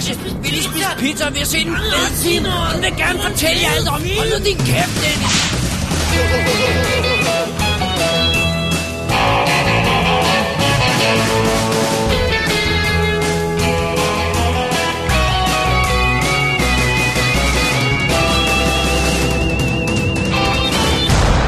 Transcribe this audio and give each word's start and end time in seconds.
garage. 0.00 0.42
Vi 0.42 0.48
lige 0.48 0.62
spise 0.62 0.86
pizza, 0.98 1.26
og 1.26 1.32
vi 1.32 1.38
har 1.38 1.44
set 1.44 1.66
en 1.66 1.76
fed 1.76 2.22
film. 2.24 2.44
Hun 2.44 2.82
vil 2.82 2.92
gerne 2.96 3.18
fortælle 3.22 3.62
jer 3.62 3.70
alt 3.76 3.88
om. 3.88 4.00
Hold 4.18 4.38
nu 4.38 4.44
din 4.44 4.56
kæft, 4.56 4.94
Dennis. 5.02 5.36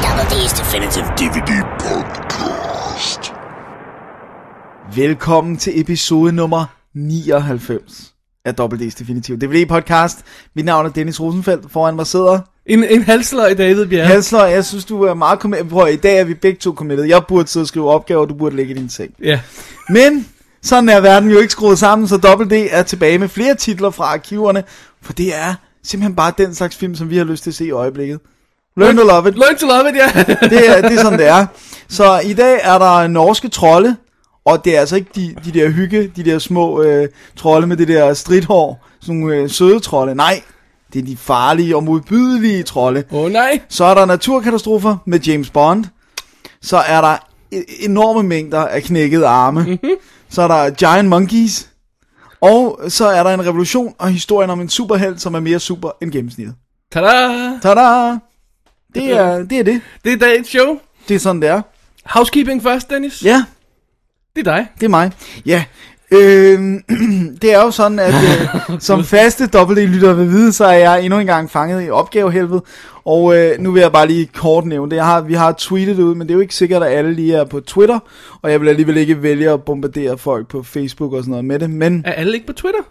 Double 0.03 0.25
D's 0.31 0.53
Definitive 0.59 1.05
DVD 1.17 1.51
Podcast. 1.79 3.33
Velkommen 4.95 5.57
til 5.57 5.81
episode 5.81 6.31
nummer 6.31 6.65
99 6.93 8.12
af 8.45 8.53
WD's 8.59 8.99
Definitiv 8.99 9.37
DVD 9.37 9.65
podcast. 9.65 10.17
Mit 10.55 10.65
navn 10.65 10.85
er 10.85 10.89
Dennis 10.89 11.21
Rosenfeldt. 11.21 11.71
Foran 11.71 11.95
mig 11.95 12.07
sidder 12.07 12.39
En, 12.65 12.83
en 12.83 13.03
halsløg, 13.03 13.57
David 13.57 13.85
Bjerre. 13.85 14.07
Halsler. 14.07 14.45
Jeg 14.45 14.65
synes, 14.65 14.85
du 14.85 15.03
er 15.03 15.13
meget 15.13 15.39
committed. 15.39 15.69
Prøv, 15.69 15.93
i 15.93 15.95
dag 15.95 16.19
er 16.19 16.23
vi 16.23 16.33
begge 16.33 16.59
to 16.59 16.73
committed. 16.73 17.05
Jeg 17.05 17.23
burde 17.27 17.47
sidde 17.47 17.63
og 17.63 17.67
skrive 17.67 17.89
opgaver, 17.89 18.25
du 18.25 18.33
burde 18.33 18.55
ligge 18.55 18.73
i 18.73 18.77
din 18.77 18.89
seng. 18.89 19.11
Ja. 19.23 19.39
Men 19.89 20.27
sådan 20.61 20.89
er 20.89 20.99
verden 20.99 21.29
jo 21.29 21.37
ikke 21.39 21.51
skruet 21.51 21.79
sammen, 21.79 22.07
så 22.07 22.15
WD 22.15 22.67
er 22.71 22.83
tilbage 22.83 23.17
med 23.17 23.27
flere 23.27 23.55
titler 23.55 23.89
fra 23.89 24.03
arkiverne. 24.03 24.63
For 25.01 25.13
det 25.13 25.35
er 25.35 25.53
simpelthen 25.83 26.15
bare 26.15 26.33
den 26.37 26.55
slags 26.55 26.75
film, 26.75 26.95
som 26.95 27.09
vi 27.09 27.17
har 27.17 27.25
lyst 27.25 27.43
til 27.43 27.51
at 27.51 27.55
se 27.55 27.65
i 27.65 27.71
øjeblikket. 27.71 28.19
Learn 28.77 28.97
to 28.97 29.03
love 29.03 29.29
it. 29.29 29.35
Learn 29.35 29.57
to 29.57 29.67
love 29.67 29.89
it, 29.89 29.95
ja. 29.95 30.23
det, 30.49 30.69
er, 30.69 30.89
det 30.89 30.97
er 30.97 31.01
sådan, 31.01 31.19
det 31.19 31.27
er. 31.27 31.45
Så 31.89 32.19
i 32.19 32.33
dag 32.33 32.59
er 32.63 32.77
der 32.77 33.07
norske 33.07 33.47
trolde, 33.47 33.95
og 34.45 34.65
det 34.65 34.75
er 34.75 34.79
altså 34.79 34.95
ikke 34.95 35.09
de, 35.15 35.35
de 35.45 35.51
der 35.59 35.69
hygge, 35.69 36.11
de 36.15 36.23
der 36.25 36.39
små 36.39 36.81
øh, 36.81 37.07
trolde 37.35 37.67
med 37.67 37.77
det 37.77 37.87
der 37.87 38.13
stridthår, 38.13 38.85
sådan 39.01 39.15
nogle 39.15 39.35
øh, 39.35 39.49
søde 39.49 39.79
trolde. 39.79 40.15
Nej, 40.15 40.41
det 40.93 41.01
er 41.01 41.05
de 41.05 41.17
farlige 41.17 41.75
og 41.75 41.83
modbydelige 41.83 42.63
trolde. 42.63 43.03
Åh 43.11 43.19
oh, 43.23 43.31
nej. 43.31 43.59
Så 43.69 43.83
er 43.83 43.93
der 43.93 44.05
naturkatastrofer 44.05 44.97
med 45.05 45.19
James 45.19 45.49
Bond. 45.49 45.85
Så 46.61 46.77
er 46.77 47.01
der 47.01 47.17
e- 47.55 47.85
enorme 47.85 48.23
mængder 48.23 48.59
af 48.59 48.83
knækkede 48.83 49.27
arme. 49.27 49.63
Mm-hmm. 49.63 49.89
Så 50.29 50.41
er 50.41 50.47
der 50.47 50.69
Giant 50.69 51.09
Monkeys. 51.09 51.69
Og 52.41 52.79
så 52.87 53.07
er 53.07 53.23
der 53.23 53.33
en 53.33 53.45
revolution 53.45 53.95
og 53.97 54.09
historien 54.09 54.49
om 54.49 54.61
en 54.61 54.69
superhelt, 54.69 55.21
som 55.21 55.33
er 55.33 55.39
mere 55.39 55.59
super 55.59 55.89
end 56.01 56.11
gennemsnittet. 56.11 56.55
Tada! 56.91 57.59
Tada! 57.61 58.17
Det 58.95 59.11
er 59.11 59.43
det. 59.43 59.59
Er 59.59 59.63
det. 59.63 59.81
Det 60.03 60.13
er 60.13 60.17
dagens 60.17 60.47
show. 60.47 60.77
det 61.07 61.15
er 61.15 61.19
sådan, 61.19 61.41
det 61.41 61.49
er. 61.49 61.61
Housekeeping 62.05 62.63
først, 62.63 62.89
Dennis. 62.89 63.23
Ja, 63.23 63.43
Det 64.35 64.47
er 64.47 64.55
dig. 64.55 64.67
det 64.79 64.85
er 64.85 64.89
mig. 64.89 65.11
Ja, 65.45 65.63
øh, 66.11 66.59
det 67.41 67.53
er 67.53 67.63
jo 67.63 67.71
sådan, 67.71 67.99
at 67.99 68.13
øh, 68.13 68.47
som 68.79 69.03
faste 69.03 69.43
WD-lytter 69.55 70.13
vil 70.13 70.29
vide, 70.29 70.53
så 70.53 70.65
er 70.65 70.73
jeg 70.73 71.03
endnu 71.05 71.19
en 71.19 71.25
gang 71.25 71.51
fanget 71.51 71.87
i 71.87 71.89
opgavehelvede. 71.89 72.63
Og 73.05 73.37
øh, 73.37 73.59
nu 73.59 73.71
vil 73.71 73.81
jeg 73.81 73.91
bare 73.91 74.07
lige 74.07 74.25
kort 74.25 74.65
nævne 74.65 74.89
det. 74.91 74.95
Jeg 74.95 75.05
har, 75.05 75.21
vi 75.21 75.33
har 75.33 75.55
tweetet 75.57 75.97
det 75.97 76.03
ud, 76.03 76.15
men 76.15 76.27
det 76.27 76.33
er 76.33 76.35
jo 76.35 76.41
ikke 76.41 76.55
sikkert, 76.55 76.83
at 76.83 76.97
alle 76.97 77.13
lige 77.13 77.35
er 77.35 77.45
på 77.45 77.59
Twitter. 77.59 77.99
Og 78.41 78.51
jeg 78.51 78.61
vil 78.61 78.69
alligevel 78.69 78.97
ikke 78.97 79.23
vælge 79.23 79.49
at 79.49 79.63
bombardere 79.63 80.17
folk 80.17 80.47
på 80.47 80.63
Facebook 80.63 81.13
og 81.13 81.19
sådan 81.23 81.29
noget 81.31 81.45
med 81.45 81.59
det. 81.59 81.69
Men 81.69 82.03
Er 82.05 82.11
alle 82.11 82.33
ikke 82.33 82.47
på 82.47 82.53
Twitter? 82.53 82.81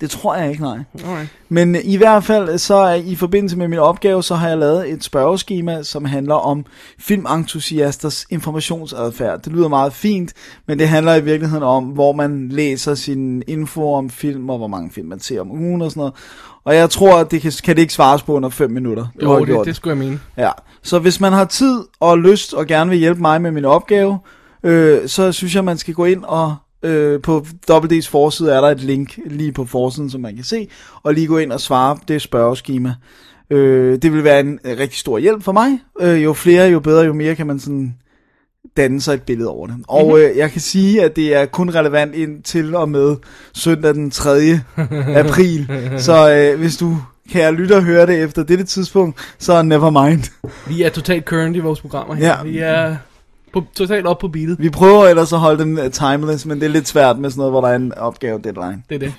Det 0.00 0.10
tror 0.10 0.36
jeg 0.36 0.50
ikke, 0.50 0.62
nej. 0.62 0.78
Alright. 1.04 1.28
Men 1.48 1.76
øh, 1.76 1.80
i 1.84 1.96
hvert 1.96 2.24
fald, 2.24 2.58
så 2.58 2.92
i 2.92 3.14
forbindelse 3.14 3.58
med 3.58 3.68
min 3.68 3.78
opgave, 3.78 4.22
så 4.22 4.34
har 4.34 4.48
jeg 4.48 4.58
lavet 4.58 4.92
et 4.92 5.04
spørgeskema, 5.04 5.82
som 5.82 6.04
handler 6.04 6.34
om 6.34 6.64
filmentusiasters 6.98 8.26
informationsadfærd. 8.30 9.42
Det 9.42 9.52
lyder 9.52 9.68
meget 9.68 9.92
fint, 9.92 10.32
men 10.66 10.78
det 10.78 10.88
handler 10.88 11.14
i 11.14 11.24
virkeligheden 11.24 11.62
om, 11.62 11.84
hvor 11.84 12.12
man 12.12 12.48
læser 12.48 12.94
sin 12.94 13.42
info 13.46 13.92
om 13.92 14.10
film, 14.10 14.50
og 14.50 14.58
hvor 14.58 14.66
mange 14.68 14.90
film 14.90 15.08
man 15.08 15.20
ser 15.20 15.40
om 15.40 15.50
ugen 15.50 15.82
og 15.82 15.90
sådan 15.90 16.00
noget. 16.00 16.14
Og 16.64 16.74
jeg 16.74 16.90
tror, 16.90 17.18
at 17.18 17.30
det 17.30 17.42
kan, 17.42 17.52
kan 17.64 17.76
det 17.76 17.82
ikke 17.82 17.94
svares 17.94 18.22
på 18.22 18.32
under 18.32 18.48
5 18.48 18.70
minutter. 18.70 19.06
Du 19.20 19.28
har 19.28 19.38
Jo, 19.38 19.44
gjort 19.44 19.58
det, 19.58 19.66
det 19.66 19.76
skulle 19.76 19.98
jeg 19.98 20.06
mene. 20.06 20.20
Ja, 20.36 20.50
så 20.82 20.98
hvis 20.98 21.20
man 21.20 21.32
har 21.32 21.44
tid 21.44 21.84
og 22.00 22.18
lyst 22.18 22.54
og 22.54 22.66
gerne 22.66 22.90
vil 22.90 22.98
hjælpe 22.98 23.20
mig 23.20 23.42
med 23.42 23.50
min 23.50 23.64
opgave, 23.64 24.18
øh, 24.62 25.08
så 25.08 25.32
synes 25.32 25.54
jeg, 25.54 25.64
man 25.64 25.78
skal 25.78 25.94
gå 25.94 26.04
ind 26.04 26.24
og 26.24 26.56
øh, 26.82 27.22
på 27.22 27.46
WD's 27.70 28.10
forside 28.10 28.52
er 28.52 28.60
der 28.60 28.68
et 28.68 28.80
link 28.80 29.18
lige 29.26 29.52
på 29.52 29.64
forsiden, 29.64 30.10
som 30.10 30.20
man 30.20 30.34
kan 30.34 30.44
se, 30.44 30.68
og 31.02 31.14
lige 31.14 31.26
gå 31.26 31.38
ind 31.38 31.52
og 31.52 31.60
svare 31.60 31.98
det 32.08 32.22
spørgeskema. 32.22 32.94
Øh, 33.50 33.98
det 34.02 34.12
vil 34.12 34.24
være 34.24 34.40
en 34.40 34.58
øh, 34.64 34.78
rigtig 34.78 34.98
stor 34.98 35.18
hjælp 35.18 35.42
for 35.42 35.52
mig. 35.52 35.78
Øh, 36.00 36.24
jo 36.24 36.32
flere, 36.32 36.70
jo 36.70 36.80
bedre, 36.80 37.04
jo 37.04 37.12
mere 37.12 37.34
kan 37.34 37.46
man 37.46 37.60
sådan 37.60 37.94
danne 38.76 39.00
sig 39.00 39.14
et 39.14 39.22
billede 39.22 39.48
over 39.48 39.66
det. 39.66 39.76
Og 39.88 40.20
øh, 40.20 40.36
jeg 40.36 40.50
kan 40.50 40.60
sige, 40.60 41.02
at 41.02 41.16
det 41.16 41.34
er 41.34 41.46
kun 41.46 41.74
relevant 41.74 42.14
indtil 42.14 42.74
og 42.74 42.88
med 42.88 43.16
søndag 43.54 43.94
den 43.94 44.10
3. 44.10 44.60
april. 45.24 45.70
Så 45.98 46.32
øh, 46.32 46.58
hvis 46.58 46.76
du 46.76 46.96
kære 47.30 47.52
lytter 47.52 47.80
hører 47.80 48.06
det 48.06 48.22
efter 48.22 48.42
dette 48.42 48.64
tidspunkt, 48.64 49.34
så 49.38 49.62
never 49.62 50.06
mind. 50.06 50.22
Vi 50.68 50.82
er 50.82 50.88
totalt 50.88 51.24
current 51.24 51.56
i 51.56 51.58
vores 51.58 51.80
programmer 51.80 52.14
her. 52.14 52.26
Ja. 52.26 52.42
Vi 52.42 52.58
er 52.58 52.96
på, 53.60 53.66
totalt 53.74 54.06
op 54.06 54.18
på 54.18 54.28
beatet. 54.28 54.56
Vi 54.58 54.70
prøver 54.70 55.06
ellers 55.06 55.32
at 55.32 55.38
holde 55.38 55.58
dem 55.62 55.78
øh, 55.78 55.90
timeless, 55.90 56.46
men 56.46 56.60
det 56.60 56.66
er 56.66 56.70
lidt 56.70 56.88
svært 56.88 57.18
med 57.18 57.30
sådan 57.30 57.38
noget, 57.40 57.52
hvor 57.52 57.60
der 57.60 57.68
er 57.68 57.76
en 57.76 57.94
opgave 57.94 58.40
deadline. 58.44 58.82
Det 58.88 58.94
er 58.94 58.98
det. 58.98 59.14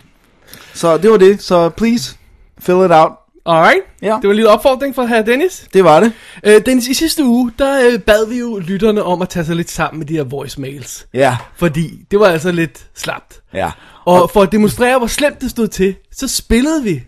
Så 0.73 0.97
det 0.97 1.11
var 1.11 1.17
det, 1.17 1.41
så 1.41 1.69
please, 1.69 2.15
fill 2.59 2.77
it 2.85 2.91
out. 2.91 3.11
Alright. 3.45 3.79
Ja. 4.01 4.05
Det 4.07 4.23
var 4.23 4.29
en 4.29 4.35
lille 4.35 4.49
opfordring 4.49 4.95
fra 4.95 5.05
herr 5.05 5.21
Dennis. 5.21 5.67
Det 5.73 5.83
var 5.83 5.99
det. 5.99 6.11
Øh, 6.43 6.61
Dennis, 6.65 6.87
i 6.87 6.93
sidste 6.93 7.23
uge, 7.25 7.51
der 7.59 7.87
øh, 7.91 7.99
bad 7.99 8.27
vi 8.29 8.39
jo 8.39 8.57
lytterne 8.57 9.03
om 9.03 9.21
at 9.21 9.29
tage 9.29 9.45
sig 9.45 9.55
lidt 9.55 9.69
sammen 9.69 9.99
med 9.99 10.07
de 10.07 10.13
her 10.13 10.23
voicemails. 10.23 11.07
Ja, 11.13 11.37
Fordi 11.55 12.05
det 12.11 12.19
var 12.19 12.25
altså 12.27 12.51
lidt 12.51 12.85
slapt. 12.95 13.41
ja. 13.53 13.71
Og 14.05 14.29
for 14.29 14.41
at 14.41 14.51
demonstrere, 14.51 14.97
hvor 14.97 15.07
slemt 15.07 15.41
det 15.41 15.49
stod 15.51 15.67
til, 15.67 15.95
så 16.11 16.27
spillede 16.27 16.83
vi 16.83 17.03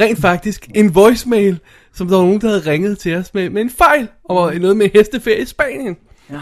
rent 0.00 0.20
faktisk 0.20 0.68
en 0.74 0.94
voicemail, 0.94 1.58
som 1.94 2.08
der 2.08 2.16
var 2.16 2.22
nogen, 2.24 2.40
der 2.40 2.48
havde 2.48 2.70
ringet 2.70 2.98
til 2.98 3.16
os 3.16 3.34
med, 3.34 3.50
med 3.50 3.62
en 3.62 3.70
fejl, 3.70 4.08
og 4.24 4.54
noget 4.54 4.76
med 4.76 4.88
hesteferie 4.94 5.42
i 5.42 5.46
Spanien. 5.46 5.96
ja. 6.30 6.36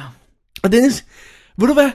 Og 0.64 0.72
Dennis, 0.72 0.96
ved 1.58 1.68
du 1.68 1.74
hvad? 1.80 1.90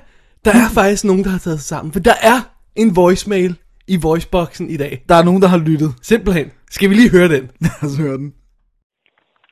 Der 0.46 0.52
er 0.52 0.68
faktisk 0.80 1.04
nogen, 1.06 1.24
der 1.24 1.32
har 1.36 1.42
taget 1.46 1.60
sig 1.60 1.70
sammen, 1.74 1.94
for 1.94 2.00
der 2.00 2.18
er 2.32 2.40
en 2.76 2.96
voicemail 2.96 3.52
i 3.88 3.96
voiceboxen 4.08 4.70
i 4.76 4.78
dag. 4.78 4.94
Der 5.10 5.16
er 5.16 5.24
nogen, 5.24 5.42
der 5.42 5.48
har 5.48 5.62
lyttet. 5.70 5.92
Simpelthen. 6.02 6.48
Skal 6.76 6.90
vi 6.90 6.96
lige 6.96 7.12
høre 7.18 7.30
den? 7.36 7.44
Lad 7.64 7.84
os 7.86 7.98
høre 8.04 8.18
den. 8.22 8.34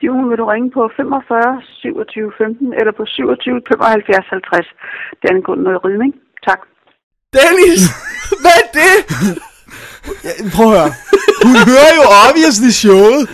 Jon, 0.05 0.29
vil 0.29 0.37
du 0.37 0.45
ringe 0.53 0.69
på 0.77 0.81
45 0.95 1.61
27 1.61 2.31
15 2.37 2.73
eller 2.79 2.93
på 2.99 3.03
27 3.05 3.61
75 3.67 4.25
50. 4.29 4.67
Det 5.19 5.25
er 5.29 5.35
en 5.35 5.43
grund 5.47 5.61
noget 5.61 5.85
ridning. 5.85 6.13
Tak. 6.47 6.61
Dennis! 7.37 7.81
Hvad 8.43 8.57
er 8.61 8.67
det? 8.79 8.95
Ja, 10.23 10.29
prøv 10.53 10.73
at 10.73 10.79
høre. 10.79 10.93
Hun 11.43 11.55
hører 11.55 11.93
jo 11.95 12.03
obviously 12.29 12.69
showet. 12.69 13.29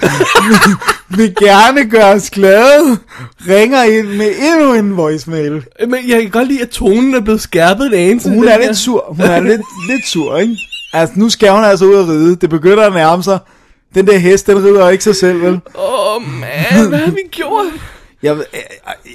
Vil 1.10 1.36
gerne 1.36 1.90
gøre 1.90 2.14
os 2.14 2.30
glade. 2.30 2.98
Ringer 3.48 3.84
ind 3.84 4.08
med 4.08 4.32
endnu 4.40 4.74
en 4.74 4.98
voicemail. 4.98 5.66
Men 5.88 6.00
jeg 6.08 6.22
kan 6.22 6.30
godt 6.30 6.48
lide, 6.48 6.62
at 6.62 6.70
tonen 6.70 7.16
er 7.16 7.20
blevet 7.22 7.42
skærpet 7.42 7.86
en 7.86 7.94
anelse. 7.94 8.30
Hun 8.30 8.48
er 8.48 8.58
lidt 8.58 8.78
sur. 8.78 9.06
Hun 9.08 9.26
er 9.26 9.40
lidt, 9.40 9.62
lidt 9.90 10.08
sur, 10.08 10.38
ikke? 10.38 10.58
Altså, 10.94 11.14
nu 11.18 11.30
skal 11.30 11.52
hun 11.52 11.64
altså 11.64 11.86
ud 11.86 11.94
og 11.94 12.08
ride. 12.08 12.36
Det 12.36 12.50
begynder 12.50 12.84
at 12.84 12.94
nærme 12.94 13.24
sig. 13.24 13.40
Den 13.96 14.08
der 14.08 14.18
hest, 14.18 14.48
den 14.48 14.58
rider 14.58 14.90
ikke 14.90 15.04
sig 15.04 15.16
selv, 15.16 15.42
vel? 15.42 15.54
Åh, 15.54 16.16
oh, 16.16 16.22
man, 16.22 16.90
hvad 16.90 17.00
har 17.00 17.12
vi 17.12 17.22
gjort? 17.32 17.66
Jeg, 18.24 18.38
jeg, 18.38 18.46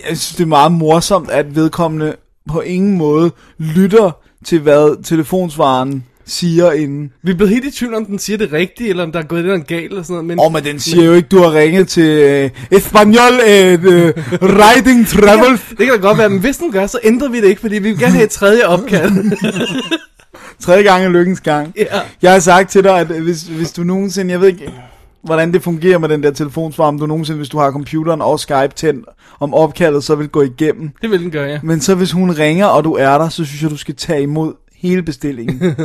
jeg 0.09 0.17
synes, 0.17 0.35
det 0.37 0.43
er 0.43 0.47
meget 0.49 0.73
morsomt, 0.73 1.31
at 1.31 1.57
vedkommende 1.57 2.17
på 2.49 2.61
ingen 2.61 2.99
måde 2.99 3.31
lytter 3.59 4.11
til, 4.45 4.61
hvad 4.61 5.03
telefonsvaren 5.03 6.05
siger 6.27 6.73
inden. 6.73 7.13
Vi 7.23 7.31
er 7.31 7.35
blevet 7.35 7.53
helt 7.53 7.65
i 7.65 7.71
tvivl, 7.71 7.95
om 7.95 8.05
den 8.05 8.19
siger 8.19 8.37
det 8.37 8.53
rigtige, 8.53 8.91
eller 8.91 9.03
om 9.03 9.13
der 9.13 9.19
er 9.19 9.23
gået 9.23 9.45
lidt 9.45 9.67
galt, 9.67 9.85
eller 9.85 10.03
sådan 10.03 10.13
noget. 10.13 10.27
Men, 10.27 10.39
Åh, 10.39 10.47
oh, 10.47 10.53
men 10.53 10.65
den 10.65 10.81
siger 10.81 11.05
jo 11.05 11.13
ikke, 11.13 11.29
du 11.29 11.39
har 11.39 11.55
ringet 11.55 11.89
til 11.89 12.45
uh, 12.45 12.77
Espanol 12.79 13.33
uh, 13.33 14.11
Riding 14.43 15.09
Travel. 15.09 15.61
det 15.71 15.79
kan 15.79 15.89
da 15.89 15.97
godt 15.97 16.19
være, 16.19 16.29
men 16.29 16.41
hvis 16.41 16.57
den 16.57 16.73
gør, 16.73 16.87
så 16.87 16.99
ændrer 17.05 17.29
vi 17.29 17.41
det 17.41 17.49
ikke, 17.49 17.61
fordi 17.61 17.75
vi 17.75 17.89
vil 17.89 17.99
gerne 17.99 18.13
have 18.13 18.25
et 18.25 18.31
tredje 18.31 18.67
opkald. 18.67 19.13
Tredje 20.61 20.83
gang 20.83 21.05
er 21.05 21.09
lykkens 21.09 21.41
gang. 21.41 21.75
Ja. 21.77 22.01
Jeg 22.23 22.33
har 22.33 22.39
sagt 22.39 22.71
til 22.71 22.85
dig, 22.85 22.99
at 22.99 23.07
hvis, 23.07 23.43
hvis 23.43 23.73
du 23.73 23.83
nogensinde, 23.83 24.33
jeg 24.33 24.41
ved 24.41 24.49
ikke, 24.49 24.73
hvordan 25.23 25.53
det 25.53 25.63
fungerer 25.63 25.99
med 25.99 26.09
den 26.09 26.23
der 26.23 26.31
telefonsvar, 26.31 26.85
om 26.85 26.99
du 26.99 27.07
nogensinde, 27.07 27.37
hvis 27.37 27.49
du 27.49 27.59
har 27.59 27.71
computeren 27.71 28.23
og 28.23 28.41
Skype 28.41 28.73
tændt, 28.77 29.07
om 29.41 29.55
opkaldet 29.55 30.05
så 30.05 30.15
vil 30.15 30.29
gå 30.29 30.43
igennem. 30.43 30.91
det 31.03 31.11
vil 31.11 31.21
den 31.21 31.31
gøre, 31.31 31.49
ja. 31.49 31.61
Men 31.63 31.81
så 31.81 31.95
hvis 31.95 32.13
hun 32.13 32.31
ringer, 32.31 32.67
og 32.67 32.85
du 32.85 32.93
er 32.93 33.19
der, 33.19 33.29
så 33.29 33.45
synes 33.45 33.63
jeg, 33.63 33.71
du 33.71 33.77
skal 33.77 33.95
tage 33.95 34.23
imod 34.23 34.53
hele 34.89 35.03
bestillingen. 35.03 35.61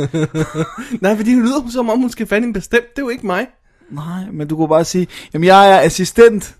Nej, 1.00 1.16
fordi 1.16 1.34
hun 1.34 1.42
lyder 1.42 1.70
som 1.72 1.88
om, 1.90 1.98
hun 1.98 2.10
skal 2.10 2.26
fande 2.26 2.46
en 2.46 2.52
bestemt. 2.52 2.96
Det 2.96 2.98
er 2.98 3.02
jo 3.02 3.08
ikke 3.08 3.26
mig. 3.26 3.46
Nej, 3.90 4.24
men 4.32 4.48
du 4.48 4.56
kunne 4.56 4.68
bare 4.68 4.84
sige, 4.84 5.06
jamen 5.34 5.46
jeg 5.46 5.70
er 5.72 5.80
assistent. 5.80 6.54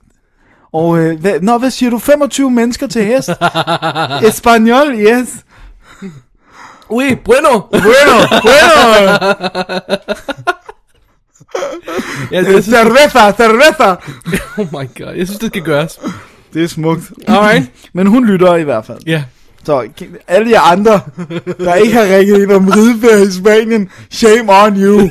Og, 0.72 0.98
øh, 0.98 1.20
hvad, 1.20 1.40
nå, 1.40 1.58
hvad 1.58 1.70
siger 1.70 1.90
du? 1.90 1.98
25 1.98 2.50
mennesker 2.50 2.86
til 2.86 3.04
hest? 3.04 3.30
Espanol, 4.28 4.94
yes. 4.94 5.44
Ui, 6.90 7.14
bueno! 7.24 7.60
Bueno, 7.70 8.16
bueno. 8.42 9.12
Det, 12.30 12.32
jeg 12.32 12.44
synes, 12.44 12.64
cerveza, 12.64 13.32
cerveza. 13.36 13.96
oh 14.58 14.66
my 14.66 15.04
god, 15.04 15.14
jeg 15.16 15.26
synes, 15.26 15.38
det 15.38 15.48
skal 15.48 15.62
gøres. 15.62 16.00
Det 16.54 16.62
er 16.64 16.66
smukt. 16.66 17.12
Alright. 17.28 17.70
Men 17.92 18.06
hun 18.06 18.26
lytter 18.26 18.54
i 18.54 18.62
hvert 18.62 18.86
fald. 18.86 18.98
Ja. 19.06 19.24
Så 19.64 19.88
alle 20.28 20.50
jer 20.50 20.60
andre, 20.60 21.00
der 21.64 21.74
ikke 21.74 21.94
har 21.94 22.16
ringet 22.16 22.42
ind 22.42 22.52
om 22.52 22.68
rideferie 22.68 23.22
i 23.22 23.30
Spanien, 23.30 23.90
shame 24.10 24.52
on 24.52 24.76
you. 24.82 25.00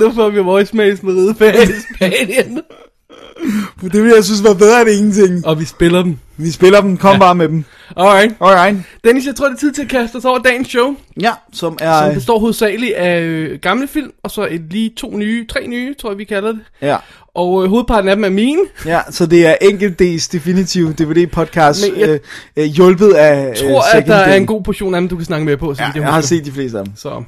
Nu 0.00 0.12
får 0.12 0.30
vi 0.30 0.40
voicemails 0.40 1.02
med 1.02 1.14
rideferie 1.14 1.62
i 1.62 1.94
Spanien. 1.96 2.60
Det 3.92 4.02
vil 4.02 4.12
jeg 4.14 4.24
synes 4.24 4.44
var 4.44 4.54
bedre 4.54 4.80
end 4.82 4.90
ingenting. 4.90 5.46
Og 5.46 5.60
vi 5.60 5.64
spiller 5.64 6.02
dem. 6.02 6.18
Vi 6.36 6.50
spiller 6.50 6.80
dem, 6.80 6.96
kom 6.96 7.12
ja. 7.12 7.18
bare 7.18 7.34
med 7.34 7.48
dem. 7.48 7.64
Alright. 7.96 8.34
Alright. 8.40 8.78
Dennis, 9.04 9.26
jeg 9.26 9.34
tror, 9.34 9.46
det 9.48 9.54
er 9.54 9.58
tid 9.58 9.72
til 9.72 9.82
at 9.82 9.88
kaste 9.88 10.16
os 10.16 10.24
over 10.24 10.38
dagens 10.38 10.68
show. 10.68 10.94
Ja, 11.20 11.30
som 11.52 11.76
er... 11.80 12.04
Som 12.06 12.14
består 12.14 12.38
hovedsageligt 12.38 12.94
af 12.94 13.20
øh, 13.20 13.58
gamle 13.62 13.88
film, 13.88 14.10
og 14.24 14.30
så 14.30 14.48
et 14.50 14.60
lige 14.70 14.92
to 14.96 15.16
nye, 15.16 15.46
tre 15.46 15.66
nye, 15.66 15.94
tror 16.00 16.10
jeg, 16.10 16.18
vi 16.18 16.24
kalder 16.24 16.52
det. 16.52 16.60
Ja. 16.82 16.96
Og 17.34 17.64
øh, 17.64 17.68
hovedparten 17.70 18.08
af 18.08 18.16
dem 18.16 18.24
er 18.24 18.28
mine. 18.28 18.60
Ja, 18.86 19.00
så 19.10 19.26
det 19.26 19.46
er 19.46 19.54
enkelt 19.60 20.02
D's 20.02 20.28
definitive 20.32 20.92
DVD-podcast, 21.00 21.90
Men 21.90 22.00
jeg- 22.00 22.08
øh, 22.08 22.18
øh, 22.56 22.64
hjulpet 22.64 23.12
af 23.12 23.48
Jeg 23.48 23.56
tror, 23.56 23.78
øh, 23.78 23.96
at 23.98 24.06
der 24.06 24.14
er 24.14 24.24
Second 24.24 24.40
en 24.42 24.46
god 24.46 24.62
portion 24.62 24.94
af 24.94 25.00
dem, 25.00 25.08
du 25.08 25.16
kan 25.16 25.24
snakke 25.24 25.46
med 25.46 25.56
på. 25.56 25.74
Så 25.74 25.82
Ja, 25.82 25.88
vidt 25.94 26.04
jeg 26.04 26.12
har 26.12 26.20
set 26.20 26.44
de 26.44 26.52
fleste 26.52 26.78
af 26.78 26.84
dem. 26.84 26.92
Så 26.96 27.08
Rock 27.10 27.26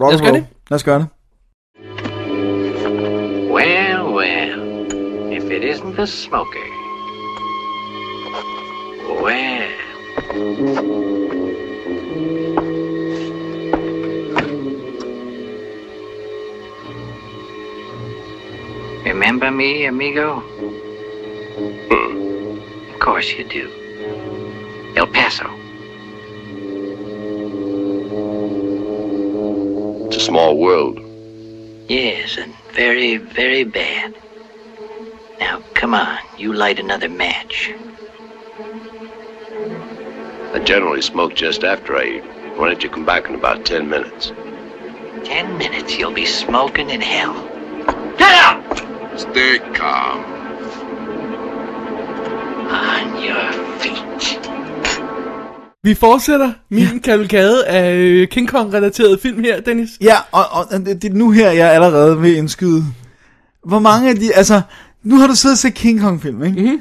Lad 0.00 0.14
os 0.14 0.20
gøre 0.20 0.32
det. 0.32 0.46
Lad 0.70 0.76
os 0.76 0.84
gøre 0.84 0.98
det. 0.98 2.09
The 6.00 6.06
smoker. 6.06 6.58
Well, 9.20 9.68
remember 19.04 19.50
me, 19.50 19.84
amigo? 19.84 20.42
Of 22.94 23.00
course 23.00 23.30
you 23.34 23.44
do. 23.44 23.70
El 24.96 25.06
Paso. 25.06 25.50
It's 30.06 30.16
a 30.16 30.20
small 30.20 30.56
world. 30.56 30.98
Yes, 31.90 32.38
and 32.38 32.54
very, 32.72 33.18
very 33.18 33.64
bad. 33.64 34.14
Now, 35.40 35.62
come 35.74 35.94
on, 35.94 36.18
you 36.38 36.52
light 36.52 36.78
another 36.78 37.08
match. 37.08 37.72
I 40.54 40.58
generally 40.58 41.02
smoke 41.02 41.34
just 41.34 41.64
after 41.64 41.96
I 41.96 42.04
eat. 42.16 42.24
Why 42.58 42.68
don't 42.68 42.82
you 42.82 42.90
come 42.90 43.06
back 43.06 43.28
in 43.28 43.34
about 43.34 43.64
ten 43.64 43.88
minutes? 43.88 44.32
Ten 45.24 45.56
minutes, 45.58 45.98
you'll 45.98 46.14
be 46.14 46.26
smoking 46.26 46.90
in 46.90 47.00
hell. 47.00 47.34
Get 48.18 48.34
out! 48.46 48.78
Stay 49.16 49.58
calm. 49.74 50.24
On 52.70 53.06
your 53.24 53.52
feet. 53.78 54.50
vi 55.84 55.94
fortsætter 55.94 56.52
min 56.68 56.82
ja. 56.82 56.98
kavalkade 57.04 57.66
af 57.66 57.94
øh, 57.94 58.28
King 58.28 58.48
Kong-relaterede 58.48 59.18
film 59.22 59.44
her, 59.44 59.60
Dennis. 59.60 59.90
Ja, 60.00 60.16
og, 60.32 60.44
og 60.52 60.64
det 60.70 61.02
det 61.02 61.10
er 61.10 61.14
nu 61.14 61.30
her, 61.30 61.50
jeg 61.50 61.68
er 61.68 61.70
allerede 61.70 62.22
ved 62.22 62.36
indskyde. 62.36 62.84
Hvor 63.64 63.78
mange 63.78 64.10
af 64.10 64.16
de, 64.16 64.34
altså, 64.34 64.62
nu 65.02 65.16
har 65.16 65.26
du 65.26 65.34
siddet 65.34 65.54
og 65.54 65.58
set 65.58 65.74
King 65.74 66.00
Kong-film, 66.00 66.44
ikke? 66.44 66.60
Mm-hmm. 66.62 66.80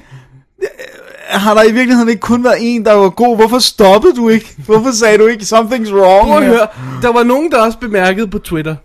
Har 1.28 1.54
der 1.54 1.64
i 1.64 1.72
virkeligheden 1.72 2.10
ikke 2.10 2.20
kun 2.20 2.44
været 2.44 2.58
en, 2.60 2.86
der 2.86 2.94
var 2.94 3.10
god? 3.10 3.36
Hvorfor 3.36 3.60
stoppede 3.60 4.16
du 4.16 4.30
ikke? 4.30 4.56
Hvorfor 4.66 4.92
sagde 4.92 5.18
du 5.18 5.28
ikke, 5.28 5.44
something's 5.44 5.94
wrong? 5.94 6.28
Prøv 6.28 6.38
at 6.38 6.46
høre, 6.46 6.68
der 7.02 7.14
var 7.14 7.24
nogen, 7.24 7.52
der 7.52 7.58
også 7.62 7.78
bemærkede 7.78 8.28
på 8.28 8.40
Twitter, 8.40 8.76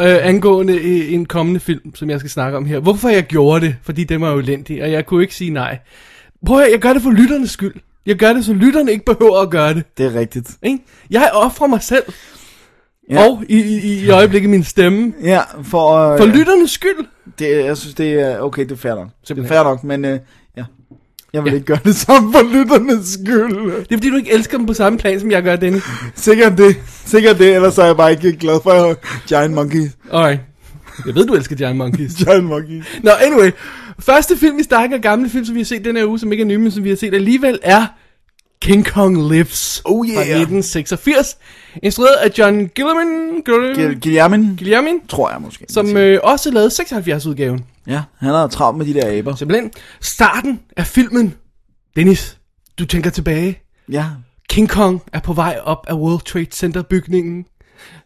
øh, 0.00 0.18
angående 0.22 0.74
øh, 0.74 1.12
en 1.12 1.26
kommende 1.26 1.60
film, 1.60 1.94
som 1.94 2.10
jeg 2.10 2.18
skal 2.18 2.30
snakke 2.30 2.56
om 2.56 2.66
her. 2.66 2.78
Hvorfor 2.78 3.08
jeg 3.08 3.24
gjorde 3.24 3.66
det, 3.66 3.76
fordi 3.82 4.04
det 4.04 4.20
var 4.20 4.30
jo 4.30 4.38
elendig, 4.38 4.82
og 4.82 4.92
jeg 4.92 5.06
kunne 5.06 5.22
ikke 5.22 5.34
sige 5.34 5.50
nej. 5.50 5.78
Prøv 6.46 6.56
at 6.56 6.62
høre, 6.62 6.72
jeg 6.72 6.80
gør 6.80 6.92
det 6.92 7.02
for 7.02 7.10
lytternes 7.10 7.50
skyld. 7.50 7.74
Jeg 8.06 8.16
gør 8.16 8.32
det, 8.32 8.44
så 8.44 8.52
lytterne 8.52 8.92
ikke 8.92 9.04
behøver 9.04 9.40
at 9.40 9.50
gøre 9.50 9.74
det. 9.74 9.84
Det 9.98 10.06
er 10.06 10.14
rigtigt. 10.14 10.50
Ikke? 10.62 10.78
Jeg 11.10 11.30
offrer 11.32 11.66
mig 11.66 11.82
selv, 11.82 12.02
Ja. 13.10 13.28
og 13.28 13.44
i, 13.48 13.56
i, 13.60 14.04
i 14.04 14.10
øjeblikket 14.10 14.50
min 14.50 14.64
stemme, 14.64 15.12
Ja, 15.22 15.40
for... 15.62 15.92
Øh, 16.12 16.18
for 16.18 16.26
lytternes 16.26 16.70
skyld. 16.70 17.06
det, 17.38 17.64
jeg 17.64 17.76
synes, 17.76 17.94
det 17.94 18.12
er... 18.12 18.38
Okay, 18.38 18.62
det 18.62 18.72
er 18.72 18.76
fair 18.76 18.94
nok. 18.94 19.04
Det 19.06 19.12
er 19.22 19.26
Simpelthen. 19.26 19.54
fair 19.56 19.62
nok, 19.64 19.84
men... 19.84 20.04
Øh, 20.04 20.18
ja. 20.56 20.64
Jeg 21.32 21.44
vil 21.44 21.50
Ja. 21.50 21.54
ikke 21.54 21.66
gøre 21.66 21.78
det 21.84 21.96
samme 21.96 22.32
for 22.32 22.42
lytternes 22.54 23.08
skyld. 23.08 23.66
Det 23.76 23.92
er 23.92 23.96
fordi, 23.96 24.10
du 24.10 24.16
ikke 24.16 24.32
elsker 24.32 24.56
dem 24.58 24.66
på 24.66 24.74
samme 24.74 24.98
plan, 24.98 25.20
som 25.20 25.30
jeg 25.30 25.42
gør, 25.42 25.56
Dennis. 25.56 25.82
Sikkert 26.14 26.58
det. 26.58 26.76
Sikkert 27.04 27.38
det, 27.38 27.54
ellers 27.54 27.78
er 27.78 27.84
jeg 27.84 27.96
bare 27.96 28.10
ikke 28.10 28.32
glad 28.36 28.60
for 28.62 28.96
Giant 29.28 29.54
Monkeys. 29.54 29.90
Alright. 30.12 30.40
Jeg 31.06 31.14
ved, 31.14 31.26
du 31.26 31.34
elsker 31.34 31.56
Giant 31.56 31.76
Monkeys. 31.76 32.12
Giant 32.24 32.44
Monkeys. 32.44 32.84
Nå, 33.02 33.10
anyway. 33.10 33.50
Første 33.98 34.36
film 34.36 34.58
i 34.58 34.62
stakken 34.62 34.94
af 34.94 35.00
gamle 35.02 35.28
film, 35.30 35.44
som 35.44 35.54
vi 35.54 35.60
har 35.60 35.64
set 35.64 35.84
den 35.84 35.96
her 35.96 36.06
uge, 36.06 36.18
som 36.18 36.32
ikke 36.32 36.42
er 36.42 36.46
nye, 36.46 36.58
men 36.58 36.70
som 36.70 36.84
vi 36.84 36.88
har 36.88 36.96
set 36.96 37.14
alligevel, 37.14 37.58
er 37.62 37.86
King 38.62 38.86
Kong 38.86 39.32
Lives 39.32 39.82
Oh, 39.84 40.06
yeah. 40.06 40.14
fra 40.16 40.20
1986. 40.20 41.38
Instrueret 41.82 42.14
af 42.14 42.30
John 42.38 42.68
Gilliam, 42.74 43.42
Gilliam, 43.44 44.00
Guillermin, 44.00 44.56
Gilliam 44.56 45.00
tror 45.08 45.30
jeg 45.30 45.40
måske. 45.40 45.64
som 45.68 45.96
øh, 45.96 46.20
også 46.22 46.50
lavede 46.50 46.70
76-udgaven. 46.70 47.64
Ja, 47.86 48.02
han 48.18 48.28
har 48.30 48.46
travlt 48.48 48.78
med 48.78 48.86
de 48.86 48.94
der 48.94 49.18
aber. 49.18 49.34
Simpelthen. 49.34 49.70
Starten 50.00 50.60
af 50.76 50.86
filmen. 50.86 51.34
Dennis, 51.96 52.38
du 52.78 52.84
tænker 52.86 53.10
tilbage. 53.10 53.58
Ja, 53.88 54.06
King 54.48 54.68
Kong 54.68 55.02
er 55.12 55.20
på 55.20 55.32
vej 55.32 55.58
op 55.64 55.84
af 55.88 55.94
World 55.94 56.20
Trade 56.24 56.46
Center 56.52 56.82
bygningen. 56.82 57.44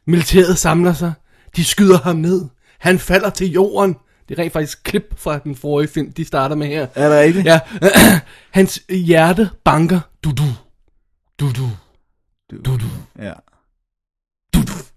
Militæret 0.06 0.58
samler 0.58 0.92
sig. 0.92 1.12
De 1.56 1.64
skyder 1.64 1.98
ham 1.98 2.16
ned. 2.16 2.44
Han 2.78 2.98
falder 2.98 3.30
til 3.30 3.50
jorden. 3.50 3.96
Det 4.29 4.38
er 4.38 4.43
rent 4.43 4.53
faktisk 4.53 4.85
klip 4.85 5.15
fra 5.17 5.38
den 5.38 5.56
forrige 5.56 5.88
film, 5.88 6.12
de 6.12 6.25
starter 6.25 6.56
med 6.56 6.67
her. 6.67 6.87
er 6.94 7.09
det 7.09 7.19
rigtigt? 7.21 7.47
Ja, 7.47 7.61
hans 8.59 8.82
hjerte 8.88 9.50
banker. 9.65 10.00
Du 10.25 10.31
du. 10.31 10.44
Du 11.41 11.47
du. 11.53 11.69
Du 12.65 12.76
du. 12.76 12.87
Ja, 13.19 13.32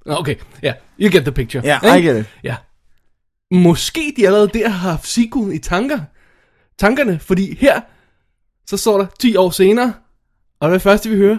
Nå, 0.05 0.15
Okay, 0.15 0.35
ja, 0.63 0.73
you 0.99 1.11
get 1.11 1.21
the 1.23 1.31
picture. 1.31 1.63
ja 1.67 1.93
I 1.93 1.97
Ikke? 1.97 2.09
get 2.13 2.19
it. 2.25 2.29
Ja. 2.43 2.55
Måske 3.51 4.13
de 4.17 4.25
allerede 4.27 4.47
der 4.53 4.69
har 4.69 4.89
haft 4.89 5.07
sequel 5.07 5.53
i 5.55 5.59
tanker. 5.59 5.99
Tankerne, 6.79 7.19
fordi 7.19 7.55
her, 7.59 7.81
så 8.67 8.77
står 8.77 8.97
der 8.97 9.07
10 9.19 9.35
år 9.35 9.49
senere, 9.49 9.93
og 10.59 10.67
er 10.69 10.73
det 10.73 10.81
første, 10.81 11.09
vi 11.09 11.15
hører? 11.15 11.37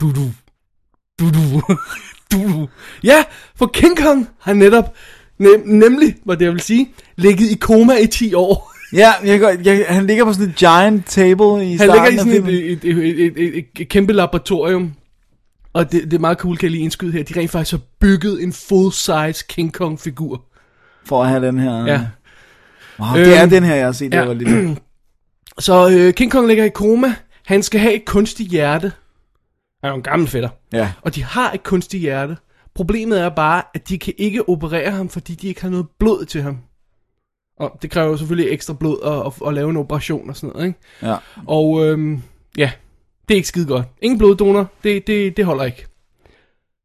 Du 0.00 0.12
du. 0.12 0.30
Du 1.20 1.30
du. 1.30 1.62
du 2.32 2.52
du. 2.52 2.68
Ja, 3.04 3.24
for 3.54 3.66
King 3.74 3.96
Kong 3.98 4.28
har 4.40 4.52
netop, 4.54 4.94
nem, 5.40 5.62
nemlig, 5.66 6.16
hvad 6.24 6.36
det 6.36 6.44
jeg 6.44 6.52
vil 6.52 6.60
sige, 6.60 6.88
ligget 7.16 7.50
i 7.50 7.54
koma 7.54 7.92
i 7.96 8.06
10 8.06 8.34
år. 8.34 8.66
Ja, 8.92 9.12
jeg, 9.24 9.58
jeg, 9.64 9.86
han 9.88 10.06
ligger 10.06 10.24
på 10.24 10.32
sådan 10.32 10.48
et 10.48 10.56
giant 10.56 11.06
table 11.06 11.72
i 11.72 11.76
Han 11.76 11.88
ligger 11.88 12.06
i 12.06 12.16
sådan 12.16 12.32
et, 12.32 12.72
et, 12.72 12.84
et, 12.84 13.26
et, 13.26 13.36
et, 13.36 13.66
et, 13.78 13.88
kæmpe 13.88 14.12
laboratorium. 14.12 14.92
Og 15.72 15.92
det, 15.92 16.04
det 16.04 16.12
er 16.12 16.18
meget 16.18 16.38
cool, 16.38 16.56
kan 16.56 16.66
jeg 16.66 16.70
lige 16.70 16.82
indskyde 16.82 17.12
her. 17.12 17.22
De 17.22 17.40
rent 17.40 17.50
faktisk 17.50 17.72
har 17.72 17.80
bygget 18.00 18.42
en 18.42 18.52
full-size 18.52 19.46
King 19.48 19.72
Kong-figur. 19.72 20.44
For 21.04 21.22
at 21.22 21.28
have 21.28 21.46
den 21.46 21.58
her... 21.58 21.86
Ja. 21.86 22.06
Wow, 23.00 23.14
det 23.14 23.36
er 23.36 23.42
Øhm, 23.42 23.50
den 23.50 23.64
her, 23.64 23.74
jeg 23.74 23.84
har 23.84 23.92
set, 23.92 24.14
ja. 24.14 24.18
jeg 24.18 24.28
var 24.28 24.34
lille. 24.34 24.76
Så 25.58 25.90
øh, 25.90 26.14
King 26.14 26.32
Kong 26.32 26.46
ligger 26.46 26.64
i 26.64 26.68
koma. 26.68 27.14
Han 27.46 27.62
skal 27.62 27.80
have 27.80 27.94
et 27.94 28.04
kunstigt 28.04 28.50
hjerte. 28.50 28.92
Han 29.80 29.88
er 29.88 29.88
jo 29.88 29.96
en 29.96 30.02
gammel 30.02 30.28
fætter. 30.28 30.48
Ja. 30.72 30.92
Og 31.02 31.14
de 31.14 31.24
har 31.24 31.52
et 31.52 31.62
kunstigt 31.62 32.00
hjerte. 32.00 32.36
Problemet 32.74 33.20
er 33.20 33.28
bare, 33.28 33.62
at 33.74 33.88
de 33.88 33.98
kan 33.98 34.14
ikke 34.18 34.48
operere 34.48 34.90
ham, 34.90 35.08
fordi 35.08 35.34
de 35.34 35.48
ikke 35.48 35.60
har 35.62 35.68
noget 35.68 35.86
blod 35.98 36.24
til 36.24 36.42
ham. 36.42 36.58
Og 37.58 37.78
det 37.82 37.90
kræver 37.90 38.08
jo 38.08 38.16
selvfølgelig 38.16 38.52
ekstra 38.52 38.74
blod 38.74 38.98
at, 39.04 39.26
at, 39.42 39.48
at 39.48 39.54
lave 39.54 39.70
en 39.70 39.76
operation 39.76 40.30
og 40.30 40.36
sådan 40.36 40.48
noget, 40.54 40.66
ikke? 40.66 40.78
Ja. 41.02 41.16
Og 41.46 41.86
øhm, 41.86 42.22
ja, 42.56 42.70
det 43.28 43.34
er 43.34 43.36
ikke 43.36 43.48
skide 43.48 43.66
godt. 43.66 43.86
Ingen 44.02 44.18
bloddonor, 44.18 44.66
det, 44.84 45.06
det, 45.06 45.36
det 45.36 45.44
holder 45.44 45.64
ikke. 45.64 45.86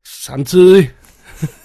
Samtidig, 0.07 0.91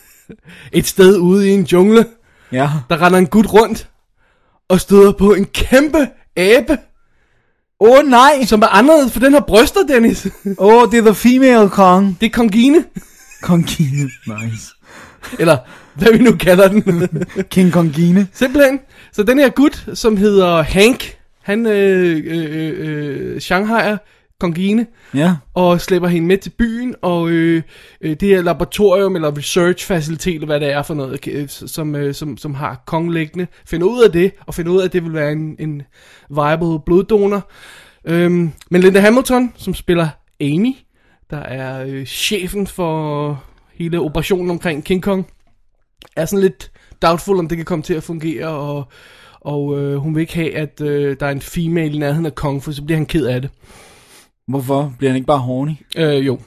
et 0.73 0.87
sted 0.87 1.19
ude 1.19 1.49
i 1.49 1.53
en 1.53 1.65
jungle, 1.65 2.07
Ja. 2.53 2.71
der 2.91 3.03
render 3.03 3.19
en 3.19 3.27
gut 3.27 3.53
rundt 3.53 3.89
og 4.69 4.81
støder 4.81 5.12
på 5.12 5.33
en 5.35 5.45
kæmpe 5.45 6.09
abe, 6.37 6.79
Åh 7.83 7.99
oh, 7.99 8.05
nej! 8.05 8.45
som 8.47 8.62
er 8.62 8.67
anderledes, 8.67 9.12
for 9.12 9.21
den 9.21 9.33
har 9.33 9.41
bryster, 9.41 9.87
Dennis. 9.89 10.27
Åh, 10.47 10.55
oh, 10.59 10.91
det 10.91 10.99
er 10.99 11.03
The 11.03 11.15
Female 11.15 11.69
Kong. 11.71 12.17
Det 12.21 12.27
er 12.27 12.31
Kongine, 12.31 12.85
Kongine. 13.42 14.11
Nice. 14.26 14.75
eller 15.38 15.56
hvad 15.94 16.12
vi 16.12 16.18
nu 16.18 16.32
kalder 16.37 16.68
den. 16.68 16.82
King 17.50 17.73
Kongine. 17.73 18.26
Simpelthen. 18.32 18.80
Så 19.12 19.23
den 19.23 19.38
her 19.38 19.49
gut, 19.49 19.87
som 19.94 20.16
hedder 20.16 20.62
Hank, 20.62 21.16
han 21.42 21.66
øh, 21.66 22.23
øh, 22.26 22.75
øh, 22.78 23.37
Shanghai'er 23.37 23.97
Kongine, 24.40 24.87
Ja. 25.14 25.37
og 25.54 25.80
slæber 25.80 26.09
hende 26.09 26.28
med 26.28 26.38
til 26.38 26.50
byen, 26.50 26.94
og 27.02 27.30
øh, 27.30 27.62
øh, 28.00 28.11
det 28.20 28.28
her 28.28 28.42
laboratorium, 28.42 29.14
eller 29.16 29.38
research 29.38 29.87
facilitet, 29.87 30.35
eller 30.35 30.47
hvad 30.47 30.61
det 30.61 30.73
er 30.73 30.82
for 30.82 30.94
noget, 30.94 31.28
øh, 31.28 31.49
som, 31.49 31.97
øh, 31.97 32.14
som, 32.14 32.37
som 32.37 32.54
har 32.54 32.82
Kong 32.87 33.12
liggende, 33.12 33.47
finder 33.66 33.87
ud 33.87 34.02
af 34.02 34.12
det, 34.12 34.32
og 34.47 34.54
finder 34.54 34.73
ud 34.73 34.80
af, 34.80 34.85
at 34.85 34.92
det 34.92 35.04
vil 35.04 35.12
være 35.14 35.32
en, 35.32 35.56
en 35.59 35.82
viable 36.30 36.80
bloddonor. 36.87 37.50
Øhm, 38.04 38.50
men 38.70 38.80
Linda 38.80 39.00
Hamilton, 39.00 39.52
som 39.56 39.75
spiller 39.75 40.09
Amy, 40.40 40.75
der 41.30 41.38
er 41.38 41.84
øh, 41.87 42.06
chefen 42.06 42.66
for 42.66 43.42
hele 43.75 44.00
operationen 44.00 44.50
omkring 44.50 44.84
King 44.84 45.02
Kong, 45.02 45.26
er 46.16 46.25
sådan 46.25 46.42
lidt 46.42 46.70
doubtful, 47.02 47.38
om 47.38 47.49
det 47.49 47.58
kan 47.58 47.64
komme 47.64 47.82
til 47.82 47.94
at 47.94 48.02
fungere, 48.02 48.46
og, 48.49 48.84
og 49.40 49.78
øh, 49.80 49.96
hun 49.96 50.14
vil 50.14 50.20
ikke 50.20 50.34
have, 50.34 50.56
at 50.56 50.80
øh, 50.80 51.16
der 51.20 51.26
er 51.26 51.30
en 51.30 51.40
female 51.40 51.94
i 51.94 51.99
nærheden 51.99 52.26
af 52.26 52.34
Kong, 52.34 52.62
for 52.62 52.72
så 52.72 52.82
bliver 52.82 52.96
han 52.99 53.06
ked 53.06 53.26
af 53.26 53.40
det. 53.42 53.50
Hvorfor? 54.49 54.94
Bliver 54.99 55.10
han 55.10 55.16
ikke 55.16 55.26
bare 55.26 55.38
horny? 55.38 55.72
Øh, 55.96 56.26
jo. 56.26 56.38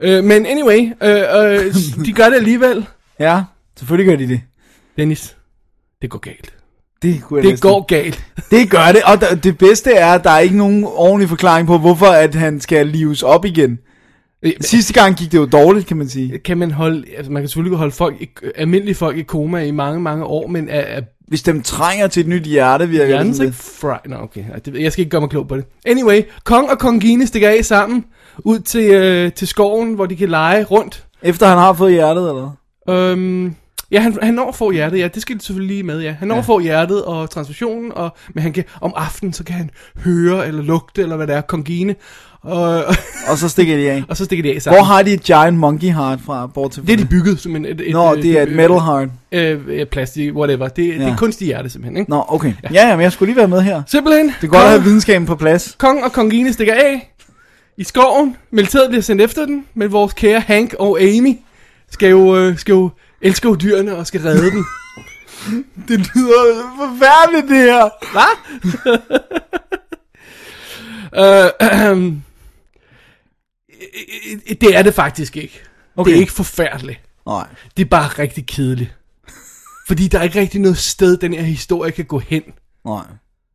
Øh, 0.00 0.24
men 0.24 0.46
anyway, 0.46 0.78
øh, 1.02 1.56
øh, 1.66 1.74
de 2.06 2.12
gør 2.12 2.28
det 2.28 2.36
alligevel. 2.36 2.86
Ja, 3.20 3.42
selvfølgelig 3.78 4.10
gør 4.12 4.16
de 4.26 4.28
det. 4.32 4.40
Dennis, 4.98 5.36
det 6.02 6.10
går 6.10 6.18
galt. 6.18 6.54
Det, 7.02 7.22
kunne 7.22 7.42
Det 7.42 7.50
næsten- 7.50 7.70
går 7.70 7.80
galt. 7.86 8.24
Det 8.50 8.70
gør 8.70 8.92
det, 8.92 9.02
og 9.32 9.42
det 9.44 9.58
bedste 9.58 9.92
er, 9.92 10.12
at 10.12 10.24
der 10.24 10.30
er 10.30 10.38
ikke 10.38 10.56
nogen 10.56 10.84
ordentlig 10.84 11.28
forklaring 11.28 11.66
på, 11.66 11.78
hvorfor 11.78 12.06
at 12.06 12.34
han 12.34 12.60
skal 12.60 12.86
lives 12.86 13.22
op 13.22 13.44
igen. 13.44 13.78
Sidste 14.60 14.92
gang 14.92 15.16
gik 15.16 15.32
det 15.32 15.38
jo 15.38 15.46
dårligt, 15.46 15.86
kan 15.86 15.96
man 15.96 16.08
sige. 16.08 16.38
Kan 16.38 16.58
man 16.58 16.70
holde, 16.70 17.04
altså 17.16 17.32
man 17.32 17.42
kan 17.42 17.48
selvfølgelig 17.48 17.78
holde 17.78 17.92
folk, 17.92 18.20
i, 18.20 18.28
almindelige 18.54 18.94
folk 18.94 19.18
i 19.18 19.22
koma 19.22 19.58
i 19.64 19.70
mange, 19.70 20.00
mange 20.00 20.24
år, 20.24 20.46
men 20.46 20.68
er, 20.68 20.80
er 20.80 21.00
Hvis 21.28 21.42
dem 21.42 21.62
trænger 21.62 22.06
til 22.06 22.20
et 22.20 22.26
nyt 22.26 22.42
hjerte, 22.44 22.88
virker 22.88 23.06
hjernen 23.06 23.32
det 23.32 23.54
fry? 23.54 23.94
Nå, 24.06 24.16
okay. 24.16 24.44
Det, 24.64 24.82
jeg 24.82 24.92
skal 24.92 25.00
ikke 25.02 25.10
gøre 25.10 25.20
mig 25.20 25.30
klog 25.30 25.48
på 25.48 25.56
det. 25.56 25.64
Anyway, 25.86 26.22
Kong 26.44 26.70
og 26.70 26.78
Kongine 26.78 27.26
stikker 27.26 27.48
af 27.48 27.64
sammen 27.64 28.04
ud 28.38 28.58
til, 28.58 28.90
øh, 28.90 29.32
til 29.32 29.48
skoven, 29.48 29.94
hvor 29.94 30.06
de 30.06 30.16
kan 30.16 30.28
lege 30.28 30.64
rundt. 30.64 31.06
Efter 31.22 31.46
han 31.46 31.58
har 31.58 31.72
fået 31.72 31.92
hjertet, 31.92 32.28
eller 32.28 32.54
hvad? 32.86 32.96
Øhm, 32.96 33.54
ja, 33.90 34.00
han, 34.00 34.18
han 34.22 34.34
når 34.34 34.48
at 34.48 34.54
få 34.54 34.70
hjertet, 34.70 34.98
ja, 34.98 35.08
det 35.08 35.22
skal 35.22 35.36
de 35.36 35.40
selvfølgelig 35.40 35.76
lige 35.76 35.82
med, 35.82 36.00
ja. 36.00 36.12
Han 36.12 36.28
når 36.28 36.34
ja. 36.34 36.38
at 36.38 36.46
få 36.46 36.60
hjertet 36.60 37.04
og 37.04 37.30
transfusionen, 37.30 37.92
og, 37.92 38.16
men 38.34 38.42
han 38.42 38.52
kan, 38.52 38.64
om 38.80 38.92
aftenen, 38.96 39.32
så 39.32 39.44
kan 39.44 39.54
han 39.54 39.70
høre 40.04 40.46
eller 40.48 40.62
lugte, 40.62 41.02
eller 41.02 41.16
hvad 41.16 41.26
det 41.26 41.34
er, 41.34 41.40
Kongine, 41.40 41.94
og, 42.46 42.84
Og 43.28 43.38
så 43.38 43.48
stikker 43.48 43.76
de 43.76 43.90
af. 43.90 44.02
og 44.08 44.16
så 44.16 44.24
stikker 44.24 44.42
de 44.42 44.54
af 44.54 44.62
sammen. 44.62 44.78
Hvor 44.78 44.84
har 44.84 45.02
de 45.02 45.12
et 45.12 45.22
giant 45.22 45.58
monkey 45.58 45.86
heart 45.92 46.18
fra, 46.26 46.46
bortset 46.46 46.84
fra 46.84 46.86
Det 46.86 46.92
er 47.00 47.04
de 47.04 47.08
bygget 47.10 47.40
som 47.40 47.56
en... 47.56 47.64
Et, 47.64 47.80
et, 47.80 47.92
Nå, 47.92 48.12
et, 48.12 48.22
det 48.22 48.38
er 48.38 48.42
et 48.42 48.52
metal 48.52 48.78
heart. 48.80 49.08
Øh, 49.32 49.60
øh, 49.68 49.86
plastik, 49.86 50.34
whatever. 50.34 50.68
Det, 50.68 50.88
ja. 50.88 50.92
det 50.92 51.00
Ja. 51.00 51.08
er 51.10 51.16
kunstig 51.16 51.46
hjerte 51.46 51.68
simpelthen, 51.70 51.96
ikke? 51.96 52.10
Nå, 52.10 52.24
okay. 52.28 52.52
Ja, 52.72 52.88
ja, 52.88 52.96
men 52.96 53.02
jeg 53.02 53.12
skulle 53.12 53.26
lige 53.28 53.36
være 53.36 53.48
med 53.48 53.60
her. 53.62 53.82
Simpelthen. 53.86 54.26
Det 54.26 54.34
er 54.42 54.46
godt 54.46 54.62
at 54.62 54.68
have 54.70 54.82
videnskaben 54.82 55.26
på 55.26 55.34
plads. 55.36 55.74
Kong 55.78 56.04
og 56.04 56.12
Kongine 56.12 56.52
stikker 56.52 56.74
af 56.74 57.12
i 57.78 57.84
skoven. 57.84 58.36
Militæret 58.50 58.88
bliver 58.88 59.02
sendt 59.02 59.22
efter 59.22 59.46
den, 59.46 59.64
men 59.74 59.92
vores 59.92 60.12
kære 60.12 60.40
Hank 60.40 60.74
og 60.78 61.00
Amy 61.00 61.38
skal 61.90 62.10
jo, 62.10 62.36
øh, 62.36 62.58
skal 62.58 62.72
jo 62.72 62.90
elske 63.22 63.54
dyrene 63.54 63.96
og 63.96 64.06
skal 64.06 64.20
redde 64.20 64.50
dem. 64.50 64.64
Det 65.88 65.98
lyder 65.98 66.72
forfærdeligt, 66.78 67.48
det 67.48 67.56
her. 67.72 67.88
Hvad? 68.12 68.32
øh, 71.92 71.96
øh, 72.06 72.12
det 74.60 74.76
er 74.76 74.82
det 74.82 74.94
faktisk 74.94 75.36
ikke. 75.36 75.62
Okay. 75.96 76.10
Det 76.10 76.16
er 76.16 76.20
ikke 76.20 76.32
forfærdeligt. 76.32 77.00
Nej. 77.26 77.46
Det 77.76 77.84
er 77.84 77.88
bare 77.88 78.08
rigtig 78.08 78.46
kedeligt. 78.46 78.96
Fordi 79.86 80.08
der 80.08 80.18
er 80.18 80.22
ikke 80.22 80.40
rigtig 80.40 80.60
noget 80.60 80.76
sted, 80.76 81.16
den 81.16 81.32
her 81.32 81.42
historie 81.42 81.92
kan 81.92 82.04
gå 82.04 82.18
hen. 82.18 82.42
Nej. 82.84 83.04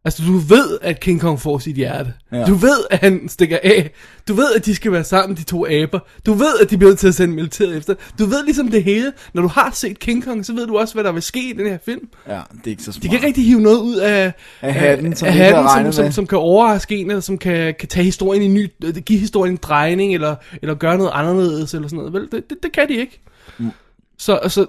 Altså, 0.05 0.23
du 0.27 0.37
ved, 0.37 0.77
at 0.81 0.99
King 0.99 1.21
Kong 1.21 1.39
får 1.39 1.59
sit 1.59 1.75
hjerte. 1.75 2.13
Ja. 2.31 2.45
Du 2.45 2.53
ved, 2.53 2.85
at 2.89 2.99
han 2.99 3.29
stikker 3.29 3.59
af. 3.63 3.91
Du 4.27 4.33
ved, 4.33 4.53
at 4.55 4.65
de 4.65 4.75
skal 4.75 4.91
være 4.91 5.03
sammen, 5.03 5.37
de 5.37 5.43
to 5.43 5.67
aber. 5.67 5.99
Du 6.25 6.33
ved, 6.33 6.59
at 6.61 6.69
de 6.69 6.77
bliver 6.77 6.89
nødt 6.89 6.99
til 6.99 7.07
at 7.07 7.15
sende 7.15 7.35
militæret 7.35 7.77
efter. 7.77 7.95
Du 8.19 8.25
ved 8.25 8.45
ligesom 8.45 8.67
det 8.67 8.83
hele. 8.83 9.13
Når 9.33 9.41
du 9.41 9.47
har 9.47 9.71
set 9.73 9.99
King 9.99 10.23
Kong, 10.23 10.45
så 10.45 10.53
ved 10.53 10.67
du 10.67 10.77
også, 10.77 10.93
hvad 10.93 11.03
der 11.03 11.11
vil 11.11 11.21
ske 11.21 11.49
i 11.49 11.53
den 11.53 11.67
her 11.67 11.77
film. 11.85 12.09
Ja, 12.27 12.31
det 12.33 12.67
er 12.67 12.71
ikke 12.71 12.83
så 12.83 12.91
smart. 12.91 13.03
De 13.03 13.07
kan 13.07 13.15
ikke 13.15 13.27
rigtig 13.27 13.45
hive 13.45 13.61
noget 13.61 13.79
ud 13.79 13.95
af, 13.95 14.33
Af 14.61 14.73
hatten, 14.73 15.15
som 15.15 15.27
af 15.27 15.33
hatten 15.33 15.93
som, 15.93 16.03
som, 16.03 16.11
som 16.11 16.27
kan 16.27 16.37
overraske 16.37 16.97
en, 16.97 17.09
eller 17.09 17.21
som 17.21 17.37
kan, 17.37 17.75
kan 17.79 17.89
tage 17.89 18.03
historien 18.03 18.41
i 18.41 18.47
ny, 18.47 18.71
øh, 18.83 18.95
give 18.95 19.19
historien 19.19 19.53
en 19.53 19.59
drejning, 19.61 20.13
eller, 20.13 20.35
eller 20.61 20.75
gøre 20.75 20.97
noget 20.97 21.11
anderledes, 21.13 21.73
eller 21.73 21.87
sådan 21.87 21.97
noget. 21.97 22.13
Vel, 22.13 22.21
det, 22.31 22.49
det, 22.49 22.57
det 22.63 22.71
kan 22.71 22.87
de 22.87 22.93
ikke. 22.93 23.21
Mm. 23.57 23.71
Så 24.17 24.35
altså, 24.35 24.65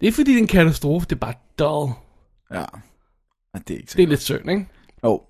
det 0.00 0.08
er 0.08 0.12
fordi, 0.12 0.30
det 0.30 0.38
er 0.38 0.42
en 0.42 0.46
katastrofe, 0.46 1.06
det 1.10 1.16
er 1.16 1.20
bare 1.20 1.34
dull. 1.58 1.92
Ja. 2.54 2.64
Det 3.68 3.74
er 3.74 3.78
ikke 3.78 3.92
Det 3.96 4.02
er 4.02 4.06
lidt 4.06 4.22
synd, 4.22 4.50
ikke? 4.50 4.66
Jo. 5.04 5.22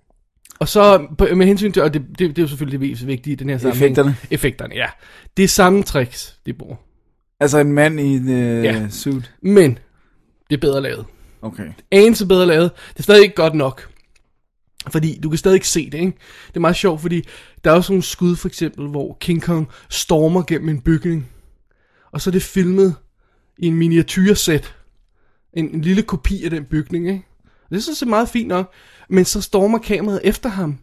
Og 0.59 0.68
så 0.68 1.06
med 1.37 1.47
hensyn 1.47 1.73
til, 1.73 1.83
og 1.83 1.95
det, 1.95 2.02
det, 2.09 2.18
det 2.18 2.38
er 2.38 2.42
jo 2.42 2.49
selvfølgelig 2.49 2.80
det 2.80 2.90
mest 2.90 3.06
vigtige 3.06 3.33
i 3.33 3.37
den 3.37 3.49
her 3.49 3.59
sammenhæng. 3.59 3.85
Effekterne. 3.92 4.16
Effekterne, 4.30 4.75
ja. 4.75 4.87
Det 5.37 5.42
er 5.45 5.49
samme 5.49 5.83
tricks, 5.83 6.38
de 6.47 6.52
bruger. 6.52 6.76
Altså 7.40 7.59
en 7.59 7.73
mand 7.73 8.00
i 8.00 8.04
en 8.16 8.28
uh, 8.28 8.64
Ja. 8.64 8.88
suit. 8.90 9.35
Men, 9.42 9.78
det 10.50 10.56
er 10.56 10.61
bedre 10.61 10.80
lavet. 10.83 11.06
Okay. 11.42 11.68
Anelse 11.90 12.26
bedre 12.26 12.47
lavet. 12.47 12.71
Det 12.92 12.99
er 12.99 13.02
stadig 13.02 13.23
ikke 13.23 13.35
godt 13.35 13.54
nok. 13.54 13.88
Fordi 14.88 15.21
du 15.23 15.28
kan 15.28 15.38
stadig 15.38 15.54
ikke 15.54 15.68
se 15.68 15.90
det, 15.90 15.99
ikke? 15.99 16.12
Det 16.49 16.56
er 16.56 16.61
meget 16.61 16.76
sjovt, 16.76 17.00
fordi 17.00 17.23
der 17.64 17.73
er 17.73 17.80
sådan 17.80 17.92
nogle 17.92 18.02
skud, 18.02 18.37
for 18.37 18.49
eksempel, 18.49 18.88
hvor 18.88 19.16
King 19.21 19.42
Kong 19.42 19.68
stormer 19.90 20.42
gennem 20.42 20.68
en 20.68 20.80
bygning. 20.80 21.30
Og 22.12 22.21
så 22.21 22.30
er 22.30 22.33
det 22.33 22.42
filmet 22.42 22.95
i 23.59 23.66
en 23.66 23.75
miniatyrsæt. 23.75 24.75
En, 25.52 25.75
en 25.75 25.80
lille 25.80 26.02
kopi 26.02 26.45
af 26.45 26.50
den 26.50 26.64
bygning, 26.64 27.09
ikke? 27.09 27.26
Det 27.70 27.82
synes 27.82 28.00
jeg 28.00 28.06
er 28.06 28.11
meget 28.11 28.28
fint 28.28 28.49
nok. 28.49 28.73
Men 29.08 29.25
så 29.25 29.40
stormer 29.40 29.78
kameraet 29.78 30.20
efter 30.25 30.49
ham. 30.49 30.78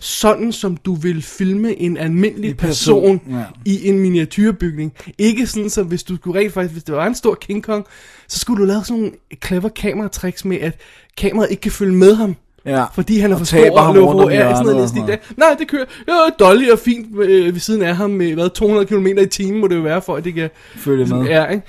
Sådan 0.00 0.52
som 0.52 0.76
du 0.76 0.94
vil 0.94 1.22
filme 1.22 1.80
en 1.80 1.96
almindelig 1.96 2.50
En 2.50 2.56
person, 2.56 3.18
person, 3.18 3.38
ja. 3.38 3.44
i 3.64 3.88
en 3.88 3.98
miniatyrbygning. 3.98 4.92
Ikke 5.18 5.46
sådan, 5.46 5.70
så 5.70 5.82
hvis 5.82 6.02
du 6.02 6.16
skulle 6.16 6.40
rent 6.40 6.52
faktisk, 6.52 6.72
hvis 6.72 6.84
det 6.84 6.94
var 6.94 7.06
en 7.06 7.14
stor 7.14 7.34
King 7.34 7.62
Kong, 7.62 7.86
så 8.28 8.38
skulle 8.38 8.60
du 8.60 8.66
lave 8.66 8.84
sådan 8.84 9.02
nogle 9.02 9.16
clever 9.44 9.68
kameratricks 9.68 10.44
med, 10.44 10.56
at 10.60 10.80
kameraet 11.16 11.50
ikke 11.50 11.60
kan 11.60 11.72
følge 11.72 11.94
med 11.94 12.14
ham. 12.14 12.36
Ja. 12.66 12.84
Fordi 12.94 13.18
han 13.18 13.30
er 13.30 13.34
Og 13.34 13.38
for 13.38 13.44
stor 13.46 13.80
og 13.80 13.94
på. 13.94 14.30
Ja, 14.30 14.50
sådan 14.50 14.62
noget 14.62 14.74
og 14.76 14.80
næsten 14.80 15.06
det. 15.06 15.18
Nej, 15.36 15.56
det 15.58 15.68
kører. 15.68 15.84
Ja, 16.08 16.12
Dolly 16.38 16.64
er 16.64 16.76
fint 16.76 17.06
øh, 17.20 17.54
ved 17.54 17.60
siden 17.60 17.82
af 17.82 17.96
ham 17.96 18.10
med, 18.10 18.34
hvad, 18.34 18.50
200 18.50 18.86
km 18.86 19.06
i 19.06 19.26
timen 19.26 19.60
må 19.60 19.66
det 19.68 19.76
jo 19.76 19.80
være, 19.80 20.02
for 20.02 20.16
at 20.16 20.24
det 20.24 20.34
kan... 20.34 20.50
Følge 20.76 21.06
med. 21.06 21.24
Ja, 21.26 21.46
ikke? 21.46 21.62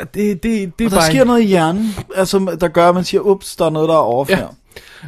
Og 0.00 0.14
Det, 0.14 0.14
det, 0.14 0.42
det, 0.42 0.72
det 0.78 0.84
Og 0.86 0.90
der 0.90 0.96
bare... 0.98 1.10
sker 1.10 1.24
noget 1.24 1.40
i 1.42 1.44
hjernen, 1.44 1.94
altså, 2.16 2.56
der 2.60 2.68
gør, 2.68 2.88
at 2.88 2.94
man 2.94 3.04
siger, 3.04 3.20
ups, 3.20 3.56
der 3.56 3.64
er 3.66 3.70
noget, 3.70 3.88
der 3.88 3.94
er 3.94 3.98
off 3.98 4.30
Ja. 4.30 4.36
her. 4.36 4.46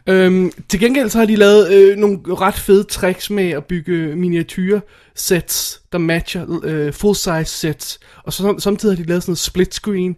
Øhm, 0.06 0.52
til 0.68 0.80
gengæld 0.80 1.08
så 1.10 1.18
har 1.18 1.24
de 1.26 1.36
lavet 1.36 1.72
øh, 1.72 1.96
nogle 1.96 2.18
ret 2.28 2.54
fede 2.54 2.84
tricks 2.84 3.30
med 3.30 3.50
at 3.50 3.64
bygge 3.64 4.16
miniatyr 4.16 4.80
sets, 5.14 5.80
der 5.92 5.98
matcher 5.98 6.60
øh, 6.64 6.92
full 6.92 7.14
size 7.16 7.44
sets. 7.44 7.98
Og 8.24 8.32
så 8.32 8.54
samtidig 8.58 8.96
har 8.96 9.02
de 9.02 9.08
lavet 9.08 9.22
sådan 9.22 9.30
noget 9.30 9.38
split 9.38 9.74
screen, 9.74 10.16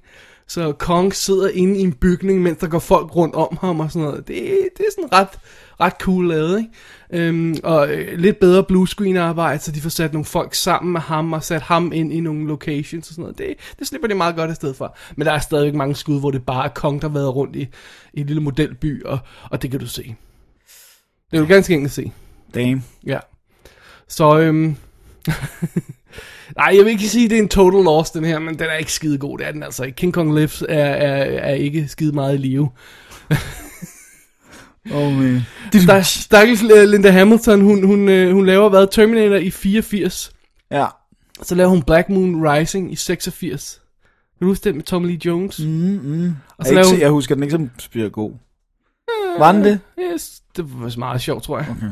så 0.50 0.72
Kong 0.72 1.14
sidder 1.14 1.48
inde 1.48 1.78
i 1.78 1.82
en 1.82 1.92
bygning, 1.92 2.42
mens 2.42 2.58
der 2.58 2.66
går 2.66 2.78
folk 2.78 3.16
rundt 3.16 3.34
om 3.34 3.58
ham 3.60 3.80
og 3.80 3.92
sådan 3.92 4.08
noget. 4.08 4.28
Det, 4.28 4.68
det 4.76 4.86
er 4.86 4.90
sådan 4.96 5.12
ret, 5.12 5.28
ret 5.80 5.92
cool 6.00 6.28
lavet, 6.28 6.58
ikke? 6.58 7.28
Øhm, 7.28 7.56
og 7.64 7.90
øh, 7.90 8.18
lidt 8.18 8.40
bedre 8.40 8.64
blue 8.64 8.88
screen 8.88 9.16
arbejde, 9.16 9.62
så 9.62 9.72
de 9.72 9.80
får 9.80 9.88
sat 9.88 10.12
nogle 10.12 10.24
folk 10.24 10.54
sammen 10.54 10.92
med 10.92 11.00
ham 11.00 11.32
og 11.32 11.44
sat 11.44 11.62
ham 11.62 11.92
ind 11.92 12.12
i 12.12 12.20
nogle 12.20 12.48
locations 12.48 13.08
og 13.08 13.14
sådan 13.14 13.22
noget. 13.22 13.38
Det, 13.38 13.54
det 13.78 13.86
slipper 13.86 14.08
de 14.08 14.14
meget 14.14 14.36
godt 14.36 14.50
afsted 14.50 14.74
fra. 14.74 14.92
Men 15.16 15.26
der 15.26 15.32
er 15.32 15.38
stadigvæk 15.38 15.74
mange 15.74 15.94
skud, 15.94 16.20
hvor 16.20 16.30
det 16.30 16.46
bare 16.46 16.64
er 16.64 16.68
Kong, 16.68 17.02
der 17.02 17.08
har 17.08 17.14
været 17.14 17.34
rundt 17.36 17.56
i, 17.56 17.68
i 18.14 18.20
en 18.20 18.26
lille 18.26 18.42
modelby, 18.42 19.04
og, 19.04 19.18
og 19.50 19.62
det 19.62 19.70
kan 19.70 19.80
du 19.80 19.86
se. 19.86 20.16
Det 21.30 21.36
er 21.36 21.40
jo 21.40 21.46
ganske 21.48 21.74
enkelt 21.74 21.92
se. 21.92 22.12
Damn. 22.54 22.84
Ja. 23.06 23.18
Så, 24.08 24.38
øhm... 24.38 24.76
Nej, 26.60 26.76
jeg 26.76 26.84
vil 26.84 26.90
ikke 26.90 27.08
sige, 27.08 27.24
at 27.24 27.30
det 27.30 27.38
er 27.38 27.42
en 27.42 27.48
total 27.48 27.84
loss, 27.84 28.10
den 28.10 28.24
her, 28.24 28.38
men 28.38 28.58
den 28.58 28.66
er 28.66 28.74
ikke 28.74 28.92
skide 28.92 29.18
god, 29.18 29.38
det 29.38 29.46
er 29.46 29.52
den 29.52 29.62
altså 29.62 29.84
ikke. 29.84 29.96
King 29.96 30.14
Kong 30.14 30.34
Lives 30.34 30.62
er, 30.68 30.84
er, 30.84 31.24
er 31.24 31.54
ikke 31.54 31.88
skide 31.88 32.12
meget 32.12 32.34
i 32.34 32.38
live. 32.38 32.70
Oh, 34.92 35.12
man. 35.12 35.40
Der, 35.86 36.02
stakkels 36.02 36.62
øh, 36.62 36.88
Linda 36.88 37.10
Hamilton, 37.10 37.60
hun, 37.60 37.86
hun, 37.86 38.08
øh, 38.08 38.32
hun 38.32 38.46
laver 38.46 38.68
hvad? 38.68 38.86
Terminator 38.92 39.36
i 39.36 39.50
84. 39.50 40.32
Ja. 40.70 40.86
Så 41.42 41.54
laver 41.54 41.70
hun 41.70 41.82
Black 41.82 42.08
Moon 42.08 42.48
Rising 42.48 42.92
i 42.92 42.96
86. 42.96 43.80
Kan 44.38 44.46
du 44.46 44.46
huske 44.46 44.64
den 44.64 44.76
med 44.76 44.84
Tommy 44.84 45.06
Lee 45.06 45.18
Jones? 45.24 45.60
Mm. 45.60 45.66
Mm. 45.66 46.32
Og 46.58 46.66
så 46.66 46.72
Jeg, 46.72 46.80
ikke, 46.80 46.90
hun... 46.90 47.00
jeg 47.00 47.10
husker 47.10 47.34
den 47.34 47.44
ikke 47.44 47.52
som 47.52 47.70
spiller 47.78 48.08
god. 48.08 48.32
Var 49.38 49.52
den 49.52 49.64
det? 49.64 49.80
Yes, 50.00 50.42
det 50.56 50.64
var 50.80 50.98
meget 50.98 51.20
sjovt, 51.20 51.42
tror 51.42 51.58
jeg. 51.58 51.68
Okay. 51.70 51.86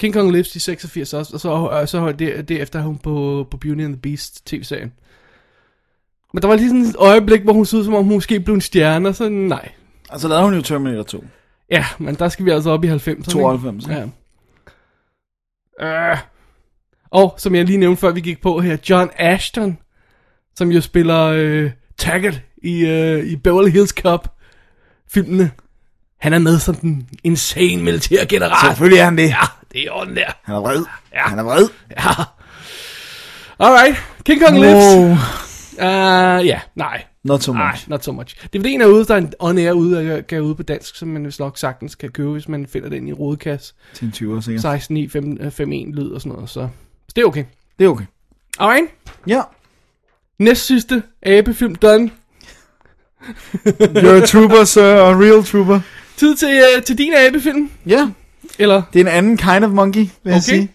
King 0.00 0.14
Kong 0.14 0.32
Lives 0.32 0.56
i 0.56 0.58
86 0.58 1.14
også, 1.14 1.34
og 1.34 1.40
så, 1.40 1.48
og 1.48 1.88
så 1.88 2.12
det, 2.12 2.48
derefter 2.48 2.78
er 2.78 2.82
hun 2.82 2.98
på, 2.98 3.46
på 3.50 3.56
Beauty 3.56 3.80
and 3.80 3.94
the 3.94 4.00
Beast 4.02 4.46
tv-serien. 4.46 4.92
Men 6.34 6.42
der 6.42 6.48
var 6.48 6.56
lige 6.56 6.68
sådan 6.68 6.82
et 6.82 6.96
øjeblik, 6.98 7.42
hvor 7.42 7.52
hun 7.52 7.66
så 7.66 7.76
ud, 7.76 7.84
som 7.84 7.94
om 7.94 8.04
hun 8.04 8.14
måske 8.14 8.40
blev 8.40 8.54
en 8.54 8.60
stjerne, 8.60 9.08
og 9.08 9.14
så 9.14 9.28
nej. 9.28 9.68
Altså 10.10 10.28
lavede 10.28 10.44
hun 10.44 10.54
jo 10.54 10.62
Terminator 10.62 11.02
2. 11.02 11.24
Ja, 11.70 11.86
men 11.98 12.14
der 12.14 12.28
skal 12.28 12.44
vi 12.44 12.50
altså 12.50 12.70
op 12.70 12.84
i 12.84 12.88
90'erne. 12.88 13.22
92, 13.22 13.84
ikke? 13.84 14.12
Ja. 15.80 16.10
Øh. 16.10 16.18
Og 17.10 17.34
som 17.38 17.54
jeg 17.54 17.64
lige 17.64 17.78
nævnte 17.78 18.00
før 18.00 18.12
vi 18.12 18.20
gik 18.20 18.42
på 18.42 18.60
her, 18.60 18.76
John 18.90 19.10
Ashton, 19.16 19.78
som 20.56 20.70
jo 20.72 20.80
spiller 20.80 21.24
øh, 21.24 21.70
Taggart 21.98 22.40
i, 22.62 22.86
øh, 22.86 23.24
i 23.24 23.36
Beverly 23.36 23.70
Hills 23.70 23.90
Cop 23.90 24.34
filmene. 25.08 25.50
Han 26.20 26.32
er 26.32 26.38
med 26.38 26.58
som 26.58 26.74
den 26.74 27.08
insane 27.24 27.82
militær 27.82 28.24
general. 28.24 28.66
Selvfølgelig 28.66 28.98
er 28.98 29.04
han 29.04 29.18
det. 29.18 29.28
Ja, 29.28 29.59
det 29.72 29.80
er 29.86 29.90
orden 29.90 30.16
der. 30.16 30.30
Han 30.42 30.54
er 30.54 30.60
vred. 30.60 30.84
Ja. 31.12 31.22
Han 31.28 31.38
er 31.38 31.42
vred. 31.42 31.68
Ja. 31.90 32.10
Alright, 33.58 33.96
King 34.24 34.40
Kong 34.46 34.58
lives. 34.60 34.84
Wow. 34.96 35.10
Uh, 35.78 36.46
ja, 36.46 36.60
nej. 36.74 37.04
Not 37.24 37.42
so 37.42 37.52
Nej, 37.52 37.70
much. 37.72 37.88
not 37.90 38.04
so 38.04 38.12
much. 38.12 38.36
DVD'en 38.56 38.82
er 38.82 38.86
ude, 38.86 39.04
der 39.04 39.14
er 39.14 39.18
en 39.18 39.32
on-air 39.38 39.72
ude, 39.72 40.24
gav 40.28 40.40
ude 40.42 40.54
på 40.54 40.62
dansk, 40.62 40.96
som 40.96 41.08
man 41.08 41.26
vist 41.26 41.40
nok 41.40 41.58
sagtens 41.58 41.94
kan 41.94 42.08
købe, 42.10 42.30
hvis 42.30 42.48
man 42.48 42.66
finder 42.66 42.88
den 42.88 43.08
i 43.08 43.12
rodekasse. 43.12 43.74
Til 43.94 44.04
en 44.04 44.12
20'er 44.36 44.40
sikkert. 44.40 44.62
16, 44.62 44.94
9, 44.94 45.08
5, 45.08 45.50
5, 45.50 45.72
1 45.72 45.88
lyd 45.94 46.10
og 46.10 46.20
sådan 46.20 46.32
noget, 46.32 46.50
så, 46.50 46.60
så 47.08 47.12
det 47.16 47.22
er 47.22 47.26
okay. 47.26 47.44
Det 47.78 47.84
er 47.84 47.88
okay. 47.88 48.04
Alright, 48.58 48.86
Ja. 49.26 49.40
næst 50.38 50.66
sidste 50.66 51.02
abefilm 51.22 51.74
done. 51.74 52.10
You're 53.66 54.22
a 54.22 54.26
trooper, 54.26 54.64
sir. 54.64 54.82
A 55.02 55.12
real 55.14 55.44
trooper. 55.44 55.80
Tid 56.16 56.36
til, 56.36 56.62
uh, 56.76 56.82
til 56.82 56.98
din 56.98 57.12
abefilm? 57.14 57.70
Ja, 57.86 58.08
Eller? 58.58 58.82
det 58.92 59.00
er 59.00 59.04
en 59.04 59.08
anden 59.08 59.36
kind 59.36 59.64
of 59.64 59.70
monkey, 59.70 60.00
vil 60.00 60.10
jeg 60.24 60.34
Okay. 60.34 60.40
sige. 60.40 60.72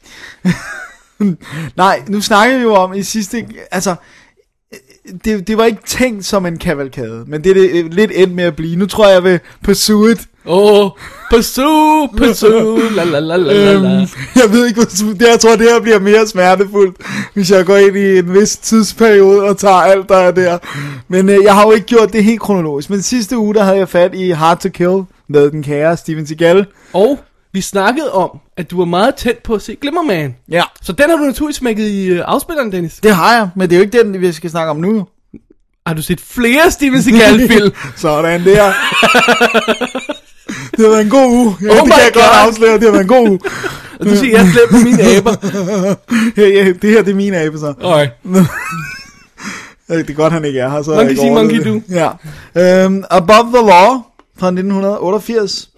Nej, 1.78 2.02
nu 2.08 2.22
snakker 2.22 2.58
vi 2.58 2.64
jo 2.64 2.74
om 2.76 2.94
i 2.94 3.04
sidste... 3.04 3.46
Altså, 3.72 3.96
det, 5.26 5.48
det 5.48 5.58
var 5.58 5.66
ikke 5.66 5.82
tænkt 5.86 6.26
som 6.26 6.46
en 6.46 6.58
kavalkade, 6.58 7.24
men 7.28 7.44
det 7.44 7.50
er 7.50 7.54
det 7.54 7.70
øh, 7.74 7.92
lidt 7.92 8.12
endt 8.16 8.34
med 8.36 8.44
at 8.44 8.56
blive. 8.56 8.76
Nu 8.76 8.86
tror 8.86 9.06
jeg, 9.08 9.14
jeg 9.14 9.24
vil 9.24 9.40
pursue 9.64 10.12
it. 10.12 10.20
Åh, 10.48 10.86
oh, 10.86 10.92
pursue, 11.32 12.10
pursue, 12.18 12.96
la 12.96 13.04
la 13.04 13.20
la 13.20 13.38
la. 13.38 13.74
Øhm, 13.74 13.84
jeg 14.36 14.52
ved 14.52 14.68
ikke, 14.68 14.82
det, 14.82 15.22
jeg 15.22 15.40
tror, 15.40 15.56
det 15.56 15.70
her 15.72 15.80
bliver 15.82 16.00
mere 16.00 16.28
smertefuldt, 16.28 16.96
hvis 17.34 17.52
jeg 17.52 17.66
går 17.66 17.78
ind 17.78 17.98
i 17.98 18.18
en 18.18 18.34
vis 18.34 18.58
tidsperiode 18.58 19.44
og 19.44 19.58
tager 19.58 19.76
alt, 19.76 20.10
der 20.10 20.18
er 20.18 20.32
der. 20.32 20.58
Men 21.08 21.30
øh, 21.30 21.44
jeg 21.44 21.54
har 21.54 21.66
jo 21.66 21.72
ikke 21.72 21.86
gjort 21.86 22.14
det 22.14 22.24
helt 22.24 22.40
kronologisk. 22.42 22.90
Men 22.90 23.02
sidste 23.02 23.38
uge, 23.38 23.54
der 23.56 23.64
havde 23.64 23.78
jeg 23.78 23.90
fat 23.90 24.16
i 24.16 24.30
Hard 24.30 24.60
to 24.60 24.70
Kill 24.70 25.04
med 25.28 25.52
den 25.52 25.64
kære 25.64 25.98
Steven 25.98 26.28
Seagal. 26.28 26.66
Og 26.94 27.20
vi 27.56 27.62
snakkede 27.62 28.12
om, 28.14 28.30
at 28.58 28.72
du 28.72 28.78
var 28.78 28.86
meget 28.86 29.16
tæt 29.16 29.38
på 29.38 29.54
at 29.54 29.62
se 29.62 29.76
Glimmerman. 29.82 30.36
Ja, 30.50 30.64
Så 30.82 30.92
den 30.92 31.10
har 31.10 31.18
du 31.18 31.24
naturligvis 31.24 31.56
smækket 31.56 31.88
i 31.90 32.12
uh, 32.14 32.20
afspilleren, 32.26 32.72
Dennis. 32.72 32.94
det 33.04 33.16
har 33.16 33.34
jeg, 33.36 33.50
men 33.56 33.70
det 33.70 33.76
er 33.76 33.80
jo 33.80 33.84
ikke 33.86 34.04
den, 34.04 34.22
vi 34.22 34.32
skal 34.32 34.50
snakke 34.50 34.70
om 34.72 34.78
nu. 34.78 35.08
Har 35.88 35.94
du 35.94 36.02
set 36.02 36.22
flere 36.22 36.72
Steven 36.72 37.02
Seagal-film? 37.04 37.72
Sådan 37.96 38.46
der. 38.46 38.74
det 40.72 40.86
har 40.86 40.90
været 40.90 41.02
en 41.02 41.10
god 41.10 41.32
uge. 41.32 41.56
Ja, 41.62 41.70
Oh 41.70 41.76
det 41.76 41.94
kan 41.94 42.04
jeg 42.04 42.12
godt 42.14 42.26
God. 42.26 42.48
afsløre, 42.48 42.74
det 42.74 42.84
har 42.84 42.92
været 42.92 43.02
en 43.02 43.08
god 43.08 43.30
uge. 43.30 43.40
Og 44.00 44.06
du 44.06 44.16
siger, 44.16 44.38
jeg 44.40 44.48
slæber 44.52 44.72
på 44.72 44.78
mine 44.78 45.04
aber. 45.18 45.36
Ja, 46.42 46.48
ja, 46.48 46.72
det 46.82 46.90
her 46.90 47.02
det 47.04 47.12
er 47.12 47.16
mine 47.16 47.38
abe 47.42 47.58
så. 47.60 47.74
Ja, 47.82 48.08
Det 49.98 50.10
er 50.10 50.14
godt, 50.14 50.34
han 50.34 50.46
ikke 50.46 50.60
er 50.60 50.70
her. 50.70 50.82
Så 50.82 50.92
Monkey 50.96 51.16
see, 51.16 51.32
monkey 51.32 51.64
det. 51.64 51.84
Ja. 51.90 52.86
Um, 52.86 53.04
Above 53.10 53.48
the 53.58 53.68
Law 53.68 54.02
fra 54.40 54.48
1988. 54.48 55.70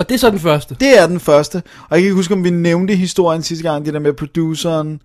Og 0.00 0.08
det 0.08 0.14
er 0.14 0.18
så 0.18 0.30
den 0.30 0.38
første. 0.38 0.76
Det 0.80 0.98
er 0.98 1.06
den 1.06 1.20
første. 1.20 1.56
Og 1.56 1.90
jeg 1.90 1.98
kan 1.98 2.04
ikke 2.04 2.14
huske, 2.14 2.34
om 2.34 2.44
vi 2.44 2.50
nævnte 2.50 2.94
historien 2.94 3.42
sidste 3.42 3.70
gang, 3.70 3.84
det 3.84 3.94
der 3.94 4.00
med 4.00 4.12
produceren, 4.12 5.02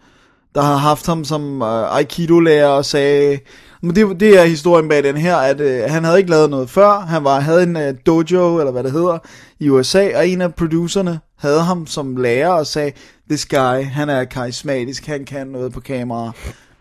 der 0.55 0.61
har 0.61 0.75
haft 0.75 1.05
ham 1.05 1.25
som 1.25 1.61
øh, 1.61 1.97
Aikido-lærer 1.97 2.67
og 2.67 2.85
sagde... 2.85 3.39
Men 3.81 3.95
det, 3.95 4.19
det 4.19 4.39
er 4.39 4.45
historien 4.45 4.89
bag 4.89 5.03
den 5.03 5.17
her, 5.17 5.35
at 5.35 5.61
øh, 5.61 5.83
han 5.87 6.03
havde 6.03 6.17
ikke 6.17 6.29
lavet 6.29 6.49
noget 6.49 6.69
før. 6.69 6.99
Han 6.99 7.23
var, 7.23 7.39
havde 7.39 7.63
en 7.63 7.77
øh, 7.77 7.93
dojo, 8.05 8.59
eller 8.59 8.71
hvad 8.71 8.83
det 8.83 8.91
hedder, 8.91 9.17
i 9.59 9.69
USA, 9.69 10.17
og 10.17 10.27
en 10.27 10.41
af 10.41 10.55
producerne 10.55 11.19
havde 11.37 11.61
ham 11.61 11.87
som 11.87 12.17
lærer 12.17 12.49
og 12.49 12.67
sagde, 12.67 12.91
this 13.29 13.45
guy, 13.45 13.83
han 13.83 14.09
er 14.09 14.23
karismatisk, 14.23 15.05
han 15.05 15.25
kan 15.25 15.47
noget 15.47 15.73
på 15.73 15.79
kamera. 15.79 16.31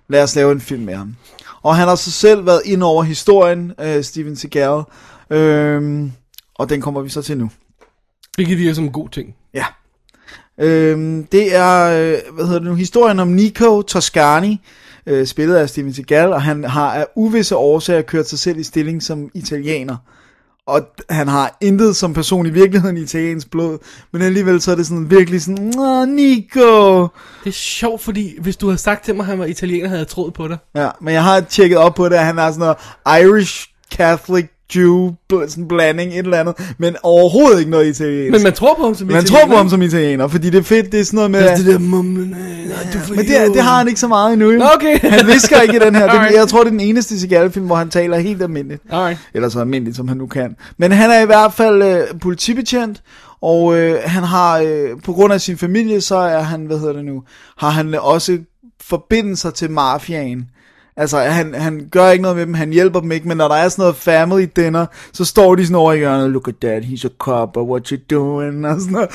Lad 0.08 0.22
os 0.22 0.36
lave 0.36 0.52
en 0.52 0.60
film 0.60 0.82
med 0.82 0.94
ham. 0.94 1.16
Og 1.62 1.76
han 1.76 1.88
har 1.88 1.94
så 1.94 2.10
selv 2.10 2.46
været 2.46 2.62
ind 2.64 2.82
over 2.82 3.02
historien, 3.02 3.72
øh, 3.80 4.04
Steven 4.04 4.36
Seagal, 4.36 4.82
øhm, 5.30 6.12
og 6.54 6.68
den 6.68 6.80
kommer 6.80 7.00
vi 7.00 7.08
så 7.08 7.22
til 7.22 7.38
nu. 7.38 7.50
Hvilket 8.36 8.58
virker 8.58 8.74
som 8.74 8.84
en 8.84 8.92
god 8.92 9.08
ting. 9.08 9.34
Ja. 9.54 9.64
Øhm, 10.58 11.24
det 11.32 11.56
er, 11.56 11.84
øh, 11.84 12.34
hvad 12.34 12.44
hedder 12.44 12.58
det 12.58 12.68
nu, 12.68 12.74
historien 12.74 13.18
om 13.20 13.28
Nico 13.28 13.82
Toscani, 13.82 14.60
øh, 15.06 15.26
spillet 15.26 15.56
af 15.56 15.68
Steven 15.68 15.94
Seagal, 15.94 16.32
og 16.32 16.42
han 16.42 16.64
har 16.64 16.94
af 16.94 17.06
uvisse 17.16 17.56
årsager 17.56 18.02
kørt 18.02 18.28
sig 18.28 18.38
selv 18.38 18.58
i 18.58 18.62
stilling 18.62 19.02
som 19.02 19.30
italiener. 19.34 19.96
Og 20.66 20.80
han 21.10 21.28
har 21.28 21.56
intet 21.60 21.96
som 21.96 22.14
person 22.14 22.46
i 22.46 22.50
virkeligheden 22.50 22.96
i 22.96 23.00
italiensk 23.00 23.50
blod, 23.50 23.78
men 24.12 24.22
alligevel 24.22 24.60
så 24.60 24.70
er 24.70 24.74
det 24.74 24.86
sådan 24.86 25.10
virkelig 25.10 25.42
sådan, 25.42 25.72
Åh, 25.78 26.08
Nico! 26.08 27.02
Det 27.44 27.48
er 27.48 27.52
sjovt, 27.52 28.02
fordi 28.02 28.40
hvis 28.40 28.56
du 28.56 28.66
havde 28.66 28.78
sagt 28.78 29.04
til 29.04 29.14
mig, 29.14 29.22
at 29.22 29.26
han 29.26 29.38
var 29.38 29.44
italiener, 29.44 29.88
havde 29.88 30.00
jeg 30.00 30.08
troet 30.08 30.34
på 30.34 30.48
dig. 30.48 30.58
Ja, 30.74 30.88
men 31.00 31.14
jeg 31.14 31.24
har 31.24 31.40
tjekket 31.40 31.78
op 31.78 31.94
på 31.94 32.08
det, 32.08 32.14
at 32.14 32.24
han 32.24 32.38
er 32.38 32.50
sådan 32.50 32.60
noget 32.60 33.22
Irish 33.24 33.68
Catholic 33.94 34.46
Jew, 34.76 35.10
sådan 35.48 35.68
blanding, 35.68 36.12
et 36.12 36.18
eller 36.18 36.38
andet, 36.38 36.74
men 36.78 36.96
overhovedet 37.02 37.58
ikke 37.58 37.70
noget 37.70 37.86
italiensk. 37.86 38.32
Men 38.32 38.42
man 38.42 38.52
tror 38.52 38.74
på 38.74 38.84
ham 38.84 38.94
som 38.94 39.08
man 39.08 39.24
tror 39.24 39.46
på 39.46 39.56
ham 39.56 39.68
som 39.68 39.82
italiener, 39.82 40.28
fordi 40.28 40.50
det 40.50 40.58
er 40.58 40.62
fedt, 40.62 40.92
det 40.92 41.00
er 41.00 41.04
sådan 41.04 41.16
noget 41.16 41.30
med... 41.30 41.56
Det 41.56 41.66
der 41.66 41.78
mumlen, 41.78 42.28
nej, 42.28 42.92
du 42.92 42.98
får 42.98 43.14
Men 43.14 43.24
det, 43.24 43.54
det 43.54 43.62
har 43.62 43.78
han 43.78 43.88
ikke 43.88 44.00
så 44.00 44.08
meget 44.08 44.32
endnu. 44.32 44.50
Nå, 44.50 44.64
okay. 44.74 44.98
Han 45.10 45.26
visker 45.26 45.60
ikke 45.60 45.76
i 45.76 45.78
den 45.78 45.94
her. 45.94 46.02
Det, 46.12 46.18
Alright. 46.18 46.36
jeg 46.36 46.48
tror, 46.48 46.58
det 46.58 46.66
er 46.66 46.70
den 46.70 46.80
eneste 46.80 47.20
Seagal-film, 47.20 47.66
hvor 47.66 47.76
han 47.76 47.90
taler 47.90 48.18
helt 48.18 48.42
almindeligt. 48.42 48.82
Alright. 48.90 49.18
Eller 49.34 49.48
så 49.48 49.60
almindeligt, 49.60 49.96
som 49.96 50.08
han 50.08 50.16
nu 50.16 50.26
kan. 50.26 50.56
Men 50.76 50.92
han 50.92 51.10
er 51.10 51.20
i 51.20 51.26
hvert 51.26 51.52
fald 51.52 51.82
øh, 51.82 52.20
politibetjent, 52.20 53.02
og 53.42 53.78
øh, 53.78 53.98
han 54.04 54.22
har, 54.22 54.58
øh, 54.58 54.88
på 55.04 55.12
grund 55.12 55.32
af 55.32 55.40
sin 55.40 55.58
familie, 55.58 56.00
så 56.00 56.16
er 56.16 56.40
han, 56.40 56.64
hvad 56.64 56.78
hedder 56.78 56.92
det 56.92 57.04
nu, 57.04 57.22
har 57.58 57.70
han 57.70 57.94
også 57.94 58.38
forbindelser 58.80 59.50
til 59.50 59.70
mafiaen. 59.70 60.44
Altså, 60.96 61.18
han, 61.18 61.54
han 61.54 61.88
gør 61.90 62.10
ikke 62.10 62.22
noget 62.22 62.36
med 62.36 62.46
dem, 62.46 62.54
han 62.54 62.70
hjælper 62.70 63.00
dem 63.00 63.12
ikke, 63.12 63.28
men 63.28 63.36
når 63.36 63.48
der 63.48 63.54
er 63.54 63.68
sådan 63.68 63.82
noget 63.82 63.96
family 63.96 64.46
dinner, 64.56 64.86
så 65.12 65.24
står 65.24 65.54
de 65.54 65.66
sådan 65.66 65.76
over 65.76 65.92
i 65.92 65.98
hjørnet, 65.98 66.30
look 66.30 66.48
at 66.48 66.54
that, 66.60 66.82
he's 66.82 67.06
a 67.06 67.10
cop, 67.18 67.56
or 67.56 67.64
what 67.64 67.88
you 67.88 67.98
doing, 68.10 68.66
og 68.68 68.80
sådan 68.80 68.92
noget. 68.92 69.10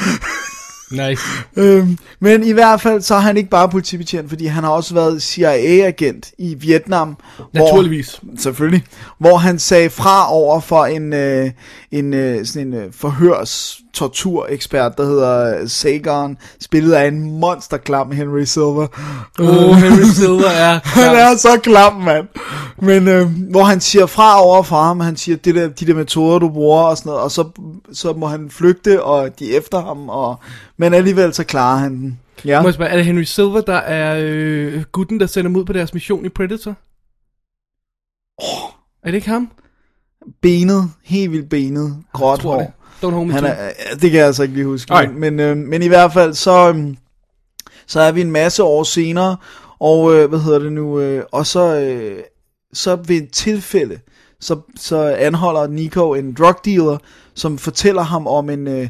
Nice. 0.91 1.23
Øhm, 1.57 1.97
men 2.19 2.43
i 2.43 2.51
hvert 2.51 2.81
fald, 2.81 3.01
så 3.01 3.15
er 3.15 3.19
han 3.19 3.37
ikke 3.37 3.49
bare 3.49 3.69
politibetjent, 3.69 4.29
fordi 4.29 4.45
han 4.45 4.63
har 4.63 4.71
også 4.71 4.93
været 4.93 5.21
CIA-agent 5.21 6.31
i 6.37 6.53
Vietnam. 6.53 7.17
Naturligvis. 7.53 8.19
Hvor, 8.21 8.33
selvfølgelig. 8.37 8.83
Hvor 9.19 9.37
han 9.37 9.59
sagde 9.59 9.89
fra 9.89 10.33
over 10.33 10.59
for 10.59 10.85
en, 10.85 11.13
øh, 11.13 11.51
en, 11.91 12.13
øh, 12.13 12.45
sådan 12.45 12.67
en 12.67 12.73
øh, 12.73 12.93
forhørs 12.93 13.81
torturekspert, 13.97 14.97
der 14.97 15.05
hedder 15.05 15.67
Sagan, 15.67 16.37
spillet 16.61 16.93
af 16.93 17.07
en 17.07 17.39
monsterklam 17.39 18.11
Henry 18.11 18.43
Silver. 18.43 18.87
Oh, 19.39 19.75
Henry 19.75 20.03
Silver 20.03 20.49
er 20.49 20.79
Han 20.99 21.15
er 21.15 21.37
så 21.37 21.59
klam, 21.63 21.93
mand. 21.93 22.27
Men 22.81 23.07
øh, 23.07 23.27
hvor 23.51 23.63
han 23.63 23.79
siger 23.81 24.05
fra 24.05 24.43
over 24.43 24.63
for 24.63 24.75
ham, 24.75 24.99
han 24.99 25.17
siger, 25.17 25.37
det 25.37 25.55
der, 25.55 25.67
de 25.67 25.85
der 25.85 25.93
metoder, 25.93 26.39
du 26.39 26.49
bruger 26.49 26.83
og 26.83 26.97
sådan 26.97 27.09
noget, 27.09 27.23
og 27.23 27.31
så, 27.31 27.49
så 27.93 28.13
må 28.13 28.27
han 28.27 28.49
flygte, 28.49 29.03
og 29.03 29.39
de 29.39 29.53
er 29.53 29.57
efter 29.57 29.81
ham, 29.81 30.09
og, 30.09 30.35
men 30.77 30.93
alligevel 30.93 31.33
så 31.33 31.43
klarer 31.43 31.77
han 31.77 31.91
den. 31.91 32.19
Ja. 32.45 32.61
Må 32.61 32.67
jeg 32.67 32.73
spørge, 32.73 32.91
er 32.91 32.95
det 32.95 33.05
Henry 33.05 33.23
Silver, 33.23 33.61
der 33.61 33.77
er 33.77 34.19
øh, 34.23 34.83
gutten, 34.91 35.19
der 35.19 35.25
sender 35.25 35.49
dem 35.49 35.55
ud 35.55 35.65
på 35.65 35.73
deres 35.73 35.93
mission 35.93 36.25
i 36.25 36.29
Predator? 36.29 36.75
Oh. 38.37 38.71
Er 39.03 39.11
det 39.11 39.15
ikke 39.15 39.29
ham? 39.29 39.49
benet, 40.41 40.91
helt 41.03 41.31
vildt 41.31 41.49
benet, 41.49 42.03
gråt 42.13 42.39
tror 42.39 42.57
det. 42.57 42.71
Don't 43.03 43.09
hold 43.09 43.27
me 43.27 43.33
Han 43.33 43.45
er, 43.45 43.71
det 44.01 44.11
kan 44.11 44.19
jeg 44.19 44.25
altså 44.25 44.43
ikke 44.43 44.55
lige 44.55 44.65
huske. 44.65 44.93
Alright. 44.93 45.15
Men, 45.15 45.35
men, 45.35 45.39
øh, 45.39 45.57
men 45.57 45.81
i 45.81 45.87
hvert 45.87 46.13
fald, 46.13 46.33
så, 46.33 46.73
øh, 46.73 46.95
så 47.87 47.99
er 47.99 48.11
vi 48.11 48.21
en 48.21 48.31
masse 48.31 48.63
år 48.63 48.83
senere, 48.83 49.37
og 49.79 50.13
øh, 50.13 50.29
hvad 50.29 50.39
hedder 50.39 50.59
det 50.59 50.71
nu, 50.71 50.99
øh, 50.99 51.23
og 51.31 51.47
så, 51.47 51.79
øh, 51.79 52.19
så 52.73 52.95
ved 52.95 53.15
et 53.15 53.31
tilfælde, 53.31 53.99
så, 54.39 54.59
så 54.75 55.15
anholder 55.19 55.67
Nico 55.67 56.13
en 56.13 56.33
drug 56.33 56.55
dealer, 56.65 56.97
som 57.33 57.57
fortæller 57.57 58.01
ham 58.01 58.27
om 58.27 58.49
en, 58.49 58.67
øh, 58.67 58.89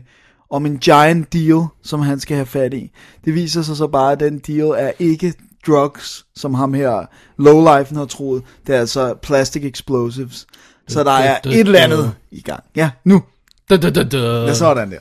om 0.49 0.65
en 0.65 0.77
giant 0.77 1.33
deal, 1.33 1.61
som 1.83 2.01
han 2.01 2.19
skal 2.19 2.35
have 2.35 2.45
fat 2.45 2.73
i. 2.73 2.91
Det 3.25 3.33
viser 3.33 3.61
sig 3.61 3.77
så 3.77 3.87
bare, 3.87 4.11
at 4.11 4.19
den 4.19 4.39
deal 4.39 4.67
er 4.77 4.91
ikke 4.99 5.33
drugs, 5.67 6.25
som 6.35 6.53
ham 6.53 6.73
her 6.73 7.05
lowlifen 7.37 7.97
har 7.97 8.05
troet. 8.05 8.43
Det 8.67 8.75
er 8.75 8.79
altså 8.79 9.13
plastic 9.13 9.63
explosives. 9.63 10.47
Så 10.87 11.03
der 11.03 11.11
er 11.11 11.37
et 11.45 11.59
eller 11.59 11.79
andet 11.79 12.13
i 12.31 12.41
gang. 12.41 12.63
Ja, 12.75 12.89
nu. 13.03 13.23
Da, 13.69 13.77
da, 13.77 13.89
da, 13.89 14.03
da. 14.03 14.17
Ja, 14.17 14.53
sådan 14.53 14.91
der. 14.91 14.97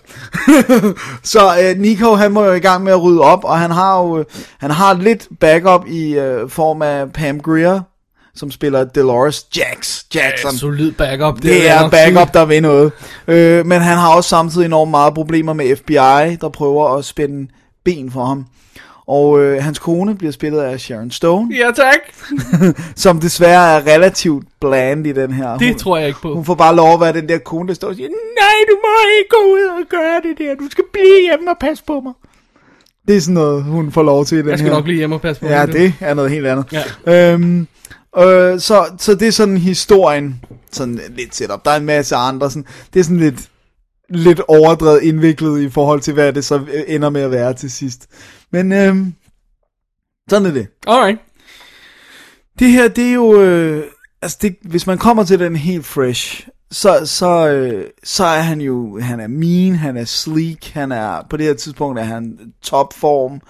så 1.22 1.40
øh, 1.62 1.78
Nico, 1.78 2.14
han 2.14 2.32
må 2.32 2.44
jo 2.44 2.52
i 2.52 2.60
gang 2.60 2.84
med 2.84 2.92
at 2.92 3.02
rydde 3.02 3.20
op, 3.20 3.44
og 3.44 3.58
han 3.58 3.70
har 3.70 4.00
jo 4.02 4.18
øh, 4.18 4.24
han 4.58 4.70
har 4.70 4.94
lidt 4.94 5.28
backup 5.40 5.86
i 5.86 6.18
øh, 6.18 6.50
form 6.50 6.82
af 6.82 7.12
Pam 7.12 7.40
Grier, 7.40 7.80
som 8.34 8.50
spiller 8.50 8.84
Dolores 8.84 9.46
Jax 9.56 10.02
Jackson. 10.14 10.50
Ja, 10.52 10.56
solid 10.58 10.92
backup. 10.92 11.42
Det 11.42 11.64
jeg 11.64 11.76
er 11.76 11.80
nok 11.80 11.90
backup, 11.90 12.34
der 12.34 12.44
vil 12.44 12.62
noget. 12.62 12.92
Øh, 13.28 13.66
men 13.66 13.80
han 13.80 13.98
har 13.98 14.14
også 14.14 14.28
samtidig 14.28 14.66
enormt 14.66 14.90
meget 14.90 15.14
problemer 15.14 15.52
med 15.52 15.76
FBI, 15.76 16.36
der 16.40 16.48
prøver 16.52 16.96
at 16.96 17.04
spænde 17.04 17.48
ben 17.84 18.10
for 18.10 18.24
ham. 18.24 18.46
Og 19.08 19.40
øh, 19.40 19.62
hans 19.62 19.78
kone 19.78 20.14
bliver 20.16 20.32
spillet 20.32 20.60
af 20.60 20.80
Sharon 20.80 21.10
Stone. 21.10 21.54
Ja, 21.56 21.70
tak. 21.76 22.00
som 22.96 23.20
desværre 23.20 23.76
er 23.76 23.86
relativt 23.94 24.44
bland 24.60 25.06
i 25.06 25.12
den 25.12 25.32
her. 25.32 25.58
Det 25.58 25.68
hun, 25.68 25.78
tror 25.78 25.96
jeg 25.98 26.08
ikke 26.08 26.20
på. 26.22 26.34
hun 26.34 26.44
får 26.44 26.54
bare 26.54 26.76
lov 26.76 26.94
at 26.94 27.00
være 27.00 27.12
den 27.12 27.28
der 27.28 27.38
kone, 27.38 27.68
der 27.68 27.74
står 27.74 27.88
og 27.88 27.94
siger, 27.94 28.08
nej, 28.08 28.54
du 28.70 28.76
må 28.82 28.88
ikke 29.18 29.28
gå 29.30 29.36
ud 29.52 29.80
og 29.82 29.88
gøre 29.90 30.20
det 30.30 30.38
der, 30.38 30.54
du 30.54 30.70
skal 30.70 30.84
blive 30.92 31.20
hjemme 31.28 31.50
og 31.50 31.56
passe 31.60 31.84
på 31.86 32.00
mig. 32.00 32.12
Det 33.08 33.16
er 33.16 33.20
sådan 33.20 33.34
noget, 33.34 33.64
hun 33.64 33.92
får 33.92 34.02
lov 34.02 34.24
til 34.24 34.38
i 34.38 34.40
den 34.42 34.48
Jeg 34.50 34.58
skal 34.58 34.70
her. 34.70 34.76
nok 34.76 34.86
lige 34.86 34.96
hjem 34.98 35.12
og 35.12 35.20
passe 35.20 35.42
på 35.42 35.48
Ja, 35.48 35.66
det. 35.66 35.74
det 35.74 35.94
er 36.00 36.14
noget 36.14 36.30
helt 36.30 36.46
andet. 36.46 36.82
Ja. 37.06 37.32
Øhm, 37.32 37.60
øh, 38.18 38.60
så, 38.60 38.84
så 38.98 39.14
det 39.14 39.28
er 39.28 39.32
sådan 39.32 39.56
historien, 39.56 40.40
sådan 40.72 41.00
lidt 41.16 41.34
setup. 41.34 41.64
Der 41.64 41.70
er 41.70 41.76
en 41.76 41.84
masse 41.86 42.16
andre, 42.16 42.50
sådan, 42.50 42.64
det 42.94 43.00
er 43.00 43.04
sådan 43.04 43.18
lidt, 43.20 43.40
lidt 44.08 44.40
overdrevet 44.48 45.02
indviklet 45.02 45.60
i 45.60 45.68
forhold 45.68 46.00
til, 46.00 46.14
hvad 46.14 46.32
det 46.32 46.44
så 46.44 46.66
ender 46.86 47.10
med 47.10 47.20
at 47.20 47.30
være 47.30 47.54
til 47.54 47.70
sidst. 47.70 48.06
Men 48.50 48.72
øhm, 48.72 49.14
sådan 50.30 50.46
er 50.46 50.52
det. 50.52 50.66
Alright. 50.86 51.18
Det 52.58 52.70
her, 52.70 52.88
det 52.88 53.08
er 53.08 53.12
jo, 53.12 53.40
øh, 53.40 53.84
altså 54.22 54.38
det, 54.42 54.56
hvis 54.62 54.86
man 54.86 54.98
kommer 54.98 55.24
til 55.24 55.38
den 55.38 55.56
helt 55.56 55.86
fresh, 55.86 56.48
så, 56.70 57.00
så, 57.04 57.48
øh, 57.48 57.90
så 58.04 58.24
er 58.24 58.40
han 58.40 58.60
jo, 58.60 58.98
han 59.00 59.20
er 59.20 59.26
mean, 59.26 59.74
han 59.74 59.96
er 59.96 60.04
sleek, 60.04 60.70
han 60.74 60.92
er, 60.92 61.22
på 61.30 61.36
det 61.36 61.46
her 61.46 61.54
tidspunkt 61.54 61.98
er 61.98 62.04
han 62.04 62.38
topform. 62.62 63.40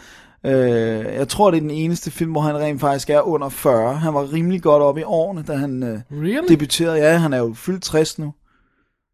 Øh, 0.46 1.14
jeg 1.14 1.28
tror, 1.28 1.50
det 1.50 1.56
er 1.56 1.60
den 1.60 1.70
eneste 1.70 2.10
film, 2.10 2.30
hvor 2.30 2.40
han 2.40 2.56
rent 2.56 2.80
faktisk 2.80 3.10
er 3.10 3.20
under 3.20 3.48
40. 3.48 3.96
Han 3.96 4.14
var 4.14 4.32
rimelig 4.32 4.62
godt 4.62 4.82
oppe 4.82 5.00
i 5.00 5.04
årene, 5.04 5.42
da 5.42 5.52
han 5.52 5.82
øh, 5.82 6.00
Really? 6.12 6.48
debuterede. 6.48 6.96
Ja, 6.96 7.16
han 7.16 7.32
er 7.32 7.38
jo 7.38 7.54
fyldt 7.54 7.82
60 7.82 8.18
nu. 8.18 8.32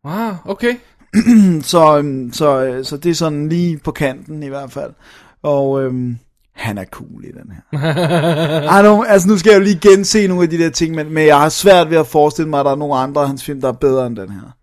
Wow, 0.07 0.33
okay. 0.45 0.75
så, 1.63 1.99
øhm, 1.99 2.33
så, 2.33 2.65
øh, 2.65 2.85
så 2.85 2.97
det 2.97 3.11
er 3.11 3.15
sådan 3.15 3.49
lige 3.49 3.79
på 3.79 3.91
kanten 3.91 4.43
i 4.43 4.49
hvert 4.49 4.73
fald. 4.73 4.91
Og 5.43 5.83
øhm, 5.83 6.19
han 6.55 6.79
er 6.79 6.85
cool 6.85 7.25
i 7.25 7.29
den 7.29 7.53
her. 7.53 7.81
I 8.81 8.87
don't, 8.87 9.09
altså 9.09 9.29
nu 9.29 9.39
skal 9.39 9.51
jeg 9.51 9.59
jo 9.59 9.65
lige 9.65 9.79
gense 9.89 10.27
nogle 10.27 10.43
af 10.43 10.51
de 10.51 10.59
der 10.59 10.71
ting, 10.71 10.95
men, 10.95 11.13
men 11.15 11.27
jeg 11.27 11.41
har 11.41 11.49
svært 11.49 11.91
ved 11.91 11.97
at 11.97 12.07
forestille 12.07 12.51
mig, 12.51 12.61
at 12.61 12.67
der 12.67 12.73
er 12.73 12.77
nogle 12.77 12.95
andre 12.95 13.21
af 13.21 13.27
hans 13.27 13.45
film, 13.45 13.61
der 13.61 13.69
er 13.69 13.73
bedre 13.73 14.07
end 14.07 14.17
den 14.17 14.31
her. 14.31 14.57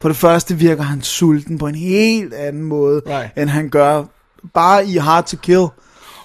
For 0.00 0.08
det 0.08 0.16
første 0.16 0.54
virker 0.54 0.82
han 0.82 1.02
sulten 1.02 1.58
på 1.58 1.66
en 1.66 1.74
helt 1.74 2.34
anden 2.34 2.62
måde, 2.62 3.02
Right. 3.06 3.30
end 3.36 3.48
han 3.48 3.68
gør 3.68 4.04
bare 4.54 4.86
i 4.86 4.96
Hard 4.96 5.26
to 5.26 5.36
Kill. 5.42 5.66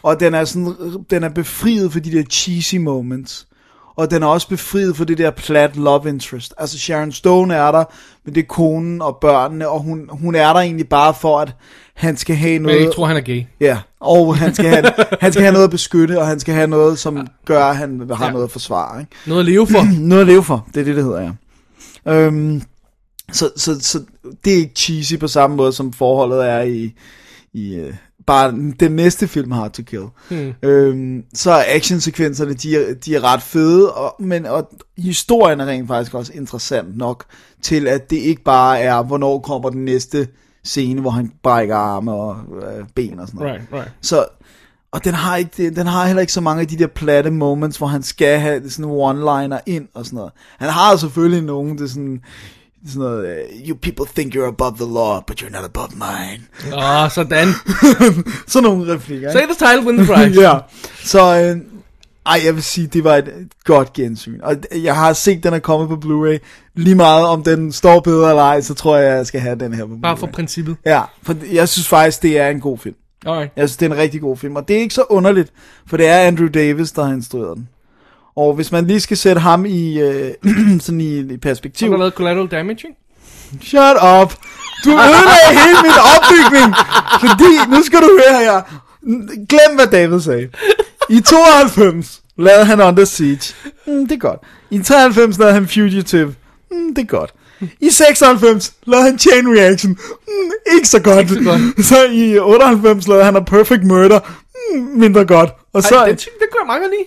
Og 0.04 0.19
den 0.19 0.34
er, 0.34 0.45
sådan, 0.45 0.73
den 1.10 1.23
er 1.23 1.30
befriet 1.30 1.91
for 1.91 1.99
de 1.99 2.12
der 2.12 2.23
cheesy 2.23 2.75
moments. 2.75 3.47
Og 3.96 4.12
den 4.12 4.24
er 4.24 4.28
også 4.28 4.48
befriet 4.48 4.98
for 4.98 5.06
det 5.06 5.18
der 5.18 5.32
plat 5.32 5.76
love 5.76 6.10
interest. 6.10 6.54
Altså 6.58 6.80
Sharon 6.80 7.12
Stone 7.12 7.56
er 7.56 7.72
der, 7.72 7.84
men 8.26 8.36
det 8.36 8.42
er 8.42 8.48
konen 8.48 9.02
og 9.02 9.18
børnene, 9.22 9.70
og 9.70 9.80
hun, 9.80 10.10
hun 10.12 10.36
er 10.36 10.54
der 10.54 10.60
egentlig 10.60 10.90
bare 10.90 11.14
for, 11.14 11.40
at 11.40 11.56
han 11.94 12.18
skal 12.18 12.36
have 12.36 12.54
Men 12.54 12.62
noget... 12.62 12.76
jeg 12.76 12.82
ikke 12.82 12.94
tror, 12.96 13.06
han 13.06 13.18
er 13.18 13.22
gay. 13.22 13.44
Ja, 13.60 13.78
og 14.00 14.38
han 14.38 14.56
skal, 14.56 14.66
have, 14.70 14.84
han 15.22 15.32
skal 15.32 15.44
have 15.44 15.54
noget 15.54 15.64
at 15.64 15.72
beskytte, 15.72 16.20
og 16.20 16.28
han 16.28 16.40
skal 16.40 16.54
have 16.54 16.68
noget, 16.68 17.00
som 17.00 17.28
gør, 17.46 17.64
at 17.66 17.78
han 17.78 18.10
har 18.14 18.26
Ja. 18.26 18.32
noget 18.32 18.44
at 18.44 18.52
forsvare. 18.52 19.00
Ikke? 19.00 19.12
Noget 19.28 19.40
at 19.40 19.46
leve 19.46 19.68
for. 19.68 20.00
Noget 20.10 20.22
at 20.22 20.28
leve 20.28 20.44
for, 20.44 20.68
det 20.74 20.80
er 20.80 20.84
det, 20.86 20.96
det 20.96 21.04
hedder, 21.04 21.22
ja. 21.22 22.14
Øhm, 22.14 22.62
så, 23.32 23.52
så, 23.56 23.80
så 23.82 24.00
det 24.46 24.54
er 24.54 24.58
ikke 24.58 24.76
cheesy 24.76 25.14
på 25.20 25.28
samme 25.28 25.56
måde, 25.56 25.74
som 25.74 25.94
forholdet 25.94 26.50
er 26.50 26.62
i, 26.62 26.94
i 27.54 27.80
uh, 27.80 27.94
bare 28.26 28.52
den 28.80 28.92
næste 28.92 29.28
film, 29.28 29.52
Hard 29.52 29.72
to 29.72 29.84
Kill. 29.84 30.06
Hmm. 30.30 30.54
Øhm, 30.62 31.24
så 31.34 31.52
er 31.52 31.64
actionsekvenserne, 31.68 32.54
de 32.54 32.76
er, 32.76 32.94
de 32.94 33.16
er 33.16 33.24
ret 33.24 33.42
fede, 33.42 33.94
og, 33.94 34.16
men 34.20 34.46
og 34.46 34.70
historien 34.98 35.60
er 35.60 35.66
rent 35.66 35.88
faktisk 35.88 36.14
også 36.14 36.32
interessant 36.36 36.98
nok, 36.98 37.26
til 37.62 37.88
at 37.88 38.10
det 38.10 38.18
ikke 38.18 38.44
bare 38.44 38.80
er, 38.80 39.04
hvornår 39.04 39.40
kommer 39.40 39.70
den 39.70 39.86
næste 39.86 40.28
scene, 40.64 41.02
hvor 41.02 41.10
han 41.10 41.32
brækker 41.44 41.76
arme 41.76 42.12
og 42.14 42.38
øh, 42.62 42.86
ben 42.96 43.20
og 43.20 43.28
sådan 43.28 43.40
noget. 43.40 43.54
Right, 43.54 43.74
right. 43.74 43.92
Så, 44.02 44.26
og 44.92 45.04
den 45.04 45.14
har, 45.14 45.36
ikke, 45.36 45.70
den 45.70 45.88
har 45.88 46.06
heller 46.06 46.22
ikke 46.22 46.34
så 46.34 46.42
mange 46.42 46.62
af 46.62 46.68
de 46.68 46.78
der 46.78 46.88
platte 46.88 47.32
moments, 47.32 47.78
hvor 47.78 47.88
han 47.88 48.04
skal 48.04 48.40
have 48.40 48.70
sådan 48.70 48.92
en 48.92 48.98
one-liner 48.98 49.60
ind 49.66 49.88
og 49.94 50.06
sådan 50.06 50.18
noget. 50.18 50.32
Han 50.60 50.70
har 50.70 50.96
selvfølgelig 50.96 51.44
nogen, 51.44 51.78
det 51.78 51.90
sådan, 51.90 52.22
sådan 52.88 53.02
noget, 53.02 53.26
uh, 53.26 53.67
you 53.67 53.76
people 53.76 54.06
think 54.15 54.36
you're 54.36 54.48
above 54.48 54.76
the 54.76 54.93
law, 54.93 55.21
but 55.28 55.41
you're 55.41 55.52
not 55.52 55.65
above 55.65 55.89
mine. 55.91 56.43
Åh, 56.74 57.04
oh, 57.04 57.12
sådan. 57.12 57.48
Sådan 58.48 58.63
nogle 58.69 58.93
replikker. 58.93 59.32
Say 59.32 59.41
ikke? 59.41 59.54
the 59.54 59.67
title, 59.67 59.88
win 59.88 59.98
the 59.98 60.13
prize. 60.13 60.41
ja, 60.48 60.58
så 61.04 61.19
øh, 61.19 61.62
ej, 62.26 62.41
jeg 62.45 62.56
vil 62.56 62.63
sige, 62.63 62.88
det 62.88 63.04
var 63.04 63.15
et 63.15 63.30
godt 63.63 63.93
gensyn. 63.93 64.39
Og 64.41 64.56
jeg 64.84 64.95
har 64.95 65.13
set, 65.13 65.43
den 65.43 65.54
er 65.54 65.60
kommet 65.60 65.89
på 65.89 65.95
Blu-ray. 65.95 66.38
Lige 66.76 66.95
meget 66.95 67.26
om 67.26 67.43
den 67.43 67.71
står 67.71 68.00
bedre 68.00 68.30
eller 68.30 68.43
ej, 68.43 68.62
så 68.62 68.74
tror 68.74 68.98
jeg, 68.98 69.17
jeg 69.17 69.28
skal 69.28 69.41
have 69.41 69.60
den 69.60 69.74
her 69.74 69.86
på 69.86 69.93
Blu-ray. 69.93 70.02
Bare 70.02 70.17
for 70.17 70.28
princippet. 70.28 70.78
Ja, 70.86 71.02
for 71.24 71.36
jeg 71.54 71.69
synes 71.69 71.88
faktisk, 71.88 72.21
det 72.21 72.39
er 72.39 72.50
en 72.50 72.60
god 72.60 72.78
film. 72.78 72.95
Alright. 73.26 73.52
Jeg 73.56 73.69
synes, 73.69 73.78
det 73.78 73.86
er 73.86 73.93
en 73.93 73.98
rigtig 73.98 74.21
god 74.21 74.38
film, 74.38 74.56
og 74.56 74.67
det 74.67 74.76
er 74.76 74.80
ikke 74.80 74.93
så 74.93 75.04
underligt, 75.10 75.54
for 75.88 75.98
det 75.98 76.08
er 76.08 76.19
Andrew 76.19 76.48
Davis, 76.48 76.91
der 76.91 77.04
har 77.04 77.13
instrueret 77.13 77.58
den. 77.58 77.69
Og 78.36 78.54
hvis 78.54 78.71
man 78.71 78.88
lige 78.88 79.00
skal 79.00 79.17
sætte 79.17 79.41
ham 79.41 79.65
i, 79.65 80.00
øh, 80.00 80.34
sådan 80.82 81.02
i, 81.02 81.19
i 81.19 81.38
perspektiv... 81.38 81.88
Har 81.88 81.95
du 81.95 82.00
lavet 82.00 82.13
collateral 82.13 82.48
damage, 82.48 82.88
ikke? 82.88 83.00
Shut 83.62 83.98
up! 84.21 84.34
Du 84.86 84.89
ødelagde 84.89 85.52
hele 85.52 85.78
min 85.82 85.98
opbygning! 86.15 86.76
Fordi, 87.19 87.76
nu 87.76 87.84
skal 87.84 88.00
du 88.00 88.19
høre 88.24 88.39
her. 88.39 88.62
Glem, 89.50 89.76
hvad 89.76 89.88
David 89.88 90.19
sagde. 90.19 90.50
I 91.10 91.21
92 91.21 92.21
lavede 92.38 92.65
han 92.65 92.82
Under 92.82 93.06
Siege. 93.06 93.54
Mm, 93.88 94.08
det 94.08 94.15
er 94.15 94.19
godt. 94.19 94.39
I 94.69 94.80
93 94.80 95.38
lavede 95.38 95.54
han 95.54 95.67
Fugitive. 95.67 96.36
Mm, 96.71 96.95
det 96.95 97.02
er 97.02 97.06
godt. 97.06 97.34
I 97.82 97.89
96 97.89 98.74
lavede 98.86 99.06
han 99.06 99.19
Chain 99.19 99.58
Reaction. 99.58 99.91
Mm, 100.28 100.52
ikke 100.76 100.88
så 100.88 101.02
godt. 101.02 101.19
Ikke 101.19 101.34
så 101.34 101.43
godt. 101.43 101.86
så 101.86 102.06
i 102.12 102.39
98 102.39 103.08
lavede 103.08 103.26
han 103.26 103.36
A 103.36 103.39
Perfect 103.39 103.84
Murder. 103.84 104.19
Mm, 104.74 104.82
mindre 104.82 105.26
godt. 105.26 105.50
Og 105.74 105.84
så... 105.84 105.95
Ej, 105.95 106.06
det, 106.06 106.19
det 106.19 106.48
gør 106.52 106.60
jeg 106.62 106.67
mange 106.67 106.89
lige. 106.89 107.06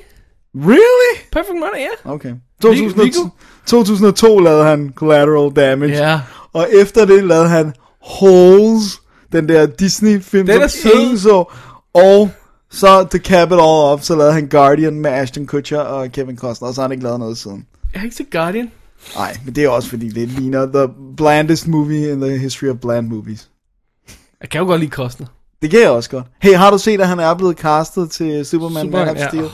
Really? 0.56 1.18
Perfect 1.32 1.54
Murder, 1.54 1.78
ja. 1.78 2.12
Okay. 2.12 2.34
Viggo? 2.62 2.88
2002, 2.88 3.30
2002 3.66 4.38
lavede 4.38 4.64
han 4.64 4.92
Collateral 4.94 5.52
Damage. 5.56 5.92
Ja. 5.92 6.20
Og 6.52 6.68
efter 6.72 7.04
det 7.04 7.24
lavede 7.24 7.48
han 7.48 7.72
Holes, 8.02 9.00
den 9.32 9.48
der 9.48 9.66
Disney-film, 9.66 10.46
Den 10.46 10.60
er 10.60 10.66
som 10.66 10.90
ingen 10.94 11.18
så. 11.18 11.44
Og 11.94 12.30
så 12.70 13.04
to 13.04 13.18
cap 13.18 13.48
it 13.48 13.52
all 13.52 13.92
off, 13.92 14.02
så 14.02 14.16
lavede 14.16 14.32
han 14.32 14.48
Guardian 14.48 15.00
med 15.00 15.10
Ashton 15.10 15.46
Kutcher 15.46 15.78
og 15.78 16.12
Kevin 16.12 16.38
Costner, 16.38 16.68
og 16.68 16.74
så 16.74 16.80
har 16.80 16.88
han 16.88 16.92
ikke 16.92 17.04
lavet 17.04 17.18
noget 17.18 17.38
siden. 17.38 17.66
Jeg 17.92 18.00
har 18.00 18.04
ikke 18.04 18.16
set 18.16 18.30
Guardian. 18.30 18.70
Nej, 19.16 19.36
men 19.44 19.54
det 19.54 19.64
er 19.64 19.68
også 19.68 19.88
fordi, 19.88 20.08
det 20.08 20.28
ligner 20.28 20.66
the 20.66 20.94
blandest 21.16 21.68
movie 21.68 22.12
in 22.12 22.20
the 22.20 22.38
history 22.38 22.68
of 22.68 22.76
bland 22.76 23.08
movies. 23.08 23.48
Jeg 24.40 24.48
kan 24.50 24.60
jo 24.60 24.66
godt 24.66 24.80
lide 24.80 24.90
Costner. 24.90 25.26
Det 25.62 25.70
kan 25.70 25.80
jeg 25.80 25.90
også 25.90 26.10
godt. 26.10 26.26
Hey, 26.42 26.54
har 26.54 26.70
du 26.70 26.78
set, 26.78 27.00
at 27.00 27.08
han 27.08 27.20
er 27.20 27.34
blevet 27.34 27.56
castet 27.56 28.10
til 28.10 28.46
Superman 28.46 28.84
Super, 28.84 28.98
Man 28.98 29.08
of 29.08 29.16
ja. 29.16 29.28
Steel? 29.28 29.42
Godt 29.42 29.52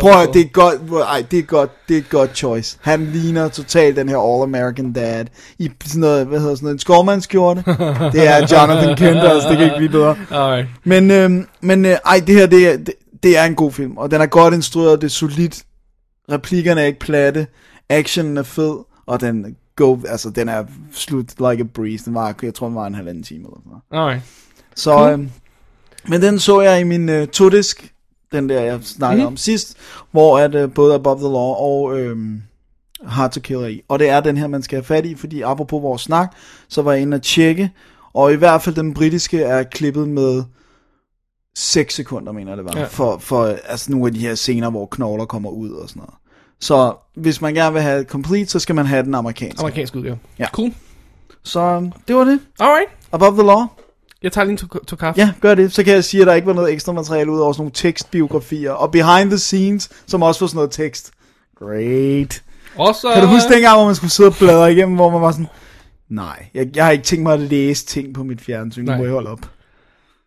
Prøv 0.00 0.12
at, 0.22 0.28
det 0.34 0.40
er 0.40 0.48
godt, 0.48 0.76
ej, 1.06 1.24
det 1.30 1.38
er 1.38 1.42
godt, 1.42 1.70
det 1.88 1.94
er 1.94 2.00
et 2.00 2.08
godt 2.08 2.36
choice. 2.36 2.78
Han 2.80 3.06
ligner 3.06 3.48
totalt 3.48 3.96
den 3.96 4.08
her 4.08 4.16
All-American 4.16 4.92
Dad 4.92 5.24
i 5.58 5.70
sådan 5.84 6.00
noget, 6.00 6.26
hvad 6.26 6.40
hedder 6.40 6.54
sådan 6.54 6.64
noget, 6.64 6.74
en 6.74 6.78
skovmandskjorte. 6.78 7.64
det 8.14 8.28
er 8.28 8.36
Jonathan 8.36 8.96
Kent, 8.96 9.18
altså 9.18 9.48
det 9.48 9.56
kan 9.56 9.64
ikke 9.64 9.76
blive 9.76 9.90
bedre. 9.90 10.16
Alright. 10.30 10.68
Men, 10.84 11.10
øhm, 11.10 11.46
men 11.60 11.84
øh, 11.84 11.96
ej, 12.06 12.22
det 12.26 12.34
her, 12.34 12.46
det 12.46 12.72
er, 12.72 12.76
det, 12.76 12.94
det 13.22 13.38
er 13.38 13.44
en 13.44 13.54
god 13.54 13.72
film, 13.72 13.96
og 13.96 14.10
den 14.10 14.20
er 14.20 14.26
godt 14.26 14.54
instrueret, 14.54 15.00
det 15.00 15.06
er 15.06 15.10
solidt. 15.10 15.62
Replikkerne 16.32 16.80
er 16.80 16.84
ikke 16.86 17.00
platte, 17.00 17.46
actionen 17.88 18.36
er 18.36 18.42
fed, 18.42 18.76
og 19.06 19.20
den 19.20 19.56
go, 19.76 19.98
altså 20.08 20.30
den 20.30 20.48
er 20.48 20.64
slut 20.92 21.26
like 21.50 21.60
a 21.60 21.66
breeze. 21.74 22.04
Den 22.04 22.14
var, 22.14 22.34
jeg 22.42 22.54
tror, 22.54 22.66
den 22.66 22.76
var 22.76 22.86
en 22.86 22.94
halvanden 22.94 23.22
time 23.22 23.38
eller 23.38 23.56
sådan 23.56 23.72
noget. 23.90 24.08
Alright. 24.08 24.22
Så, 24.76 24.90
Cool. 24.90 25.12
øhm, 25.12 25.30
men 26.08 26.22
den 26.22 26.38
så 26.38 26.60
jeg 26.60 26.80
i 26.80 26.84
min 26.84 27.08
øh, 27.08 27.26
todisk, 27.26 27.92
den 28.32 28.48
der 28.48 28.60
jeg 28.60 28.80
snakkede 28.82 29.22
Mhm. 29.22 29.26
om 29.32 29.36
sidst, 29.36 29.76
hvor 30.10 30.38
at 30.38 30.54
øh, 30.54 30.72
både 30.74 30.94
Above 30.94 31.16
the 31.18 31.28
Law 31.28 31.54
og 31.54 31.98
øhm, 31.98 32.42
Hard 33.06 33.30
to 33.32 33.40
Kill 33.40 33.58
er 33.60 33.66
i. 33.66 33.82
Og 33.88 33.98
det 33.98 34.08
er 34.08 34.20
den 34.20 34.36
her, 34.36 34.46
man 34.46 34.62
skal 34.62 34.76
have 34.76 34.84
fat 34.84 35.06
i, 35.06 35.14
fordi 35.14 35.40
apropos 35.42 35.82
vores 35.82 36.02
snak, 36.02 36.34
så 36.68 36.82
var 36.82 36.92
jeg 36.92 37.02
inde 37.02 37.14
og 37.14 37.22
tjekke, 37.22 37.70
og 38.14 38.32
i 38.32 38.36
hvert 38.36 38.62
fald 38.62 38.74
den 38.74 38.94
britiske 38.94 39.42
er 39.42 39.62
klippet 39.62 40.08
med 40.08 40.42
6 41.56 41.94
sekunder, 41.94 42.32
mener 42.32 42.50
jeg 42.50 42.56
det 42.56 42.64
var, 42.64 42.72
Ja. 42.74 42.80
ja. 42.80 42.86
for, 42.86 43.18
for 43.18 43.44
altså 43.66 43.90
nogle 43.90 44.06
af 44.06 44.12
de 44.14 44.20
her 44.20 44.34
scener, 44.34 44.70
hvor 44.70 44.86
knogler 44.86 45.24
kommer 45.24 45.50
ud 45.50 45.70
og 45.70 45.88
sådan 45.88 46.00
noget. 46.00 46.14
Så 46.60 46.94
hvis 47.16 47.40
man 47.40 47.54
gerne 47.54 47.72
vil 47.72 47.82
have 47.82 48.04
complete, 48.04 48.50
så 48.50 48.58
skal 48.58 48.74
man 48.74 48.86
have 48.86 49.02
den 49.02 49.14
amerikanske. 49.14 49.60
Amerikansk 49.60 49.96
udgave. 49.96 50.18
Ja. 50.38 50.46
Cool. 50.52 50.72
Så 51.42 51.60
øhm, 51.60 51.92
det 52.08 52.16
var 52.16 52.24
det. 52.24 52.40
Alright. 52.60 52.88
Above 53.12 53.32
the 53.32 53.42
Law. 53.46 53.66
Jeg 54.22 54.32
tager 54.32 54.44
lige 54.44 54.52
en 54.52 54.56
to, 54.56 54.66
to 54.66 54.96
kaffe. 54.96 55.20
Ja, 55.20 55.32
gør 55.40 55.54
det. 55.54 55.72
Så 55.72 55.84
kan 55.84 55.94
jeg 55.94 56.04
sige, 56.04 56.20
at 56.20 56.26
der 56.26 56.34
ikke 56.34 56.46
var 56.46 56.52
noget 56.52 56.72
ekstra 56.72 56.92
materiale 56.92 57.30
ud 57.30 57.38
over 57.38 57.52
sådan 57.52 57.60
nogle 57.60 57.72
tekstbiografier. 57.74 58.72
Og 58.72 58.90
behind 58.90 59.30
the 59.30 59.38
scenes, 59.38 59.88
som 60.06 60.22
også 60.22 60.40
var 60.40 60.46
sådan 60.46 60.56
noget 60.56 60.70
tekst. 60.70 61.10
Great. 61.58 62.42
Og 62.76 62.94
så... 62.94 63.10
Kan 63.14 63.22
du 63.22 63.28
huske 63.28 63.52
dengang, 63.54 63.76
hvor 63.76 63.86
man 63.86 63.94
skulle 63.94 64.10
sidde 64.10 64.28
og 64.28 64.34
bladre 64.34 64.72
igennem, 64.72 64.94
hvor 64.94 65.10
man 65.10 65.20
var 65.20 65.32
sådan, 65.32 65.46
nej, 66.10 66.46
jeg, 66.54 66.66
jeg 66.74 66.84
har 66.84 66.92
ikke 66.92 67.04
tænkt 67.04 67.22
mig 67.22 67.34
at 67.34 67.40
læse 67.40 67.86
ting 67.86 68.14
på 68.14 68.24
mit 68.24 68.40
fjernsyn, 68.40 68.84
nu 68.84 68.96
må 68.96 69.02
jeg 69.02 69.12
holde 69.12 69.30
op. 69.30 69.40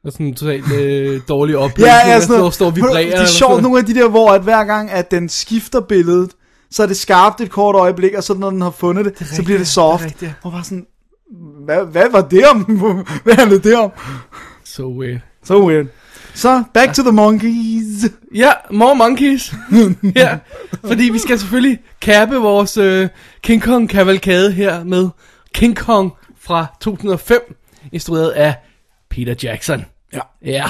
Og 0.06 0.12
sådan 0.12 0.26
en 0.26 0.36
totalt 0.36 0.72
øh, 0.72 1.22
dårlig 1.30 1.58
oplevelse. 1.58 1.96
Ja, 1.96 2.08
ja, 2.08 2.14
sådan 2.14 2.22
står, 2.22 2.38
noget. 2.38 2.54
står 2.54 2.66
og 2.66 2.76
vibrerer. 2.76 3.06
det 3.06 3.14
er 3.14 3.26
sjovt, 3.26 3.62
nogle 3.62 3.80
af 3.80 3.86
de 3.86 3.94
der, 3.94 4.10
hvor 4.10 4.32
at 4.32 4.42
hver 4.42 4.64
gang, 4.64 4.92
at 4.92 5.12
den 5.12 5.30
skifter 5.30 5.82
billedet, 5.82 6.32
så 6.72 6.84
er 6.84 6.88
det 6.88 6.98
skarpt 6.98 7.42
et 7.42 7.52
kort 7.52 7.76
øjeblik, 7.76 8.14
og 8.14 8.24
så 8.24 8.34
når 8.34 8.50
den 8.50 8.62
har 8.62 8.72
fundet 8.72 9.06
det, 9.06 9.28
så 9.28 9.44
bliver 9.44 9.58
det 9.58 9.68
soft. 9.68 10.04
det 10.04 10.12
rigtigt. 10.12 10.32
Og 10.44 10.52
bare 10.52 10.64
sådan, 10.64 10.86
hvad, 11.66 11.86
hvad 11.86 12.12
var 12.12 12.22
det 12.22 12.46
om? 12.48 12.62
hvad 13.24 13.34
handlede 13.34 13.64
det 13.70 13.76
om? 13.78 13.92
So 14.64 15.00
weird. 15.00 15.20
So 15.44 15.68
weird. 15.70 15.86
Så, 16.34 16.64
back 16.74 16.94
to 16.94 17.02
the 17.02 17.12
monkeys. 17.12 18.12
Ja, 18.36 18.52
more 18.72 18.96
monkeys. 18.96 19.54
ja, 20.16 20.38
fordi 20.86 21.04
vi 21.04 21.20
skal 21.20 21.40
selvfølgelig 21.40 21.80
kappe 22.02 22.36
vores 22.36 22.78
øh, 22.78 23.10
King 23.42 23.62
Kong 23.62 23.90
kavalkade 23.90 24.52
her 24.52 24.84
med 24.84 25.10
King 25.54 25.76
Kong 25.76 26.12
fra 26.40 26.66
2005, 26.82 27.56
instrueret 27.92 28.30
af 28.30 28.56
Peter 29.10 29.36
Jackson. 29.44 29.86
Ja. 30.14 30.20
Ja. 30.46 30.66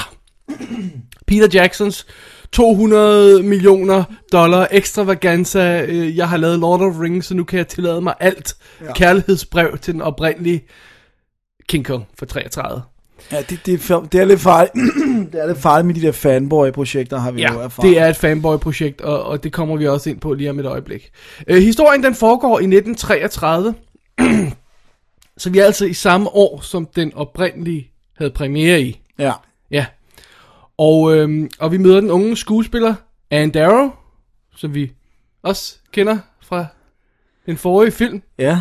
Peter 1.26 1.48
Jacksons 1.52 2.06
200 2.54 3.42
millioner 3.42 4.04
dollar 4.32 4.68
ekstravaganza. 4.70 5.84
Øh, 5.88 6.16
jeg 6.16 6.28
har 6.28 6.36
lavet 6.36 6.58
Lord 6.58 6.80
of 6.80 7.00
Rings, 7.00 7.26
så 7.26 7.34
nu 7.34 7.44
kan 7.44 7.58
jeg 7.58 7.68
tillade 7.68 8.00
mig 8.00 8.14
alt. 8.20 8.56
Ja. 8.80 8.92
Kærlighedsbrev 8.92 9.78
til 9.78 9.94
den 9.94 10.02
oprindelige 10.02 10.64
King 11.68 11.84
Kong 11.84 12.04
fra 12.18 12.26
33. 12.26 12.82
Ja, 13.32 13.42
det, 13.50 13.60
det, 13.66 13.90
er, 13.90 14.00
det 14.12 14.20
er 14.20 14.24
lidt 14.24 14.40
farligt. 14.40 14.74
det 15.32 15.42
er 15.42 15.46
lidt 15.46 15.58
farligt 15.58 15.86
med 15.86 15.94
de 15.94 16.00
der 16.00 16.12
fanboy-projekter, 16.12 17.18
har 17.18 17.30
vi 17.30 17.42
jo 17.42 17.48
Ja, 17.48 17.58
erfaret. 17.64 17.88
det 17.90 17.98
er 17.98 18.06
et 18.06 18.16
fanboy-projekt, 18.16 19.00
og, 19.00 19.22
og 19.22 19.44
det 19.44 19.52
kommer 19.52 19.76
vi 19.76 19.86
også 19.86 20.10
ind 20.10 20.20
på 20.20 20.32
lige 20.34 20.50
om 20.50 20.58
et 20.58 20.66
øjeblik. 20.66 21.10
Øh, 21.46 21.62
historien 21.62 22.02
den 22.02 22.14
foregår 22.14 22.58
i 22.60 22.64
1933, 22.64 23.74
så 25.38 25.50
vi 25.50 25.58
er 25.58 25.64
altså 25.64 25.84
i 25.84 25.92
samme 25.94 26.28
år, 26.30 26.60
som 26.60 26.86
den 26.96 27.14
oprindelige 27.14 27.90
havde 28.18 28.30
premiere 28.30 28.80
i. 28.82 29.00
Ja. 29.18 29.32
Ja. 29.70 29.86
Og, 30.78 31.16
øhm, 31.16 31.50
og 31.58 31.72
vi 31.72 31.78
møder 31.78 32.00
den 32.00 32.10
unge 32.10 32.36
skuespiller, 32.36 32.94
Anne 33.30 33.52
Darrow, 33.52 33.90
som 34.56 34.74
vi 34.74 34.92
også 35.42 35.76
kender 35.92 36.18
fra 36.42 36.66
den 37.46 37.56
forrige 37.56 37.90
film. 37.92 38.22
Ja. 38.38 38.60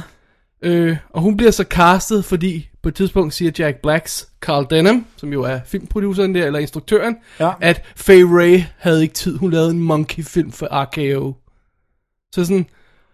Øh, 0.62 0.98
og 1.10 1.22
hun 1.22 1.38
bliver 1.38 1.52
så 1.52 1.64
castet, 1.64 2.26
fordi 2.26 2.70
på 2.84 2.90
et 2.90 2.96
tidspunkt 2.96 3.34
siger 3.34 3.52
Jack 3.60 3.78
Blacks 3.82 4.30
Carl 4.42 4.68
Denham, 4.70 5.06
som 5.18 5.34
jo 5.34 5.44
er 5.44 5.60
filmproduceren 5.66 6.36
der, 6.36 6.46
eller 6.46 6.60
instruktøren, 6.60 7.16
Ja. 7.40 7.52
at 7.62 7.82
Fay 7.96 8.22
Ray 8.22 8.64
havde 8.78 9.02
ikke 9.02 9.14
tid. 9.14 9.38
Hun 9.38 9.52
lavede 9.52 9.72
en 9.72 9.80
monkey-film 9.80 10.52
for 10.52 10.68
RKO. 10.72 11.36
Så 12.36 12.46
sådan, 12.46 12.66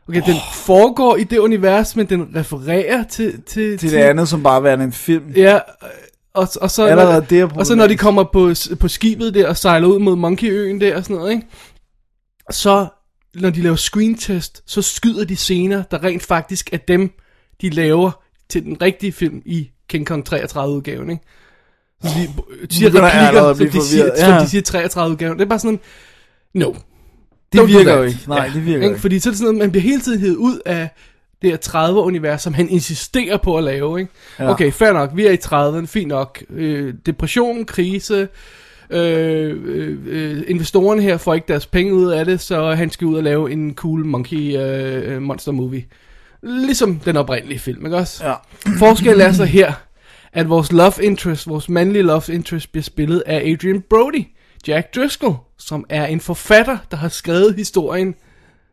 okay, 0.09 0.21
den 0.25 0.35
foregår 0.53 1.15
i 1.15 1.23
det 1.23 1.37
univers, 1.37 1.95
men 1.95 2.05
den 2.09 2.31
refererer 2.35 3.03
til... 3.03 3.41
Til, 3.41 3.77
Til 3.77 3.91
det 3.91 3.97
andet, 3.97 4.27
som 4.29 4.43
bare 4.43 4.63
værende 4.63 4.85
en 4.85 4.91
film. 4.91 5.31
Ja, 5.35 5.59
og, 6.33 6.47
og, 6.61 6.71
så, 6.71 6.85
Allerede 6.85 7.13
når, 7.13 7.19
det 7.19 7.43
og 7.43 7.65
så 7.65 7.75
når 7.75 7.87
de 7.87 7.97
kommer 7.97 8.23
på, 8.23 8.53
på 8.79 8.87
skibet 8.87 9.33
der 9.33 9.47
og 9.47 9.57
sejler 9.57 9.87
ud 9.87 9.99
mod 9.99 10.15
Monkeyøen 10.15 10.81
der 10.81 10.95
og 10.97 11.03
sådan 11.03 11.15
noget, 11.15 11.31
ikke? 11.31 11.47
så 12.51 12.87
når 13.35 13.49
de 13.49 13.61
laver 13.61 13.75
screen 13.75 14.15
test, 14.15 14.63
så 14.65 14.81
skyder 14.81 15.25
de 15.25 15.35
scener, 15.35 15.83
der 15.83 16.03
rent 16.03 16.23
faktisk 16.23 16.69
er 16.73 16.77
dem, 16.77 17.11
de 17.61 17.69
laver 17.69 18.11
til 18.49 18.63
den 18.63 18.81
rigtige 18.81 19.11
film 19.11 19.41
i 19.45 19.69
King 19.89 20.05
Kong 20.07 20.25
33 20.25 20.75
udgaven, 20.75 21.09
ikke? 21.09 21.23
Så 22.03 22.09
de 22.69 22.75
siger 22.75 22.89
begynder 22.89 23.07
jeg 23.07 23.27
allerede 23.27 23.49
replikker, 23.49 23.71
som 23.73 23.81
de, 23.81 23.87
siger, 23.87 24.03
forvirret. 24.03 24.19
som 24.19 24.33
Ja. 24.33 24.39
de 24.39 24.49
siger 24.49 24.61
33 24.61 25.11
udgaven. 25.11 25.37
Det 25.37 25.45
er 25.45 25.49
bare 25.49 25.59
sådan, 25.59 25.79
no. 26.53 26.73
Det 27.53 27.59
Don't 27.59 27.63
virker 27.63 27.93
jo 27.97 28.03
ikke. 28.03 28.19
Nej, 28.27 28.51
det 28.53 28.65
virker 28.65 28.87
ikke. 28.87 28.99
Fordi 28.99 29.19
så 29.19 29.29
er 29.29 29.31
det 29.31 29.37
sådan 29.37 29.53
noget, 29.53 29.59
man 29.59 29.71
bliver 29.71 29.83
hele 29.83 30.01
tiden 30.01 30.19
hævet 30.19 30.35
ud 30.35 30.59
af 30.65 30.89
det 31.41 31.49
her 31.49 31.57
30'er-univers, 31.57 32.41
som 32.41 32.53
han 32.53 32.69
insisterer 32.69 33.37
på 33.37 33.57
at 33.57 33.63
lave, 33.63 33.99
ikke? 33.99 34.11
Ja. 34.39 34.49
Okay, 34.49 34.71
fair 34.71 34.93
nok, 34.93 35.09
vi 35.13 35.25
er 35.25 35.31
i 35.31 35.37
30'erne, 35.45 35.85
fint 35.85 36.07
nok. 36.07 36.43
Øh, 36.49 36.93
depression, 37.05 37.65
krise, 37.65 38.27
øh, 38.89 39.57
øh, 39.65 39.97
øh, 40.05 40.43
investorerne 40.47 41.01
her 41.01 41.17
får 41.17 41.33
ikke 41.33 41.47
deres 41.47 41.65
penge 41.65 41.93
ud 41.93 42.11
af 42.11 42.25
det, 42.25 42.41
så 42.41 42.71
han 42.71 42.89
skal 42.89 43.07
ud 43.07 43.15
og 43.15 43.23
lave 43.23 43.51
en 43.51 43.75
cool 43.75 44.05
monkey 44.05 44.57
øh, 44.57 45.21
monster 45.21 45.51
movie. 45.51 45.85
Ligesom 46.41 46.99
den 46.99 47.17
oprindelige 47.17 47.59
film, 47.59 47.85
ikke 47.85 47.97
også? 47.97 48.27
Ja. 48.27 48.33
Forskellen 48.77 49.21
er 49.21 49.31
så 49.31 49.45
her, 49.45 49.73
at 50.33 50.49
vores 50.49 50.71
love 50.71 50.93
interest, 51.01 51.47
vores 51.47 51.69
mandlige 51.69 52.03
love 52.03 52.21
interest, 52.29 52.71
bliver 52.71 52.83
spillet 52.83 53.23
af 53.25 53.51
Adrian 53.51 53.83
Brody, 53.89 54.25
Jack 54.67 54.95
Driscoll, 54.95 55.35
som 55.57 55.85
er 55.89 56.05
en 56.05 56.19
forfatter, 56.19 56.77
der 56.91 56.97
har 56.97 57.09
skrevet 57.09 57.55
historien, 57.55 58.15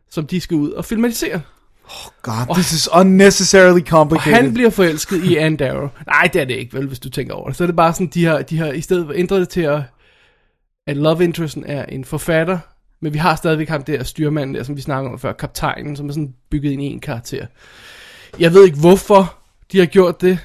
som 0.09 0.27
de 0.27 0.41
skal 0.41 0.57
ud 0.57 0.71
og 0.71 0.85
filmatisere. 0.85 1.41
God, 2.21 2.53
this 2.55 2.73
is 2.73 2.89
unnecessarily 2.93 3.81
Og 3.81 3.87
complicated. 3.87 4.33
han 4.33 4.53
bliver 4.53 4.69
forelsket 4.69 5.23
i 5.23 5.35
Anne 5.35 5.57
Darrow. 5.57 5.89
Nej, 6.07 6.29
det 6.33 6.41
er 6.41 6.45
det 6.45 6.53
ikke, 6.53 6.73
vel, 6.77 6.87
hvis 6.87 6.99
du 6.99 7.09
tænker 7.09 7.33
over 7.33 7.47
det. 7.47 7.57
Så 7.57 7.63
er 7.63 7.65
det 7.65 7.75
bare 7.75 7.93
sådan, 7.93 8.07
de 8.07 8.25
har, 8.25 8.41
de 8.41 8.57
har 8.57 8.71
i 8.71 8.81
stedet 8.81 9.11
ændret 9.15 9.39
det 9.39 9.49
til, 9.49 9.61
at, 9.61 9.81
at 10.87 10.97
love 10.97 11.23
interesten 11.23 11.63
er 11.65 11.85
en 11.85 12.05
forfatter, 12.05 12.59
men 13.01 13.13
vi 13.13 13.17
har 13.17 13.35
stadigvæk 13.35 13.69
ham 13.69 13.83
der 13.83 14.03
styrmanden 14.03 14.55
der, 14.55 14.63
som 14.63 14.75
vi 14.75 14.81
snakkede 14.81 15.13
om 15.13 15.19
før, 15.19 15.33
kaptajnen, 15.33 15.95
som 15.95 16.09
er 16.09 16.13
sådan 16.13 16.33
bygget 16.51 16.71
ind 16.71 16.81
i 16.81 16.85
en 16.85 16.99
karakter. 16.99 17.45
Jeg 18.39 18.53
ved 18.53 18.65
ikke, 18.65 18.79
hvorfor 18.79 19.35
de 19.71 19.79
har 19.79 19.85
gjort 19.85 20.21
det. 20.21 20.39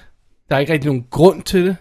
Der 0.49 0.57
er 0.57 0.61
ikke 0.61 0.73
rigtig 0.73 0.87
nogen 0.87 1.07
grund 1.11 1.43
til 1.43 1.67
det, 1.67 1.77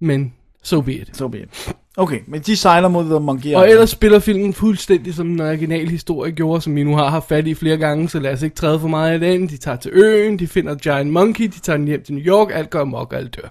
men 0.00 0.34
so 0.62 0.80
be 0.80 0.92
it. 0.94 1.16
So 1.16 1.28
be 1.28 1.38
it. 1.42 1.74
Okay, 1.96 2.20
men 2.26 2.40
de 2.40 2.56
sejler 2.56 2.88
mod 2.88 3.04
The 3.04 3.20
Monkey 3.20 3.44
Og 3.46 3.50
Island. 3.50 3.70
ellers 3.70 3.90
spiller 3.90 4.18
filmen 4.18 4.52
fuldstændig 4.54 5.14
som 5.14 5.28
den 5.28 5.40
originale 5.40 5.90
historie 5.90 6.32
gjorde, 6.32 6.60
som 6.60 6.76
vi 6.76 6.84
nu 6.84 6.96
har 6.96 7.08
haft 7.10 7.28
fat 7.28 7.46
i 7.46 7.54
flere 7.54 7.76
gange, 7.76 8.08
så 8.08 8.18
lad 8.18 8.32
os 8.32 8.42
ikke 8.42 8.56
træde 8.56 8.80
for 8.80 8.88
meget 8.88 9.12
af 9.12 9.20
den. 9.20 9.48
De 9.48 9.56
tager 9.56 9.76
til 9.76 9.90
øen, 9.94 10.38
de 10.38 10.46
finder 10.46 10.74
Giant 10.74 11.10
Monkey, 11.12 11.44
de 11.44 11.60
tager 11.60 11.76
den 11.76 11.86
hjem 11.86 12.02
til 12.04 12.14
New 12.14 12.24
York, 12.24 12.48
alt 12.52 12.70
går 12.70 12.80
amok, 12.80 13.12
og 13.12 13.18
alt 13.18 13.36
dør. 13.36 13.48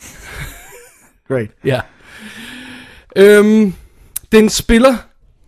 Great. 1.28 1.50
Ja. 1.64 1.80
Øhm, 3.16 3.72
den 4.32 4.48
spiller 4.48 4.94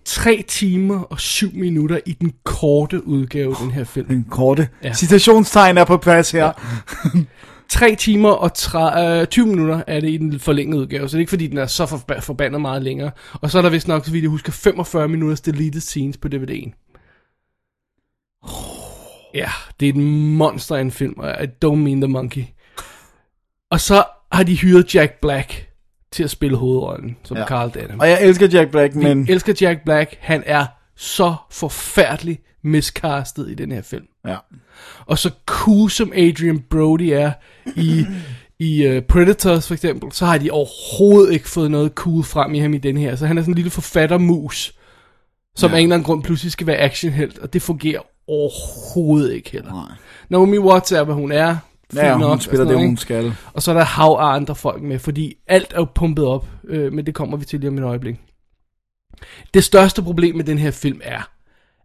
3 0.05 0.45
timer 0.49 1.01
og 1.01 1.21
7 1.21 1.51
minutter 1.55 1.99
i 2.07 2.13
den 2.13 2.33
korte 2.45 3.07
udgave, 3.07 3.55
den 3.63 3.71
her 3.71 3.85
film. 3.85 4.07
Den 4.07 4.27
korte 4.31 4.69
Ja. 4.83 4.89
ja. 4.89 4.95
citationstegn 4.95 5.79
er 5.79 5.85
på 5.85 5.97
plads 5.97 6.31
her. 6.31 6.53
3 7.71 7.95
timer 7.95 8.31
og 8.31 8.55
tre, 8.55 9.21
øh, 9.21 9.27
20 9.27 9.47
minutter 9.47 9.83
er 9.87 10.01
det 10.01 10.11
i 10.11 10.17
den 10.17 10.41
forlængede 10.41 10.81
udgave, 10.81 11.09
så 11.09 11.13
det 11.13 11.19
er 11.19 11.23
ikke 11.23 11.31
fordi, 11.31 11.47
den 11.47 11.59
er 11.59 11.67
så 11.67 11.85
forba- 11.85 12.21
forbandet 12.21 12.61
meget 12.61 12.83
længere. 12.83 13.11
Og 13.35 13.51
så 13.51 13.59
er 13.59 13.63
der 13.63 13.71
vist 13.71 13.89
nok, 13.89 14.05
så 14.05 14.11
vidt 14.11 14.23
jeg 14.23 14.31
husker, 14.31 14.53
45 14.53 15.09
minutters 15.09 15.41
deleted 15.41 15.81
scenes 15.81 16.17
på 16.17 16.29
DVD'en. 16.35 16.73
Ja, 19.35 19.51
det 19.81 19.89
er 19.89 19.93
et 19.93 19.97
monster 20.37 20.77
af 20.77 20.81
en 20.81 20.91
film, 20.91 21.15
og 21.17 21.45
I 21.45 21.47
don't 21.65 21.75
mean 21.75 22.01
the 22.01 22.09
monkey. 22.09 22.45
Og 23.71 23.81
så 23.81 24.05
har 24.33 24.43
de 24.43 24.57
hyret 24.57 24.95
Jack 24.95 25.21
Black 25.21 25.69
til 26.13 26.25
at 26.25 26.31
spille 26.31 26.57
hovedrollen, 26.57 27.17
som 27.25 27.37
ja. 27.37 27.47
Carl 27.47 27.75
Denham. 27.75 28.01
Og 28.01 28.09
jeg 28.09 28.23
elsker 28.23 28.49
Jack 28.53 28.71
Black, 28.71 28.95
men... 28.95 29.27
elsker 29.29 29.55
Jack 29.61 29.85
Black, 29.85 30.17
han 30.21 30.43
er 30.47 30.67
så 30.97 31.35
forfærdelig 31.51 32.39
miscastet 32.65 33.51
i 33.51 33.55
den 33.55 33.73
her 33.73 33.83
film. 33.83 34.07
Ja. 34.29 34.37
Og 35.07 35.19
så 35.19 35.31
cool 35.47 35.91
som 35.91 36.13
Adrian 36.15 36.61
Brody 36.71 37.11
er 37.13 37.33
i, 37.77 38.05
i 38.69 38.97
uh, 38.97 39.03
Predators 39.03 39.67
for 39.67 39.75
eksempel, 39.75 40.13
så 40.13 40.27
har 40.27 40.39
de 40.39 40.51
overhovedet 40.51 41.33
ikke 41.33 41.49
fået 41.49 41.71
noget 41.71 41.93
cool 41.95 42.25
frem 42.25 42.55
i 42.55 42.59
ham 42.59 42.75
i 42.75 42.79
den 42.79 42.97
her. 42.97 43.17
Så 43.17 43.27
han 43.27 43.39
er 43.39 43.43
sådan 43.43 43.53
en 43.53 43.57
lille 43.57 43.71
forfattermus, 43.71 44.75
som 45.57 45.71
ja. 45.71 45.77
af 45.77 45.81
en 45.81 45.87
eller 45.87 45.97
anden 45.97 46.07
grund 46.07 46.23
pludselig 46.23 46.53
skal 46.53 46.67
være 46.67 46.77
actionhelt, 46.77 47.39
og 47.39 47.53
det 47.53 47.63
fungerer 47.63 48.01
overhovedet 48.29 49.33
ikke 49.33 49.51
heller. 49.51 49.73
Nej. 49.73 49.97
Naomi 50.29 50.59
Watts 50.59 50.93
er, 50.93 51.05
hvad 51.05 51.15
hun 51.15 51.33
er. 51.33 51.57
Ja, 51.95 52.11
nok, 52.11 52.23
hun 52.23 52.31
og 52.31 52.43
spiller 52.43 52.65
det, 52.65 52.73
noget, 52.73 52.87
hun 52.87 52.93
ikke? 52.93 53.03
skal. 53.03 53.35
Og 53.53 53.63
så 53.63 53.71
er 53.71 53.75
der 53.75 53.85
hav 53.85 54.17
af 54.21 54.35
andre 54.35 54.55
folk 54.55 54.83
med, 54.83 54.99
fordi 54.99 55.35
alt 55.47 55.73
er 55.73 55.77
jo 55.77 55.87
pumpet 55.95 56.25
op, 56.25 56.47
øh, 56.69 56.93
men 56.93 57.07
det 57.07 57.15
kommer 57.15 57.37
vi 57.37 57.45
til 57.45 57.61
lige 57.61 57.69
om 57.69 57.79
et 57.79 57.85
øjeblik. 57.85 58.17
Det 59.55 59.65
største 59.65 60.03
problem 60.03 60.37
med 60.37 60.45
den 60.45 60.59
her 60.59 60.71
film 60.71 61.01
er, 61.05 61.31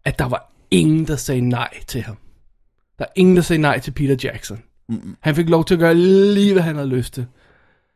at 0.04 0.18
der 0.18 0.28
var 0.28 0.52
ingen, 0.70 1.06
der 1.06 1.16
sagde 1.16 1.40
nej 1.40 1.70
til 1.86 2.02
ham. 2.02 2.16
Der 2.98 3.04
er 3.04 3.12
ingen, 3.16 3.36
der 3.36 3.42
sagde 3.42 3.62
nej 3.62 3.78
til 3.78 3.90
Peter 3.90 4.16
Jackson. 4.22 4.62
Mm-mm. 4.88 5.16
Han 5.20 5.34
fik 5.34 5.48
lov 5.48 5.64
til 5.64 5.74
at 5.74 5.80
gøre 5.80 5.94
lige, 5.94 6.52
hvad 6.52 6.62
han 6.62 6.76
havde 6.76 6.88
lyst 6.88 7.14
til. 7.14 7.26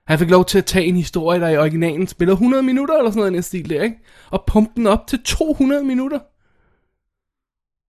Han 0.06 0.18
fik 0.18 0.30
lov 0.30 0.44
til 0.44 0.58
at 0.58 0.64
tage 0.64 0.84
en 0.84 0.96
historie, 0.96 1.40
der 1.40 1.48
i 1.48 1.58
originalen 1.58 2.06
spiller 2.06 2.34
100 2.34 2.62
minutter, 2.62 2.94
eller 2.94 3.10
sådan 3.10 3.18
noget 3.18 3.30
i 3.30 3.34
den 3.34 3.42
stil 3.42 3.70
der, 3.70 3.82
ikke? 3.82 3.98
Og 4.30 4.44
pumpe 4.46 4.72
den 4.76 4.86
op 4.86 5.06
til 5.06 5.22
200 5.24 5.84
minutter. 5.84 6.18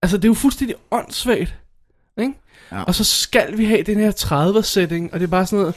Altså, 0.02 0.17
det 0.17 0.24
er 0.24 0.30
jo 0.30 0.34
fuldstændig 0.34 0.76
åndssvagt, 0.91 1.56
ikke? 2.17 2.34
Ja. 2.72 2.84
Og 2.84 2.95
så 2.95 3.04
skal 3.04 3.58
vi 3.58 3.65
have 3.65 3.84
den 3.84 3.98
her 3.98 4.12
30'er-setting, 4.12 5.13
og 5.13 5.19
det 5.19 5.26
er 5.26 5.30
bare 5.30 5.45
sådan 5.45 5.60
noget, 5.60 5.76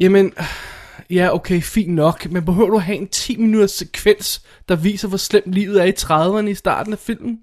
jamen, 0.00 0.32
ja, 1.10 1.34
okay, 1.34 1.62
fint 1.62 1.94
nok, 1.94 2.30
men 2.30 2.44
behøver 2.44 2.70
du 2.70 2.78
have 2.78 2.98
en 2.98 3.08
10 3.08 3.36
minutters 3.36 3.70
sekvens, 3.70 4.42
der 4.68 4.76
viser, 4.76 5.08
hvor 5.08 5.18
slemt 5.18 5.52
livet 5.52 5.80
er 5.80 5.84
i 5.84 5.92
30'erne 5.98 6.48
i 6.48 6.54
starten 6.54 6.92
af 6.92 6.98
filmen? 6.98 7.40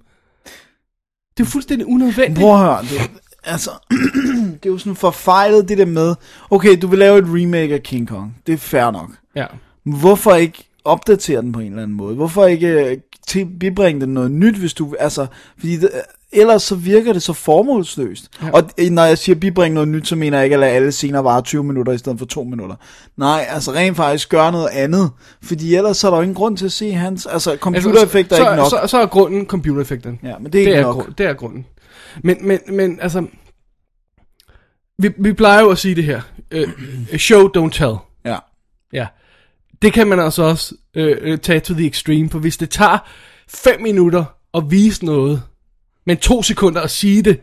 Det 1.38 1.44
er 1.44 1.48
fuldstændig 1.48 1.88
unødvendigt. 1.88 2.40
Prøv 2.40 2.54
at 2.54 2.60
høre, 2.60 2.82
det, 2.82 3.12
altså, 3.44 3.72
det 4.64 4.66
er 4.66 4.70
jo 4.70 4.78
sådan 4.78 4.96
forfejlet 4.96 5.70
det 5.70 5.78
der 5.78 5.86
med, 5.86 6.16
okay, 6.50 6.78
du 6.82 6.88
vil 6.88 7.00
lave 7.00 7.18
et 7.18 7.26
remake 7.28 7.74
af 7.74 7.84
King 7.84 8.08
Kong, 8.08 8.36
det 8.48 8.54
er 8.54 8.58
fair 8.58 8.92
nok. 8.92 9.10
Ja. 9.36 9.46
Hvorfor 9.84 10.34
ikke 10.34 10.64
opdatere 10.86 11.42
den 11.42 11.52
på 11.52 11.60
en 11.60 11.68
eller 11.68 11.84
anden 11.84 11.98
måde? 11.98 12.16
Hvorfor 12.16 12.46
ikke 12.46 12.68
øh, 12.68 12.98
til, 13.28 13.46
bibringe 13.60 14.02
den 14.02 14.14
noget 14.14 14.32
nyt, 14.32 14.56
hvis 14.56 14.74
du, 14.74 14.96
altså, 15.00 15.28
fordi 15.58 15.78
det, 15.78 15.90
ellers 16.32 16.64
så 16.64 16.76
virker 16.76 17.14
det 17.14 17.22
så 17.24 17.34
formålsløst. 17.34 18.30
Ja. 18.42 18.52
Og 18.52 18.70
øh, 18.80 18.90
når 18.90 19.04
jeg 19.06 19.18
siger 19.18 19.36
bibringe 19.36 19.74
noget 19.74 19.88
nyt, 19.88 20.08
så 20.08 20.16
mener 20.16 20.38
jeg 20.38 20.46
ikke 20.46 20.54
at 20.54 20.60
lade 20.60 20.72
alle 20.72 20.92
scener 20.92 21.20
vare 21.20 21.42
20 21.42 21.64
minutter 21.64 21.94
i 21.94 21.98
stedet 21.98 22.20
for 22.20 22.26
2 22.26 22.44
minutter. 22.44 22.76
Nej, 23.18 23.46
altså 23.50 23.72
rent 23.74 23.98
faktisk 23.98 24.30
gøre 24.30 24.52
noget 24.52 24.68
andet, 24.72 25.12
fordi 25.44 25.76
ellers 25.76 25.98
så 25.98 26.08
er 26.08 26.12
der 26.12 26.18
jo 26.18 26.22
ingen 26.22 26.36
grund 26.36 26.58
til 26.58 26.66
at 26.66 26.72
se 26.72 26.92
hans, 26.92 27.26
altså 27.26 27.58
computereffekter 27.62 28.36
så, 28.36 28.44
er 28.44 28.52
ikke 28.52 28.62
nok. 28.62 28.70
Så, 28.70 28.88
så 28.88 28.98
er 28.98 29.06
grunden 29.06 29.46
computereffekten. 29.46 30.20
ja, 30.24 30.38
men 30.38 30.46
det 30.46 30.48
er 30.48 30.50
Det 30.52 30.60
ikke 30.60 30.74
er, 30.74 30.82
nok. 30.82 30.96
grund, 30.96 31.14
det 31.14 31.26
er 31.26 31.34
grunden. 31.34 31.66
Men, 32.24 32.38
men, 32.48 32.60
men 32.70 33.00
altså, 33.02 33.26
vi, 35.00 35.10
vi 35.18 35.34
plejer 35.34 35.62
jo 35.62 35.70
at 35.70 35.78
sige 35.78 35.96
det 35.96 36.04
her. 36.04 36.22
Uh, 36.56 37.18
show, 37.18 37.48
don't 37.58 37.70
tell. 37.72 37.96
Ja. 38.26 38.38
Ja. 38.94 39.08
Det 39.82 39.94
kan 39.94 40.08
man 40.08 40.20
altså 40.20 40.44
også 40.44 40.76
øh, 40.96 41.18
øh, 41.22 41.38
tage 41.38 41.60
to 41.60 41.74
the 41.74 41.88
extreme, 41.88 42.30
for 42.30 42.40
hvis 42.40 42.58
det 42.58 42.70
tager 42.70 42.98
5 43.50 43.82
minutter 43.82 44.24
at 44.54 44.64
vise 44.72 45.06
noget, 45.06 45.42
men 46.08 46.18
to 46.18 46.44
sekunder 46.44 46.82
at 46.82 46.92
sige 46.92 47.22
det, 47.22 47.40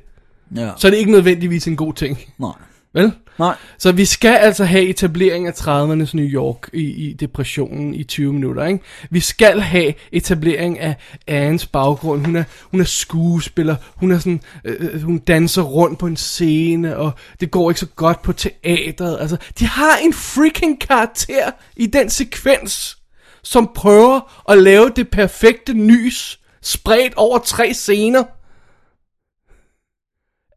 Ja. 0.57 0.71
så 0.77 0.87
er 0.87 0.91
det 0.91 0.99
ikke 0.99 1.11
nødvendigvis 1.11 1.67
en 1.67 1.77
god 1.77 1.95
ting. 1.95 2.19
Nej. 2.39 2.51
Vel? 2.95 3.13
Nej. 3.39 3.57
Så 3.79 3.93
vi 3.93 4.05
skal 4.05 4.35
altså 4.37 4.65
have 4.65 4.89
etablering 4.89 5.47
af 5.47 5.53
30'ernes 5.53 6.11
New 6.17 6.25
York 6.27 6.71
i, 6.73 6.83
i 6.83 7.13
depressionen 7.13 7.95
i 7.95 8.05
20 8.05 8.33
minutter, 8.33 8.65
ikke? 8.65 8.81
Vi 9.11 9.21
skal 9.21 9.61
have 9.61 9.95
etablering 10.13 10.79
af 10.81 10.97
Annes 11.27 11.67
baggrund. 11.67 12.25
Hun 12.25 12.37
er, 12.37 12.45
hun 12.63 12.81
er 12.81 12.85
skuespiller, 12.85 13.77
hun 13.97 14.11
er 14.11 14.19
sådan, 14.19 14.41
øh, 14.65 15.03
hun 15.03 15.19
danser 15.19 15.63
rundt 15.63 15.99
på 15.99 16.07
en 16.07 16.17
scene, 16.17 16.97
og 16.97 17.13
det 17.41 17.51
går 17.51 17.71
ikke 17.71 17.81
så 17.81 17.87
godt 17.97 18.23
på 18.23 18.33
teatret. 18.33 19.17
Altså, 19.21 19.37
de 19.59 19.67
har 19.67 19.97
en 20.03 20.13
freaking 20.13 20.81
karakter 20.81 21.51
i 21.77 21.87
den 21.87 22.11
sekvens, 22.11 22.99
som 23.43 23.71
prøver 23.75 24.43
at 24.53 24.59
lave 24.59 24.91
det 24.97 25.09
perfekte 25.11 25.75
nys, 25.75 26.41
spredt 26.63 27.15
over 27.17 27.39
tre 27.39 27.75
scener 27.75 28.23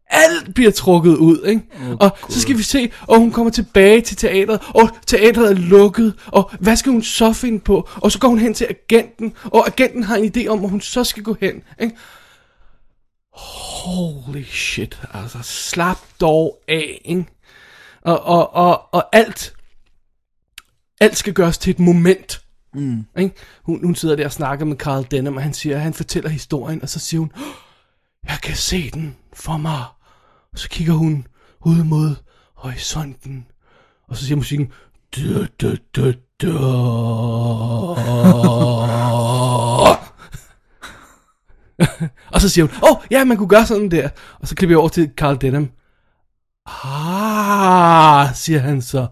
alt 0.10 0.54
bliver 0.56 0.72
trukket 0.72 1.16
ud, 1.18 1.46
ikke? 1.46 1.62
Oh, 1.82 1.90
og 1.92 2.18
God. 2.22 2.32
så 2.32 2.42
skal 2.42 2.58
vi 2.58 2.64
se, 2.64 2.92
og 3.02 3.20
hun 3.20 3.32
kommer 3.32 3.52
tilbage 3.52 4.02
til 4.02 4.18
teatret, 4.18 4.62
og 4.76 4.90
teatret 5.08 5.50
er 5.52 5.56
lukket, 5.56 6.14
og 6.28 6.52
hvad 6.60 6.76
skal 6.76 6.92
hun 6.92 7.04
så 7.04 7.34
finde 7.34 7.60
på? 7.60 7.90
Og 7.96 8.12
så 8.12 8.20
går 8.20 8.28
hun 8.28 8.40
hen 8.40 8.54
til 8.54 8.68
agenten, 8.70 9.34
og 9.44 9.68
agenten 9.68 10.04
har 10.04 10.16
en 10.16 10.32
idé 10.38 10.48
om, 10.48 10.60
hvor 10.60 10.68
hun 10.68 10.82
så 10.82 11.04
skal 11.04 11.24
gå 11.24 11.36
hen, 11.42 11.64
ikke? 11.82 11.96
Holy 13.34 14.44
shit, 14.44 15.00
altså 15.14 15.38
slap 15.42 15.98
dog 16.22 16.60
af, 16.68 17.02
ikke? 17.06 17.26
Og, 18.02 18.24
og, 18.24 18.54
og, 18.54 18.94
og 18.94 19.16
alt, 19.16 19.54
alt 21.02 21.18
skal 21.18 21.34
gøres 21.34 21.58
til 21.58 21.72
et 21.72 21.80
moment. 21.80 22.42
Mm. 22.74 23.06
Ikke? 23.18 23.36
Hun, 23.64 23.80
hun 23.86 23.96
sidder 23.96 24.16
der 24.16 24.26
og 24.26 24.32
snakker 24.32 24.66
med 24.66 24.78
Carl 24.78 25.06
Denham, 25.12 25.36
og 25.36 25.44
han 25.44 25.54
siger, 25.54 25.78
han 25.78 25.94
fortæller 25.94 26.30
historien, 26.30 26.82
og 26.82 26.90
så 26.90 27.00
siger 27.00 27.20
hun, 27.20 27.32
"Åh, 27.36 27.42
jeg 28.28 28.38
kan 28.44 28.56
se 28.56 28.92
den 28.92 29.16
for 29.34 29.58
mig. 29.58 29.84
Og 30.58 30.62
så 30.62 30.70
kigger 30.70 30.94
hun 30.94 31.28
ud 31.66 31.84
mod 31.84 32.16
horisonten, 32.56 33.46
og 34.08 34.18
så 34.18 34.26
siger 34.26 34.36
musikken, 34.36 34.72
da, 35.16 35.46
da, 35.62 35.76
da, 35.96 36.12
da. 36.42 36.52
og 42.34 42.42
så 42.42 42.50
siger 42.50 42.66
hun, 42.66 42.76
åh, 42.84 42.92
oh, 42.92 42.98
ja, 43.12 43.24
man 43.24 43.38
kunne 43.38 43.50
gøre 43.50 43.66
sådan 43.66 43.92
der. 43.92 44.10
Og 44.40 44.48
så 44.48 44.56
klipper 44.56 44.72
jeg 44.72 44.80
over 44.80 44.90
til 44.90 45.12
Carl 45.18 45.42
Denham. 45.42 45.70
Ah, 46.84 48.36
siger 48.36 48.60
han 48.60 48.82
så. 48.82 49.08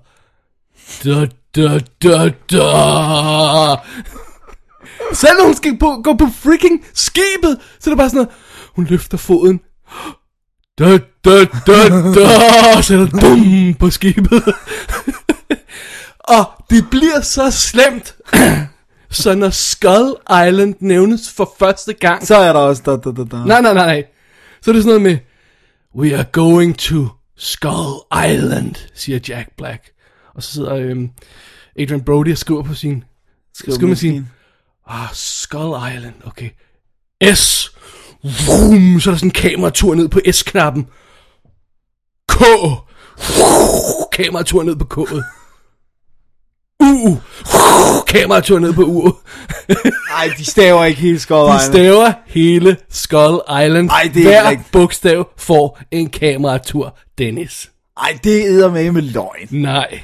Da, 1.04 1.28
da, 1.56 1.80
da, 2.04 2.30
da. 2.52 2.66
Selv 5.14 5.38
når 5.38 5.46
hun 5.46 5.56
skal 5.56 5.78
på, 5.80 6.02
gå 6.04 6.14
på 6.14 6.26
freaking 6.26 6.86
skibet, 6.94 7.60
så 7.80 7.90
er 7.90 7.94
det 7.94 7.98
bare 7.98 8.10
sådan 8.10 8.18
noget, 8.18 8.36
hun 8.76 8.86
løfter 8.86 9.18
foden. 9.18 9.60
Da, 10.80 10.98
da, 11.26 11.46
da, 11.68 11.90
da, 12.16 12.82
så 12.82 12.94
er 12.94 12.98
der 12.98 13.20
dum 13.22 13.74
på 13.74 13.90
skibet. 13.90 14.44
og 16.38 16.46
det 16.70 16.90
bliver 16.92 17.22
så 17.22 17.52
slemt, 17.52 18.16
så 19.10 19.36
når 19.36 19.50
Skull 19.50 20.16
Island 20.48 20.76
nævnes 20.80 21.32
for 21.32 21.56
første 21.60 21.94
gang, 21.94 22.28
Så 22.28 22.36
er 22.36 22.54
der 22.54 22.60
også 22.60 22.82
da, 22.86 22.92
da, 22.92 23.12
da, 23.12 23.24
da. 23.24 23.38
Nej, 23.38 23.62
nej, 23.62 23.74
nej, 23.74 23.86
nej. 23.86 24.04
Så 24.62 24.72
er 24.72 24.74
det 24.74 24.84
sådan 24.84 25.02
noget 25.02 25.02
med, 25.02 25.18
We 25.96 26.18
are 26.18 26.26
going 26.32 26.78
to 26.78 27.08
Skull 27.38 27.96
Island, 28.34 28.76
siger 28.94 29.20
Jack 29.28 29.50
Black. 29.58 29.92
Og 30.34 30.44
så 30.44 30.52
sidder 30.52 30.76
øhm, 30.76 31.10
Adrian 31.80 32.02
Brody 32.02 32.32
og 32.32 32.38
skriver 32.38 32.64
på 32.64 32.74
sin... 32.74 33.04
Skriver 33.54 33.88
med 33.88 33.96
sin... 33.96 34.28
Ah, 34.88 35.08
Skull 35.14 35.96
Island, 35.96 36.16
okay. 36.26 36.50
S. 37.36 37.72
Vroom, 38.24 39.00
så 39.00 39.10
er 39.10 39.14
der 39.14 39.18
sådan 39.18 39.28
en 39.28 39.32
kameratur 39.32 39.96
ned 39.96 40.08
på 40.08 40.20
S-knappen. 40.32 40.88
K. 42.30 42.38
Kameratur 44.12 44.64
ned 44.64 44.76
på 44.76 44.86
K'et. 45.02 45.24
U. 46.80 47.18
Kameratur 48.08 48.60
ned 48.60 48.74
på 48.74 48.82
U'et. 48.82 49.16
Ej, 50.18 50.30
de 50.38 50.46
staver 50.46 50.86
ikke 50.86 51.02
helt 51.02 51.22
Skull 51.22 51.40
De 51.50 51.56
Island. 51.56 51.74
staver 51.74 52.14
hele 52.28 52.78
Skull 52.90 53.40
Island. 53.66 53.90
Ej, 53.90 54.12
det 54.14 54.22
er 54.22 54.42
Hver 54.42 54.50
ikke 54.50 54.64
bogstav 54.72 55.28
får 55.38 55.80
en 55.92 56.10
kameratur, 56.10 56.98
Dennis. 57.18 57.72
Ej, 57.98 58.18
det 58.24 58.60
er 58.64 58.72
med 58.72 58.92
med 58.92 59.02
løgn. 59.02 59.48
Nej. 59.52 60.00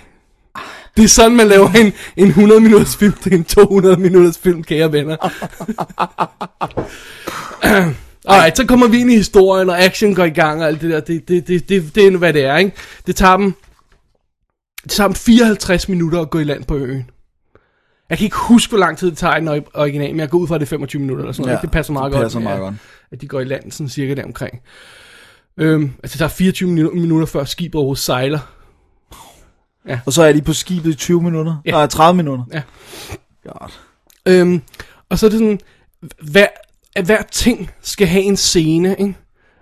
Det 0.97 1.04
er 1.04 1.08
sådan, 1.08 1.32
man 1.38 1.47
laver 1.47 1.69
en, 1.69 1.93
en 2.17 2.28
100 2.28 2.62
minutters 2.62 2.95
film 2.95 3.13
til 3.24 3.34
en 3.34 3.43
200 3.43 3.95
minutters 3.95 4.38
film, 4.38 4.63
kære 4.63 4.91
venner. 4.91 5.17
Alright, 8.26 8.58
så 8.58 8.65
kommer 8.65 8.88
vi 8.88 9.00
ind 9.00 9.12
i 9.12 9.15
historien, 9.15 9.69
og 9.69 9.80
action 9.84 10.15
går 10.15 10.24
i 10.26 10.30
gang, 10.30 10.62
og 10.62 10.67
alt 10.67 10.82
det 10.82 10.89
der. 10.91 11.00
Det, 11.00 11.28
det, 11.28 11.47
det, 11.47 11.69
det, 11.69 11.95
det 11.95 12.08
er 12.08 12.17
hvad 12.17 12.34
det 12.34 12.45
er, 12.45 12.58
ikke? 12.58 12.71
Det 13.08 13.15
tager 13.15 13.38
dem, 13.38 13.54
det 14.84 14.91
tager 14.91 15.08
dem 15.08 15.15
54 15.15 15.89
minutter 15.89 16.21
at 16.21 16.30
gå 16.30 16.39
i 16.39 16.43
land 16.43 16.63
på 16.63 16.76
øen. 16.78 17.10
Jeg 18.10 18.17
kan 18.17 18.26
ikke 18.26 18.38
huske, 18.38 18.69
hvor 18.71 18.78
lang 18.80 18.97
tid 18.97 19.10
det 19.10 19.17
tager 19.17 19.36
i 19.36 19.39
den 19.39 19.47
ori- 19.47 19.71
original, 19.74 20.10
men 20.10 20.19
jeg 20.19 20.30
går 20.30 20.38
ud 20.38 20.47
fra, 20.47 20.56
at 20.56 20.62
det 20.62 20.67
er 20.67 20.69
25 20.69 21.02
minutter 21.02 21.24
eller 21.24 21.34
sådan 21.34 21.41
noget. 21.41 21.52
Ja, 21.52 21.58
ikke? 21.58 21.62
det 21.67 21.71
passer 21.71 21.93
meget 21.93 22.12
det 22.12 22.17
godt. 22.17 22.26
passer 22.26 22.39
meget 22.39 22.58
ja, 22.58 22.62
godt. 22.62 22.76
At 23.12 23.21
de 23.21 23.28
går 23.28 23.39
i 23.39 23.43
land 23.43 23.71
sådan 23.71 23.89
cirka 23.89 24.13
der 24.13 24.24
omkring. 24.24 24.62
Øhm, 25.58 25.84
altså, 26.04 26.13
det 26.13 26.17
tager 26.19 26.30
24 26.30 26.69
minutter, 26.93 27.26
før 27.28 27.43
skibet 27.43 27.76
overhovedet 27.76 28.04
sejler. 28.04 28.39
Og 30.06 30.13
så 30.13 30.24
er 30.24 30.34
de 30.34 30.41
på 30.41 30.54
skibet 30.54 30.91
i 30.91 30.95
20 30.95 31.21
minutter. 31.21 31.56
Ja. 31.65 31.71
Nej, 31.71 31.88
30 31.88 32.17
minutter. 32.17 32.43
Ja. 32.54 32.62
God. 33.43 33.71
Øhm, 34.26 34.62
og 35.10 35.19
så 35.19 35.26
er 35.26 35.30
det 35.30 35.39
sådan, 35.39 35.60
hver, 36.32 36.47
at 36.95 37.06
hver 37.06 37.21
ting 37.21 37.71
skal 37.82 38.08
have 38.08 38.23
en 38.23 38.38
scene, 38.38 38.95
ikke? 38.99 39.15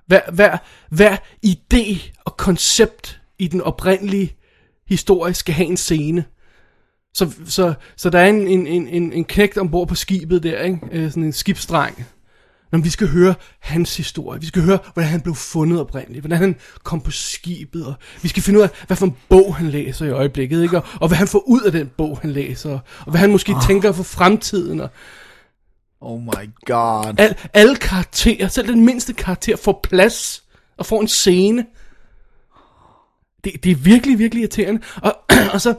Hver, 0.07 0.21
hver, 0.31 0.57
hver 0.89 1.17
idé 1.45 2.11
og 2.25 2.37
koncept 2.37 3.21
i 3.39 3.47
den 3.47 3.61
oprindelige 3.61 4.35
historie 4.87 5.33
skal 5.33 5.53
have 5.53 5.67
en 5.67 5.77
scene. 5.77 6.25
Så, 7.13 7.31
så, 7.45 7.73
så 7.95 8.09
der 8.09 8.19
er 8.19 8.29
en, 8.29 8.47
en, 8.47 8.67
en, 8.67 9.13
en, 9.13 9.25
knægt 9.25 9.57
ombord 9.57 9.87
på 9.87 9.95
skibet 9.95 10.43
der, 10.43 10.61
ikke? 10.61 10.79
Øh, 10.91 11.09
sådan 11.09 11.23
en 11.23 11.33
skibsdreng. 11.33 12.05
Når 12.71 12.79
vi 12.79 12.89
skal 12.89 13.07
høre 13.07 13.33
hans 13.59 13.97
historie. 13.97 14.39
Vi 14.39 14.45
skal 14.45 14.61
høre, 14.61 14.79
hvordan 14.93 15.09
han 15.09 15.21
blev 15.21 15.35
fundet 15.35 15.79
oprindeligt. 15.79 16.21
Hvordan 16.21 16.37
han 16.37 16.55
kom 16.83 17.01
på 17.01 17.11
skibet. 17.11 17.85
Og 17.85 17.93
vi 18.21 18.27
skal 18.27 18.43
finde 18.43 18.59
ud 18.59 18.63
af, 18.63 18.69
hvad 18.87 18.97
for 18.97 19.05
en 19.05 19.15
bog 19.29 19.55
han 19.55 19.69
læser 19.69 20.05
i 20.05 20.09
øjeblikket. 20.09 20.63
Ikke? 20.63 20.77
Og, 20.77 20.83
og 21.01 21.07
hvad 21.07 21.17
han 21.17 21.27
får 21.27 21.43
ud 21.47 21.61
af 21.61 21.71
den 21.71 21.91
bog, 21.97 22.19
han 22.21 22.31
læser. 22.31 22.79
Og 23.05 23.11
hvad 23.11 23.19
han 23.19 23.31
måske 23.31 23.53
oh. 23.53 23.61
tænker 23.67 23.91
for 23.91 24.03
fremtiden. 24.03 24.81
Og 24.81 24.89
Oh 26.01 26.21
my 26.21 26.49
god. 26.65 27.13
al, 27.17 27.35
alle 27.53 27.75
karakterer, 27.75 28.47
selv 28.47 28.67
den 28.67 28.85
mindste 28.85 29.13
karakter, 29.13 29.55
får 29.55 29.79
plads. 29.83 30.43
Og 30.77 30.85
får 30.85 31.01
en 31.01 31.07
scene. 31.07 31.65
Det, 33.43 33.63
det 33.63 33.71
er 33.71 33.75
virkelig, 33.75 34.19
virkelig 34.19 34.41
irriterende. 34.41 34.81
Og, 34.95 35.15
og 35.53 35.61
så, 35.61 35.75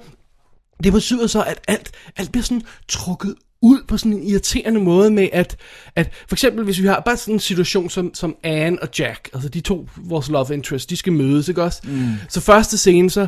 det 0.85 0.93
betyder 0.93 1.27
så, 1.27 1.43
at 1.43 1.61
alt, 1.69 1.91
alt 2.17 2.33
bliver 2.33 2.45
sådan 2.45 2.63
trukket 2.89 3.35
ud 3.63 3.83
på 3.89 3.97
sådan 3.97 4.13
en 4.13 4.23
irriterende 4.23 4.81
måde 4.81 5.11
med, 5.11 5.29
at, 5.33 5.57
at 5.97 6.13
for 6.29 6.35
eksempel 6.35 6.65
hvis 6.65 6.83
vi 6.83 6.87
har 6.87 7.01
bare 7.01 7.17
sådan 7.17 7.35
en 7.35 7.41
situation 7.41 7.91
som, 7.91 8.15
som 8.15 8.37
Anne 8.43 8.83
og 8.83 8.89
Jack, 8.99 9.31
altså 9.35 9.49
de 9.49 9.61
to, 9.61 9.89
vores 9.97 10.29
love 10.29 10.55
interest, 10.55 10.91
de 10.91 10.97
skal 10.97 11.13
mødes, 11.13 11.49
ikke 11.49 11.63
også? 11.63 11.81
Mm. 11.85 12.15
Så 12.29 12.41
første 12.41 12.79
scene, 12.79 13.11
så, 13.11 13.27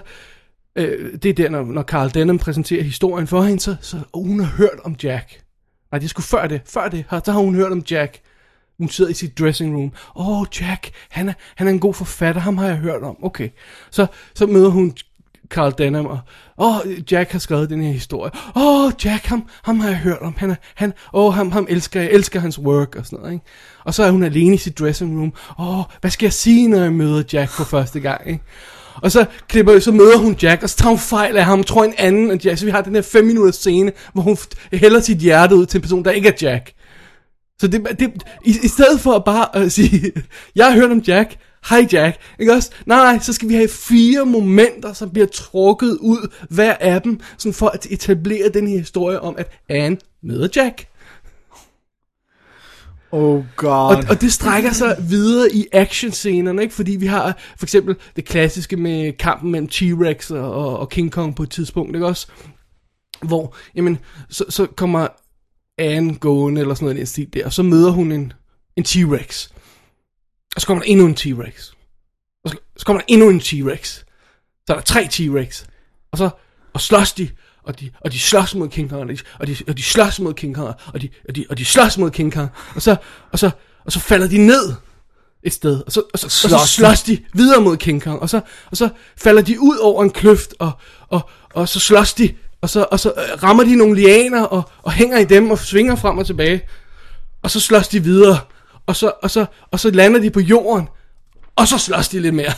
øh, 0.76 1.12
det 1.22 1.28
er 1.28 1.34
der, 1.34 1.48
når, 1.48 1.64
når 1.64 1.82
Carl 1.82 2.14
Denham 2.14 2.38
præsenterer 2.38 2.82
historien 2.82 3.26
for 3.26 3.42
hende, 3.42 3.60
så, 3.60 3.76
så 3.80 4.00
og 4.12 4.24
hun 4.24 4.40
har 4.40 4.56
hørt 4.56 4.80
om 4.84 4.96
Jack. 5.02 5.41
Nej, 5.92 5.98
det 5.98 6.04
er 6.04 6.08
sgu 6.08 6.22
før 6.22 6.46
det, 6.46 6.60
før 6.66 6.88
det, 6.88 7.04
har- 7.08 7.22
så 7.24 7.32
har 7.32 7.40
hun 7.40 7.54
hørt 7.54 7.72
om 7.72 7.82
Jack. 7.90 8.20
Hun 8.78 8.88
sidder 8.88 9.10
i 9.10 9.14
sit 9.14 9.38
dressing 9.38 9.76
room. 9.76 9.92
Åh, 10.16 10.40
oh, 10.40 10.46
Jack, 10.60 10.90
han 11.10 11.28
er, 11.28 11.32
han 11.56 11.66
er 11.66 11.72
en 11.72 11.80
god 11.80 11.94
forfatter, 11.94 12.40
ham 12.40 12.58
har 12.58 12.66
jeg 12.66 12.76
hørt 12.76 13.02
om. 13.02 13.24
Okay, 13.24 13.48
så, 13.90 14.06
så 14.34 14.46
møder 14.46 14.68
hun 14.68 14.94
Carl 15.48 15.74
Denham, 15.78 16.06
og 16.06 16.18
åh, 16.58 16.76
oh, 16.76 17.12
Jack 17.12 17.32
har 17.32 17.38
skrevet 17.38 17.70
den 17.70 17.82
her 17.82 17.92
historie. 17.92 18.30
Åh, 18.56 18.84
oh, 18.86 18.92
Jack, 19.04 19.24
ham, 19.26 19.48
ham 19.62 19.80
har 19.80 19.88
jeg 19.88 19.98
hørt 19.98 20.18
om. 20.20 20.34
Han 20.38 20.50
er, 20.50 20.54
han, 20.74 20.92
åh, 21.12 21.24
oh, 21.26 21.34
ham, 21.34 21.52
ham 21.52 21.66
elsker 21.70 22.00
jeg, 22.00 22.10
elsker 22.10 22.40
hans 22.40 22.58
work 22.58 22.96
og 22.96 23.06
sådan 23.06 23.18
noget, 23.18 23.32
ikke? 23.32 23.44
Og 23.84 23.94
så 23.94 24.02
er 24.02 24.10
hun 24.10 24.22
alene 24.22 24.54
i 24.54 24.58
sit 24.58 24.78
dressing 24.78 25.18
room. 25.20 25.32
Åh, 25.58 25.78
oh, 25.78 25.84
hvad 26.00 26.10
skal 26.10 26.26
jeg 26.26 26.32
sige, 26.32 26.68
når 26.68 26.78
jeg 26.78 26.92
møder 26.92 27.22
Jack 27.32 27.50
for 27.50 27.64
første 27.64 28.00
gang, 28.00 28.30
ikke? 28.30 28.44
Og 28.94 29.12
så, 29.12 29.24
klipper, 29.48 29.78
så 29.78 29.92
møder 29.92 30.18
hun 30.18 30.36
Jack, 30.42 30.62
og 30.62 30.70
så 30.70 30.76
tager 30.76 30.90
hun 30.90 30.98
fejl 30.98 31.36
af 31.36 31.44
ham, 31.44 31.64
tror 31.64 31.84
en 31.84 31.94
anden 31.98 32.30
end 32.30 32.44
Jack. 32.44 32.58
Så 32.58 32.64
vi 32.64 32.70
har 32.70 32.80
den 32.80 32.94
her 32.94 33.02
5 33.02 33.24
minutters 33.24 33.56
scene, 33.56 33.92
hvor 34.12 34.22
hun 34.22 34.36
hælder 34.72 35.00
sit 35.00 35.18
hjerte 35.18 35.56
ud 35.56 35.66
til 35.66 35.78
en 35.78 35.82
person, 35.82 36.04
der 36.04 36.10
ikke 36.10 36.28
er 36.28 36.32
Jack. 36.42 36.72
Så 37.58 37.68
det, 37.68 37.86
det 37.98 38.12
i, 38.44 38.56
i 38.62 38.68
stedet 38.68 39.00
for 39.00 39.12
at 39.12 39.24
bare 39.24 39.46
øh, 39.56 39.62
at 39.62 39.72
sige, 39.78 40.12
jeg 40.56 40.66
har 40.66 40.72
hørt 40.72 40.90
om 40.90 40.98
Jack, 40.98 41.36
hej 41.68 41.86
Jack, 41.92 42.16
ikke 42.38 42.52
også? 42.52 42.70
Nej, 42.86 42.98
nej, 42.98 43.18
så 43.18 43.32
skal 43.32 43.48
vi 43.48 43.54
have 43.54 43.68
fire 43.68 44.26
momenter, 44.26 44.92
som 44.92 45.10
bliver 45.10 45.26
trukket 45.26 45.98
ud, 46.00 46.28
hver 46.50 46.74
af 46.80 47.02
dem, 47.02 47.20
sådan 47.38 47.54
for 47.54 47.68
at 47.68 47.86
etablere 47.90 48.48
den 48.48 48.68
her 48.68 48.78
historie 48.78 49.20
om, 49.20 49.34
at 49.38 49.50
Anne 49.68 49.96
møder 50.22 50.48
Jack. 50.56 50.86
Oh 53.12 53.44
god. 53.56 53.96
Og, 53.96 54.04
og 54.08 54.20
det 54.20 54.32
strækker 54.32 54.72
sig 54.72 54.96
videre 55.08 55.52
i 55.52 55.66
actionscenerne, 55.72 56.62
ikke? 56.62 56.74
Fordi 56.74 56.96
vi 56.96 57.06
har 57.06 57.38
for 57.56 57.66
eksempel 57.66 57.96
det 58.16 58.24
klassiske 58.24 58.76
med 58.76 59.12
kampen 59.12 59.50
mellem 59.50 59.68
T-Rex 59.72 60.34
og, 60.34 60.52
og, 60.52 60.78
og 60.78 60.88
King 60.88 61.12
Kong 61.12 61.36
på 61.36 61.42
et 61.42 61.50
tidspunkt, 61.50 61.96
ikke 61.96 62.06
også? 62.06 62.26
Hvor, 63.22 63.56
jamen, 63.74 63.98
så, 64.30 64.44
så 64.48 64.66
kommer 64.66 65.08
Anne 65.78 66.14
gående 66.14 66.60
eller 66.60 66.74
sådan 66.74 66.84
noget 66.84 66.96
i 66.96 66.98
den 66.98 67.06
stil 67.06 67.34
der, 67.34 67.44
og 67.46 67.52
så 67.52 67.62
møder 67.62 67.90
hun 67.90 68.12
en, 68.12 68.32
en 68.76 68.84
T-Rex. 68.88 69.50
Og 70.54 70.60
så 70.60 70.66
kommer 70.66 70.84
der 70.84 70.90
endnu 70.90 71.06
en 71.06 71.14
T-Rex. 71.14 71.72
Og 72.44 72.50
så, 72.50 72.56
så 72.76 72.86
kommer 72.86 73.00
der 73.00 73.06
endnu 73.08 73.28
en 73.28 73.40
T-Rex. 73.40 73.84
Så 74.66 74.72
er 74.72 74.74
der 74.74 74.82
tre 74.82 75.08
T-Rex. 75.12 75.66
Og 76.12 76.18
så 76.18 76.30
og 76.72 76.80
slås 76.80 77.12
de, 77.12 77.30
og 77.64 77.80
de, 77.80 77.90
og 78.00 78.12
de 78.12 78.20
slås 78.20 78.54
mod 78.54 78.68
King 78.68 78.90
Kong, 78.90 79.02
og 79.02 79.08
de, 79.08 79.18
og 79.40 79.46
de, 79.46 79.56
og 79.68 79.76
de 79.76 79.82
slås 79.82 80.20
mod 80.20 80.34
King 80.34 80.54
Kong, 80.54 80.74
og 80.94 81.02
de, 81.02 81.08
og 81.28 81.36
de, 81.36 81.46
og 81.50 81.58
de 81.58 81.64
slås 81.64 81.98
mod 81.98 82.10
King 82.10 82.32
Kong, 82.32 82.50
og 82.74 82.82
så, 82.82 82.96
og 83.32 83.38
så, 83.38 83.50
og 83.84 83.92
så 83.92 84.00
falder 84.00 84.28
de 84.28 84.38
ned 84.38 84.74
et 85.42 85.52
sted, 85.52 85.82
og 85.86 85.92
så, 85.92 86.02
og 86.12 86.18
så, 86.18 86.26
og 86.26 86.30
så 86.30 86.48
Slås 86.48 86.60
de. 86.60 86.68
slås 86.68 87.02
de 87.02 87.18
videre 87.32 87.60
mod 87.60 87.76
King 87.76 88.02
Kong, 88.02 88.22
og 88.22 88.30
så, 88.30 88.40
og 88.70 88.76
så 88.76 88.88
falder 89.16 89.42
de 89.42 89.60
ud 89.60 89.76
over 89.76 90.02
en 90.02 90.10
kløft, 90.10 90.54
og, 90.58 90.72
og, 91.08 91.30
og 91.54 91.68
så 91.68 91.80
slås 91.80 92.14
de, 92.14 92.34
og 92.60 92.70
så, 92.70 92.86
og 92.90 93.00
så 93.00 93.12
øh, 93.16 93.42
rammer 93.42 93.64
de 93.64 93.76
nogle 93.76 93.94
lianer, 93.94 94.42
og, 94.42 94.70
og 94.82 94.92
hænger 94.92 95.18
i 95.18 95.24
dem, 95.24 95.50
og 95.50 95.58
svinger 95.58 95.96
frem 95.96 96.18
og 96.18 96.26
tilbage, 96.26 96.60
og 97.42 97.50
så 97.50 97.60
slås 97.60 97.88
de 97.88 98.02
videre, 98.02 98.38
og 98.86 98.96
så, 98.96 99.12
og 99.22 99.30
så, 99.30 99.46
og 99.70 99.80
så 99.80 99.90
lander 99.90 100.20
de 100.20 100.30
på 100.30 100.40
jorden, 100.40 100.88
og 101.56 101.68
så 101.68 101.78
slås 101.78 102.08
de 102.08 102.20
lidt 102.20 102.34
mere. 102.34 102.52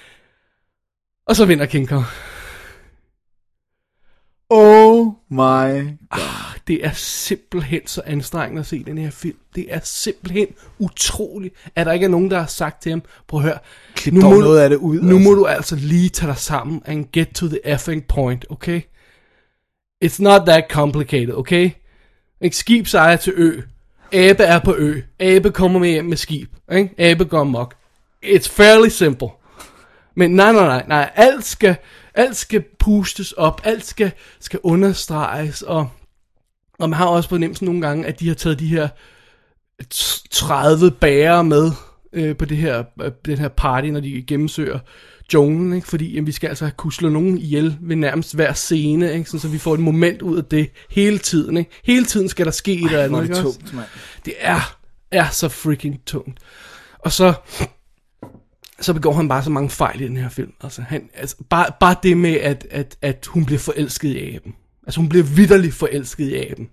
og 1.28 1.36
så 1.36 1.44
vinder 1.44 1.66
King 1.66 1.88
Kong. 1.88 2.04
Oh 4.50 5.06
my 5.28 5.36
god. 6.10 6.40
Det 6.54 6.68
Det 6.68 6.86
er 6.86 6.92
simpelthen 6.92 7.80
så 7.86 8.02
anstrengende 8.06 8.60
at 8.60 8.66
se 8.66 8.84
den 8.84 8.98
her 8.98 9.10
film. 9.10 9.36
Det 9.54 9.66
er 9.68 9.80
simpelthen 9.84 10.46
utroligt, 10.78 11.54
at 11.76 11.86
der 11.86 11.92
ikke 11.92 12.04
er 12.04 12.10
nogen, 12.10 12.30
der 12.30 12.38
har 12.38 12.46
sagt 12.46 12.82
til 12.82 12.90
ham, 12.90 13.02
prøv 13.28 13.40
at 13.40 13.44
høre, 13.44 13.58
Klip 13.94 14.14
dog 14.22 14.30
må 14.30 14.40
noget 14.40 14.60
af 14.60 14.68
det 14.70 14.76
ud, 14.76 15.00
Nu 15.00 15.16
altså." 15.16 15.30
må 15.30 15.34
du 15.34 15.46
altså 15.46 15.76
lige 15.76 16.08
tage 16.08 16.28
dig 16.28 16.38
sammen 16.38 16.82
and 16.84 17.06
get 17.12 17.28
to 17.28 17.46
the 17.46 17.66
effing 17.66 18.04
point, 18.04 18.46
okay? 18.50 18.80
It's 20.04 20.22
not 20.22 20.40
that 20.46 20.64
complicated, 20.70 21.34
okay? 21.34 21.70
Ikke 22.40 22.56
skib 22.56 22.86
sejrer 22.86 23.16
til 23.16 23.32
ø. 23.36 23.60
Abe 24.12 24.42
er 24.42 24.58
på 24.58 24.74
ø. 24.78 25.00
Abe 25.20 25.50
kommer 25.50 25.78
med 25.78 25.88
hjem 25.88 26.04
med 26.04 26.16
skib. 26.16 26.48
Ikke? 26.72 26.94
Abe 26.98 27.24
går 27.24 27.40
amok. 27.40 27.74
It's 28.24 28.48
fairly 28.48 28.88
simple. 28.88 29.28
Men 30.20 30.30
nej, 30.30 30.52
nej, 30.52 30.64
nej, 30.64 30.84
nej. 30.88 31.10
Alt 31.14 31.44
skal, 31.44 31.76
alt 32.14 32.36
skal 32.36 32.64
pustes 32.78 33.32
op. 33.32 33.60
Alt 33.64 33.86
skal, 33.86 34.12
skal 34.40 34.60
understreges. 34.62 35.62
Og, 35.62 35.88
og 36.78 36.90
man 36.90 36.96
har 36.96 37.06
også 37.06 37.28
fornemmelsen 37.28 37.64
nogle 37.64 37.80
gange, 37.80 38.06
at 38.06 38.20
de 38.20 38.28
har 38.28 38.34
taget 38.34 38.58
de 38.58 38.66
her 38.66 38.88
30 40.30 40.90
bærer 40.90 41.42
med 41.42 41.70
øh, 42.12 42.36
på 42.36 42.44
det 42.44 42.56
her, 42.56 42.84
øh, 43.02 43.10
den 43.26 43.38
her 43.38 43.48
party, 43.48 43.86
når 43.86 44.00
de 44.00 44.24
gennemsøger 44.26 44.78
junglen, 45.34 45.72
ikke? 45.72 45.86
fordi 45.86 46.12
jamen, 46.12 46.26
vi 46.26 46.32
skal 46.32 46.48
altså 46.48 46.70
kunne 46.76 46.92
slå 46.92 47.08
nogen 47.08 47.38
ihjel 47.38 47.76
ved 47.80 47.96
nærmest 47.96 48.34
hver 48.34 48.52
scene, 48.52 49.12
ikke? 49.12 49.24
Sådan, 49.30 49.40
så 49.40 49.48
vi 49.48 49.58
får 49.58 49.74
et 49.74 49.80
moment 49.80 50.22
ud 50.22 50.38
af 50.38 50.44
det 50.44 50.70
hele 50.90 51.18
tiden. 51.18 51.56
Ikke? 51.56 51.70
Hele 51.84 52.04
tiden 52.04 52.28
skal 52.28 52.46
der 52.46 52.52
ske 52.52 52.72
et 52.72 52.84
eller 52.84 53.04
andet. 53.04 53.28
Det 53.28 53.36
tungt. 53.36 53.74
Det 54.24 54.34
er, 54.38 54.76
er 55.10 55.28
så 55.28 55.48
freaking 55.48 56.04
tungt. 56.06 56.40
Og 56.98 57.12
så, 57.12 57.32
så 58.80 58.94
begår 58.94 59.12
han 59.12 59.28
bare 59.28 59.42
så 59.42 59.50
mange 59.50 59.70
fejl 59.70 60.00
i 60.00 60.08
den 60.08 60.16
her 60.16 60.28
film. 60.28 60.52
Altså, 60.62 60.82
han, 60.82 61.08
altså 61.14 61.36
bare, 61.50 61.66
bare 61.80 61.94
det 62.02 62.16
med, 62.16 62.34
at, 62.34 62.66
at, 62.70 62.96
at 63.02 63.26
hun 63.26 63.44
bliver 63.44 63.58
forelsket 63.58 64.08
i 64.08 64.34
aben. 64.34 64.54
Altså 64.86 65.00
hun 65.00 65.08
bliver 65.08 65.24
vidderligt 65.24 65.74
forelsket 65.74 66.28
i 66.28 66.50
aben. 66.50 66.68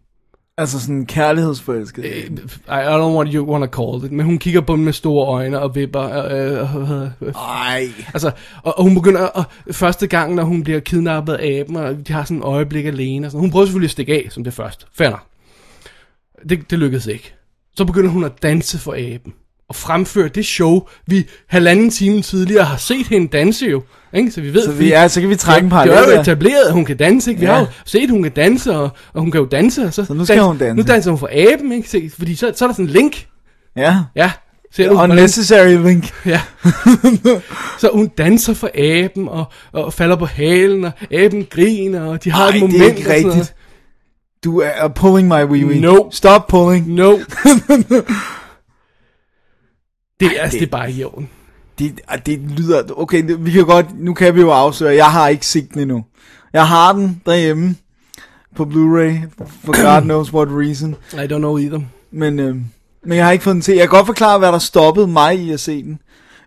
Altså 0.59 0.79
sådan 0.79 1.05
kærlighedsforelsket. 1.05 2.05
I, 2.05 2.19
I 2.67 2.83
don't 2.85 2.97
know 2.97 3.15
what 3.15 3.33
you 3.33 3.51
want 3.51 3.71
to 3.71 3.83
call 3.83 4.05
it, 4.05 4.11
men 4.11 4.25
hun 4.25 4.37
kigger 4.37 4.61
på 4.61 4.75
dem 4.75 4.83
med 4.83 4.93
store 4.93 5.27
øjne 5.27 5.59
og 5.59 5.75
vipper. 5.75 6.25
Øh, 6.25 6.75
øh, 6.75 7.09
det? 7.19 7.35
Ej. 7.35 7.87
Altså, 8.13 8.31
og, 8.63 8.77
og 8.77 8.83
hun 8.83 8.95
begynder, 8.95 9.21
og 9.21 9.43
første 9.71 10.07
gang, 10.07 10.35
når 10.35 10.43
hun 10.43 10.63
bliver 10.63 10.79
kidnappet 10.79 11.33
af 11.33 11.59
aben, 11.59 11.75
og 11.75 12.07
de 12.07 12.13
har 12.13 12.23
sådan 12.23 12.37
et 12.37 12.43
øjeblik 12.43 12.85
alene, 12.85 13.27
og 13.27 13.31
sådan, 13.31 13.41
hun 13.41 13.51
prøver 13.51 13.65
selvfølgelig 13.65 13.87
at 13.87 13.91
stikke 13.91 14.13
af 14.13 14.27
som 14.29 14.43
det 14.43 14.53
første. 14.53 14.85
Nok. 14.99 15.19
Det, 16.49 16.71
det 16.71 16.79
lykkedes 16.79 17.07
ikke. 17.07 17.33
Så 17.75 17.85
begynder 17.85 18.09
hun 18.09 18.23
at 18.23 18.43
danse 18.43 18.79
for 18.79 18.93
aben. 18.97 19.33
Og 19.69 19.75
fremføre 19.75 20.27
det 20.27 20.45
show, 20.45 20.81
vi 21.07 21.27
halvanden 21.47 21.89
time 21.89 22.21
tidligere 22.21 22.63
har 22.65 22.77
set 22.77 23.07
hende 23.07 23.27
danse 23.27 23.65
jo. 23.65 23.81
Ikke? 24.13 24.31
Så 24.31 24.41
vi 24.41 24.53
ved, 24.53 24.65
Så 24.65 24.71
vi, 24.71 24.87
ja, 24.87 25.07
så 25.07 25.21
kan 25.21 25.29
vi 25.29 25.35
trække 25.35 25.65
en 25.65 25.71
det 25.71 25.77
er 25.77 25.85
parallel 25.85 26.15
jo 26.15 26.21
etableret, 26.21 26.63
at 26.67 26.73
hun 26.73 26.85
kan 26.85 26.97
danse, 26.97 27.29
ikke? 27.31 27.39
Vi 27.39 27.45
Ja. 27.45 27.51
har 27.53 27.59
jo 27.59 27.65
set, 27.85 28.03
at 28.03 28.09
hun 28.09 28.23
kan 28.23 28.31
danse, 28.31 28.75
og, 28.77 28.89
og 29.13 29.21
hun 29.21 29.31
kan 29.31 29.41
jo 29.41 29.45
danse. 29.47 29.83
Og 29.85 29.93
så, 29.93 30.05
Så 30.05 30.13
nu 30.13 30.25
skal 30.25 30.41
hun 30.41 30.57
danse. 30.57 30.75
Nu 30.75 30.81
danser 30.87 31.11
hun 31.11 31.19
for 31.19 31.29
aben, 31.31 31.71
ikke? 31.71 31.89
Se, 31.89 32.11
fordi 32.17 32.35
så, 32.35 32.51
så 32.55 32.65
er 32.65 32.69
der 32.69 32.73
sådan 32.73 32.85
en 32.85 32.91
link. 32.91 33.27
Ja. 33.75 33.97
Ja. 34.15 34.31
Ser 34.73 34.87
du, 34.87 34.93
hvordan- 34.93 35.11
Unnecessary 35.11 35.87
link. 35.87 36.13
Ja. 36.25 36.41
så 37.79 37.89
hun 37.93 38.07
danser 38.07 38.53
for 38.53 38.69
aben, 38.75 39.27
og, 39.29 39.45
og 39.71 39.93
falder 39.93 40.15
på 40.15 40.25
halen, 40.25 40.85
og 40.85 40.91
aben 41.11 41.45
griner, 41.49 42.01
og 42.01 42.23
de 42.23 42.31
har 42.31 42.43
Ej, 42.49 42.55
et 42.55 42.61
moment. 42.61 42.79
det 42.79 42.81
er 42.81 42.95
ikke 43.13 43.13
rigtigt. 43.13 43.53
Du 44.43 44.59
er 44.59 44.87
pulling 44.87 45.27
my 45.27 45.43
wee 45.43 45.65
wee. 45.65 45.79
No. 45.81 46.09
Stop 46.11 46.47
pulling. 46.47 46.87
No. 46.93 47.17
det, 50.19 50.37
er, 50.37 50.41
altså, 50.41 50.55
det- 50.55 50.59
det 50.59 50.67
er 50.67 50.77
bare 50.77 50.91
i 50.91 51.03
orden. 51.03 51.29
Det, 51.79 51.99
det 52.25 52.39
lyder... 52.39 52.83
Okay, 52.99 53.27
det, 53.27 53.45
vi 53.45 53.51
kan 53.51 53.65
godt... 53.65 53.85
Nu 53.99 54.13
kan 54.13 54.35
vi 54.35 54.41
jo 54.41 54.51
afsløre, 54.51 54.95
jeg 54.95 55.11
har 55.11 55.27
ikke 55.27 55.45
set 55.45 55.73
den 55.73 55.81
endnu. 55.81 56.05
Jeg 56.53 56.67
har 56.67 56.93
den 56.93 57.21
derhjemme 57.25 57.75
på 58.55 58.63
Blu-ray, 58.63 59.43
for 59.65 59.71
God 59.93 60.01
knows 60.01 60.33
what 60.33 60.47
reason. 60.51 60.95
I 61.13 61.15
don't 61.33 61.37
know 61.37 61.57
either. 61.57 61.79
Men, 62.11 62.39
øh, 62.39 62.55
men 63.05 63.17
jeg 63.17 63.25
har 63.25 63.31
ikke 63.31 63.43
fået 63.43 63.53
den 63.53 63.61
til. 63.61 63.73
Jeg 63.75 63.81
kan 63.89 63.97
godt 63.97 64.05
forklare, 64.05 64.37
hvad 64.39 64.51
der 64.51 64.59
stoppede 64.59 65.07
mig 65.07 65.39
i 65.39 65.51
at 65.51 65.59
se 65.59 65.83
den. 65.83 65.99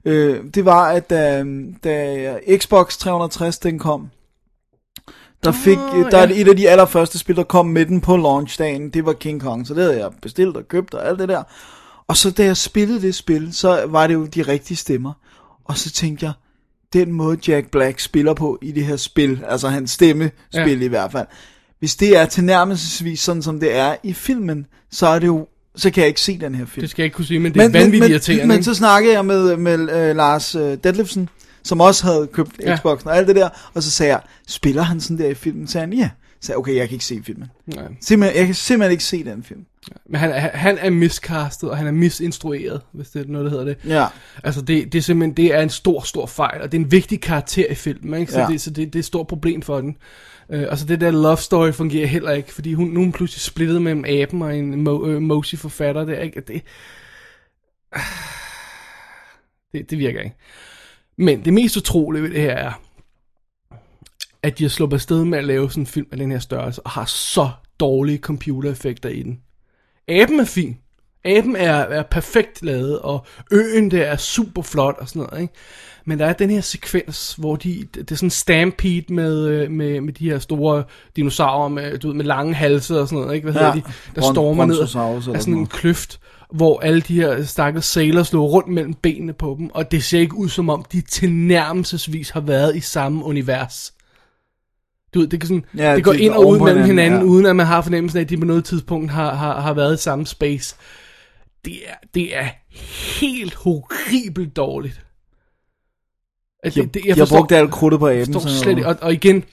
Øh, 0.05 0.45
det 0.55 0.65
var, 0.65 0.89
at 0.89 1.11
da, 1.11 1.45
da 1.85 2.39
Xbox 2.57 2.97
360 2.97 3.59
den 3.59 3.79
kom, 3.79 4.09
der 5.45 5.53
fik, 5.53 5.79
Åh, 5.79 6.11
der 6.11 6.19
er 6.19 6.29
ja. 6.29 6.41
et 6.41 6.49
af 6.49 6.57
de 6.57 6.69
allerførste 6.69 7.19
spil, 7.19 7.37
der 7.37 7.43
kom 7.43 7.67
med 7.67 7.87
den 7.87 8.01
på 8.01 8.17
launchdagen, 8.17 8.91
det 8.91 9.07
var 9.07 9.13
King 9.13 9.41
Kong. 9.41 9.67
Så 9.67 9.75
det 9.75 9.83
havde 9.83 9.99
jeg 9.99 10.11
bestilt 10.23 10.57
og 10.57 10.69
købt 10.69 10.95
og 10.95 11.09
alt 11.09 11.19
det 11.19 11.29
der. 11.29 11.43
Og 12.11 12.17
så 12.17 12.31
da 12.31 12.45
jeg 12.45 12.57
spillede 12.57 13.03
det 13.03 13.15
spil, 13.15 13.49
så 13.53 13.87
var 13.87 14.07
det 14.07 14.15
jo 14.15 14.27
de 14.27 14.43
rigtige 14.43 14.77
stemmer. 14.77 15.13
Og 15.65 15.79
så 15.79 15.91
tænkte 15.91 16.27
jeg, 16.27 16.33
den 16.93 17.13
måde 17.13 17.39
Jack 17.49 17.71
Black 17.71 18.01
spiller 18.01 18.35
på 18.35 18.59
i 18.63 18.73
det 18.73 18.85
her 18.85 18.97
spil, 18.97 19.45
altså 19.49 19.69
hans 19.69 19.91
stemmespil 19.91 20.35
Ja. 20.55 20.67
ja. 20.67 20.77
i 20.77 20.87
hvert 20.87 21.13
fald, 21.13 21.27
hvis 21.79 21.97
det 21.97 22.17
er 22.17 22.27
tilnærmelsesvis 22.27 23.21
sådan, 23.21 23.43
som 23.43 23.61
det 23.61 23.77
er 23.77 23.97
i 24.03 24.13
filmen, 24.13 24.67
så 24.91 25.07
er 25.07 25.19
det 25.19 25.27
jo, 25.27 25.47
så 25.77 25.91
kan 25.91 26.01
jeg 26.01 26.09
ikke 26.09 26.21
se 26.21 26.39
den 26.39 26.55
her 26.55 26.67
film. 26.67 26.83
Det 26.83 26.91
skal 26.91 27.03
jeg 27.03 27.05
ikke 27.05 27.15
kunne 27.15 27.25
sige, 27.25 27.41
men 27.41 27.55
det 27.55 27.63
er 27.63 27.69
vanvittigt 27.69 28.03
men, 28.03 28.11
irriterende. 28.11 28.47
Men 28.47 28.65
så 28.65 28.75
snakkede 28.75 29.15
jeg 29.15 29.25
med, 29.25 29.57
med 29.57 29.79
uh, 29.79 30.17
Lars 30.17 30.57
uh, 30.57 30.63
Detlefsen, 30.85 31.29
som 31.63 31.81
også 31.81 32.05
havde 32.05 32.29
købt 32.33 32.51
Ja. 32.63 32.77
Xboxen 32.77 33.09
og 33.09 33.17
alt 33.17 33.29
det 33.29 33.37
der, 33.37 33.49
og 33.75 33.83
så 33.83 33.91
sagde 33.91 34.13
jeg, 34.13 34.21
spiller 34.47 34.83
han 34.83 35.01
sådan 35.01 35.19
der 35.19 35.29
i 35.29 35.35
filmen? 35.35 35.67
Så 35.67 35.81
han, 35.81 35.93
ja. 35.93 36.11
Så 36.41 36.47
sagde 36.47 36.57
okay, 36.59 36.75
jeg 36.77 36.89
kan 36.89 36.95
ikke 36.95 37.05
se 37.05 37.21
filmen. 37.25 37.49
Nej. 37.67 37.85
Simpelthen, 38.01 38.39
jeg 38.39 38.47
kan 38.47 38.55
simpelthen 38.55 38.93
ikke 38.93 39.05
se 39.05 39.25
den 39.25 39.43
film. 39.43 39.67
Men 40.09 40.21
han, 40.21 40.31
er- 40.31 40.57
han 40.57 40.79
er 40.79 40.91
miscastet, 40.91 41.71
og 41.71 41.77
han 41.77 41.87
er 41.87 41.91
misinstrueret, 41.91 42.81
hvis 42.93 43.09
det 43.11 43.23
er 43.27 43.33
noget, 43.33 43.45
der 43.45 43.51
hedder 43.51 43.65
det. 43.65 43.77
Ja. 43.87 44.07
Altså, 44.45 44.63
det, 44.63 44.93
det 44.93 44.99
er 44.99 45.03
simpelthen, 45.03 45.37
det 45.37 45.55
er 45.55 45.61
en 45.63 45.71
stor, 45.71 46.01
stor 46.01 46.27
fejl, 46.27 46.63
og 46.63 46.73
det 46.73 46.79
er 46.79 46.85
en 46.85 46.93
vigtig 46.93 47.21
karakter 47.21 47.67
i 47.71 47.75
filmen, 47.75 48.21
ikke? 48.21 48.33
Så, 48.33 48.41
Ja. 48.41 48.47
det, 48.47 48.61
så 48.61 48.71
det, 48.71 48.87
det 48.93 48.95
er 48.95 48.99
et 48.99 49.05
stort 49.05 49.27
problem 49.27 49.63
for 49.63 49.81
den. 49.81 49.97
Uh, 50.49 50.59
altså, 50.61 50.87
det 50.87 51.01
der 51.01 51.11
love 51.11 51.37
story 51.37 51.71
fungerer 51.73 52.07
heller 52.07 52.31
ikke, 52.31 52.53
fordi 52.55 52.75
hun, 52.75 52.89
nu 52.89 53.01
er 53.01 53.05
hun 53.05 53.13
pludselig 53.13 53.41
splittet 53.41 53.83
mellem 53.83 54.05
aben 54.09 54.43
og 54.43 54.57
en 54.59 54.81
mo, 54.85 54.99
uh, 54.99 55.23
Moshi-forfatter, 55.23 56.05
det 56.05 56.19
er 56.19 56.23
ikke, 56.23 56.41
det, 56.41 56.63
det, 59.73 59.91
det 59.91 59.99
virker 59.99 60.21
ikke. 60.21 60.37
Men 61.19 61.45
det 61.45 61.53
mest 61.55 61.77
utrolige 61.77 62.23
ved 62.23 62.31
det 62.31 62.41
her 62.41 62.53
er, 62.57 62.73
at 64.43 64.59
de 64.59 64.65
har 64.65 64.69
sluppet 64.69 64.97
afsted 64.97 65.25
med 65.25 65.39
at 65.39 65.45
lave 65.45 65.71
sådan 65.71 65.83
en 65.83 65.87
film 65.87 66.07
af 66.13 66.19
den 66.19 66.33
her 66.33 66.39
størrelse, 66.39 66.83
og 66.83 66.91
har 66.91 67.05
så 67.05 67.51
dårlige 67.81 68.19
computereffekter 68.19 69.09
i 69.09 69.23
den. 69.23 69.41
Aben 70.09 70.41
er 70.41 70.45
fin. 70.45 70.77
Aben 71.25 71.57
er, 71.57 71.75
er 71.75 72.03
perfekt 72.03 72.63
lavet, 72.63 72.99
og 72.99 73.27
øen 73.53 73.91
der 73.91 74.03
er 74.03 74.17
super 74.17 74.63
flot 74.63 74.97
og 74.99 75.09
sådan 75.09 75.23
noget, 75.23 75.43
ikke? 75.43 75.55
Men 76.05 76.19
der 76.19 76.27
er 76.27 76.33
den 76.33 76.51
her 76.51 76.61
sekvens, 76.61 77.35
hvor 77.39 77.57
de, 77.57 77.85
det 77.95 78.11
er 78.11 78.15
sådan 78.15 78.27
en 78.27 78.31
stampede 78.31 79.05
med, 79.15 79.47
øh, 79.49 79.71
med, 79.71 80.01
med 80.01 80.13
de 80.13 80.31
her 80.31 80.39
store 80.39 80.85
dinosaurer 81.17 81.69
med, 81.69 81.99
du 81.99 82.09
ved, 82.09 82.15
med 82.17 82.25
lange 82.25 82.55
halse 82.55 83.01
og 83.01 83.09
sådan 83.09 83.23
noget, 83.23 83.35
ikke? 83.35 83.51
Hvad 83.51 83.63
Ja, 83.63 83.73
hedder 83.73 83.89
de? 83.89 83.93
Der 84.15 84.23
stormer 84.33 84.65
ned 84.67 84.81
af 84.81 84.89
sådan 84.89 85.23
sådan 85.23 85.41
en 85.47 85.53
noget. 85.53 85.71
kløft, 85.71 86.21
hvor 86.53 86.81
alle 86.81 87.01
de 87.01 87.15
her 87.15 87.43
stakkels 87.45 87.87
sailor 87.87 88.23
slår 88.23 88.47
rundt 88.47 88.69
mellem 88.69 88.95
benene 88.95 89.33
på 89.33 89.57
dem, 89.59 89.71
og 89.75 89.91
det 89.91 90.05
ser 90.05 90.21
ikke 90.21 90.37
ud 90.37 90.49
som 90.49 90.71
om, 90.71 90.85
de 90.93 91.01
tilnærmelsesvis 91.01 92.31
har 92.31 92.41
været 92.41 92.77
i 92.77 92.81
samme 92.81 93.25
univers. 93.25 93.93
Du 95.15 95.19
ved, 95.19 95.29
det, 95.29 95.41
kan 95.41 95.47
sådan, 95.49 95.65
Ja, 95.77 95.97
det 95.97 96.05
går 96.05 96.13
det 96.13 96.21
ind 96.21 96.33
og 96.33 96.49
ud 96.49 96.59
mellem 96.59 96.85
hinanden, 96.85 97.21
ja. 97.21 97.27
uden 97.27 97.47
at 97.47 97.57
man 97.57 97.67
har 97.67 97.83
fornemmelsen 97.83 98.19
af, 98.19 98.23
at 98.23 98.31
de 98.31 98.37
på 98.37 98.45
noget 98.45 98.65
tidspunkt 98.65 99.11
har, 99.11 99.35
har, 99.35 99.61
har 99.61 99.75
været 99.75 99.95
i 99.95 100.03
samme 100.03 100.27
space. 100.27 100.77
Det 101.65 101.75
er, 101.87 101.95
det 102.15 102.37
er 102.37 102.49
helt 103.21 103.55
horribelt 103.55 104.57
dårligt. 104.57 105.01
At 106.63 106.77
Jeg, 106.77 106.89
jeg, 107.07 107.17
jeg 107.19 107.27
brugte 107.29 107.57
alt 107.57 107.71
krudtet 107.71 108.01
på 108.01 108.09
aben. 108.09 108.33
forstår 108.33 108.51
slet 108.51 108.71
ikke. 108.79 108.89
Og, 108.89 108.97
og 109.03 109.13
igen, 109.13 109.45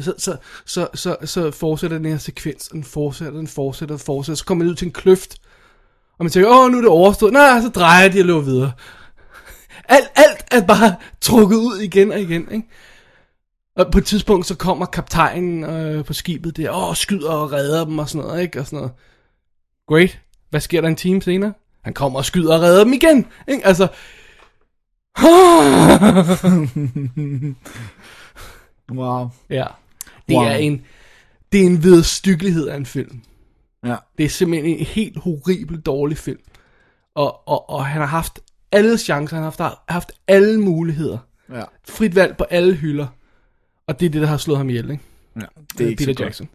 så, 0.00 0.14
så, 0.18 0.36
så, 0.66 0.88
så, 0.94 1.16
så 1.24 1.50
fortsætter 1.50 1.98
den 1.98 2.06
her 2.06 2.18
sekvens, 2.18 2.68
og 2.68 2.74
den 2.74 2.84
fortsætter, 2.84 3.38
den 3.38 3.48
fortsætter, 3.48 3.96
den 3.96 4.04
fortsætter, 4.04 4.36
så 4.36 4.44
kommer 4.44 4.64
man 4.64 4.70
ud 4.70 4.76
til 4.76 4.86
en 4.86 4.92
kløft, 4.92 5.36
og 6.18 6.24
man 6.24 6.30
tænker, 6.32 6.50
åh, 6.50 6.70
nu 6.70 6.76
er 6.76 6.80
det 6.80 6.90
overstået. 6.90 7.32
Nej, 7.32 7.60
så 7.60 7.68
drejer 7.68 8.08
de 8.08 8.20
og 8.20 8.24
løber 8.24 8.40
videre. 8.40 8.72
Alt, 9.88 10.08
alt 10.16 10.44
er 10.50 10.66
bare 10.66 10.94
trukket 11.20 11.56
ud 11.56 11.78
igen 11.78 12.12
og 12.12 12.20
igen, 12.20 12.48
ikke? 12.52 12.68
Og 13.76 13.92
på 13.92 13.98
et 13.98 14.04
tidspunkt, 14.04 14.46
så 14.46 14.54
kommer 14.56 14.86
kaptajnen 14.86 15.64
øh, 15.64 16.04
på 16.04 16.12
skibet 16.12 16.56
der, 16.56 16.70
åh, 16.88 16.94
skyder 16.96 17.30
og 17.32 17.52
redder 17.52 17.84
dem 17.84 17.98
og 17.98 18.08
sådan 18.08 18.26
noget, 18.26 18.42
ikke? 18.42 18.60
Og 18.60 18.66
sådan 18.66 18.76
noget. 18.76 18.92
Great. 19.88 20.20
Hvad 20.50 20.60
sker 20.60 20.80
der 20.80 20.88
en 20.88 20.96
time 20.96 21.22
senere? 21.22 21.52
Han 21.82 21.94
kommer 21.94 22.18
og 22.18 22.24
skyder 22.24 22.54
og 22.54 22.60
redder 22.60 22.84
dem 22.84 22.92
igen, 22.92 23.26
ikke? 23.48 23.66
Altså, 23.66 23.88
Wow. 28.92 29.28
ja. 29.50 29.66
Det 30.28 30.36
Wow. 30.36 30.44
er 30.44 30.52
en, 30.54 30.84
det 31.52 31.60
er 31.62 31.66
en 31.66 31.82
vederstyggelighed 31.82 32.68
af 32.68 32.76
en 32.76 32.86
film. 32.86 33.20
Ja. 33.86 33.96
Det 34.18 34.24
er 34.24 34.28
simpelthen 34.28 34.76
en 34.78 34.84
helt 34.86 35.18
horribel 35.18 35.80
dårlig 35.80 36.18
film. 36.18 36.40
Og, 37.14 37.48
og, 37.48 37.70
og 37.70 37.86
han 37.86 38.00
har 38.00 38.08
haft 38.08 38.40
alle 38.72 38.98
chancer, 38.98 39.36
han 39.36 39.42
har 39.44 39.50
haft, 39.58 39.78
haft 39.88 40.12
alle 40.28 40.60
muligheder. 40.60 41.18
Ja. 41.52 41.62
Frit 41.88 42.14
valg 42.14 42.36
på 42.36 42.44
alle 42.44 42.74
hylder. 42.74 43.06
Og 43.90 44.00
det 44.00 44.06
er 44.06 44.10
det, 44.10 44.20
der 44.20 44.28
har 44.28 44.36
slået 44.36 44.58
ham 44.58 44.68
ihjel, 44.68 44.90
ikke? 44.90 45.02
ja. 45.36 45.46
Det 45.78 45.84
er 45.84 45.88
ikke 45.88 45.98
Peter 45.98 46.12
så 46.12 46.16
godt. 46.16 46.26
Jackson. 46.26 46.48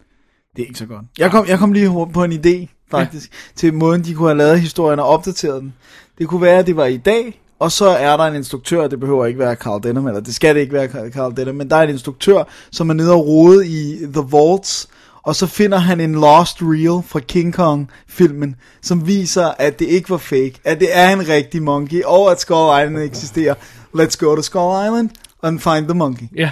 Det 0.55 0.61
er 0.61 0.67
ikke 0.67 0.79
så 0.79 0.85
godt. 0.85 1.05
Jeg 1.17 1.31
kom, 1.31 1.47
jeg 1.47 1.59
kom 1.59 1.73
lige 1.73 2.07
på 2.13 2.23
en 2.23 2.31
idé, 2.31 2.67
faktisk, 2.91 3.31
ja. 3.31 3.37
til 3.55 3.73
måden, 3.73 4.03
de 4.03 4.13
kunne 4.13 4.27
have 4.27 4.37
lavet 4.37 4.61
historien 4.61 4.99
og 4.99 5.05
opdateret 5.05 5.61
den. 5.61 5.73
Det 6.17 6.27
kunne 6.27 6.41
være, 6.41 6.59
at 6.59 6.67
det 6.67 6.75
var 6.75 6.85
i 6.85 6.97
dag, 6.97 7.41
og 7.59 7.71
så 7.71 7.85
er 7.85 8.17
der 8.17 8.23
en 8.23 8.35
instruktør, 8.35 8.87
det 8.87 8.99
behøver 8.99 9.25
ikke 9.25 9.39
være 9.39 9.55
Carl 9.55 9.83
Denham, 9.83 10.07
eller 10.07 10.19
det 10.19 10.35
skal 10.35 10.55
det 10.55 10.61
ikke 10.61 10.73
være 10.73 11.09
Carl 11.09 11.37
Denham, 11.37 11.55
men 11.55 11.69
der 11.69 11.75
er 11.75 11.83
en 11.83 11.89
instruktør, 11.89 12.43
som 12.71 12.89
er 12.89 12.93
nede 12.93 13.13
og 13.13 13.27
rode 13.27 13.67
i 13.67 13.97
The 14.13 14.23
Vaults, 14.31 14.87
og 15.23 15.35
så 15.35 15.47
finder 15.47 15.77
han 15.77 15.99
en 15.99 16.15
lost 16.15 16.57
reel 16.61 17.03
fra 17.07 17.19
King 17.19 17.53
Kong-filmen, 17.53 18.55
som 18.81 19.07
viser, 19.07 19.45
at 19.59 19.79
det 19.79 19.85
ikke 19.85 20.09
var 20.09 20.17
fake, 20.17 20.53
at 20.63 20.79
det 20.79 20.87
er 20.91 21.09
en 21.09 21.27
rigtig 21.27 21.63
monkey, 21.63 22.03
og 22.03 22.31
at 22.31 22.39
Skull 22.39 22.83
Island 22.83 22.97
eksisterer. 22.97 23.55
Let's 23.97 24.17
go 24.17 24.35
to 24.35 24.41
Skull 24.41 24.85
Island 24.85 25.09
and 25.43 25.59
find 25.59 25.87
the 25.87 25.93
monkey. 25.93 26.25
Ja. 26.35 26.51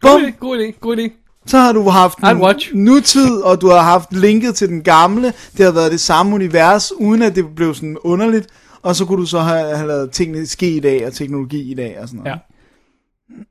Bum! 0.00 0.10
God 0.10 0.20
idé, 0.20 0.30
god 0.38 0.58
idé, 0.58 0.78
god 0.80 0.98
idé. 0.98 1.10
Så 1.46 1.58
har 1.58 1.72
du 1.72 1.88
haft 1.88 2.18
I'll 2.18 2.42
watch. 2.42 2.70
nutid, 2.74 3.36
og 3.36 3.60
du 3.60 3.68
har 3.68 3.82
haft 3.82 4.12
linket 4.12 4.54
til 4.54 4.68
den 4.68 4.82
gamle. 4.82 5.32
Det 5.56 5.64
har 5.64 5.72
været 5.72 5.92
det 5.92 6.00
samme 6.00 6.34
univers, 6.34 6.92
uden 6.92 7.22
at 7.22 7.36
det 7.36 7.54
blev 7.56 7.74
sådan 7.74 7.98
underligt. 8.00 8.46
Og 8.82 8.96
så 8.96 9.04
kunne 9.04 9.20
du 9.20 9.26
så 9.26 9.38
have, 9.38 9.76
have 9.76 9.88
lavet 9.88 10.10
tingene 10.10 10.46
ske 10.46 10.70
i 10.70 10.80
dag, 10.80 11.06
og 11.06 11.12
teknologi 11.12 11.70
i 11.70 11.74
dag 11.74 11.98
og 12.00 12.08
sådan 12.08 12.20
noget. 12.24 12.38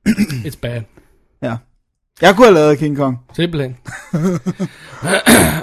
Ja. 0.07 0.49
It's 0.49 0.57
bad. 0.61 0.81
ja. 1.41 1.55
Jeg 2.21 2.35
kunne 2.35 2.45
have 2.45 2.53
lavet 2.55 2.77
King 2.77 2.97
Kong. 2.97 3.17
Simpelthen. 3.35 3.77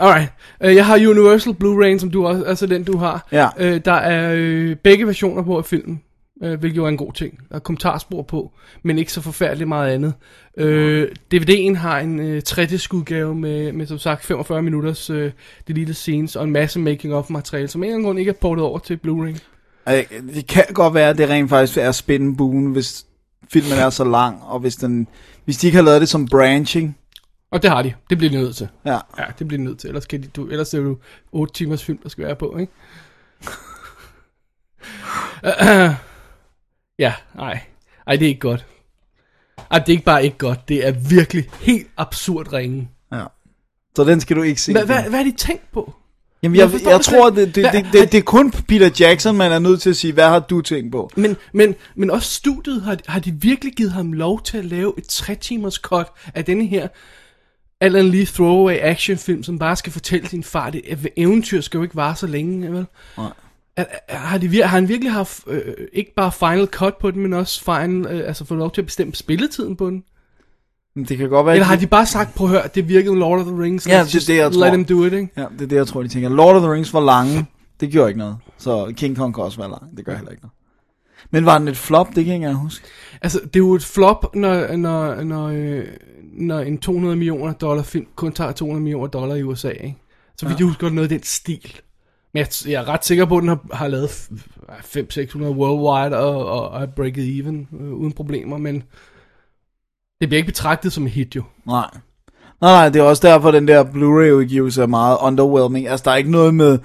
Alright. 0.00 0.32
Uh, 0.64 0.74
jeg 0.74 0.86
har 0.86 0.94
Universal 0.96 1.52
Blu-ray, 1.64 1.98
som 1.98 2.10
du 2.10 2.26
også, 2.26 2.44
altså 2.44 2.66
den 2.66 2.84
du 2.84 2.96
har. 2.96 3.28
Ja. 3.32 3.48
Uh, 3.60 3.80
der 3.84 3.92
er 3.92 4.34
øh, 4.36 4.76
begge 4.76 5.06
versioner 5.06 5.42
på 5.42 5.58
af 5.58 5.64
filmen, 5.64 6.00
øh, 6.42 6.58
hvilket 6.60 6.76
jo 6.76 6.84
er 6.84 6.88
en 6.88 6.96
god 6.96 7.12
ting. 7.12 7.38
Der 7.48 7.54
er 7.54 7.58
kommentarspor 7.58 8.22
på, 8.22 8.52
men 8.82 8.98
ikke 8.98 9.12
så 9.12 9.20
forfærdeligt 9.20 9.68
meget 9.68 9.92
andet. 9.92 10.14
Øh, 10.56 11.08
DVD'en 11.34 11.74
har 11.74 11.98
en 11.98 12.20
øh, 12.20 12.42
3 12.42 12.62
udgave 12.92 13.34
med, 13.34 13.72
med 13.72 13.86
som 13.86 13.98
sagt 13.98 14.24
45 14.24 14.62
minutters 14.62 15.10
øh, 15.10 15.32
deleted 15.68 15.94
scenes 15.94 16.36
og 16.36 16.44
en 16.44 16.50
masse 16.50 16.80
making 16.80 17.14
of 17.14 17.30
materiale, 17.30 17.68
som 17.68 17.84
en 17.84 18.02
grund 18.02 18.18
ikke 18.18 18.28
er 18.28 18.34
portet 18.40 18.64
over 18.64 18.78
til 18.78 18.98
Blu-ray. 19.06 19.38
Det 20.34 20.46
kan 20.46 20.64
godt 20.74 20.94
være, 20.94 21.10
at 21.10 21.18
det 21.18 21.28
rent 21.28 21.50
faktisk 21.50 21.78
er 21.78 21.92
spændende 21.92 22.36
buen, 22.36 22.72
hvis 22.72 23.06
filmen 23.52 23.72
er 23.72 23.90
så 23.90 24.04
lang, 24.04 24.42
og 24.42 24.60
hvis, 24.60 24.76
den, 24.76 25.08
hvis 25.44 25.56
de 25.56 25.66
ikke 25.66 25.76
har 25.76 25.84
lavet 25.84 26.00
det 26.00 26.08
som 26.08 26.28
branching. 26.28 26.98
Og 27.50 27.62
det 27.62 27.70
har 27.70 27.82
de. 27.82 27.92
Det 28.10 28.18
bliver 28.18 28.30
de 28.30 28.36
nødt 28.36 28.56
til. 28.56 28.68
Ja. 28.84 28.98
Ja, 29.18 29.24
det 29.38 29.48
bliver 29.48 29.58
de 29.58 29.64
nødt 29.64 29.78
til. 29.78 29.88
Ellers, 29.88 30.06
kan 30.06 30.22
de, 30.22 30.26
du, 30.26 30.48
ellers 30.48 30.74
er 30.74 30.78
det 30.78 30.84
jo 30.86 30.98
8 31.32 31.54
timers 31.54 31.84
film, 31.84 31.98
der 31.98 32.08
skal 32.08 32.24
være 32.24 32.36
på, 32.36 32.56
ikke? 32.56 32.72
ja, 36.98 37.12
nej. 37.34 37.60
Ej, 38.06 38.16
det 38.16 38.24
er 38.24 38.28
ikke 38.28 38.40
godt. 38.40 38.66
Ej, 39.70 39.78
det 39.78 39.88
er 39.88 39.92
ikke 39.92 40.04
bare 40.04 40.24
ikke 40.24 40.38
godt. 40.38 40.68
Det 40.68 40.86
er 40.86 40.90
virkelig 40.90 41.48
helt 41.60 41.86
absurd 41.96 42.52
ringe. 42.52 42.88
ja. 43.12 43.24
Så 43.96 44.04
den 44.04 44.20
skal 44.20 44.36
du 44.36 44.42
ikke 44.42 44.60
se. 44.60 44.72
Hvad, 44.72 44.86
hvad, 44.86 45.02
hvad 45.02 45.20
er 45.20 45.24
de 45.24 45.32
tænkt 45.32 45.72
på? 45.72 45.94
Jamen, 46.42 46.56
Jeg 46.58 46.72
jeg, 46.72 46.80
jeg, 46.86 47.00
tror, 47.00 47.30
det, 47.30 47.54
det, 47.54 47.72
det, 47.72 47.86
det, 47.92 48.12
det 48.12 48.18
er 48.18 48.22
kun 48.22 48.50
Peter 48.50 48.90
Jackson, 49.00 49.36
man 49.36 49.52
er 49.52 49.58
nødt 49.58 49.82
til 49.82 49.90
at 49.90 49.96
sige, 49.96 50.12
hvad 50.12 50.28
har 50.28 50.38
du 50.40 50.60
tænkt 50.60 50.92
på? 50.92 51.10
Men, 51.16 51.36
men, 51.52 51.74
men 51.94 52.10
også 52.10 52.30
studiet, 52.34 52.82
har, 52.82 52.98
har 53.06 53.20
de 53.20 53.32
virkelig 53.32 53.72
givet 53.74 53.92
ham 53.92 54.12
lov 54.12 54.42
til 54.42 54.58
at 54.58 54.64
lave 54.64 54.92
et 54.98 55.06
3 55.08 55.34
timers 55.34 55.74
cut 55.74 56.06
af 56.34 56.44
denne 56.44 56.66
her 56.66 56.88
Alan 57.80 58.08
Lee 58.08 58.26
throwaway 58.26 58.78
actionfilm, 58.80 59.42
som 59.42 59.58
bare 59.58 59.76
skal 59.76 59.92
fortælle 59.92 60.28
sin 60.28 60.44
far, 60.44 60.70
det 60.70 60.80
et 60.84 61.08
eventyr 61.16 61.60
skal 61.60 61.78
jo 61.78 61.82
ikke 61.82 61.96
vare 61.96 62.16
så 62.16 62.26
længe, 62.26 62.72
vel? 62.72 62.86
Nej. 63.18 63.30
Har, 64.08 64.38
de, 64.38 64.46
vir- 64.46 64.62
har 64.66 64.76
han 64.78 64.88
virkelig 64.88 65.12
haft 65.12 65.40
øh, 65.46 65.60
ikke 65.92 66.14
bare 66.16 66.32
final 66.32 66.66
cut 66.66 66.94
på 67.00 67.10
den, 67.10 67.22
men 67.22 67.32
også 67.32 67.64
final, 67.64 68.06
øh, 68.10 68.28
altså 68.28 68.44
fået 68.44 68.58
lov 68.58 68.72
til 68.72 68.80
at 68.80 68.86
bestemme 68.86 69.14
spilletiden 69.14 69.76
på 69.76 69.90
den? 69.90 70.04
Det 71.08 71.18
kan 71.18 71.28
godt 71.28 71.46
være, 71.46 71.54
Eller 71.54 71.66
har 71.66 71.76
de 71.76 71.86
bare 71.86 72.06
sagt, 72.06 72.34
prøv 72.34 72.46
at 72.46 72.50
høre, 72.50 72.62
det 72.74 72.88
virkede 72.88 73.16
Lord 73.16 73.40
of 73.40 73.46
the 73.46 73.62
Rings, 73.62 73.86
Ja, 73.88 74.04
det 74.04 74.14
er 74.14 74.20
det, 74.26 74.36
jeg 74.36 74.50
let 74.50 74.54
tror. 74.58 74.70
him 74.70 74.84
do 74.84 75.04
it, 75.04 75.12
ikke? 75.12 75.28
Ja, 75.36 75.46
det 75.52 75.62
er 75.62 75.66
det, 75.66 75.76
jeg 75.76 75.86
tror, 75.86 76.02
de 76.02 76.08
tænker. 76.08 76.28
Lord 76.28 76.56
of 76.56 76.62
the 76.62 76.72
Rings 76.72 76.92
var 76.94 77.00
lange. 77.00 77.46
Det 77.80 77.90
gjorde 77.90 78.10
ikke 78.10 78.18
noget. 78.18 78.36
Så 78.58 78.92
King 78.96 79.16
Kong 79.16 79.34
kan 79.34 79.44
også 79.44 79.58
være 79.58 79.70
lang. 79.70 79.96
Det 79.96 80.04
gør 80.04 80.14
heller 80.14 80.30
ikke 80.30 80.42
noget. 80.42 80.52
Men 81.30 81.46
var 81.46 81.58
den 81.58 81.68
et 81.68 81.76
flop? 81.76 82.06
Det 82.06 82.14
kan 82.14 82.26
jeg 82.26 82.34
ikke 82.34 82.34
engang 82.46 82.56
huske. 82.56 82.86
Altså, 83.22 83.40
det 83.44 83.56
er 83.56 83.58
jo 83.60 83.74
et 83.74 83.84
flop, 83.84 84.34
når, 84.34 84.76
når, 84.76 85.22
når, 85.22 85.46
øh, 85.48 85.84
når 86.32 86.60
en 86.60 86.78
200 86.78 87.16
millioner 87.16 87.52
dollar 87.52 87.82
film 87.82 88.06
kun 88.16 88.32
tager 88.32 88.52
200 88.52 88.82
millioner 88.82 89.06
dollar 89.06 89.34
i 89.34 89.42
USA, 89.42 89.68
ikke? 89.70 89.96
Så 90.36 90.46
vidt 90.48 90.58
jeg 90.58 90.66
husker, 90.66 90.90
noget 90.90 91.12
af 91.12 91.18
den 91.18 91.22
stil. 91.22 91.80
Men 92.34 92.40
jeg, 92.40 92.70
jeg 92.70 92.82
er 92.82 92.88
ret 92.88 93.04
sikker 93.04 93.24
på, 93.24 93.36
at 93.36 93.40
den 93.40 93.48
har, 93.48 93.60
har 93.72 93.88
lavet 93.88 94.08
500-600 94.08 95.38
worldwide 95.38 96.18
og, 96.18 96.46
og, 96.46 96.68
og 96.68 96.82
er 96.82 96.86
breaket 96.86 97.38
even 97.38 97.68
øh, 97.80 97.92
uden 97.92 98.12
problemer, 98.12 98.58
men 98.58 98.82
det 100.20 100.28
bliver 100.28 100.36
ikke 100.38 100.52
betragtet 100.52 100.92
som 100.92 101.06
et 101.06 101.12
hit 101.12 101.36
jo. 101.36 101.42
Nej. 101.66 101.88
Nej, 102.60 102.72
nej, 102.72 102.88
det 102.88 103.00
er 103.00 103.02
også 103.02 103.28
derfor, 103.28 103.50
den 103.50 103.68
der 103.68 103.84
Blu-ray-udgivelse 103.84 104.82
er 104.82 104.86
meget 104.86 105.18
underwhelming. 105.20 105.88
Altså, 105.88 106.04
der 106.04 106.10
er 106.10 106.16
ikke 106.16 106.30
noget 106.30 106.54
med... 106.54 106.78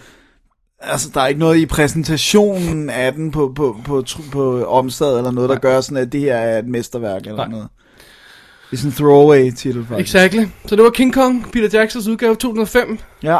Altså, 0.79 1.09
der 1.13 1.21
er 1.21 1.27
ikke 1.27 1.39
noget 1.39 1.57
i 1.57 1.65
præsentationen 1.65 2.89
af 2.89 3.13
den 3.13 3.31
på, 3.31 3.53
på, 3.55 3.77
på, 3.85 4.03
på, 4.15 4.21
på 4.31 4.65
omslaget 4.65 5.17
eller 5.17 5.31
noget, 5.31 5.49
der 5.49 5.55
gør 5.55 5.81
sådan, 5.81 5.97
at 5.97 6.11
det 6.11 6.21
her 6.21 6.35
er 6.35 6.59
et 6.59 6.67
mesterværk 6.67 7.21
eller 7.21 7.35
Nej. 7.35 7.47
noget. 7.47 7.67
Det 8.71 8.77
er 8.77 8.77
sådan 8.77 8.91
en 8.91 8.95
throwaway 8.95 9.51
titel, 9.51 9.85
faktisk. 9.85 10.15
Exactly. 10.15 10.45
Så 10.65 10.75
det 10.75 10.83
var 10.83 10.89
King 10.89 11.13
Kong, 11.13 11.51
Peter 11.51 11.79
Jacksons 11.79 12.07
udgave 12.07 12.35
2005. 12.35 12.99
Ja, 13.23 13.39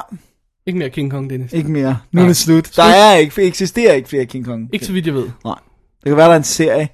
Ikke 0.69 0.79
mere 0.79 0.89
King 0.89 1.11
Kong, 1.11 1.29
Dennis. 1.29 1.53
ikke 1.53 1.71
mere. 1.71 1.99
Nu 2.11 2.21
er 2.21 2.25
det 2.27 2.37
slut. 2.37 2.75
Der 2.75 2.83
er 2.83 3.15
ikke, 3.15 3.41
eksisterer 3.43 3.93
ikke 3.93 4.09
flere 4.09 4.25
King 4.25 4.45
Kong. 4.45 4.69
Ikke 4.73 4.85
så 4.85 4.91
vidt 4.91 5.05
jeg 5.05 5.13
ved. 5.13 5.29
Nej. 5.45 5.59
Det 6.03 6.09
kan 6.09 6.17
være, 6.17 6.25
der 6.25 6.33
er 6.33 6.37
en 6.37 6.43
serie. 6.43 6.89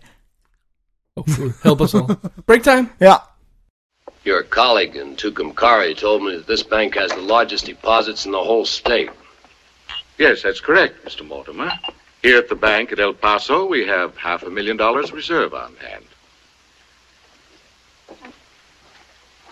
Hopefully. 1.18 1.52
Help 1.64 1.82
us 1.82 1.94
all. 1.94 2.06
Break 2.48 2.64
time. 2.64 2.90
Ja. 3.02 3.14
Your 4.28 4.44
colleague 4.50 5.02
in 5.02 5.16
Tucumcari 5.16 5.94
told 5.94 6.22
me 6.24 6.32
that 6.32 6.48
this 6.48 6.64
bank 6.64 6.96
has 6.96 7.12
the 7.12 7.22
largest 7.28 7.66
deposits 7.68 8.26
in 8.26 8.32
the 8.32 8.42
whole 8.42 8.66
state. 8.66 9.10
Yes, 10.20 10.42
that's 10.42 10.62
correct, 10.66 10.94
Mr. 11.06 11.24
Mortimer. 11.28 11.72
Here 12.24 12.38
at 12.38 12.48
the 12.48 12.56
bank 12.56 12.92
at 12.92 13.00
El 13.00 13.14
Paso, 13.14 13.66
we 13.72 13.86
have 13.88 14.10
half 14.18 14.44
a 14.44 14.50
million 14.50 14.78
dollars 14.78 15.12
reserve 15.14 15.54
on 15.54 15.72
hand. 15.90 16.06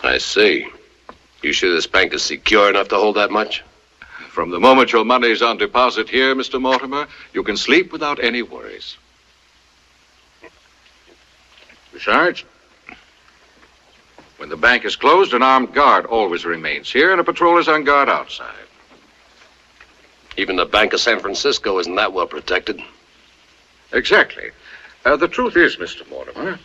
I 0.02 0.18
see. 0.18 0.66
You 1.42 1.52
sure 1.52 1.74
this 1.74 1.86
bank 1.86 2.14
is 2.14 2.22
secure 2.22 2.70
enough 2.70 2.88
to 2.88 2.96
hold 2.96 3.16
that 3.16 3.30
much? 3.30 3.62
From 4.34 4.50
the 4.50 4.58
moment 4.58 4.92
your 4.92 5.04
money 5.04 5.28
is 5.28 5.42
on 5.42 5.58
deposit 5.58 6.08
here, 6.08 6.34
Mr. 6.34 6.60
Mortimer, 6.60 7.06
you 7.32 7.44
can 7.44 7.56
sleep 7.56 7.92
without 7.92 8.18
any 8.18 8.42
worries. 8.42 8.96
Besides, 11.92 12.42
when 14.38 14.48
the 14.48 14.56
bank 14.56 14.84
is 14.84 14.96
closed, 14.96 15.34
an 15.34 15.44
armed 15.44 15.72
guard 15.72 16.04
always 16.06 16.44
remains 16.44 16.92
here, 16.92 17.12
and 17.12 17.20
a 17.20 17.24
patrol 17.24 17.58
is 17.58 17.68
on 17.68 17.84
guard 17.84 18.08
outside. 18.08 18.66
Even 20.36 20.56
the 20.56 20.66
Bank 20.66 20.94
of 20.94 20.98
San 20.98 21.20
Francisco 21.20 21.78
isn't 21.78 21.94
that 21.94 22.12
well 22.12 22.26
protected. 22.26 22.80
Exactly. 23.92 24.50
Uh, 25.04 25.14
the 25.14 25.28
truth 25.28 25.56
is, 25.56 25.76
Mr. 25.76 26.10
Mortimer, 26.10 26.58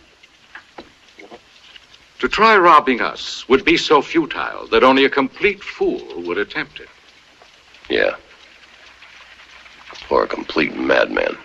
to 2.18 2.28
try 2.28 2.56
robbing 2.56 3.00
us 3.00 3.48
would 3.48 3.64
be 3.64 3.76
so 3.76 4.02
futile 4.02 4.66
that 4.72 4.82
only 4.82 5.04
a 5.04 5.08
complete 5.08 5.62
fool 5.62 6.20
would 6.22 6.36
attempt 6.36 6.80
it. 6.80 6.88
Yeah. 7.92 8.12
Or 10.10 10.22
a 10.22 10.26
complete 10.26 10.72
madman. 10.76 11.36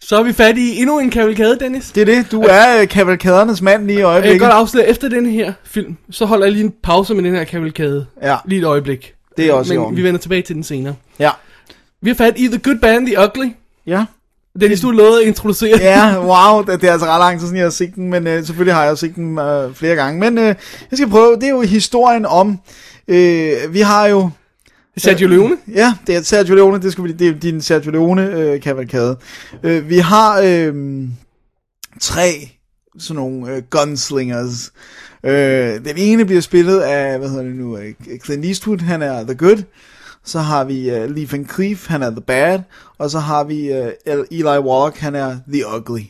Så 0.00 0.16
er 0.18 0.22
vi 0.22 0.32
fat 0.32 0.58
i 0.58 0.80
endnu 0.80 0.98
en 0.98 1.10
kavalkade, 1.10 1.58
Dennis. 1.60 1.90
Det 1.92 2.00
er 2.00 2.04
det. 2.04 2.32
Du 2.32 2.42
er 2.42 2.80
øh, 2.80 2.88
kavalkadernes 2.88 3.62
mand 3.62 3.86
lige 3.86 3.94
i 3.94 3.98
Jeg 3.98 4.04
kan 4.04 4.10
øjeblikket. 4.12 4.40
godt 4.40 4.52
afsløre, 4.52 4.86
efter 4.86 5.08
den 5.08 5.26
her 5.26 5.52
film, 5.64 5.96
så 6.10 6.24
holder 6.24 6.46
jeg 6.46 6.52
lige 6.52 6.64
en 6.64 6.74
pause 6.82 7.14
med 7.14 7.24
den 7.24 7.34
her 7.34 7.44
kavalkade. 7.44 8.06
Ja. 8.22 8.36
Lige 8.44 8.58
et 8.58 8.64
øjeblik. 8.64 9.14
Det 9.36 9.46
er 9.46 9.52
også 9.52 9.74
Men 9.74 9.96
vi 9.96 10.02
vender 10.02 10.20
tilbage 10.20 10.42
til 10.42 10.54
den 10.54 10.64
senere. 10.64 10.94
Ja. 11.18 11.30
Vi 12.02 12.10
har 12.10 12.14
fat 12.14 12.34
i 12.36 12.48
The 12.48 12.58
Good 12.58 12.78
Band, 12.78 13.06
The 13.06 13.16
Ugly. 13.24 13.48
Ja. 13.86 14.04
Dennis, 14.60 14.80
du 14.80 14.90
lovede 14.90 15.20
at 15.22 15.26
introducere. 15.28 15.78
Ja, 15.80 16.18
wow, 16.20 16.62
det, 16.62 16.80
det 16.80 16.88
er 16.88 16.92
altså 16.92 17.06
ret 17.06 17.18
lang 17.18 17.38
tid 17.38 17.46
siden, 17.46 17.56
jeg 17.56 17.64
har 17.64 17.70
set 17.70 17.94
den, 17.94 18.10
men 18.10 18.26
øh, 18.26 18.44
selvfølgelig 18.46 18.74
har 18.74 18.84
jeg 18.84 18.98
set 18.98 19.14
den 19.14 19.38
øh, 19.38 19.74
flere 19.74 19.96
gange. 19.96 20.20
Men 20.20 20.38
øh, 20.38 20.44
jeg 20.44 20.56
skal 20.92 21.08
prøve, 21.10 21.34
det 21.34 21.44
er 21.44 21.48
jo 21.50 21.60
historien 21.60 22.26
om, 22.26 22.58
øh, 23.08 23.52
vi 23.74 23.80
har 23.80 24.06
jo, 24.06 24.30
Sergio 24.96 25.28
Leone. 25.28 25.56
ja, 25.74 25.94
det 26.06 26.16
er 26.16 26.22
Sergio 26.22 26.54
Leone, 26.54 26.82
det, 26.82 26.92
skal 26.92 27.04
vi, 27.04 27.12
det 27.12 27.28
er 27.28 27.32
din 27.32 27.60
Sergio 27.60 27.90
Leone 27.90 28.34
øh. 28.34 29.16
Øh, 29.62 29.88
vi 29.88 29.98
har 29.98 30.40
øh, 30.44 31.08
tre 32.00 32.50
sådan 32.98 33.22
nogle 33.22 33.54
øh, 33.54 33.62
gunslingers. 33.70 34.72
Øh, 35.24 35.84
den 35.84 35.96
ene 35.96 36.24
bliver 36.24 36.40
spillet 36.40 36.80
af, 36.80 37.18
hvad 37.18 37.28
hedder 37.28 37.44
det 37.44 37.54
nu, 37.54 37.76
øh, 37.76 37.94
Clint 38.24 38.44
Eastwood, 38.44 38.78
han 38.78 39.02
er 39.02 39.24
The 39.24 39.34
Good. 39.34 39.62
Så 40.24 40.38
har 40.38 40.64
vi 40.64 40.90
uh, 40.90 41.10
Lee 41.10 41.32
Van 41.32 41.48
Cleef, 41.54 41.86
han 41.86 42.02
er 42.02 42.10
The 42.10 42.20
Bad. 42.20 42.60
Og 42.98 43.10
så 43.10 43.18
har 43.18 43.44
vi 43.44 43.70
uh, 43.70 43.88
Eli 44.30 44.44
Wallach, 44.44 45.00
han 45.00 45.14
er 45.14 45.38
The 45.52 45.62
Ugly. 45.76 46.02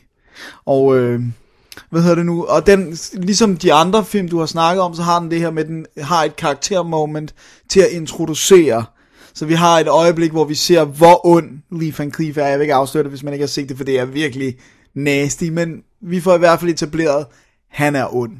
Og 0.66 0.96
øh, 0.98 1.20
hvad 1.90 2.00
hedder 2.02 2.14
det 2.14 2.26
nu? 2.26 2.44
Og 2.44 2.66
den, 2.66 2.98
ligesom 3.12 3.56
de 3.56 3.72
andre 3.72 4.04
film, 4.04 4.28
du 4.28 4.38
har 4.38 4.46
snakket 4.46 4.82
om, 4.82 4.94
så 4.94 5.02
har 5.02 5.20
den 5.20 5.30
det 5.30 5.38
her 5.38 5.50
med, 5.50 5.64
den 5.64 5.86
har 5.98 6.24
et 6.24 6.36
karaktermoment 6.36 7.34
til 7.68 7.80
at 7.80 7.90
introducere. 7.90 8.84
Så 9.34 9.46
vi 9.46 9.54
har 9.54 9.78
et 9.78 9.88
øjeblik, 9.88 10.30
hvor 10.30 10.44
vi 10.44 10.54
ser, 10.54 10.84
hvor 10.84 11.26
ond 11.26 11.50
Lee 11.72 11.94
Van 11.98 12.12
Cleef 12.12 12.36
er. 12.36 12.46
Jeg 12.46 12.58
vil 12.58 12.64
ikke 12.64 12.74
afsløre 12.74 13.02
det, 13.02 13.10
hvis 13.10 13.22
man 13.22 13.32
ikke 13.32 13.42
har 13.42 13.48
set 13.48 13.68
det, 13.68 13.76
for 13.76 13.84
det 13.84 13.98
er 13.98 14.04
virkelig 14.04 14.56
nasty. 14.94 15.44
Men 15.44 15.82
vi 16.02 16.20
får 16.20 16.34
i 16.34 16.38
hvert 16.38 16.60
fald 16.60 16.70
etableret, 16.70 17.26
han 17.70 17.96
er 17.96 18.14
ond. 18.14 18.32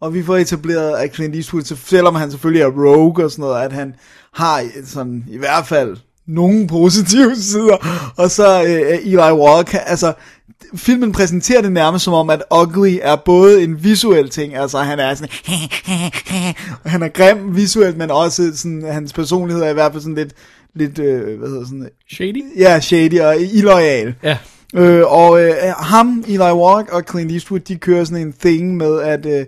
Og 0.00 0.14
vi 0.14 0.22
får 0.22 0.36
etableret, 0.36 0.96
at 0.96 1.14
Clint 1.14 1.36
Eastwood, 1.36 1.62
så 1.62 1.76
selvom 1.76 2.14
han 2.14 2.30
selvfølgelig 2.30 2.62
er 2.62 2.70
rogue 2.70 3.24
og 3.24 3.30
sådan 3.30 3.42
noget, 3.42 3.62
at 3.62 3.72
han 3.72 3.94
har 4.32 4.64
sådan, 4.84 5.24
i 5.30 5.38
hvert 5.38 5.66
fald 5.66 5.96
nogle 6.26 6.66
positive 6.66 7.36
sider. 7.50 8.12
Og 8.16 8.30
så 8.30 8.62
øh, 8.62 8.70
øh 8.70 9.06
Eli 9.06 9.32
Walker, 9.32 9.78
altså 9.78 10.12
filmen 10.74 11.12
præsenterer 11.12 11.62
det 11.62 11.72
nærmest 11.72 12.04
som 12.04 12.14
om, 12.14 12.30
at 12.30 12.42
Ugly 12.54 12.98
er 13.02 13.16
både 13.16 13.64
en 13.64 13.84
visuel 13.84 14.28
ting, 14.28 14.54
altså 14.54 14.78
han 14.78 14.98
er 14.98 15.14
sådan, 15.14 15.30
han 16.92 17.02
er 17.02 17.08
grim 17.08 17.56
visuelt, 17.56 17.96
men 17.96 18.10
også 18.10 18.56
sådan, 18.56 18.82
hans 18.82 19.12
personlighed 19.12 19.62
er 19.62 19.70
i 19.70 19.74
hvert 19.74 19.92
fald 19.92 20.02
sådan 20.02 20.14
lidt, 20.14 20.32
lidt, 20.74 20.98
øh, 20.98 21.38
hvad 21.38 21.48
hedder 21.48 21.64
sådan, 21.64 21.88
Shady? 22.12 22.42
ja, 22.56 22.80
shady 22.80 23.20
og 23.20 23.40
illoyal. 23.40 24.14
Ja. 24.22 24.38
Øh, 24.74 25.02
og 25.06 25.42
øh, 25.42 25.52
ham, 25.78 26.24
Eli 26.28 26.38
Wallach 26.38 26.92
og 26.92 27.02
Clint 27.10 27.32
Eastwood, 27.32 27.60
de 27.60 27.76
kører 27.76 28.04
sådan 28.04 28.26
en 28.26 28.32
thing 28.32 28.76
med, 28.76 29.00
at 29.00 29.26
øh, 29.26 29.46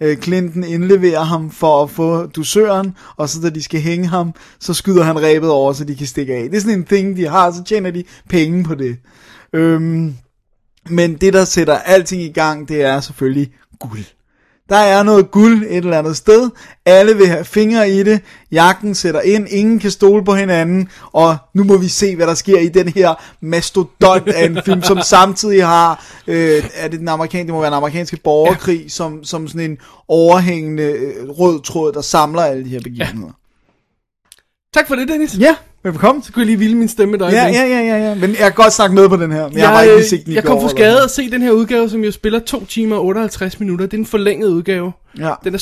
øh, 0.00 0.16
Clinton 0.16 0.64
indleverer 0.64 1.22
ham 1.22 1.50
for 1.50 1.82
at 1.82 1.90
få 1.90 2.26
dusøren, 2.26 2.96
og 3.16 3.28
så 3.28 3.40
da 3.40 3.50
de 3.50 3.62
skal 3.62 3.80
hænge 3.80 4.06
ham, 4.06 4.32
så 4.60 4.74
skyder 4.74 5.02
han 5.02 5.22
rebet 5.22 5.50
over, 5.50 5.72
så 5.72 5.84
de 5.84 5.96
kan 5.96 6.06
stikke 6.06 6.34
af. 6.34 6.42
Det 6.50 6.56
er 6.56 6.60
sådan 6.60 6.78
en 6.78 6.84
thing, 6.84 7.16
de 7.16 7.28
har, 7.28 7.52
så 7.52 7.64
tjener 7.64 7.90
de 7.90 8.04
penge 8.28 8.64
på 8.64 8.74
det. 8.74 8.96
Øhm, 9.52 10.14
men 10.90 11.14
det, 11.14 11.32
der 11.32 11.44
sætter 11.44 11.78
alting 11.78 12.22
i 12.22 12.32
gang, 12.32 12.68
det 12.68 12.82
er 12.82 13.00
selvfølgelig 13.00 13.52
guld. 13.80 14.04
Der 14.68 14.76
er 14.76 15.02
noget 15.02 15.30
guld 15.30 15.62
et 15.62 15.76
eller 15.76 15.98
andet 15.98 16.16
sted. 16.16 16.50
Alle 16.86 17.16
vil 17.16 17.26
have 17.26 17.44
fingre 17.44 17.90
i 17.90 18.02
det. 18.02 18.20
Jagten 18.52 18.94
sætter 18.94 19.20
ind. 19.20 19.48
Ingen 19.48 19.78
kan 19.78 19.90
stole 19.90 20.24
på 20.24 20.34
hinanden. 20.34 20.88
Og 21.12 21.36
nu 21.54 21.64
må 21.64 21.76
vi 21.76 21.88
se, 21.88 22.16
hvad 22.16 22.26
der 22.26 22.34
sker 22.34 22.58
i 22.58 22.68
den 22.68 22.88
her 22.88 23.14
mastodont 23.40 24.28
af 24.28 24.44
en 24.44 24.58
film, 24.64 24.82
som 24.82 25.00
samtidig 25.00 25.66
har, 25.66 26.04
øh, 26.26 26.64
er 26.74 26.88
det 26.88 27.00
den 27.00 27.08
amerikanske, 27.08 27.46
det 27.46 27.54
må 27.54 27.60
være 27.60 27.70
den 27.70 27.76
amerikanske 27.76 28.16
borgerkrig, 28.24 28.80
ja. 28.82 28.88
som, 28.88 29.24
som 29.24 29.48
sådan 29.48 29.70
en 29.70 29.78
overhængende 30.08 30.82
øh, 30.82 31.28
rød 31.28 31.62
tråd, 31.62 31.92
der 31.92 32.00
samler 32.00 32.42
alle 32.42 32.64
de 32.64 32.68
her 32.68 32.80
begivenheder. 32.80 33.32
Tak 34.74 34.88
for 34.88 34.94
det, 34.94 35.08
Dennis. 35.08 35.38
Ja, 35.38 35.56
velkommen. 35.92 36.22
Så 36.22 36.32
kunne 36.32 36.40
jeg 36.40 36.46
lige 36.46 36.58
vilde 36.58 36.74
min 36.74 36.88
stemme 36.88 37.18
dig. 37.18 37.32
Ja, 37.32 37.46
ja, 37.46 37.64
ja, 37.64 37.80
ja, 37.80 38.08
ja. 38.08 38.14
Men 38.14 38.30
jeg 38.30 38.38
kan 38.38 38.52
godt 38.52 38.72
snakke 38.72 38.94
med 38.94 39.08
på 39.08 39.16
den 39.16 39.32
her. 39.32 39.48
Men 39.48 39.58
jeg, 39.58 39.68
har 39.68 39.74
bare 39.74 39.88
ikke 39.88 40.08
set 40.08 40.24
den 40.24 40.32
i 40.32 40.34
jeg 40.34 40.44
går, 40.44 40.52
kom 40.54 40.60
for 40.62 40.68
skade 40.68 41.02
at 41.04 41.10
se 41.10 41.30
den 41.30 41.42
her 41.42 41.50
udgave, 41.50 41.90
som 41.90 42.04
jo 42.04 42.10
spiller 42.10 42.38
2 42.38 42.64
timer 42.64 42.96
og 42.96 43.04
58 43.04 43.60
minutter. 43.60 43.86
Det 43.86 43.94
er 43.94 43.98
en 43.98 44.06
forlænget 44.06 44.48
udgave. 44.48 44.92
Ja. 45.18 45.34
Den 45.44 45.54
er 45.54 45.58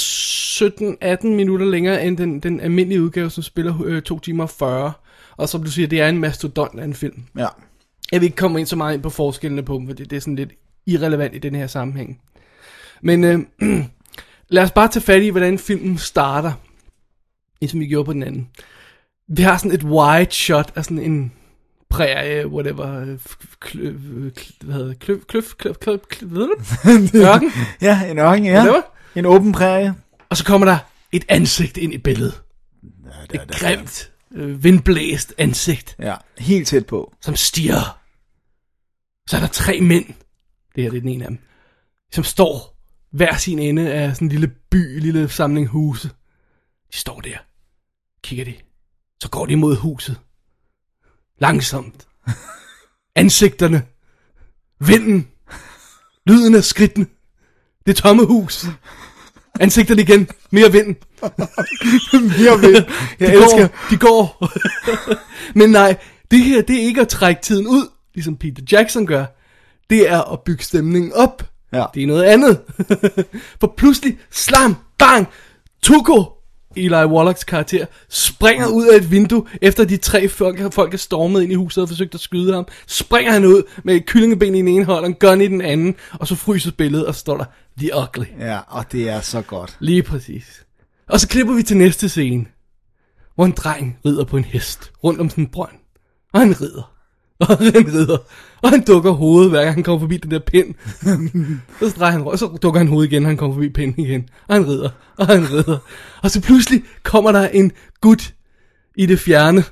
17-18 1.23 1.27
minutter 1.27 1.67
længere 1.67 2.05
end 2.05 2.17
den, 2.17 2.41
den 2.41 2.61
almindelige 2.61 3.03
udgave, 3.03 3.31
som 3.31 3.43
spiller 3.43 3.75
øh, 3.85 4.03
2 4.03 4.19
timer 4.19 4.45
og 4.45 4.51
40. 4.51 4.93
Og 5.37 5.49
som 5.49 5.63
du 5.63 5.71
siger, 5.71 5.89
det 5.89 6.01
er 6.01 6.09
en 6.09 6.19
mastodont 6.19 6.81
af 6.81 6.85
en 6.85 6.95
film. 6.95 7.23
Ja. 7.39 7.47
Jeg 8.13 8.21
vil 8.21 8.27
ikke 8.27 8.37
komme 8.37 8.59
ind 8.59 8.67
så 8.67 8.77
meget 8.77 8.95
ind 8.95 9.03
på 9.03 9.11
forskellene 9.11 9.63
på 9.63 9.75
dem, 9.75 9.87
fordi 9.87 10.05
det 10.05 10.17
er 10.17 10.21
sådan 10.21 10.37
lidt 10.37 10.51
irrelevant 10.87 11.35
i 11.35 11.39
den 11.39 11.55
her 11.55 11.67
sammenhæng. 11.67 12.21
Men 13.03 13.25
øh, 13.25 13.39
lad 14.49 14.63
os 14.63 14.71
bare 14.71 14.89
tage 14.89 15.03
fat 15.03 15.23
i, 15.23 15.29
hvordan 15.29 15.59
filmen 15.59 15.99
starter, 15.99 16.53
ligesom 17.61 17.81
vi 17.81 17.87
gjorde 17.87 18.05
på 18.05 18.13
den 18.13 18.23
anden. 18.23 18.49
Vi 19.29 19.43
har 19.43 19.57
sådan 19.57 19.73
et 19.73 19.85
wide 19.85 20.31
shot 20.31 20.73
af 20.77 20.85
sådan 20.85 20.99
en 20.99 21.33
prærie, 21.91 22.49
whatever, 22.49 23.17
klø, 23.61 23.91
hvad 24.61 24.75
hedder 24.75 24.95
kløf, 24.95 25.21
kløf, 25.29 25.45
kløf, 25.59 25.77
kløf, 25.77 26.01
kløf? 26.09 26.85
Ørken. 27.15 27.51
Ja, 27.81 28.11
en 28.11 28.19
ørken, 28.19 28.45
ja. 28.45 28.55
Whatever. 28.59 28.83
En 29.15 29.27
åben 29.27 29.53
prærie. 29.53 29.95
Og 30.29 30.37
så 30.37 30.45
kommer 30.45 30.65
der 30.67 30.79
et 31.13 31.25
ansigt 31.29 31.77
ind 31.77 31.95
i 31.95 31.99
billedet. 31.99 32.43
Et 33.35 33.41
grimt, 33.51 34.13
øh, 34.35 34.65
vindblæst 34.65 35.35
ansigt, 35.39 35.97
Ja, 35.99 36.15
helt 36.39 36.69
tæt 36.69 36.87
på. 36.87 37.15
som 37.21 37.37
stiger. 37.37 37.99
Så 39.29 39.37
er 39.37 39.41
der 39.41 39.47
tre 39.49 39.81
mænd, 39.81 40.07
det 40.75 40.83
her 40.85 40.91
det 40.91 40.97
er 40.97 41.01
den 41.01 41.09
ene 41.09 41.25
af 41.25 41.31
dem, 41.31 41.39
som 42.13 42.25
står 42.25 42.79
hver 43.13 43.37
sin 43.37 43.59
ende 43.59 43.93
af 43.93 44.15
sådan 44.15 44.27
en 44.27 44.33
lille 44.33 44.51
by, 44.71 44.77
en 44.97 45.01
lille 45.01 45.29
samling 45.29 45.67
huse. 45.67 46.09
De 46.93 46.97
står 46.97 47.21
der, 47.21 47.37
kigger 48.23 48.45
de, 48.45 48.55
så 49.23 49.29
går 49.29 49.47
de 49.47 49.57
mod 49.57 49.77
huset. 49.77 50.17
Langsomt. 51.39 52.07
Ansigterne. 53.17 53.83
Vinden. 54.81 55.29
Lyden 56.27 56.55
af 56.55 56.65
skridtene. 56.65 57.07
Det 57.87 57.97
tomme 57.97 58.27
hus. 58.27 58.67
Ansigterne 59.61 60.03
igen. 60.03 60.29
Mere 60.51 60.73
vind. 60.73 60.97
Mere 62.39 62.61
vind. 62.61 62.75
Jeg 63.21 63.29
de 63.29 63.35
elsker. 63.35 63.69
Går, 63.69 63.91
de 63.91 63.97
går. 63.97 64.49
Men 65.59 65.71
nej, 65.71 65.97
det 66.31 66.39
her, 66.39 66.63
det 66.63 66.77
er 66.77 66.83
ikke 66.83 67.01
at 67.01 67.09
trække 67.09 67.43
tiden 67.43 67.67
ud, 67.67 67.89
ligesom 68.15 68.37
Peter 68.37 68.63
Jackson 68.73 69.07
gør. 69.07 69.25
Det 69.91 70.11
er 70.11 70.33
at 70.33 70.41
bygge 70.41 70.65
stemningen 70.65 71.13
op. 71.13 71.51
Ja. 71.73 71.85
Det 71.95 72.03
er 72.03 72.07
noget 72.07 72.25
andet. 72.25 72.61
For 73.61 73.75
pludselig, 73.77 74.19
slam, 74.31 74.77
bang, 74.99 75.29
Tuko, 75.83 76.42
Eli 76.77 77.05
Wallachs 77.05 77.45
karakter, 77.45 77.87
springer 78.09 78.67
ud 78.67 78.87
af 78.87 78.97
et 78.97 79.11
vindue, 79.11 79.47
efter 79.63 79.85
de 79.85 79.97
tre 79.97 80.29
folk, 80.29 80.73
folk 80.73 80.95
er 80.95 80.99
stormet 80.99 81.43
ind 81.43 81.53
i 81.53 81.55
huset 81.55 81.83
og 81.83 81.89
forsøgt 81.89 82.15
at 82.15 82.21
skyde 82.21 82.55
ham. 82.55 82.67
Springer 82.87 83.33
han 83.33 83.45
ud 83.45 83.63
med 83.85 83.95
et 83.95 84.07
kyllingeben 84.07 84.55
i 84.55 84.59
den 84.59 84.69
ene 84.69 84.85
hånd 84.85 85.05
og 85.05 85.07
en 85.07 85.15
gun 85.15 85.41
i 85.41 85.49
den 85.49 85.61
anden, 85.61 85.95
og 86.13 86.27
så 86.27 86.35
fryser 86.35 86.71
billedet, 86.71 87.07
og 87.07 87.15
så 87.15 87.21
står 87.21 87.37
der, 87.37 87.45
The 87.79 87.91
Ugly. 87.97 88.25
Ja, 88.39 88.59
og 88.69 88.93
det 88.93 89.09
er 89.09 89.21
så 89.21 89.43
godt. 89.43 89.77
Lige 89.81 90.03
præcis. 90.03 90.65
Og 91.09 91.21
så 91.21 91.29
klipper 91.29 91.55
vi 91.55 91.63
til 91.63 91.77
næste 91.77 92.09
scene, 92.09 92.47
hvor 93.35 93.45
en 93.45 93.53
dreng 93.53 93.99
rider 94.07 94.25
på 94.25 94.37
en 94.37 94.45
hest 94.45 94.93
rundt 95.05 95.21
om 95.21 95.31
en 95.37 95.47
brønd. 95.47 95.77
Og 96.33 96.41
han 96.41 96.61
rider. 96.61 96.92
Og 97.49 97.59
han 97.59 97.87
rider. 97.95 98.19
Og 98.63 98.71
han 98.71 98.85
dukker 98.85 99.11
hovedet, 99.11 99.51
hver 99.51 99.63
gang 99.63 99.75
han 99.75 99.83
kommer 99.83 100.01
forbi 100.01 100.17
den 100.17 100.31
der 100.31 100.39
pind. 100.39 100.75
så 101.91 101.95
drejer 101.99 102.13
han 102.13 102.23
og 102.23 102.39
så 102.39 102.47
dukker 102.63 102.81
han 102.81 102.89
hovedet 102.89 103.13
igen, 103.13 103.23
og 103.23 103.29
han 103.29 103.37
kommer 103.37 103.57
forbi 103.57 103.69
pinden 103.69 104.05
igen. 104.05 104.29
Og 104.49 104.55
han 104.55 104.69
rider. 104.69 104.91
Og 105.19 105.27
han 105.27 105.51
rider. 105.51 105.79
Og 106.23 106.31
så 106.31 106.41
pludselig 106.41 106.83
kommer 107.03 107.33
der 107.33 107.49
en 107.49 107.73
gut 108.01 108.35
i 108.97 109.07
det 109.07 109.21
fjerne. 109.21 109.65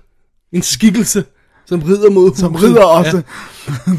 En 0.52 0.62
skikkelse, 0.62 1.24
som 1.66 1.82
rider 1.82 2.10
mod 2.10 2.28
huset. 2.28 2.38
Som 2.38 2.54
rider 2.54 2.84
også. 2.84 3.22
Ja. 3.68 3.92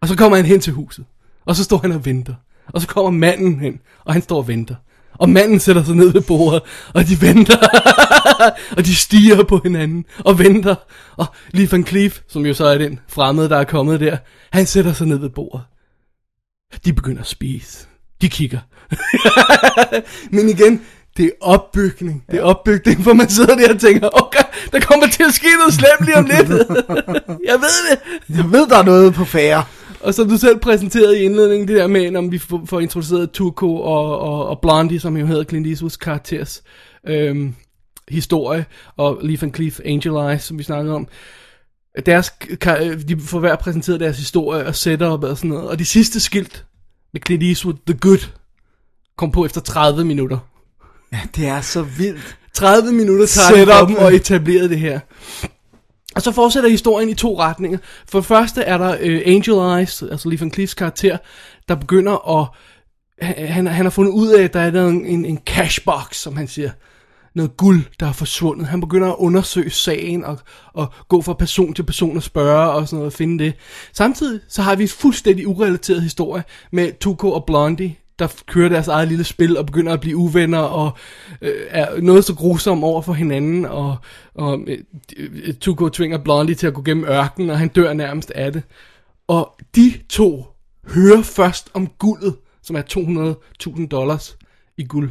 Og 0.00 0.08
så 0.08 0.16
kommer 0.16 0.36
han 0.36 0.46
hen 0.46 0.60
til 0.60 0.72
huset. 0.72 1.04
Og 1.46 1.56
så 1.56 1.64
står 1.64 1.78
han 1.78 1.92
og 1.92 2.04
venter. 2.04 2.34
Og 2.72 2.80
så 2.80 2.88
kommer 2.88 3.10
manden 3.10 3.60
hen, 3.60 3.80
og 4.04 4.12
han 4.12 4.22
står 4.22 4.36
og 4.36 4.48
venter. 4.48 4.74
Og 5.18 5.28
manden 5.28 5.60
sætter 5.60 5.84
sig 5.84 5.96
ned 5.96 6.12
ved 6.12 6.20
bordet, 6.20 6.62
og 6.94 7.08
de 7.08 7.20
venter. 7.20 7.56
og 8.76 8.86
de 8.86 8.94
stiger 8.96 9.44
på 9.44 9.60
hinanden, 9.64 10.04
og 10.18 10.38
venter. 10.38 10.74
Og 11.16 11.26
Lee 11.50 11.72
Van 11.72 11.86
Cleef, 11.86 12.20
som 12.28 12.46
jo 12.46 12.54
så 12.54 12.66
er 12.66 12.78
den 12.78 13.00
fremmede, 13.08 13.48
der 13.48 13.56
er 13.56 13.64
kommet 13.64 14.00
der, 14.00 14.16
han 14.52 14.66
sætter 14.66 14.92
sig 14.92 15.06
ned 15.06 15.18
ved 15.18 15.30
bordet. 15.30 15.62
De 16.84 16.92
begynder 16.92 17.20
at 17.20 17.26
spise. 17.26 17.86
De 18.22 18.28
kigger. 18.28 18.58
Men 20.36 20.48
igen, 20.48 20.80
det 21.16 21.24
er 21.24 21.30
opbygning. 21.40 22.24
Det 22.30 22.38
er 22.38 22.42
opbygning, 22.42 23.04
for 23.04 23.12
man 23.12 23.28
sidder 23.28 23.56
der 23.56 23.74
og 23.74 23.80
tænker, 23.80 24.08
okay, 24.12 24.42
der 24.72 24.80
kommer 24.80 25.06
til 25.06 25.22
at 25.22 25.34
ske 25.34 25.46
noget 25.58 25.74
slemt 25.74 26.06
lige 26.06 26.16
om 26.16 26.24
lidt. 26.24 26.48
Jeg 27.50 27.58
ved 27.60 27.90
det. 27.90 27.98
Jeg 28.36 28.52
ved, 28.52 28.68
der 28.68 28.78
er 28.78 28.84
noget 28.84 29.14
på 29.14 29.24
færre. 29.24 29.64
Og 30.00 30.14
som 30.14 30.28
du 30.28 30.36
selv 30.36 30.58
præsenterede 30.58 31.20
i 31.20 31.22
indledningen, 31.22 31.68
det 31.68 31.76
der 31.76 31.86
med, 31.86 32.10
når 32.10 32.30
vi 32.30 32.38
får, 32.38 32.80
introduceret 32.80 33.30
Tuco 33.30 33.76
og, 33.76 34.18
og, 34.18 34.46
og 34.46 34.58
Blondie, 34.60 35.00
som 35.00 35.16
jo 35.16 35.26
hedder 35.26 35.44
Clint 35.44 35.66
Eastwoods 35.66 35.96
karakters 35.96 36.62
øhm, 37.08 37.54
historie, 38.12 38.66
og 38.96 39.18
Lee 39.22 39.40
Van 39.40 39.54
Cleef 39.54 39.80
Angel 39.84 40.14
Eyes, 40.14 40.42
som 40.42 40.58
vi 40.58 40.62
snakkede 40.62 40.94
om. 40.94 41.08
Deres, 42.06 42.32
de 43.08 43.20
får 43.20 43.38
hver 43.38 43.56
præsenteret 43.56 44.00
deres 44.00 44.18
historie 44.18 44.66
og 44.66 44.74
setup 44.74 45.24
og 45.24 45.36
sådan 45.36 45.50
noget. 45.50 45.68
Og 45.68 45.78
de 45.78 45.84
sidste 45.84 46.20
skilt 46.20 46.64
med 47.12 47.20
Clint 47.26 47.42
Eastwood, 47.42 47.74
The 47.86 47.98
Good, 47.98 48.30
kom 49.16 49.30
på 49.30 49.44
efter 49.44 49.60
30 49.60 50.04
minutter. 50.04 50.38
Ja, 51.12 51.20
det 51.36 51.46
er 51.46 51.60
så 51.60 51.82
vildt. 51.82 52.36
30 52.54 52.92
minutter 52.92 53.26
tager 53.26 53.48
det 53.48 53.58
Setup. 53.58 53.78
for 53.78 53.86
dem 53.86 53.96
at 54.06 54.14
etablere 54.14 54.68
det 54.68 54.78
her. 54.78 55.00
Og 56.14 56.22
så 56.22 56.32
fortsætter 56.32 56.70
historien 56.70 57.08
i 57.08 57.14
to 57.14 57.40
retninger. 57.40 57.78
For 58.08 58.18
det 58.18 58.26
første 58.26 58.62
er 58.62 58.78
der 58.78 58.96
øh, 59.00 59.22
Angel 59.26 59.78
Eyes, 59.78 60.02
altså 60.02 60.28
Lee 60.28 60.40
Van 60.40 60.52
Cleefs 60.52 60.74
karakter, 60.74 61.18
der 61.68 61.74
begynder 61.74 62.40
at... 62.40 62.48
Han, 63.48 63.66
han 63.66 63.84
har 63.84 63.90
fundet 63.90 64.12
ud 64.12 64.28
af, 64.28 64.42
at 64.42 64.52
der 64.52 64.60
er 64.60 64.86
en, 64.86 65.06
en, 65.06 65.24
en 65.24 65.38
cashbox, 65.46 66.16
som 66.16 66.36
han 66.36 66.48
siger. 66.48 66.70
Noget 67.34 67.56
guld, 67.56 67.82
der 68.00 68.06
er 68.06 68.12
forsvundet. 68.12 68.66
Han 68.66 68.80
begynder 68.80 69.08
at 69.08 69.16
undersøge 69.18 69.70
sagen 69.70 70.24
og, 70.24 70.38
og 70.72 70.92
gå 71.08 71.22
fra 71.22 71.34
person 71.34 71.74
til 71.74 71.82
person 71.82 72.16
og 72.16 72.22
spørge 72.22 72.70
og 72.70 72.88
sådan 72.88 72.96
noget 72.96 73.12
og 73.12 73.16
finde 73.16 73.44
det. 73.44 73.54
Samtidig 73.92 74.40
så 74.48 74.62
har 74.62 74.76
vi 74.76 74.82
en 74.82 74.88
fuldstændig 74.88 75.48
urelateret 75.48 76.02
historie 76.02 76.44
med 76.72 76.92
Tuco 77.00 77.32
og 77.32 77.44
Blondie, 77.44 77.96
der 78.18 78.42
kører 78.46 78.68
deres 78.68 78.88
eget 78.88 79.08
lille 79.08 79.24
spil 79.24 79.58
og 79.58 79.66
begynder 79.66 79.92
at 79.92 80.00
blive 80.00 80.16
uvenner 80.16 80.58
og 80.58 80.92
øh, 81.42 81.66
er 81.68 82.00
noget 82.00 82.24
så 82.24 82.34
grusom 82.34 82.84
over 82.84 83.02
for 83.02 83.12
hinanden 83.12 83.64
og, 83.64 83.96
og 84.34 84.60
øh, 84.66 84.78
øh 85.16 85.54
Tuco 85.54 85.88
tvinger 85.88 86.18
Blondie 86.18 86.54
til 86.54 86.66
at 86.66 86.74
gå 86.74 86.82
gennem 86.82 87.04
ørkenen 87.04 87.50
og 87.50 87.58
han 87.58 87.68
dør 87.68 87.92
nærmest 87.92 88.30
af 88.30 88.52
det. 88.52 88.62
Og 89.28 89.56
de 89.76 89.92
to 90.08 90.46
hører 90.86 91.22
først 91.22 91.70
om 91.74 91.86
guldet, 91.86 92.36
som 92.62 92.76
er 92.76 93.36
200.000 93.66 93.86
dollars 93.86 94.36
i 94.76 94.84
guld, 94.84 95.10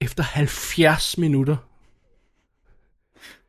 efter 0.00 0.22
70 0.22 1.18
minutter. 1.18 1.56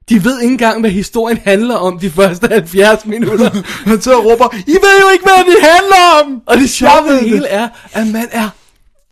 De 0.09 0.23
ved 0.23 0.41
ikke 0.41 0.51
engang, 0.51 0.79
hvad 0.79 0.89
historien 0.89 1.37
handler 1.37 1.75
om 1.75 1.99
de 1.99 2.09
første 2.09 2.47
70 2.47 3.05
minutter. 3.05 3.51
Sidder 4.01 4.17
og 4.17 4.25
råber, 4.25 4.55
I 4.67 4.71
ved 4.71 5.01
jo 5.01 5.09
ikke, 5.13 5.23
hvad 5.23 5.53
det 5.53 5.57
handler 5.61 6.23
om! 6.23 6.41
Og 6.45 6.57
det 6.57 6.69
sjove 6.69 7.19
hele 7.21 7.47
er, 7.47 7.69
at 7.93 8.07
man 8.07 8.27
er 8.31 8.49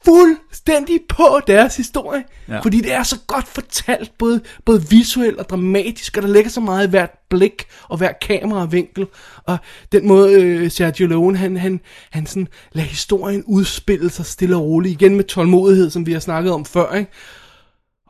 fuld 0.05 0.37
fuldstændig 0.67 0.99
på 1.09 1.39
deres 1.47 1.77
historie. 1.77 2.23
Ja. 2.49 2.59
Fordi 2.59 2.81
det 2.81 2.93
er 2.93 3.03
så 3.03 3.19
godt 3.27 3.47
fortalt, 3.47 4.11
både, 4.17 4.41
både 4.65 4.89
visuelt 4.89 5.39
og 5.39 5.49
dramatisk, 5.49 6.17
og 6.17 6.23
der 6.23 6.29
ligger 6.29 6.49
så 6.49 6.59
meget 6.61 6.87
i 6.87 6.89
hvert 6.89 7.11
blik 7.29 7.65
og 7.89 7.97
hver 7.97 8.11
kameravinkel. 8.21 9.07
Og 9.43 9.57
den 9.91 10.07
måde, 10.07 10.41
øh, 10.41 10.71
Sergio 10.71 11.07
Leone, 11.07 11.37
han, 11.37 11.57
han, 11.57 11.79
han 12.11 12.25
sådan 12.25 12.47
lader 12.71 12.87
historien 12.87 13.43
udspille 13.47 14.09
sig 14.09 14.25
stille 14.25 14.55
og 14.55 14.61
roligt. 14.61 15.01
Igen 15.01 15.15
med 15.15 15.23
tålmodighed, 15.23 15.89
som 15.89 16.05
vi 16.05 16.13
har 16.13 16.19
snakket 16.19 16.53
om 16.53 16.65
før, 16.65 16.93
ikke? 16.93 17.11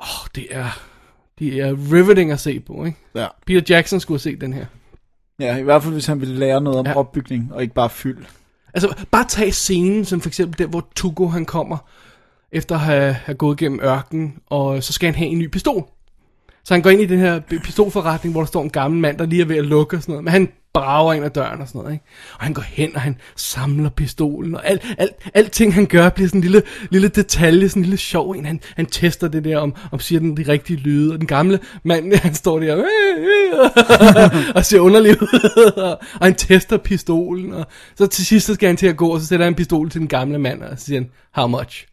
Åh, 0.02 0.08
oh, 0.08 0.28
det 0.36 0.48
er, 0.52 0.80
det 1.40 1.60
er 1.60 1.72
riveting 1.94 2.32
at 2.32 2.40
se 2.40 2.60
på, 2.60 2.86
ikke? 2.86 2.98
Ja. 3.16 3.28
Peter 3.46 3.62
Jackson 3.76 4.00
skulle 4.00 4.16
have 4.16 4.32
set 4.32 4.42
den 4.42 4.54
her. 4.54 4.66
ja, 5.40 5.58
i 5.58 5.64
hvert 5.64 5.84
fald 5.84 5.94
hvis 5.94 6.06
han 6.06 6.22
ville 6.22 6.36
lære 6.36 6.62
noget 6.62 6.80
om. 6.80 6.86
Ja. 6.86 6.96
opbygning, 6.96 7.54
og 7.54 7.62
ikke 7.62 7.74
bare 7.74 7.90
fyld. 7.90 8.18
Altså, 8.74 9.06
bare 9.12 9.26
tag 9.28 9.54
scenen, 9.54 10.06
som 10.06 10.22
for 10.22 10.30
eksempel 10.30 10.60
der, 10.60 10.68
hvor 10.68 10.88
Tugo 10.96 11.28
han 11.28 11.46
kommer, 11.46 11.78
efter 12.54 12.76
at 12.76 12.82
have, 12.82 13.14
have 13.14 13.36
gået 13.36 13.58
gennem 13.58 13.80
ørkenen, 13.84 14.34
og 14.48 14.84
så 14.84 14.94
skal 14.94 15.08
han 15.08 15.16
have 15.16 15.30
en 15.30 15.38
ny 15.38 15.48
pistol. 15.48 15.84
Så 16.66 16.74
han 16.74 16.82
går 16.82 16.90
ind 16.90 17.02
i 17.02 17.06
den 17.06 17.20
her 17.20 17.40
pistolforretning, 17.40 18.34
hvor 18.34 18.42
der 18.42 18.48
står 18.48 18.64
en 18.64 18.70
gammel 18.70 19.00
mand, 19.00 19.18
der 19.18 19.26
lige 19.26 19.42
er 19.42 19.46
ved 19.46 19.58
at 19.58 19.66
lukke 19.66 19.98
og 19.98 20.02
sådan 20.02 20.14
noget. 20.14 20.24
Men 20.24 20.32
han 20.32 20.50
brager 20.74 21.14
ind 21.14 21.26
ad 21.26 21.30
døren 21.30 21.62
og 21.62 21.68
sådan 21.68 21.80
noget, 21.80 21.94
ikke? 21.94 22.06
Og 22.34 22.44
han 22.44 22.54
går 22.54 22.62
hen, 22.62 22.96
og 22.96 23.02
han 23.02 23.16
samler 23.36 23.90
pistolen, 23.90 24.56
og 24.56 24.68
alt, 24.68 24.82
alt, 24.98 25.12
alting 25.34 25.74
han 25.74 25.86
gør 25.86 26.10
bliver 26.10 26.28
sådan 26.28 26.40
en 26.40 26.42
lille, 26.42 26.62
lille 26.90 27.08
detalje, 27.08 27.70
sådan 27.70 27.82
en 27.82 27.86
lille 27.86 27.98
sjov 27.98 28.32
en. 28.32 28.46
Han, 28.46 28.60
han 28.76 28.86
tester 28.86 29.28
det 29.28 29.44
der, 29.44 29.58
om, 29.58 29.76
om 29.92 30.00
siger 30.00 30.20
den 30.20 30.38
de 30.38 30.44
rigtige 30.48 30.78
lyde, 30.78 31.14
og 31.14 31.20
den 31.20 31.28
gamle 31.28 31.60
mand, 31.84 32.14
han 32.28 32.34
står 32.34 32.60
der 32.60 32.78
øh, 32.78 32.84
øh, 33.20 34.56
og 34.56 34.66
ser 34.66 34.80
underlig 34.80 35.22
ud, 35.22 35.72
og, 35.78 35.92
og 36.20 36.26
han 36.26 36.36
tester 36.36 36.78
pistolen, 36.78 37.54
og 37.54 37.68
så 37.96 38.08
til 38.08 38.26
sidst 38.26 38.46
så 38.46 38.54
skal 38.54 38.68
han 38.68 38.78
til 38.78 38.88
at 38.88 38.98
gå, 38.98 39.08
og 39.08 39.20
så 39.20 39.28
sætter 39.28 39.46
han 39.46 39.56
pistolen 39.56 39.90
til 39.90 40.00
den 40.00 40.08
gamle 40.08 40.40
mand, 40.40 40.64
og 40.64 40.80
så 40.80 40.86
siger 40.86 41.00
han, 41.00 41.10
how 41.34 41.48
much? 41.48 41.93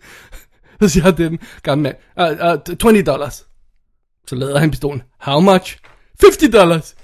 så 0.80 0.88
siger 0.88 1.04
han 1.04 1.16
til 1.16 1.30
den 1.30 1.38
gamle 1.62 1.82
mand, 1.82 1.96
uh, 2.42 2.72
uh, 2.72 2.76
20 2.76 3.02
dollars. 3.02 3.44
Så 4.26 4.34
lader 4.34 4.58
han 4.58 4.70
pistolen, 4.70 5.02
how 5.18 5.40
much? 5.40 5.78
50 6.20 6.52
dollars. 6.52 6.94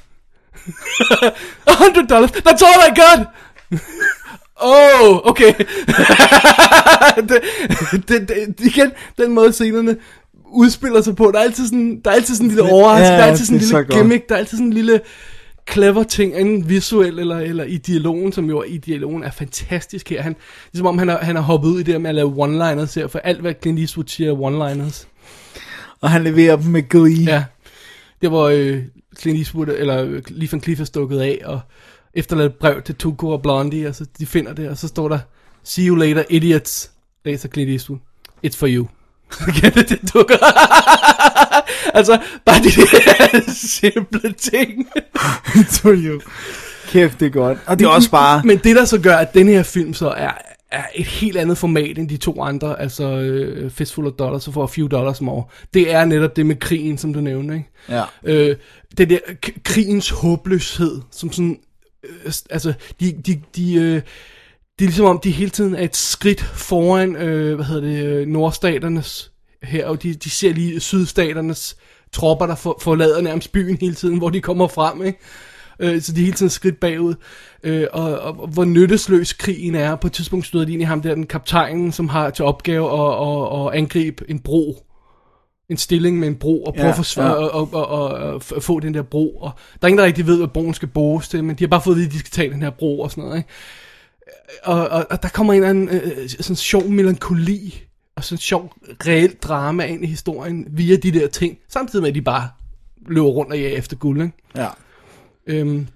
100 1.69 2.07
dollars. 2.09 2.31
That's 2.31 2.63
all 2.63 2.81
I 2.89 2.93
got. 3.01 3.27
oh, 4.57 5.31
okay. 5.31 5.55
det, 7.29 7.43
det, 8.09 8.29
det, 8.29 8.61
igen, 8.61 8.93
den 9.19 9.33
måde 9.33 9.53
scenerne 9.53 9.97
udspiller 10.47 11.03
sig 11.03 11.17
på. 11.17 11.31
Der 11.33 11.39
er 11.39 11.43
altid 11.43 11.67
sådan, 11.67 12.01
der 12.05 12.11
er 12.11 12.15
altid 12.15 12.35
sådan 12.35 12.51
en 12.51 12.57
lille 12.57 12.73
overraskelse. 12.73 13.13
Ja, 13.13 13.19
der 13.19 13.25
er 13.25 13.31
altid 13.31 13.45
sådan 13.45 13.57
en 13.57 13.61
lille 13.61 13.77
godt. 13.77 13.89
gimmick. 13.89 14.29
Der 14.29 14.35
er 14.35 14.39
altid 14.39 14.59
sådan 14.59 14.67
en 14.67 14.73
lille 14.73 15.01
clever 15.71 16.03
ting, 16.03 16.35
enten 16.37 16.69
visuelt 16.69 17.21
eller, 17.21 17.37
eller 17.37 17.65
i 17.65 17.77
dialogen, 17.77 18.33
som 18.33 18.49
jo 18.49 18.63
i 18.63 18.77
dialogen 18.77 19.23
er 19.23 19.31
fantastisk 19.31 20.11
her. 20.11 20.23
Han, 20.23 20.35
det 20.35 20.75
er 20.75 20.79
som 20.79 20.87
om, 20.87 20.99
han 20.99 21.09
har, 21.09 21.19
han 21.19 21.37
har 21.37 21.43
hoppet 21.43 21.69
ud 21.69 21.81
i 21.81 21.83
det 21.83 22.01
med 22.01 22.09
at 22.09 22.15
lave 22.15 22.29
one-liners 22.29 22.95
her, 22.95 23.07
for 23.07 23.19
alt 23.19 23.41
hvad 23.41 23.55
Clint 23.63 23.79
Eastwood 23.79 24.07
siger 24.07 24.31
er 24.31 24.37
one-liners. 24.37 25.07
Og 26.01 26.11
han 26.11 26.25
leverer 26.25 26.57
dem 26.57 26.67
med 26.67 26.89
glee. 26.89 27.25
Ja. 27.25 27.45
Det 28.23 28.33
var 28.33 28.43
øh, 28.43 28.83
Clint 29.19 29.39
Eastwood, 29.39 29.69
eller 29.69 30.05
øh, 30.05 30.23
Lee 30.29 30.49
Van 30.53 30.63
Cleef 30.63 30.81
er 30.81 30.85
stukket 30.85 31.21
af, 31.21 31.41
og 31.45 31.61
efterladt 32.15 32.53
et 32.53 32.59
brev 32.59 32.83
til 32.83 32.95
Tuco 32.95 33.29
og 33.29 33.43
Blondie, 33.43 33.89
og 33.89 33.95
så 33.95 34.07
de 34.19 34.27
finder 34.27 34.53
det, 34.53 34.69
og 34.69 34.79
så 34.79 34.89
står 34.89 35.09
der, 35.09 35.19
See 35.65 35.87
you 35.87 35.97
later, 35.97 36.25
idiots, 36.31 36.91
læser 37.25 37.49
Clint 37.49 37.71
Eastwood. 37.71 37.99
It's 38.47 38.57
for 38.57 38.69
you. 38.71 38.87
Det, 39.63 39.89
det 39.89 40.15
dukker? 40.15 40.37
altså, 41.99 42.19
bare 42.45 42.59
de 42.59 42.71
der 42.71 43.53
simple 43.53 44.33
ting. 44.33 44.89
you. 46.07 46.21
Kæft, 46.89 47.21
det 47.21 47.27
er 47.27 47.31
godt. 47.31 47.59
Og 47.67 47.79
det 47.79 47.85
er 47.85 47.89
også 47.89 48.11
bare... 48.11 48.43
Men 48.45 48.59
det, 48.59 48.77
der 48.77 48.85
så 48.85 49.01
gør, 49.01 49.17
at 49.17 49.35
den 49.35 49.49
her 49.49 49.63
film 49.63 49.95
så 49.95 50.09
er, 50.09 50.31
er 50.71 50.85
et 50.95 51.07
helt 51.07 51.37
andet 51.37 51.59
format 51.59 51.99
end 51.99 52.09
de 52.09 52.17
to 52.17 52.43
andre, 52.43 52.81
altså 52.81 53.05
øh, 53.05 53.71
Fistful 53.71 54.07
of 54.07 54.13
Dollars 54.13 54.49
og 54.49 54.55
for 54.55 54.63
a 54.63 54.67
few 54.67 54.89
dollars 54.89 55.21
more, 55.21 55.45
det 55.75 55.95
er 55.95 56.05
netop 56.05 56.37
det 56.37 56.47
med 56.47 56.57
krigen, 56.57 56.99
som 56.99 57.15
du 57.15 57.21
nævnte, 57.21 57.55
ikke? 57.55 57.71
Ja. 57.89 58.03
Øh, 58.25 58.57
det 58.99 59.11
der 59.11 59.19
krigens 59.65 60.11
håbløshed, 60.11 61.01
som 61.11 61.33
sådan, 61.33 61.59
øh, 62.05 62.33
altså, 62.51 62.73
de, 63.01 63.13
de, 63.27 63.41
de, 63.57 63.75
øh, 63.75 64.03
det 64.79 64.85
er 64.85 64.89
ligesom 64.89 65.07
om, 65.07 65.21
de 65.25 65.31
hele 65.31 65.51
tiden 65.51 65.75
er 65.75 65.83
et 65.83 65.97
skridt 65.97 66.41
foran, 66.41 67.17
øh, 67.17 67.55
hvad 67.55 67.65
hedder 67.65 67.89
det, 67.89 68.05
øh, 68.05 68.27
nordstaternes 68.27 69.33
her, 69.63 69.87
og 69.87 70.03
de, 70.03 70.15
de 70.15 70.31
ser 70.31 70.53
lige 70.53 70.81
sydstaternes 70.81 71.77
tropper, 72.13 72.47
der 72.47 72.55
for, 72.55 72.79
forlader 72.83 73.21
nærmest 73.21 73.53
byen 73.53 73.79
hele 73.81 73.95
tiden, 73.95 74.19
hvor 74.19 74.31
de 74.31 74.41
kommer 74.41 74.69
frem, 74.69 75.03
ikke? 75.03 75.19
Øh, 75.81 76.03
så 76.03 76.13
de 76.13 76.21
er 76.21 76.25
hele 76.25 76.37
tiden 76.37 76.51
skridt 76.51 76.81
bagud. 76.81 77.15
Øh, 77.63 77.87
og, 77.93 78.19
og, 78.19 78.41
og 78.41 78.49
hvor 78.49 78.65
nyttesløs 78.65 79.33
krigen 79.33 79.75
er. 79.75 79.97
På 79.97 80.07
et 80.07 80.13
tidspunkt 80.13 80.47
støder 80.47 80.65
de 80.65 80.73
ind 80.73 80.83
i 80.83 80.85
ham 80.85 81.03
der, 81.03 81.15
den 81.15 81.27
kaptajnen, 81.27 81.93
som 81.93 82.09
har 82.09 82.31
til 82.31 82.45
opgave 82.45 82.87
at, 82.87 83.29
at, 83.29 83.67
at 83.67 83.79
angribe 83.79 84.25
en 84.31 84.39
bro. 84.39 84.87
En 85.69 85.77
stilling 85.77 86.19
med 86.19 86.29
en 86.29 86.37
bro, 86.37 86.65
og 86.65 86.75
prøve 86.75 86.85
Ja, 86.85 86.91
at 86.91 86.97
forsvare, 86.97 87.43
ja. 87.43 87.47
og, 87.47 87.69
og, 87.73 87.87
og, 87.89 88.09
og, 88.09 88.43
og 88.57 88.63
få 88.63 88.81
den 88.81 88.95
der 88.95 89.03
bro. 89.03 89.37
Og 89.37 89.51
der 89.73 89.87
er 89.87 89.89
ingen, 89.89 89.99
der 89.99 90.05
rigtig 90.05 90.27
ved, 90.27 90.37
hvad 90.37 90.49
broen 90.49 90.75
skal 90.75 90.89
bruges 90.89 91.29
til, 91.29 91.45
men 91.45 91.57
de 91.57 91.65
har 91.65 91.69
bare 91.69 91.81
fået 91.81 91.95
at 91.95 91.99
vide, 91.99 92.07
at 92.07 92.13
de 92.13 92.19
skal 92.19 92.31
tage 92.31 92.51
den 92.51 92.63
her 92.63 92.71
bro 92.71 93.01
og 93.01 93.11
sådan 93.11 93.25
noget. 93.25 93.37
Ikke? 93.37 93.49
Og, 94.63 94.89
og, 94.89 95.07
og 95.11 95.23
der 95.23 95.29
kommer 95.29 95.53
en 95.53 95.57
eller 95.57 95.71
anden 95.71 95.89
øh, 95.89 96.29
sådan 96.29 96.57
sjov 96.57 96.89
melankoli, 96.89 97.83
og 98.17 98.25
sådan 98.25 98.39
sjov 98.39 98.73
reelt 99.07 99.43
drama 99.43 99.85
ind 99.85 100.05
i 100.05 100.07
historien, 100.07 100.67
via 100.71 100.97
de 100.97 101.13
der 101.13 101.27
ting, 101.27 101.59
samtidig 101.69 102.03
med, 102.03 102.09
at 102.09 102.15
de 102.15 102.23
bare 102.23 102.49
løber 103.07 103.29
rundt 103.29 103.53
og 103.53 103.59
jager 103.59 103.79
efter 103.79 103.97
guld. 103.97 104.23
Ikke? 104.23 104.35
Ja. 104.57 104.69
Øhm, 105.47 105.89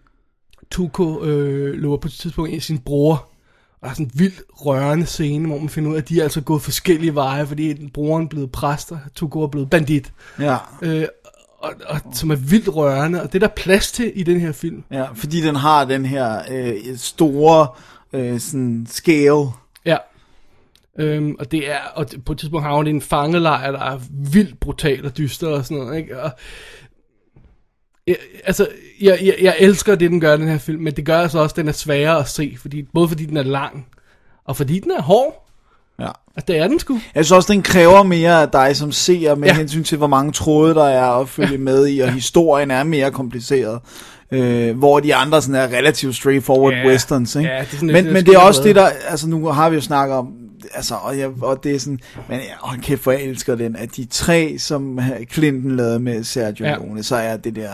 Tuko 0.70 1.24
øh, 1.24 1.74
løber 1.74 1.96
på 1.96 2.08
et 2.08 2.12
tidspunkt 2.12 2.50
ind 2.50 2.58
i 2.58 2.60
sin 2.60 2.78
bror, 2.78 3.14
og 3.14 3.82
der 3.82 3.88
er 3.88 3.92
sådan 3.92 4.06
en 4.06 4.12
vildt 4.14 4.42
rørende 4.52 5.06
scene, 5.06 5.46
hvor 5.46 5.58
man 5.58 5.68
finder 5.68 5.90
ud 5.90 5.94
af, 5.94 6.00
at 6.00 6.08
de 6.08 6.18
er 6.18 6.22
altså 6.22 6.40
gået 6.40 6.62
forskellige 6.62 7.14
veje, 7.14 7.46
fordi 7.46 7.90
broren 7.94 8.24
er 8.24 8.28
blevet 8.28 8.52
præst, 8.52 8.92
og 8.92 8.98
Tuko 9.14 9.42
er 9.42 9.46
blevet 9.46 9.70
bandit. 9.70 10.12
Ja. 10.38 10.56
Øh, 10.82 11.06
og, 11.58 11.72
og, 11.86 12.00
som 12.12 12.30
er 12.30 12.36
vildt 12.36 12.68
rørende, 12.76 13.22
og 13.22 13.32
det 13.32 13.42
er 13.42 13.46
der 13.46 13.54
plads 13.54 13.92
til 13.92 14.12
i 14.14 14.22
den 14.22 14.40
her 14.40 14.52
film. 14.52 14.84
Ja, 14.90 15.06
fordi 15.14 15.40
den 15.40 15.56
har 15.56 15.84
den 15.84 16.06
her 16.06 16.42
øh, 16.50 16.96
store 16.96 17.66
øh, 18.12 18.40
sådan 18.40 18.86
scale. 18.90 19.46
Ja. 19.84 19.96
Øhm, 20.98 21.36
og 21.38 21.50
det 21.50 21.70
er, 21.70 21.78
og 21.94 22.06
på 22.26 22.32
et 22.32 22.38
tidspunkt 22.38 22.66
har 22.66 22.76
hun 22.76 22.86
en 22.86 23.00
fangelejr, 23.00 23.72
der 23.72 23.80
er 23.80 23.98
vildt 24.10 24.60
brutal 24.60 25.06
og 25.06 25.18
dyster 25.18 25.48
og 25.48 25.64
sådan 25.64 25.76
noget, 25.76 25.98
ikke? 25.98 26.22
Og, 26.22 26.30
jeg, 28.06 28.16
altså, 28.44 28.68
jeg, 29.00 29.18
jeg, 29.22 29.36
jeg 29.40 29.56
elsker 29.58 29.94
det, 29.94 30.10
den 30.10 30.20
gør, 30.20 30.36
den 30.36 30.48
her 30.48 30.58
film, 30.58 30.82
men 30.82 30.96
det 30.96 31.06
gør 31.06 31.18
altså 31.18 31.38
også, 31.38 31.52
at 31.52 31.56
den 31.56 31.68
er 31.68 31.72
sværere 31.72 32.18
at 32.18 32.28
se, 32.28 32.56
fordi, 32.60 32.82
både 32.82 33.08
fordi 33.08 33.26
den 33.26 33.36
er 33.36 33.42
lang, 33.42 33.86
og 34.44 34.56
fordi 34.56 34.78
den 34.78 34.90
er 34.90 35.02
hård. 35.02 35.48
Ja. 35.98 36.10
Altså, 36.36 36.44
det 36.48 36.56
er 36.56 36.68
den 36.68 36.78
sgu. 36.78 36.94
Jeg 37.14 37.24
synes 37.24 37.32
også, 37.32 37.52
den 37.52 37.62
kræver 37.62 38.02
mere 38.02 38.42
af 38.42 38.48
dig 38.50 38.76
som 38.76 38.92
seer, 38.92 39.34
med 39.34 39.48
ja. 39.48 39.54
Ja. 39.54 39.58
hensyn 39.58 39.84
til, 39.84 39.98
hvor 39.98 40.06
mange 40.06 40.32
tråde 40.32 40.74
der 40.74 40.84
er 40.84 41.10
at 41.10 41.28
følge 41.28 41.50
ja. 41.50 41.58
med 41.58 41.88
i, 41.88 41.98
og 41.98 42.12
historien 42.12 42.70
er 42.70 42.84
mere 42.84 43.10
kompliceret. 43.10 43.80
Øh, 44.32 44.78
hvor 44.78 45.00
de 45.00 45.14
andre 45.14 45.42
sådan 45.42 45.54
er 45.54 45.76
relativt 45.78 46.16
straightforward 46.16 46.72
Ja. 46.74 46.86
westerns, 46.86 47.36
ikke? 47.36 47.48
Ja, 47.48 47.56
det 47.60 47.66
er 47.72 47.76
sådan 47.76 47.86
men, 47.86 48.04
lidt- 48.04 48.12
men 48.12 48.26
det 48.26 48.34
er 48.34 48.38
også 48.38 48.62
det, 48.62 48.76
der, 48.76 48.86
altså 49.08 49.28
nu 49.28 49.46
har 49.46 49.70
vi 49.70 49.74
jo 49.74 49.80
snakket 49.80 50.16
om, 50.16 50.28
altså, 50.74 50.94
og, 50.94 51.18
jeg, 51.18 51.28
og 51.42 51.64
det 51.64 51.74
er 51.74 51.78
sådan, 51.78 51.98
men 52.28 52.38
ja, 52.38 52.68
åh, 52.72 52.78
kæft, 52.82 53.02
hvor 53.02 53.12
jeg 53.12 53.22
elsker 53.22 53.54
den, 53.54 53.76
at 53.76 53.96
de 53.96 54.04
tre, 54.10 54.54
som 54.58 55.00
Clinton 55.32 55.76
lavede 55.76 55.98
med 56.00 56.24
Sergio 56.24 56.66
Ja. 56.66 56.74
Leone, 56.74 57.02
så 57.02 57.16
er 57.16 57.36
det 57.36 57.56
der, 57.56 57.70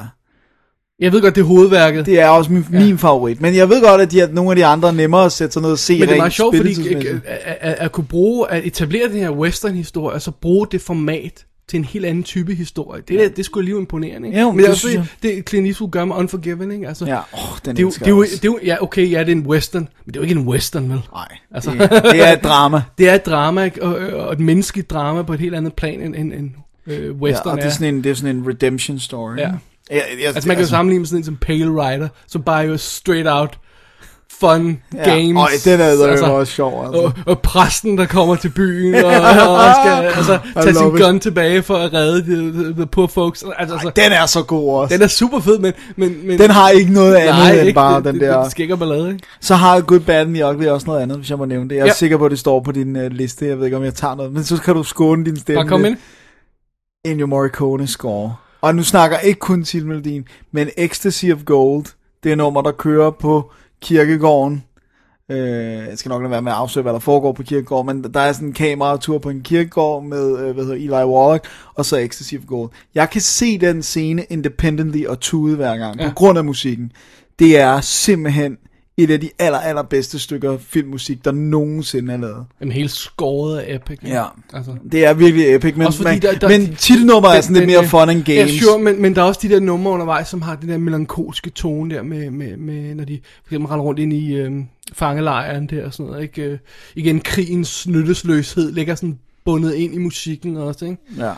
Jeg 1.00 1.12
ved 1.12 1.20
godt, 1.22 1.34
det 1.34 1.40
er 1.40 1.44
hovedværket. 1.46 2.06
det 2.06 2.20
er 2.20 2.28
også 2.28 2.52
min, 2.52 2.66
ja. 2.72 2.78
min 2.78 2.98
favorit, 2.98 3.40
men 3.40 3.54
jeg 3.56 3.68
ved 3.68 3.82
godt, 3.82 4.00
at 4.00 4.10
de 4.10 4.20
er, 4.20 4.28
nogle 4.32 4.50
af 4.50 4.56
de 4.56 4.64
andre 4.66 4.88
er 4.88 4.92
nemmere 4.92 5.24
at 5.24 5.32
sætte 5.32 5.52
sig 5.52 5.62
ned 5.62 5.70
og 5.70 5.78
se 5.78 5.98
Men 5.98 6.08
det 6.08 6.14
er 6.14 6.16
meget 6.18 6.32
sjovt, 6.32 6.56
fordi 6.56 6.94
at, 6.94 7.04
at, 7.06 7.56
at, 7.60 7.74
at 7.78 7.92
kunne 7.92 8.06
bruge, 8.06 8.50
at 8.50 8.66
etablere 8.66 9.08
den 9.08 9.16
her 9.18 9.30
western-historie, 9.30 10.14
og 10.14 10.22
så 10.22 10.30
bruge 10.30 10.66
det 10.72 10.80
format 10.80 11.44
til 11.68 11.76
en 11.78 11.84
helt 11.84 12.04
anden 12.06 12.22
type 12.22 12.54
historie. 12.54 13.02
Det, 13.08 13.24
er, 13.24 13.28
det 13.28 13.38
er 13.38 13.42
sgu 13.42 13.58
alligevel 13.60 13.80
imponerende, 13.80 14.28
ikke? 14.28 14.40
Jo, 14.40 14.50
Men 14.50 14.58
det 14.58 14.62
er 14.64 14.66
det 14.66 14.72
også 14.72 14.88
synes 14.88 15.08
det, 15.22 15.36
det 15.36 15.48
Clint 15.48 15.66
Eastwood 15.66 15.90
gør 15.90 16.04
med 16.04 16.16
Unforgiven, 16.16 16.70
ikke? 16.72 16.88
Altså, 16.88 17.06
Ja, 17.06 17.18
åh, 17.18 17.38
den 17.64 17.76
det, 17.76 17.78
er 17.78 17.82
jo, 17.82 17.90
det, 17.90 18.02
er 18.02 18.10
jo, 18.10 18.22
jeg 18.22 18.30
det 18.32 18.44
er 18.44 18.48
jo, 18.48 18.58
ja, 18.64 18.82
okay, 18.82 19.10
ja, 19.10 19.20
det 19.20 19.28
er 19.28 19.32
en 19.32 19.46
western, 19.46 19.88
men 20.04 20.14
det 20.14 20.16
er 20.16 20.20
jo 20.20 20.28
ikke 20.28 20.40
en 20.40 20.48
western, 20.48 20.90
vel? 20.90 21.00
Nej, 21.12 21.28
Altså- 21.54 21.70
det, 21.70 21.80
det 21.90 22.28
er 22.28 22.32
et 22.32 22.42
drama. 22.44 22.82
Det 22.98 23.08
er 23.08 23.14
et 23.14 23.26
drama, 23.26 23.64
ikke? 23.64 23.82
og, 23.82 24.20
og 24.26 24.32
et 24.32 24.40
menneskeligt 24.40 24.90
drama 24.90 25.22
på 25.22 25.32
et 25.34 25.40
helt 25.40 25.54
andet 25.54 25.72
plan, 25.74 26.00
end, 26.00 26.14
end, 26.16 26.32
end 26.32 26.50
øh, 26.86 27.04
Ja, 27.04 27.10
western 27.10 27.52
og 27.52 27.56
det 27.56 27.64
er 27.64 27.70
sådan 27.70 27.94
en, 27.94 28.04
det 28.04 28.10
er 28.10 28.14
sådan 28.14 28.36
en 28.36 28.48
redemption 28.48 28.98
story. 28.98 29.36
Ja. 29.36 29.50
Jeg, 29.90 30.02
jeg, 30.20 30.26
Altså 30.26 30.48
man 30.48 30.56
kan 30.56 30.64
jo 30.64 30.68
sammenligne 30.70 31.00
med 31.00 31.06
sådan 31.06 31.20
en 31.20 31.24
som 31.24 31.36
Pale 31.36 31.64
Rider, 31.70 32.08
som 32.26 32.42
bare 32.42 32.64
er 32.64 32.68
jo 32.68 32.76
straight 32.76 33.28
out 33.30 33.58
fun 34.40 34.78
ja, 34.94 35.10
games. 35.10 35.42
Og 35.42 35.48
den 35.64 35.80
er 35.80 35.84
altså, 35.84 36.04
altså, 36.04 36.26
også 36.26 36.52
sjov, 36.52 36.84
altså. 36.86 37.00
og, 37.02 37.12
og 37.26 37.40
præsten, 37.40 37.98
der 37.98 38.06
kommer 38.06 38.36
til 38.36 38.48
byen, 38.48 38.94
og, 38.94 39.04
og 39.10 39.74
skal 39.84 40.12
altså, 40.16 40.38
tage 40.54 40.74
sin 40.74 40.94
it. 40.94 41.02
gun 41.02 41.20
tilbage 41.20 41.62
for 41.62 41.76
at 41.76 41.92
redde 41.92 42.22
the, 42.22 42.62
the, 42.64 42.72
the 42.72 42.86
poor 42.86 43.06
folks. 43.06 43.44
Altså, 43.58 43.74
altså, 43.74 43.90
Den 43.96 44.12
er 44.12 44.26
så 44.26 44.42
god 44.42 44.74
også. 44.80 44.94
den 44.94 45.02
er 45.02 45.06
super 45.08 45.40
fed, 45.40 45.58
men... 45.58 45.72
men, 45.96 46.26
men 46.26 46.38
Den 46.38 46.50
har 46.50 46.70
ikke 46.70 46.92
noget 46.92 47.14
andet 47.14 47.34
nej, 47.34 47.52
end 47.52 47.60
ikke, 47.60 47.74
bare 47.74 47.96
det, 47.96 48.04
den 48.04 48.20
der... 48.20 48.44
Det, 48.48 48.68
det 48.68 48.78
ballade, 48.78 49.08
ikke? 49.12 49.26
Så 49.40 49.54
har 49.54 49.80
Good, 49.80 50.00
Bad 50.00 50.20
and 50.20 50.34
the 50.34 50.46
Ugly 50.46 50.66
også 50.66 50.86
noget 50.86 51.00
andet, 51.00 51.16
hvis 51.18 51.30
jeg 51.30 51.38
må 51.38 51.44
nævne 51.44 51.68
det. 51.70 51.76
Jeg 51.76 51.82
er 51.82 51.86
Ja. 51.86 51.92
sikker 51.92 52.16
på, 52.16 52.24
at 52.24 52.30
det 52.30 52.38
står 52.38 52.60
på 52.60 52.72
din 52.72 52.96
uh, 52.96 53.06
liste. 53.06 53.46
Jeg 53.46 53.58
ved 53.58 53.64
ikke, 53.64 53.76
om 53.76 53.84
jeg 53.84 53.94
tager 53.94 54.14
noget. 54.14 54.32
Men 54.32 54.44
så 54.44 54.56
kan 54.56 54.74
du 54.74 54.82
skåne 54.82 55.24
din 55.24 55.36
stemme 55.36 55.58
Bare 55.62 55.68
kom 55.68 55.84
ind. 55.84 55.96
Ennio 57.04 57.26
Morricone 57.26 57.86
score. 57.86 58.34
Og 58.62 58.74
nu 58.74 58.82
snakker 58.82 59.18
ikke 59.18 59.40
kun 59.40 59.64
titelmelodien, 59.64 60.24
men 60.52 60.68
Ecstasy 60.76 61.24
of 61.32 61.38
Gold. 61.44 61.84
Det 62.24 62.32
er 62.32 62.36
nummer, 62.36 62.62
der 62.62 62.72
kører 62.72 63.10
på 63.10 63.52
kirkegården 63.84 64.62
Øh, 65.30 65.38
jeg 65.88 65.98
skal 65.98 66.08
nok 66.08 66.22
lade 66.22 66.30
være 66.30 66.42
med 66.42 66.52
at 66.52 66.58
afsløre, 66.58 66.82
hvad 66.82 66.92
der 66.92 66.98
foregår 66.98 67.32
på 67.32 67.42
kirkegård, 67.42 67.86
men 67.86 68.04
der 68.14 68.20
er 68.20 68.32
sådan 68.32 68.48
en 68.48 68.54
kameratur 68.54 69.18
på 69.18 69.30
en 69.30 69.42
kirkegård 69.42 70.04
med, 70.04 70.38
øh, 70.38 70.54
hvad 70.54 70.64
hedder 70.64 70.76
Eli 70.76 71.10
Wallach, 71.12 71.50
og 71.74 71.84
så 71.84 71.96
Ecstasy 71.96 72.34
of 72.34 72.46
Gold. 72.46 72.70
Jeg 72.94 73.10
kan 73.10 73.20
se 73.20 73.58
den 73.58 73.82
scene 73.82 74.24
independently 74.30 75.04
og 75.06 75.20
tude 75.20 75.56
hver 75.56 75.76
gang. 75.76 76.00
Ja. 76.00 76.08
på 76.08 76.14
grund 76.14 76.38
af 76.38 76.44
musikken. 76.44 76.92
Det 77.38 77.58
er 77.58 77.80
simpelthen 77.80 78.56
et 78.96 79.10
af 79.10 79.20
de 79.20 79.30
aller, 79.38 79.58
aller 79.58 79.82
bedste 79.82 80.18
stykker 80.18 80.58
filmmusik, 80.58 81.24
der 81.24 81.32
nogensinde 81.32 82.12
er 82.12 82.16
lavet. 82.16 82.46
En 82.62 82.72
helt 82.72 82.90
skåret 82.90 83.58
af 83.58 83.74
epic. 83.74 83.98
ikke? 84.02 84.16
Ja. 84.16 84.24
Altså. 84.52 84.76
Det 84.92 85.04
er 85.04 85.14
virkelig 85.14 85.54
epic, 85.54 85.74
men, 85.76 85.88
men, 86.04 86.22
der- 86.22 86.34
der- 86.38 86.48
men 86.48 86.74
titelnummer 86.74 87.28
er 87.28 87.34
Men- 87.34 87.42
sådan 87.42 87.54
lidt 87.56 87.62
men, 87.66 87.72
mere 87.74 87.82
øh, 87.82 87.88
fun 87.88 88.08
and 88.08 88.24
games. 88.24 88.52
Ja, 88.54 88.58
sure, 88.60 88.78
men, 88.78 89.02
men 89.02 89.14
der 89.14 89.22
er 89.22 89.26
også 89.26 89.40
de 89.42 89.48
der 89.48 89.60
numre 89.60 89.92
undervejs, 89.92 90.28
som 90.28 90.42
har 90.42 90.56
den 90.56 90.68
der 90.68 90.78
melankolske 90.78 91.50
tone 91.50 91.94
der, 91.94 92.02
med, 92.02 92.30
med, 92.30 92.56
med 92.56 92.94
når 92.94 93.04
de 93.04 93.20
for 93.44 93.48
eksempel 93.50 93.68
render 93.68 93.84
rundt 93.84 94.00
ind 94.00 94.12
i 94.12 94.34
øhm, 94.34 94.64
fangelejren 94.92 95.66
der 95.66 95.86
og 95.86 95.92
sådan 95.94 96.06
noget. 96.10 96.22
Ikke? 96.22 96.42
Øh, 96.42 96.58
igen, 96.94 97.20
krigens 97.20 97.86
nyttesløshed 97.88 98.72
ligger 98.72 98.94
sådan 98.94 99.18
bundet 99.44 99.74
ind 99.74 99.94
i 99.94 99.98
musikken 99.98 100.56
også, 100.56 100.84
ikke? 100.84 100.96
Ja. 101.18 101.32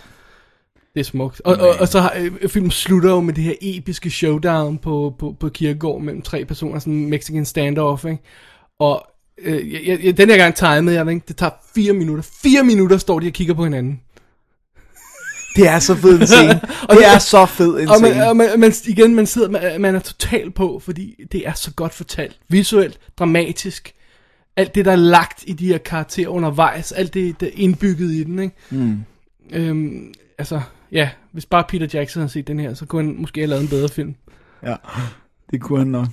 Det 0.97 1.01
er 1.01 1.05
smukt. 1.05 1.41
Og, 1.45 1.57
og, 1.57 1.69
og 1.81 1.89
så 1.89 2.01
har 2.01 2.13
øh, 2.41 2.49
filmen 2.49 2.71
slutter 2.71 3.11
jo 3.11 3.21
med 3.21 3.35
det 3.35 3.45
her 3.45 3.55
episke 3.61 4.11
showdown 4.11 4.79
på, 4.79 5.15
på, 5.19 5.37
på 5.41 5.49
kirkegård 5.49 6.03
mellem 6.03 6.23
tre 6.23 6.45
personer, 6.45 6.79
sådan 6.79 6.93
en 6.93 7.11
Mexican 7.11 7.45
standoff, 7.45 8.05
ikke? 8.05 8.23
Og 8.79 9.07
øh, 9.43 9.73
jeg, 9.73 10.01
jeg, 10.05 10.17
den 10.17 10.31
her 10.31 10.37
gang 10.37 10.55
timede 10.55 10.95
jeg 10.97 11.11
ikke? 11.11 11.25
Det 11.29 11.37
tager 11.37 11.51
fire 11.75 11.93
minutter. 11.93 12.25
Fire 12.43 12.63
minutter 12.65 12.97
står 12.99 13.21
de 13.21 13.27
og 13.27 13.33
kigger 13.33 13.55
på 13.55 13.65
hinanden. 13.65 14.01
Det 15.57 15.69
er 15.69 15.79
så 15.79 15.95
fed 15.95 16.21
en 16.21 16.27
scene. 16.37 16.61
Og 16.83 16.89
det 16.91 16.99
det- 16.99 17.07
er 17.15 17.19
så 17.19 17.47
fed 17.47 17.81
en 17.81 17.89
Og 17.89 17.97
scene. 17.97 18.15
man, 18.15 18.29
og 18.29 18.37
man, 18.37 18.61
man, 18.61 18.73
igen, 18.87 19.15
man 19.15 19.27
sidder, 19.27 19.49
man, 19.49 19.81
man 19.81 19.95
er 19.95 19.99
total 20.01 20.51
på, 20.51 20.81
fordi 20.85 21.15
det 21.33 21.47
er 21.49 21.53
så 21.53 21.71
godt 21.75 21.95
fortalt. 21.95 22.39
Visuelt, 22.49 22.99
dramatisk. 23.19 23.93
Alt 24.57 24.75
det, 24.75 24.85
der 24.85 24.93
er 24.93 24.97
lagt 24.97 25.45
i 25.47 25.53
de 25.53 25.67
her 25.67 25.79
karakterer 25.79 26.29
undervejs. 26.29 26.93
Alt 26.93 27.15
det, 27.15 27.41
der 27.41 27.47
er 27.47 27.51
indbygget 27.55 28.11
i 28.13 28.25
den, 28.25 28.39
ikke? 28.39 28.55
Mm. 28.71 28.99
Øhm, 29.53 30.15
altså, 30.39 30.61
ja, 30.93 31.11
hvis 31.33 31.47
bare 31.47 31.65
Peter 31.69 31.87
Jackson 31.95 32.21
havde 32.21 32.33
set 32.33 32.49
den 32.49 32.61
her, 32.61 32.75
så 32.75 32.87
kunne 32.87 33.05
han 33.05 33.21
måske 33.21 33.41
have 33.41 33.49
lavet 33.49 33.63
en 33.63 33.69
bedre 33.69 33.89
film. 33.89 34.15
Ja, 34.63 34.75
det 35.51 35.61
kunne 35.61 35.79
han 35.79 35.89
nok. 35.89 36.07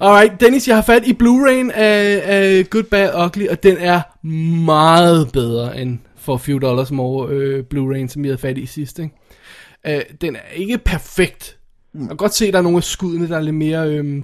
Alright, 0.00 0.40
Dennis, 0.40 0.68
jeg 0.68 0.76
har 0.76 0.82
fat 0.82 1.06
i 1.06 1.12
Blu-ray'en 1.12 1.72
af, 1.74 2.22
af 2.24 2.70
Good, 2.70 2.84
Bad, 2.84 3.24
Ugly, 3.24 3.48
og 3.48 3.62
den 3.62 3.76
er 3.78 4.26
meget 4.64 5.32
bedre 5.32 5.80
end 5.80 5.98
for 6.16 6.36
few 6.36 6.58
dollars 6.58 6.90
more 6.90 7.28
øh, 7.30 7.64
Blu-ray'en, 7.74 8.08
som 8.08 8.24
jeg 8.24 8.30
havde 8.30 8.40
fat 8.40 8.58
i 8.58 8.66
sidst. 8.66 8.98
Ikke? 8.98 9.14
Øh, 9.86 10.02
den 10.20 10.36
er 10.36 10.54
ikke 10.54 10.78
perfekt. 10.78 11.58
Jeg 11.94 12.08
kan 12.08 12.16
godt 12.16 12.34
se, 12.34 12.46
at 12.46 12.52
der 12.52 12.58
er 12.58 12.62
nogle 12.62 12.76
af 12.76 12.84
skuddene, 12.84 13.28
der 13.28 13.36
er 13.36 13.40
lidt 13.40 13.54
mere 13.54 13.88
øh, 13.88 14.22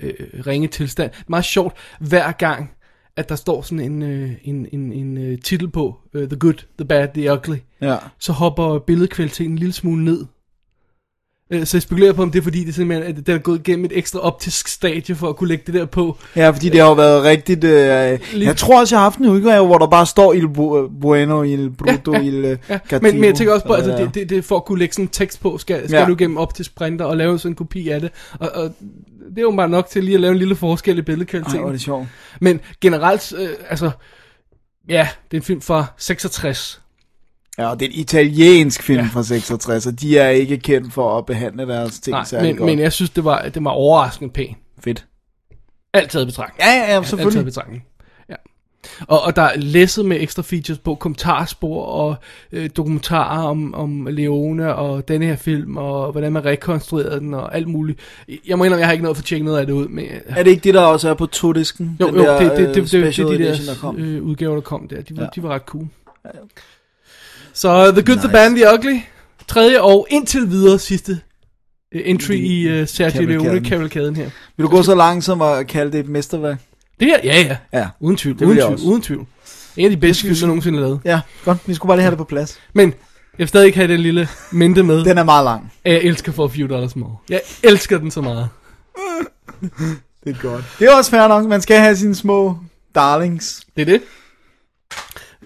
øh, 0.00 0.14
ringe 0.46 0.68
tilstand. 0.68 1.10
Meget 1.28 1.44
sjovt, 1.44 1.76
hver 2.00 2.32
gang, 2.32 2.70
at 3.18 3.28
der 3.28 3.36
står 3.36 3.62
sådan 3.62 3.80
en, 3.80 4.02
øh, 4.02 4.30
en, 4.44 4.66
en, 4.72 4.92
en 4.92 5.18
øh, 5.18 5.38
titel 5.44 5.68
på, 5.70 5.96
øh, 6.14 6.28
The 6.28 6.38
Good, 6.38 6.64
The 6.78 6.84
Bad, 6.84 7.08
The 7.14 7.32
Ugly, 7.32 7.56
Ja. 7.82 7.96
så 8.18 8.32
hopper 8.32 8.78
billedkvaliteten 8.78 9.52
en 9.52 9.58
lille 9.58 9.72
smule 9.72 10.04
ned. 10.04 10.24
Øh, 11.50 11.66
Så 11.66 11.76
jeg 11.76 11.82
spekulerer 11.82 12.12
på, 12.12 12.22
om 12.22 12.30
det 12.30 12.38
er 12.38 12.42
fordi, 12.42 12.64
det 12.64 12.74
simpelthen 12.74 13.16
at 13.16 13.26
det 13.26 13.34
er 13.34 13.38
gået 13.38 13.58
igennem 13.58 13.84
et 13.84 13.92
ekstra 13.94 14.18
optisk 14.20 14.68
stadie 14.68 15.14
for 15.14 15.28
at 15.28 15.36
kunne 15.36 15.48
lægge 15.48 15.64
det 15.66 15.74
der 15.74 15.84
på. 15.84 16.16
Ja, 16.36 16.50
fordi 16.50 16.68
det 16.68 16.80
har 16.80 16.88
jo 16.88 16.94
været 16.94 17.22
rigtigt... 17.24 17.64
Øh, 17.64 18.18
jeg 18.42 18.56
tror 18.56 18.80
også, 18.80 18.94
jeg 18.94 19.00
har 19.00 19.04
haft 19.04 19.18
en 19.18 19.26
udgave, 19.26 19.66
hvor 19.66 19.78
der 19.78 19.86
bare 19.86 20.06
står 20.06 20.32
Il 20.32 20.44
Bu- 20.44 21.00
Bueno, 21.00 21.42
Il 21.42 21.70
Bruto, 21.70 22.12
Ja, 22.12 22.18
ja, 22.18 22.24
Il 22.24 22.34
øh, 22.44 22.58
Ja, 22.68 22.78
men, 23.02 23.14
men 23.14 23.24
jeg 23.24 23.34
tænker 23.34 23.54
også 23.54 23.66
på, 23.66 23.72
altså, 23.72 23.96
det, 23.96 24.14
det, 24.14 24.30
det 24.30 24.44
for 24.44 24.56
at 24.56 24.64
kunne 24.64 24.78
lægge 24.78 24.94
sådan 24.94 25.04
en 25.04 25.08
tekst 25.08 25.40
på, 25.40 25.58
skal, 25.58 25.88
skal 25.88 25.98
ja. 26.00 26.06
du 26.06 26.14
gennem 26.18 26.36
optisk 26.36 26.74
printer 26.74 27.04
og 27.04 27.16
lave 27.16 27.38
sådan 27.38 27.52
en 27.52 27.56
kopi 27.56 27.88
af 27.88 28.00
det. 28.00 28.10
Og, 28.40 28.50
og 28.54 28.70
det 29.28 29.38
er 29.38 29.42
jo 29.42 29.50
bare 29.56 29.68
nok 29.68 29.86
til 29.88 30.04
lige 30.04 30.14
at 30.14 30.20
lave 30.20 30.32
en 30.32 30.38
lille 30.38 30.56
forskel 30.56 30.96
i 30.96 31.00
Ej, 31.00 31.04
billedkvaliteten. 31.04 31.58
hvor 31.60 31.68
er 31.68 31.72
det 31.72 31.80
sjovt. 31.80 32.06
Men 32.40 32.60
generelt, 32.80 33.32
øh, 33.38 33.48
altså, 33.70 33.90
ja, 34.88 35.08
det 35.30 35.36
er 35.36 35.40
en 35.40 35.44
film 35.44 35.60
fra 35.60 35.86
66. 35.96 36.80
Ja, 37.58 37.70
og 37.70 37.80
det 37.80 37.86
er 37.86 37.90
en 37.92 37.98
italiensk 37.98 38.82
film 38.82 39.00
Ja. 39.00 39.08
fra 39.12 39.22
66, 39.22 39.86
og 39.86 40.00
de 40.00 40.18
er 40.18 40.28
ikke 40.28 40.58
kendt 40.58 40.92
for 40.92 41.18
at 41.18 41.26
behandle 41.26 41.66
deres 41.68 42.00
ting 42.00 42.12
Nej, 42.12 42.24
særlig 42.24 42.48
men, 42.48 42.56
godt. 42.56 42.66
men 42.70 42.78
jeg 42.78 42.92
synes, 42.92 43.10
det 43.10 43.24
var, 43.24 43.42
det 43.48 43.64
var 43.64 43.70
overraskende 43.70 44.32
pænt. 44.32 44.56
Fedt. 44.84 45.06
Alt 45.94 46.10
taget 46.10 46.26
betragtning. 46.26 46.60
Ja, 46.68 46.74
ja, 46.74 46.78
ja, 46.78 46.82
Alt 46.84 46.90
taget 46.90 47.06
selvfølgelig. 47.06 47.44
betragtning. 47.44 47.84
Ja. 49.00 49.04
Og, 49.08 49.22
og 49.22 49.36
der 49.36 49.42
er 49.42 49.56
læsset 49.56 50.04
med 50.06 50.16
ekstra 50.20 50.42
features 50.42 50.78
på 50.78 50.94
kommentarspor 50.94 51.84
og 51.84 52.16
øh, 52.52 52.70
dokumentarer 52.76 53.42
om, 53.42 53.74
om 53.74 54.06
Leone 54.10 54.74
og 54.74 55.08
denne 55.08 55.26
her 55.26 55.36
film, 55.36 55.76
og 55.76 56.12
hvordan 56.12 56.32
man 56.32 56.44
rekonstruerede 56.44 57.20
den 57.20 57.34
og 57.34 57.56
alt 57.56 57.68
muligt. 57.68 57.98
Jeg 58.46 58.58
må 58.58 58.64
indrømme, 58.64 58.80
jeg 58.80 58.86
har 58.86 58.92
ikke 58.92 59.02
noget 59.02 59.16
for 59.16 59.22
at 59.22 59.26
tjekke 59.26 59.44
noget 59.46 59.58
af 59.58 59.66
det 59.66 59.72
ud, 59.72 59.88
men 59.88 60.04
øh, 60.04 60.20
Er 60.26 60.42
det 60.42 60.50
ikke 60.50 60.64
det, 60.64 60.74
der 60.74 60.80
også 60.80 61.08
er 61.08 61.14
på 61.14 61.26
to-disken? 61.26 61.96
jo, 62.00 62.06
Den 62.06 62.14
jo, 62.14 62.22
der, 62.22 62.38
det, 62.38 62.50
det, 62.50 62.52
øh, 62.52 62.74
det, 62.74 62.74
det, 62.74 62.92
det, 62.92 63.16
det, 63.16 63.16
de 63.16 63.34
edition, 63.34 63.66
der, 63.66 63.72
der 63.72 63.80
kom. 63.80 63.98
Øh, 63.98 64.22
udgaver, 64.22 64.54
der 64.54 64.60
kom 64.60 64.88
der. 64.88 65.00
De 65.02 65.16
var, 65.16 65.22
Ja. 65.22 65.24
ja. 65.24 65.30
de 65.34 65.42
var 65.42 65.48
ret 65.54 65.62
cool. 65.66 65.86
Så 67.54 67.92
The 67.92 68.02
Good, 68.02 68.16
nice. 68.16 68.28
The 68.28 68.32
Bad, 68.32 68.50
The 68.50 68.64
Ugly. 68.78 68.98
Tredje 69.48 69.80
og 69.80 70.06
indtil 70.10 70.50
videre 70.50 70.78
sidste 70.78 71.20
øh, 71.94 72.02
entry 72.04 72.32
i 72.34 72.80
uh, 72.80 72.88
Sergio 72.88 73.20
Kavalkaden. 73.20 73.54
Leone-kavalkaden 73.54 74.16
her. 74.16 74.30
Vil 74.56 74.64
du 74.64 74.70
gå 74.70 74.82
så 74.82 74.94
langt 74.94 75.24
som 75.24 75.42
at 75.42 75.66
kalde 75.66 75.92
det 75.92 76.00
et 76.00 76.08
mesterværk? 76.08 76.58
Det 77.00 77.08
her, 77.08 77.18
ja, 77.24 77.40
ja. 77.40 77.56
Ja. 77.80 77.88
Uden 78.00 78.16
tvivl, 78.16 78.38
Det 78.38 78.44
uden 78.46 78.58
jeg 78.58 78.66
tvivl, 78.66 78.80
uden 78.90 79.02
tvivl. 79.02 79.26
En 79.76 79.84
af 79.84 79.90
de 79.90 79.96
bedste 79.96 80.22
film, 80.22 80.34
der 80.36 80.46
nogensinde 80.46 80.80
lavet. 80.80 81.00
Ja, 81.04 81.20
godt. 81.44 81.58
Vi 81.66 81.74
skulle 81.74 81.88
bare 81.88 81.96
lige 81.96 82.02
have 82.02 82.10
det 82.10 82.18
på 82.18 82.24
plads. 82.24 82.58
Men 82.72 82.88
jeg 82.88 83.38
vil 83.38 83.48
stadig 83.48 83.66
ikke 83.66 83.78
have 83.78 83.92
den 83.92 84.00
lille 84.00 84.28
mente 84.50 84.82
med, 84.82 85.04
Den 85.04 85.18
er 85.18 85.22
meget 85.24 85.44
lang. 85.44 85.72
at 85.84 85.92
jeg 85.92 86.02
elsker 86.02 86.32
for 86.32 86.44
a 86.44 86.48
few 86.48 86.68
dollars 86.68 86.96
more. 86.96 87.16
Jeg 87.28 87.40
elsker 87.62 87.98
den 87.98 88.10
så 88.10 88.20
meget. 88.20 88.48
Det 90.24 90.36
er 90.36 90.42
godt. 90.42 90.64
Det 90.78 90.88
er 90.88 90.94
også 90.94 91.10
fair 91.10 91.28
nok. 91.28 91.46
Man 91.46 91.60
skal 91.60 91.80
have 91.80 91.96
sine 91.96 92.14
små 92.14 92.58
darlings. 92.94 93.60
Det 93.76 93.82
er 93.82 93.86
det. 93.86 94.00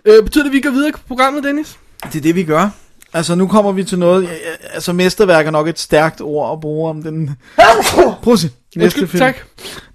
Øh, 0.04 0.22
betyder 0.24 0.44
det, 0.44 0.50
at 0.50 0.54
vi 0.54 0.60
går 0.60 0.70
videre 0.70 0.88
i 0.88 0.92
programmet, 1.08 1.44
Dennis? 1.44 1.78
Det 2.04 2.16
er 2.16 2.20
det, 2.22 2.34
vi 2.34 2.44
gør. 2.44 2.68
Altså, 3.12 3.34
nu 3.34 3.46
kommer 3.46 3.72
vi 3.72 3.84
til 3.84 3.98
noget... 3.98 4.28
Altså, 4.74 4.92
mesterværk 4.92 5.46
er 5.46 5.50
nok 5.50 5.68
et 5.68 5.78
stærkt 5.78 6.20
ord 6.20 6.52
at 6.52 6.60
bruge 6.60 6.90
om 6.90 7.02
den... 7.02 7.30
Prosit. 8.22 8.52
Næste 8.76 8.84
Undskyld, 8.84 9.08
film. 9.08 9.20
tak. 9.20 9.36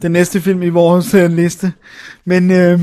Den 0.01 0.11
næste 0.11 0.41
film 0.41 0.63
i 0.63 0.69
vores 0.69 1.13
uh, 1.13 1.25
liste. 1.25 1.73
Men, 2.25 2.51
øh, 2.51 2.81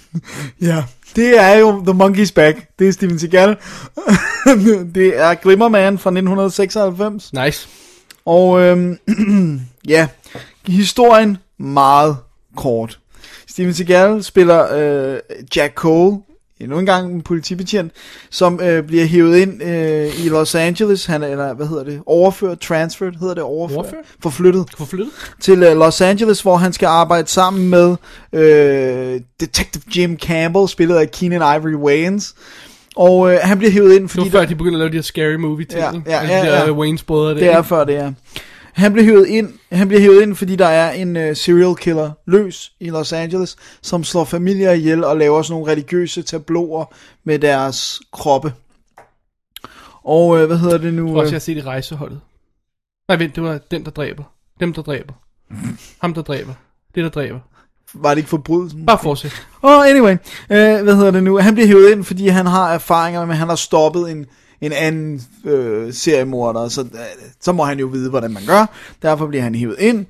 ja... 0.68 0.84
Det 1.16 1.40
er 1.40 1.58
jo 1.58 1.84
The 1.86 2.04
Monkey's 2.04 2.32
Back. 2.34 2.68
Det 2.78 2.88
er 2.88 2.92
Steven 2.92 3.18
Seagal. 3.18 3.56
det 4.94 5.18
er 5.18 5.34
Glimmerman 5.34 5.98
fra 5.98 6.10
1996. 6.10 7.32
Nice. 7.32 7.68
Og 8.24 8.60
øhm, 8.60 8.98
ja, 9.88 10.08
historien 10.66 11.38
meget 11.58 12.16
kort. 12.56 12.98
Steven 13.48 13.74
Seagal 13.74 14.22
spiller 14.22 14.74
øh, 14.74 15.18
Jack 15.56 15.74
Cole, 15.74 16.18
endnu 16.62 16.78
en 16.78 16.86
gang 16.86 17.12
en 17.14 17.20
politibetjent, 17.22 17.92
som 18.30 18.60
øh, 18.62 18.82
bliver 18.82 19.04
hævet 19.04 19.36
ind 19.36 19.62
øh, 19.62 20.24
i 20.24 20.28
Los 20.28 20.54
Angeles. 20.54 21.06
Han 21.06 21.22
er, 21.22 21.26
eller 21.26 21.54
hvad 21.54 21.66
hedder 21.66 21.84
det? 21.84 22.00
Overført, 22.06 22.60
transferred, 22.60 23.12
hedder 23.20 23.34
det 23.34 23.42
overført? 23.42 23.76
Overført? 23.76 24.04
Forflyttet 24.22 24.66
Forflyttet? 24.78 25.08
til 25.40 25.62
øh, 25.62 25.76
Los 25.76 26.00
Angeles, 26.00 26.40
hvor 26.40 26.56
han 26.56 26.72
skal 26.72 26.86
arbejde 26.86 27.28
sammen 27.28 27.70
med 27.70 27.96
øh, 28.32 29.20
Detective 29.40 29.82
Jim 29.96 30.18
Campbell, 30.18 30.68
spillet 30.68 30.96
af 30.96 31.10
Keenan 31.10 31.40
Ivory 31.40 31.74
Wayans. 31.74 32.34
Og 32.96 33.32
øh, 33.32 33.38
han 33.42 33.58
bliver 33.58 33.70
hævet 33.70 33.92
ind, 33.94 34.02
Det 34.02 34.10
fordi 34.10 34.32
var 34.32 34.40
før, 34.40 34.46
de 34.46 34.54
begyndte 34.54 34.76
at 34.76 34.78
lave 34.78 34.90
de 34.90 34.94
her 34.94 35.02
scary 35.02 35.34
movie 35.34 35.66
ting. 35.66 35.80
Ja, 35.80 35.92
ikke? 35.92 36.10
ja, 36.10 36.24
ja, 36.24 36.40
de 36.40 36.46
der 36.46 36.66
ja. 36.66 36.72
Wayne's 36.72 37.04
brødre 37.06 37.28
der. 37.30 37.34
Det 37.34 37.52
er 37.52 37.62
før 37.62 37.84
det 37.84 37.96
er. 37.96 38.12
Han 38.72 38.92
bliver 38.92 39.04
hævet 39.04 39.26
ind, 39.26 39.52
han 39.72 39.88
bliver 39.88 40.00
hævet 40.00 40.22
ind, 40.22 40.34
fordi 40.34 40.56
der 40.56 40.66
er 40.66 40.92
en 40.92 41.16
uh, 41.16 41.36
serial 41.36 41.76
killer 41.76 42.10
løs 42.26 42.72
i 42.80 42.90
Los 42.90 43.12
Angeles, 43.12 43.56
som 43.82 44.04
slår 44.04 44.24
familier 44.24 44.72
ihjel 44.72 45.04
og 45.04 45.16
laver 45.16 45.42
sådan 45.42 45.52
nogle 45.52 45.72
religiøse 45.72 46.22
tabloer 46.22 46.94
med 47.24 47.38
deres 47.38 48.00
kroppe. 48.12 48.52
Og 50.04 50.28
uh, 50.28 50.44
hvad 50.44 50.58
hedder 50.58 50.78
det 50.78 50.94
nu? 50.94 51.06
Jeg 51.06 51.12
tror 51.12 51.20
også, 51.20 51.30
jeg 51.30 51.34
har 51.34 51.40
set 51.40 51.56
i 51.56 51.62
rejseholdet. 51.62 52.20
Nej, 53.08 53.18
vent, 53.18 53.36
det 53.36 53.42
var 53.42 53.58
den, 53.70 53.84
der 53.84 53.90
dræber. 53.90 54.24
Dem, 54.60 54.72
der 54.72 54.82
dræber. 54.82 55.14
Ham, 56.02 56.14
der 56.14 56.22
dræber. 56.22 56.54
Det, 56.94 57.04
der 57.04 57.10
dræber. 57.10 57.40
var 57.94 58.10
det 58.10 58.18
ikke 58.18 58.30
forbrydelsen? 58.30 58.86
Bare 58.86 58.98
fortsæt. 59.02 59.46
Oh, 59.62 59.88
anyway, 59.88 60.12
uh, 60.12 60.84
hvad 60.84 60.96
hedder 60.96 61.10
det 61.10 61.22
nu? 61.22 61.38
Han 61.38 61.54
bliver 61.54 61.66
hævet 61.66 61.90
ind, 61.90 62.04
fordi 62.04 62.28
han 62.28 62.46
har 62.46 62.74
erfaringer 62.74 63.24
med, 63.24 63.34
at 63.34 63.38
han 63.38 63.48
har 63.48 63.56
stoppet 63.56 64.10
en, 64.10 64.26
en 64.62 64.72
anden 64.72 65.22
øh, 65.44 65.92
seriemorder, 65.94 66.68
så, 66.68 66.80
øh, 66.80 66.88
så 67.40 67.52
må 67.52 67.64
han 67.64 67.78
jo 67.78 67.86
vide, 67.86 68.10
hvordan 68.10 68.30
man 68.30 68.42
gør. 68.46 68.66
Derfor 69.02 69.26
bliver 69.26 69.42
han 69.42 69.54
hivet 69.54 69.76
ind. 69.78 70.06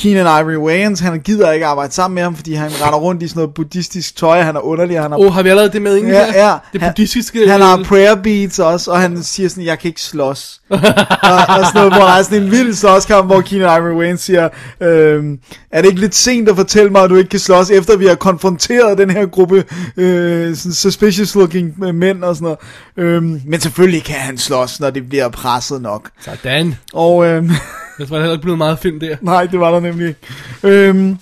Keenan 0.00 0.26
Ivory 0.40 0.56
Wayans, 0.56 1.00
han 1.00 1.20
gider 1.20 1.52
ikke 1.52 1.66
arbejde 1.66 1.92
sammen 1.94 2.14
med 2.14 2.22
ham, 2.22 2.36
fordi 2.36 2.54
han 2.54 2.70
render 2.82 2.98
rundt 2.98 3.22
i 3.22 3.28
sådan 3.28 3.40
noget 3.40 3.54
buddhistisk 3.54 4.16
tøj, 4.16 4.40
han 4.40 4.56
er 4.56 4.60
underlig, 4.60 5.00
han 5.00 5.10
har 5.10 5.18
oh, 5.18 5.32
har 5.34 5.42
vi 5.42 5.48
allerede 5.48 5.72
det 5.72 5.82
med 5.82 5.96
inden 5.96 6.12
Ja, 6.12 6.46
ja. 6.48 6.54
Det 6.72 6.80
Han- 6.82 6.90
buddhistiske... 6.90 7.48
Han 7.50 7.60
har 7.60 7.82
prayer 7.84 8.14
beats 8.14 8.58
også, 8.58 8.90
og 8.90 9.00
han 9.00 9.22
siger 9.22 9.48
sådan, 9.48 9.64
jeg 9.64 9.78
kan 9.78 9.88
ikke 9.88 10.02
slås. 10.02 10.60
og, 10.70 10.78
og 10.78 11.66
sådan 11.66 11.70
noget, 11.74 11.92
hvor 11.92 12.02
der 12.02 12.12
er 12.12 12.22
sådan 12.22 12.42
en 12.42 12.50
vild 12.50 12.74
slåskamp, 12.74 13.26
hvor 13.26 13.40
Keenan 13.40 13.82
Ivory 13.82 13.92
Wayne 14.00 14.18
siger, 14.18 14.48
øhm, 14.80 15.38
er 15.70 15.82
det 15.82 15.88
ikke 15.88 16.00
lidt 16.00 16.14
sent 16.14 16.48
at 16.48 16.56
fortælle 16.56 16.90
mig, 16.90 17.02
at 17.02 17.10
du 17.10 17.16
ikke 17.16 17.30
kan 17.30 17.40
slås, 17.40 17.70
efter 17.70 17.96
vi 17.96 18.06
har 18.06 18.14
konfronteret 18.14 18.98
den 18.98 19.10
her 19.10 19.26
gruppe 19.26 19.64
øh, 19.96 20.56
sådan 20.56 20.72
suspicious 20.72 21.34
looking 21.34 21.94
mænd 21.94 22.24
og 22.24 22.36
sådan 22.36 22.44
noget. 22.44 22.58
Øhm, 22.96 23.40
men 23.46 23.60
selvfølgelig 23.60 24.04
kan 24.04 24.16
han 24.16 24.38
slås, 24.38 24.80
når 24.80 24.90
det 24.90 25.08
bliver 25.08 25.28
presset 25.28 25.82
nok. 25.82 26.10
Sådan. 26.24 26.74
Og 26.92 27.26
øhm, 27.26 27.50
jeg 27.98 28.08
tror, 28.08 28.16
der 28.16 28.22
heller 28.22 28.34
ikke 28.34 28.42
blevet 28.42 28.58
meget 28.58 28.78
film 28.78 29.00
der. 29.00 29.16
Nej, 29.20 29.46
det 29.46 29.60
var 29.60 29.70
der 29.70 29.80
nemlig 29.80 30.08
ikke. 30.08 30.20
Øhm, 30.62 31.18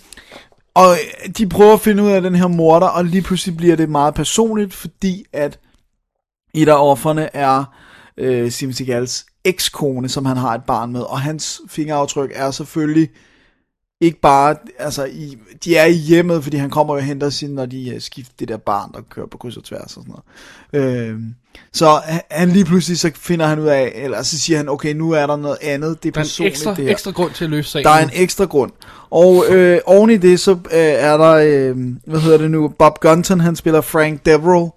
Og 0.75 0.97
de 1.39 1.49
prøver 1.49 1.73
at 1.73 1.81
finde 1.81 2.03
ud 2.03 2.11
af 2.11 2.23
den 2.23 2.35
her 2.35 2.47
morder, 2.47 2.87
og 2.87 3.05
lige 3.05 3.23
pludselig 3.23 3.57
bliver 3.57 3.77
det 3.77 3.89
meget 3.91 4.15
personligt, 4.15 4.75
fordi 4.75 5.25
at 5.33 5.59
et 6.55 6.69
af 6.69 6.91
offerne 6.91 7.37
er 7.37 7.65
øh, 8.17 8.51
Sim 8.51 8.73
Seagals 8.73 9.27
ekskone, 9.45 10.09
som 10.09 10.27
han 10.27 10.37
har 10.37 10.55
et 10.55 10.65
barn 10.65 10.93
med, 10.93 11.01
og 11.01 11.21
hans 11.21 11.61
fingeraftryk 11.69 12.31
er 12.35 12.51
selvfølgelig 12.51 13.09
ikke 14.01 14.21
bare, 14.21 14.57
altså, 14.79 15.05
i, 15.05 15.39
de 15.65 15.77
er 15.77 15.85
i 15.85 15.93
hjemmet, 15.93 16.43
fordi 16.43 16.57
han 16.57 16.71
kommer 16.71 16.95
og 16.95 17.03
henter 17.03 17.31
sin, 17.31 17.51
når 17.51 17.67
de 17.67 17.93
uh, 17.95 18.01
skifter 18.01 18.35
det 18.39 18.49
der 18.49 18.57
barn, 18.57 18.93
der 18.93 19.01
kører 19.11 19.27
på 19.27 19.39
kryds 19.39 19.57
og 19.57 19.65
tværs 19.65 19.97
og 19.97 20.03
sådan 20.03 20.15
noget. 20.73 20.97
Øh, 20.97 21.21
så 21.73 22.01
han, 22.31 22.49
lige 22.51 22.65
pludselig, 22.65 22.99
så 22.99 23.11
finder 23.17 23.47
han 23.47 23.59
ud 23.59 23.67
af, 23.67 23.93
eller 23.95 24.23
så 24.23 24.39
siger 24.39 24.57
han, 24.57 24.69
okay, 24.69 24.95
nu 24.95 25.11
er 25.11 25.27
der 25.27 25.37
noget 25.37 25.59
andet, 25.63 26.03
det 26.03 26.09
er 26.09 26.13
Der 26.13 26.21
er 26.21 26.23
en 26.23 26.27
personligt 26.27 26.55
ekstra, 26.55 26.75
det 26.75 26.85
her. 26.85 26.91
ekstra 26.91 27.11
grund 27.11 27.33
til 27.33 27.45
at 27.45 27.51
løse 27.51 27.71
sagen. 27.71 27.85
Der 27.85 27.91
er 27.91 28.03
en 28.05 28.11
ekstra 28.13 28.45
grund. 28.45 28.73
Og 29.11 29.45
øh, 29.49 29.81
oven 29.87 30.11
i 30.11 30.17
det, 30.17 30.41
så 30.41 30.51
øh, 30.51 30.59
er 30.73 31.17
der, 31.17 31.33
øh, 31.33 31.77
hvad 32.07 32.21
hedder 32.21 32.39
det 32.39 32.51
nu, 32.51 32.69
Bob 32.69 33.01
Gunton, 33.01 33.41
han 33.41 33.57
spiller 33.57 33.81
Frank 33.81 34.27
Devereaux, 34.27 34.71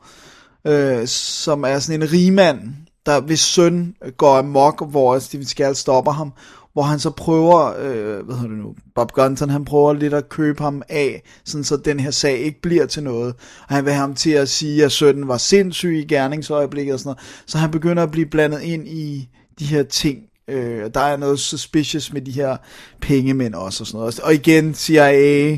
øh, 0.67 1.07
som 1.07 1.63
er 1.63 1.79
sådan 1.79 2.01
en 2.01 2.11
rigmand, 2.11 2.59
der 3.05 3.21
hvis 3.21 3.39
søn 3.39 3.95
går 4.17 4.37
amok, 4.37 4.89
hvor 4.89 5.19
Steven 5.19 5.45
Seagal 5.45 5.75
stopper 5.75 6.11
ham, 6.11 6.33
hvor 6.77 6.83
han 6.83 6.99
så 6.99 7.09
prøver, 7.09 7.73
øh, 7.79 8.25
hvad 8.25 8.35
hedder 8.35 8.49
det 8.49 8.57
nu, 8.57 8.75
Bob 8.95 9.11
Gunton, 9.11 9.49
han 9.49 9.65
prøver 9.65 9.93
lidt 9.93 10.13
at 10.13 10.29
købe 10.29 10.63
ham 10.63 10.81
af, 10.89 11.23
sådan 11.45 11.63
så 11.63 11.77
den 11.77 11.99
her 11.99 12.11
sag 12.11 12.37
ikke 12.37 12.61
bliver 12.61 12.85
til 12.85 13.03
noget. 13.03 13.35
Og 13.67 13.75
han 13.75 13.85
vil 13.85 13.93
have 13.93 14.01
ham 14.01 14.15
til 14.15 14.31
at 14.31 14.49
sige, 14.49 14.85
at 14.85 14.91
sønnen 14.91 15.27
var 15.27 15.37
sindssyg 15.37 15.97
i 15.97 16.05
gerningsøjeblikket 16.05 16.93
og 16.93 16.99
sådan 16.99 17.09
noget. 17.09 17.43
Så 17.45 17.57
han 17.57 17.71
begynder 17.71 18.03
at 18.03 18.11
blive 18.11 18.25
blandet 18.25 18.61
ind 18.61 18.87
i 18.87 19.29
de 19.59 19.65
her 19.65 19.83
ting, 19.83 20.19
Øh, 20.49 20.89
der 20.93 20.99
er 20.99 21.17
noget 21.17 21.39
suspicious 21.39 22.13
med 22.13 22.21
de 22.21 22.31
her 22.31 22.57
pengemænd 23.01 23.53
også 23.53 23.83
og 23.83 23.87
sådan 23.87 23.97
noget. 23.97 24.19
Og 24.19 24.33
igen, 24.33 24.73
CIA, 24.73 25.57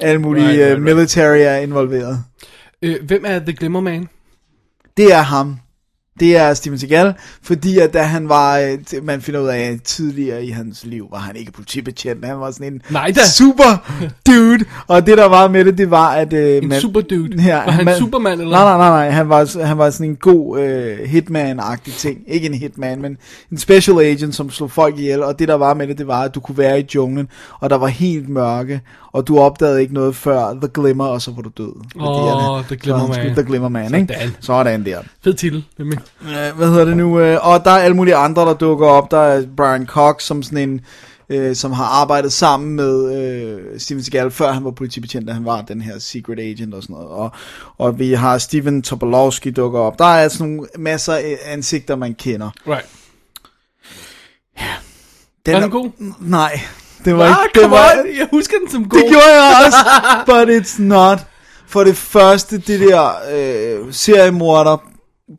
alle 0.00 0.20
mulige 0.20 0.46
Right, 0.46 0.60
right, 0.60 0.70
right, 0.70 0.82
military 0.82 1.38
er 1.38 1.56
involveret. 1.56 2.24
Øh, 2.82 2.96
hvem 3.06 3.24
er 3.26 3.38
The 3.38 3.52
Glimmer 3.52 3.80
Man? 3.80 4.08
Det 4.96 5.12
er 5.12 5.22
ham. 5.22 5.56
Det 6.20 6.36
er 6.36 6.54
Steven 6.54 6.78
Seagal, 6.78 7.14
fordi 7.42 7.78
at 7.78 7.92
da 7.92 8.02
han 8.02 8.28
var, 8.28 8.58
øh, 8.58 8.78
man 9.02 9.20
finder 9.22 9.40
ud 9.40 9.46
af, 9.48 9.58
at 9.58 9.82
tidligere 9.82 10.44
i 10.44 10.50
hans 10.50 10.84
liv 10.84 11.06
var 11.10 11.18
han 11.18 11.36
ikke 11.36 11.52
politibetjent, 11.52 12.24
han 12.24 12.40
var 12.40 12.50
sådan 12.50 12.72
en 12.72 12.82
Nej 12.90 13.12
da. 13.16 13.20
super 13.26 14.00
dude, 14.26 14.64
og 14.86 15.06
det 15.06 15.18
der 15.18 15.24
var 15.28 15.48
med 15.48 15.64
det, 15.64 15.78
det 15.78 15.90
var, 15.90 16.10
at... 16.10 16.32
Øh, 16.32 16.56
En 16.62 16.68
man, 16.68 16.80
super 16.80 17.00
dude. 17.00 17.42
Ja, 17.42 17.54
Var 17.64 17.70
han 17.70 17.84
man- 17.84 17.98
Superman, 17.98 18.40
eller? 18.40 18.50
Nej, 18.50 18.64
nej, 18.64 18.76
nej, 18.78 18.88
nej. 18.88 19.10
Han 19.10 19.28
var, 19.28 19.64
han 19.66 19.78
var 19.78 19.90
sådan 19.90 20.06
en 20.10 20.16
god 20.16 20.60
øh, 20.60 20.98
hitman-agtig 20.98 21.92
ting. 21.98 22.18
Ikke 22.26 22.46
en 22.46 22.54
hitman, 22.54 23.02
men 23.02 23.16
en 23.52 23.58
special 23.58 24.00
agent, 24.00 24.34
som 24.34 24.50
slog 24.50 24.70
folk 24.70 24.98
ihjel. 24.98 25.22
Og 25.22 25.38
det 25.38 25.48
der 25.48 25.54
var 25.54 25.74
med 25.74 25.86
det, 25.86 25.98
det 25.98 26.06
var, 26.06 26.20
at 26.22 26.34
du 26.34 26.40
kunne 26.40 26.58
være 26.58 26.80
i 26.80 26.84
junglen, 26.94 27.28
og 27.60 27.70
der 27.70 27.76
var 27.76 27.86
helt 27.86 28.28
mørke, 28.28 28.80
og 29.12 29.28
du 29.28 29.38
opdagede 29.38 29.80
ikke 29.82 29.94
noget 29.94 30.16
før 30.16 30.52
The 30.54 30.68
Glimmer, 30.74 31.04
og 31.06 31.22
så 31.22 31.30
var 31.30 31.42
du 31.42 31.50
død. 31.58 31.72
Åh, 32.00 32.64
The 32.64 32.76
Glimmer 32.76 33.08
Man. 33.08 33.34
The 33.34 33.42
Glimmer 33.44 33.68
Man, 33.68 33.94
ikke? 33.94 34.14
Sådan. 34.14 34.30
Sådan 34.40 34.84
der. 34.84 34.98
Fed 35.24 35.34
titel. 35.34 35.64
nemlig. 35.78 35.98
Hvad 36.56 36.68
hedder 36.68 36.84
det 36.84 36.96
nu? 36.96 37.20
Øh, 37.20 37.46
og 37.48 37.64
der 37.64 37.70
er 37.70 37.78
alle 37.78 37.96
mulige 37.96 38.16
andre, 38.16 38.42
der 38.42 38.54
dukker 38.54 38.86
op. 38.86 39.10
Der 39.10 39.18
er 39.20 39.42
Brian 39.56 39.86
Cox, 39.86 40.22
som 40.22 40.42
sådan 40.42 40.68
en, 40.68 40.80
øh, 41.28 41.56
som 41.56 41.72
har 41.72 41.84
arbejdet 41.84 42.32
sammen 42.32 42.76
med 42.76 43.14
øh, 43.16 43.80
Steven 43.80 44.02
Seagal, 44.04 44.30
før 44.30 44.52
han 44.52 44.64
var 44.64 44.70
politibetjent, 44.70 45.28
da 45.28 45.32
han 45.32 45.44
var 45.44 45.62
den 45.62 45.80
her 45.80 45.98
secret 45.98 46.38
agent 46.38 46.74
og 46.74 46.82
sådan 46.82 46.94
noget. 46.94 47.08
Og, 47.08 47.30
og 47.78 47.98
vi 47.98 48.12
har 48.12 48.38
Steven 48.38 48.82
Tobolowski 48.82 49.50
dukker 49.50 49.80
op. 49.80 49.98
Der 49.98 50.04
er 50.04 50.28
sådan 50.28 50.46
nogle 50.46 50.68
masser 50.78 51.12
af 51.14 51.38
ansigter, 51.46 51.96
man 51.96 52.14
kender. 52.14 52.50
Right. 52.68 52.86
Den 55.46 55.54
Var 55.54 55.60
den 55.60 55.70
god? 55.70 55.90
Nej, 56.20 56.60
det 57.04 57.16
var 57.16 57.24
Ah, 57.24 57.36
ikke... 57.44 57.60
Det 57.62 57.70
var, 57.70 57.90
on. 57.98 58.06
Jeg 58.18 58.28
husker 58.30 58.56
den 58.58 58.70
som 58.70 58.88
god. 58.88 58.98
det 59.00 59.08
gjorde 59.08 59.26
jeg 59.34 59.66
også, 59.66 59.78
but 60.28 60.48
it's 60.62 60.82
not. 60.82 61.18
For 61.66 61.84
det 61.84 61.96
første, 61.96 62.58
det 62.58 62.80
der 62.80 63.10
øh, 63.32 63.92
seriemorder 63.94 64.76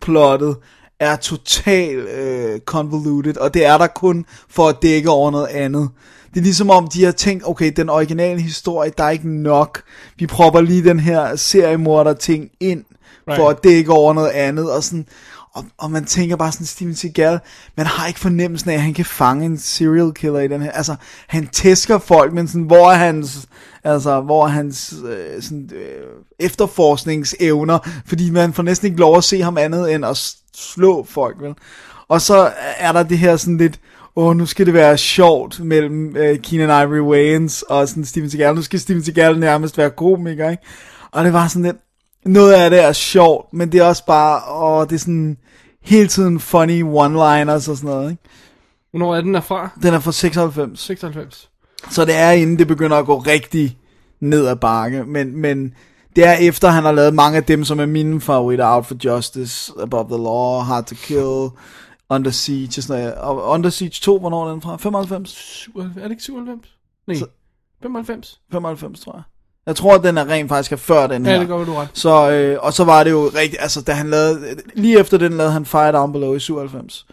plottet 0.02 0.58
er 1.00 1.16
totalt 1.16 2.10
øh, 2.10 2.60
convoluted, 2.60 3.38
og 3.38 3.54
det 3.54 3.66
er 3.66 3.78
der 3.78 3.88
kun 3.88 4.26
for 4.50 4.68
at 4.68 4.76
dække 4.82 5.10
over 5.10 5.32
noget 5.32 5.48
andet. 5.48 5.90
Det 6.34 6.40
er 6.40 6.44
ligesom 6.44 6.70
om, 6.70 6.88
de 6.88 7.04
har 7.04 7.12
tænkt, 7.12 7.44
okay, 7.48 7.72
den 7.76 7.90
originale 7.90 8.42
historie, 8.42 8.92
der 8.98 9.04
er 9.04 9.10
ikke 9.10 9.30
nok. 9.30 9.82
Vi 10.18 10.28
propper 10.28 10.62
lige 10.62 10.84
den 10.84 11.00
her 11.00 11.36
seriemorder 11.36 12.14
ting 12.14 12.50
ind, 12.60 12.84
right. 13.28 13.40
for 13.40 13.50
at 13.50 13.64
dække 13.64 13.92
over 13.92 14.14
noget 14.14 14.30
andet, 14.30 14.72
og 14.72 14.84
sådan... 14.84 15.06
Og, 15.54 15.66
og 15.78 15.92
man 15.92 16.06
tænker 16.06 16.36
bare 16.36 16.52
sådan, 16.52 16.66
Steven 16.66 16.96
Seagal, 16.96 17.40
man 17.78 17.86
har 17.86 18.08
ikke 18.08 18.20
fornemmelsen 18.20 18.70
af, 18.70 18.74
at 18.74 18.82
han 18.82 18.94
kan 18.94 19.06
fange 19.06 19.46
en 19.46 19.58
serial 19.58 20.14
killer 20.14 20.40
i 20.40 20.48
den 20.48 20.62
her. 20.62 20.72
Altså, 20.72 20.96
han 21.28 21.48
tæsker 21.48 21.98
folk, 21.98 22.34
men 22.34 22.48
sådan, 22.48 22.62
hvor 22.62 22.92
er 22.92 22.96
hans, 22.96 23.48
altså, 23.84 24.22
hvor 24.22 24.44
er 24.46 24.50
hans 24.50 24.94
øh, 25.06 25.42
sådan, 25.42 25.70
øh, 25.74 26.08
efterforskningsevner? 26.40 27.80
Fordi 28.06 28.30
man 28.30 28.54
får 28.54 28.64
næsten 28.64 28.86
ikke 28.86 29.00
lov 29.00 29.18
at 29.18 29.24
se 29.24 29.42
ham 29.42 29.58
andet 29.58 29.94
end 29.94 30.06
at 30.06 30.36
slå 30.56 31.06
folk, 31.10 31.42
vel? 31.42 31.54
Og 32.08 32.22
så 32.22 32.52
er 32.78 32.92
der 32.92 33.04
det 33.04 33.18
her 33.18 33.38
sådan 33.38 33.58
lidt, 33.58 33.80
åh, 34.16 34.36
nu 34.38 34.46
skal 34.46 34.66
det 34.66 34.74
være 34.74 34.98
sjovt 34.98 35.60
mellem 35.60 36.16
øh, 36.16 36.40
Keenan 36.40 36.84
Ivory 36.84 37.00
Wayans 37.00 37.62
og 37.62 37.88
sådan 37.88 38.06
Steven 38.06 38.30
Seagal. 38.30 38.56
Nu 38.56 38.62
skal 38.62 38.80
Steven 38.80 39.04
Seagal 39.04 39.40
nærmest 39.40 39.78
være 39.78 39.90
komiker, 39.90 40.50
ikke? 40.50 40.64
Og 41.12 41.26
det 41.26 41.34
var 41.34 41.48
sådan 41.48 41.64
lidt, 41.64 41.78
noget 42.26 42.54
af 42.54 42.70
det 42.70 42.84
er 42.84 42.92
sjovt, 42.94 43.54
men 43.54 43.72
det 43.72 43.80
er 43.80 43.84
også 43.84 44.06
bare, 44.06 44.42
åh, 44.56 44.88
det 44.88 44.96
er 44.96 45.00
sådan 45.00 45.38
hele 45.82 46.08
tiden 46.08 46.40
funny 46.40 46.84
one-liners 46.84 47.70
og 47.72 47.78
sådan 47.78 47.90
noget, 47.90 48.12
ikke? 48.12 48.24
Hvornår 48.92 49.16
er 49.16 49.22
den 49.22 49.34
derfra? 49.34 49.70
Den 49.82 49.94
er 49.94 50.00
fra 50.00 50.12
96, 50.12 50.80
96. 50.80 51.50
så 51.92 52.06
det 52.06 52.16
er 52.16 52.32
inden 52.32 52.60
det 52.60 52.68
begynder 52.68 52.98
at 52.98 53.06
gå 53.06 53.18
rigtig 53.18 53.78
ned 54.20 54.48
ad 54.48 54.56
bakke, 54.56 55.04
men, 55.04 55.38
men 55.38 55.74
det 56.16 56.28
er 56.28 56.34
efter, 56.34 56.68
han 56.70 56.84
har 56.84 56.92
lavet 56.92 57.14
mange 57.14 57.38
af 57.38 57.44
dem, 57.44 57.64
som 57.66 57.80
er 57.80 57.86
mine 57.86 58.22
favoritter, 58.22 58.68
Out 58.76 58.86
for 58.86 58.96
Justice, 59.06 59.74
Above 59.82 60.08
the 60.08 60.18
Law, 60.24 60.60
Hard 60.60 60.86
to 60.86 60.96
Kill, 60.96 61.50
Under 62.10 62.32
Siege, 62.32 62.68
og 62.80 62.84
sådan 62.84 63.02
noget. 63.02 63.16
Og 63.16 63.44
Under 63.50 63.70
Siege 63.70 64.00
2, 64.02 64.20
hvornår 64.20 64.48
er 64.48 64.52
den 64.52 64.62
fra? 64.62 64.78
95? 64.78 65.30
97. 65.30 65.98
Er 65.98 66.04
det 66.04 66.12
ikke 66.12 66.24
97? 66.24 66.78
Nej. 67.08 67.18
Så- 67.18 67.26
95. 67.82 68.40
95, 68.52 69.00
tror 69.00 69.14
jeg. 69.16 69.24
Jeg 69.66 69.76
tror, 69.76 69.96
at 69.96 70.04
den 70.04 70.18
er 70.18 70.30
rent 70.30 70.50
faktisk 70.50 70.72
er 70.72 70.76
før 70.76 71.08
den 71.08 71.26
her. 71.26 71.34
Ja, 71.34 71.40
det 71.40 71.48
går, 71.48 71.64
du 71.64 71.74
ret. 71.74 71.88
Så, 71.94 72.32
øh, 72.32 72.58
og 72.62 72.74
så 72.74 72.84
var 72.84 73.04
det 73.04 73.12
jo 73.12 73.32
rigtigt, 73.36 73.62
altså 73.62 73.82
da 73.82 73.92
han 73.92 74.10
lavede, 74.10 74.56
lige 74.74 75.00
efter 75.00 75.18
den 75.18 75.34
lavede 75.34 75.54
han 75.54 75.66
Fire 75.66 75.92
Down 75.92 76.14
Below 76.14 76.36
i 76.36 76.40
97. 76.40 77.06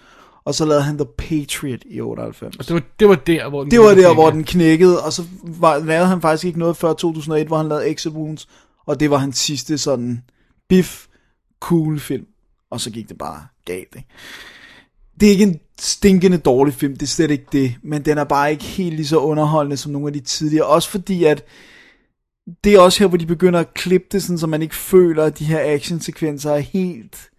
Og 0.44 0.54
så 0.54 0.64
lavede 0.64 0.82
han 0.82 0.98
The 0.98 1.06
Patriot 1.18 1.80
i 1.84 2.00
98. 2.00 2.56
Og 2.56 2.66
det 2.66 2.74
var, 2.74 2.82
det 2.98 3.08
var 3.08 3.14
der, 3.14 3.48
hvor 3.48 3.62
den 3.62 3.70
Det 3.70 3.80
var 3.80 3.94
der, 3.94 4.08
at 4.08 4.14
hvor 4.14 4.30
den 4.30 4.44
knækkede, 4.44 5.02
og 5.02 5.12
så 5.12 5.22
var, 5.42 5.78
lavede 5.78 6.06
han 6.06 6.20
faktisk 6.20 6.44
ikke 6.44 6.58
noget 6.58 6.76
før 6.76 6.92
2001, 6.92 7.46
hvor 7.46 7.56
han 7.56 7.68
lavede 7.68 7.88
Exit 7.88 8.12
Wounds, 8.12 8.48
og 8.86 9.00
det 9.00 9.10
var 9.10 9.16
hans 9.16 9.38
sidste 9.38 9.78
sådan 9.78 10.22
biff, 10.68 11.06
cool 11.60 12.00
film, 12.00 12.26
og 12.70 12.80
så 12.80 12.90
gik 12.90 13.08
det 13.08 13.18
bare 13.18 13.46
galt, 13.64 13.94
ikke? 13.96 14.08
Det 15.20 15.26
er 15.26 15.30
ikke 15.30 15.44
en 15.44 15.60
stinkende 15.80 16.38
dårlig 16.38 16.74
film, 16.74 16.92
det 16.92 17.02
er 17.02 17.06
slet 17.06 17.30
ikke 17.30 17.46
det, 17.52 17.74
men 17.82 18.02
den 18.02 18.18
er 18.18 18.24
bare 18.24 18.50
ikke 18.50 18.64
helt 18.64 18.96
lige 18.96 19.06
så 19.06 19.18
underholdende 19.18 19.76
som 19.76 19.92
nogle 19.92 20.06
af 20.06 20.12
de 20.12 20.20
tidligere, 20.20 20.66
også 20.66 20.90
fordi 20.90 21.24
at 21.24 21.44
det 22.64 22.74
er 22.74 22.80
også 22.80 22.98
her, 22.98 23.06
hvor 23.06 23.18
de 23.18 23.26
begynder 23.26 23.60
at 23.60 23.74
klippe 23.74 24.06
det, 24.12 24.22
sådan, 24.22 24.38
så 24.38 24.46
man 24.46 24.62
ikke 24.62 24.76
føler, 24.76 25.24
at 25.24 25.38
de 25.38 25.44
her 25.44 25.60
actionsekvenser 25.74 26.52
er 26.52 26.58
helt 26.58 27.30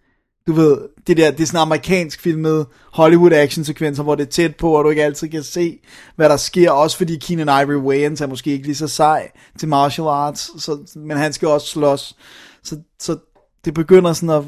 du 0.46 0.52
ved, 0.52 0.78
det 1.06 1.16
der, 1.16 1.30
det 1.30 1.40
er 1.40 1.46
sådan 1.46 1.60
amerikansk 1.60 2.20
filmet 2.20 2.66
Hollywood 2.92 3.32
actionsekvenser, 3.32 4.02
hvor 4.02 4.14
det 4.14 4.26
er 4.26 4.30
tæt 4.30 4.56
på, 4.56 4.72
og 4.72 4.84
du 4.84 4.90
ikke 4.90 5.04
altid 5.04 5.28
kan 5.28 5.42
se, 5.42 5.78
hvad 6.16 6.28
der 6.28 6.36
sker, 6.36 6.70
også 6.70 6.96
fordi 6.96 7.16
Keenan 7.16 7.62
Ivory 7.62 7.82
Wayans 7.82 8.20
er 8.20 8.26
måske 8.26 8.50
ikke 8.50 8.66
lige 8.66 8.76
så 8.76 8.88
sej 8.88 9.30
til 9.58 9.68
martial 9.68 10.06
arts, 10.06 10.62
så, 10.62 10.78
men 10.96 11.16
han 11.16 11.32
skal 11.32 11.48
også 11.48 11.66
slås, 11.66 12.16
så, 12.62 12.76
så 13.00 13.16
det 13.64 13.74
begynder 13.74 14.12
sådan 14.12 14.30
at, 14.30 14.44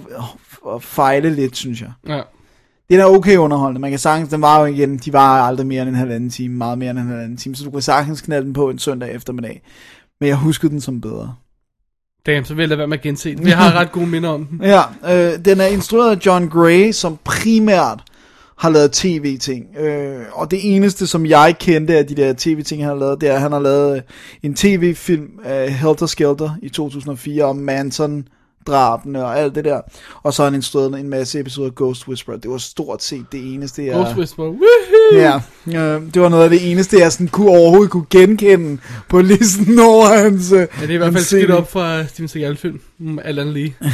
at 0.75 0.83
fejle 0.83 1.31
lidt, 1.31 1.57
synes 1.57 1.81
jeg. 1.81 1.93
Ja. 2.09 2.23
Det 2.89 3.01
er 3.01 3.05
okay 3.05 3.37
underholdende, 3.37 3.81
man 3.81 3.91
kan 3.91 3.99
sagtens, 3.99 4.29
den 4.29 4.43
var 4.43 4.61
jo 4.61 4.67
igen, 4.67 4.99
de 4.99 5.13
var 5.13 5.43
aldrig 5.43 5.67
mere 5.67 5.83
end 5.83 5.91
en 5.91 5.95
halvanden 5.95 6.31
time, 6.31 6.57
meget 6.57 6.79
mere 6.79 6.91
end 6.91 6.99
en 6.99 7.07
halvanden 7.07 7.37
time, 7.37 7.55
så 7.55 7.65
du 7.65 7.71
kan 7.71 7.83
sagtens 7.83 8.21
knalde 8.21 8.45
den 8.45 8.53
på 8.53 8.71
en 8.71 8.79
søndag 8.79 9.15
eftermiddag, 9.15 9.63
men 10.25 10.29
jeg 10.29 10.37
husker 10.37 10.69
den 10.69 10.81
som 10.81 11.01
bedre. 11.01 11.35
Damn, 12.27 12.45
så 12.45 12.55
vil 12.55 12.69
jeg 12.69 12.79
være 12.79 12.87
med 12.87 12.99
at 12.99 13.03
gense 13.03 13.35
den. 13.37 13.49
Jeg 13.49 13.57
har 13.57 13.73
ret 13.73 13.93
gode 13.93 14.07
minder 14.07 14.29
om 14.29 14.47
den. 14.47 14.61
Ja, 14.75 14.83
øh, 15.05 15.45
den 15.45 15.61
er 15.61 15.67
instrueret 15.67 16.17
af 16.17 16.27
John 16.27 16.49
Gray, 16.49 16.93
som 16.93 17.19
primært 17.25 18.03
har 18.59 18.71
lavet 18.71 18.93
tv-ting. 18.93 19.77
Øh, 19.77 20.25
og 20.33 20.51
det 20.51 20.75
eneste, 20.75 21.07
som 21.07 21.27
jeg 21.27 21.57
kendte 21.61 21.99
af 21.99 22.07
de 22.07 22.15
der 22.15 22.35
tv-ting, 22.39 22.83
han 22.83 22.89
har 22.89 22.97
lavet, 22.97 23.21
det 23.21 23.29
er, 23.29 23.35
at 23.35 23.41
han 23.41 23.53
har 23.53 23.61
lavet 23.61 23.97
øh, 23.97 24.03
en 24.43 24.55
tv-film 24.55 25.31
af 25.45 25.73
Helter 25.73 26.07
Skelter 26.07 26.51
i 26.63 26.69
2004 26.69 27.45
om 27.45 27.57
Manson 27.57 28.29
drabene 28.67 29.25
og 29.25 29.39
alt 29.39 29.55
det 29.55 29.65
der. 29.65 29.81
Og 30.23 30.35
så 30.35 30.43
har 30.43 30.51
han 30.51 30.55
instrueret 30.55 31.01
en 31.01 31.09
masse 31.09 31.41
episoder 31.41 31.69
af 31.69 31.75
Ghost 31.75 32.09
Whisperer. 32.09 32.37
Det 32.37 32.51
var 32.51 32.59
stort 32.59 33.03
set 33.03 33.27
det 33.33 33.55
eneste, 33.55 33.85
jeg... 33.87 33.95
Ghost 33.95 34.17
Whisperer. 34.17 34.47
Woohoo! 34.49 35.41
Ja, 35.67 35.97
øh, 35.97 36.03
det 36.15 36.23
var 36.23 36.29
noget 36.29 36.45
af 36.45 36.51
det 36.51 36.71
eneste, 36.71 36.99
jeg 36.99 37.13
sådan 37.13 37.29
kunne 37.29 37.49
overhovedet 37.51 37.91
kunne 37.91 38.07
genkende 38.11 38.79
på 39.09 39.21
listen 39.21 39.79
over 39.91 40.07
hans... 40.23 40.53
Øh, 40.53 40.59
Ja, 40.59 40.65
det 40.83 40.91
er 40.91 40.95
i 40.95 40.97
hvert 40.97 41.13
fald 41.13 41.25
skidt 41.25 41.51
op 41.51 41.71
fra 41.71 42.07
Steven 42.07 42.29
Seagal-film. 42.29 42.81
Mm, 42.99 43.19
alt 43.25 43.39
andet 43.39 43.55
lige. 43.55 43.77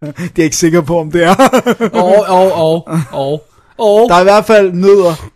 Det 0.00 0.10
er 0.18 0.30
jeg 0.36 0.44
ikke 0.44 0.56
sikker 0.56 0.80
på, 0.80 0.98
om 0.98 1.10
det 1.12 1.24
er. 1.24 1.34
Og, 2.02 2.24
og, 2.28 2.52
og, 2.52 2.88
og, 3.12 3.48
og. 3.78 4.08
Der 4.08 4.14
er 4.14 4.20
i 4.20 4.24
hvert 4.24 4.44
fald 4.44 4.72
nødder 4.72 5.30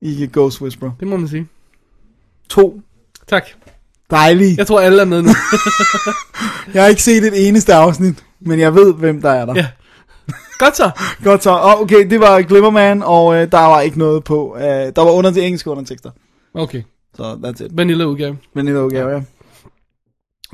i 0.00 0.28
Ghost 0.32 0.60
Whisperer. 0.60 0.90
Det 1.00 1.08
må 1.08 1.16
man 1.16 1.28
sige. 1.28 1.46
To. 2.48 2.80
Tak. 3.26 3.46
Dejligt. 4.10 4.58
Jeg 4.58 4.66
tror, 4.66 4.80
alle 4.80 5.00
er 5.00 5.04
med 5.04 5.22
nu. 5.22 5.28
Jeg 6.74 6.82
har 6.82 6.88
ikke 6.88 7.02
set 7.02 7.24
et 7.24 7.48
eneste 7.48 7.74
afsnit, 7.74 8.24
men 8.40 8.60
jeg 8.60 8.74
ved, 8.74 8.94
hvem 8.94 9.22
der 9.22 9.30
er 9.30 9.46
der. 9.46 9.54
ja. 9.56 9.66
Godt 10.58 10.76
så. 10.76 10.90
Godt 11.24 11.42
så. 11.42 11.50
Oh, 11.50 11.80
okay, 11.80 12.10
det 12.10 12.20
var 12.20 12.42
Glimmerman, 12.42 13.02
og 13.02 13.36
øh, 13.36 13.52
der 13.52 13.58
var 13.58 13.80
ikke 13.80 13.98
noget 13.98 14.24
på. 14.24 14.56
Øh, 14.56 14.62
der 14.64 15.00
var 15.00 15.10
under 15.10 15.30
til 15.30 15.44
engelske 15.44 15.70
undertekster. 15.70 16.10
Okay. 16.54 16.82
Så 17.16 17.38
that's 17.44 17.64
it. 17.64 17.76
Vanilla 17.76 18.04
udgave. 18.04 18.36
Er 18.56 18.82
udgave, 18.82 19.10
ja. 19.10 19.20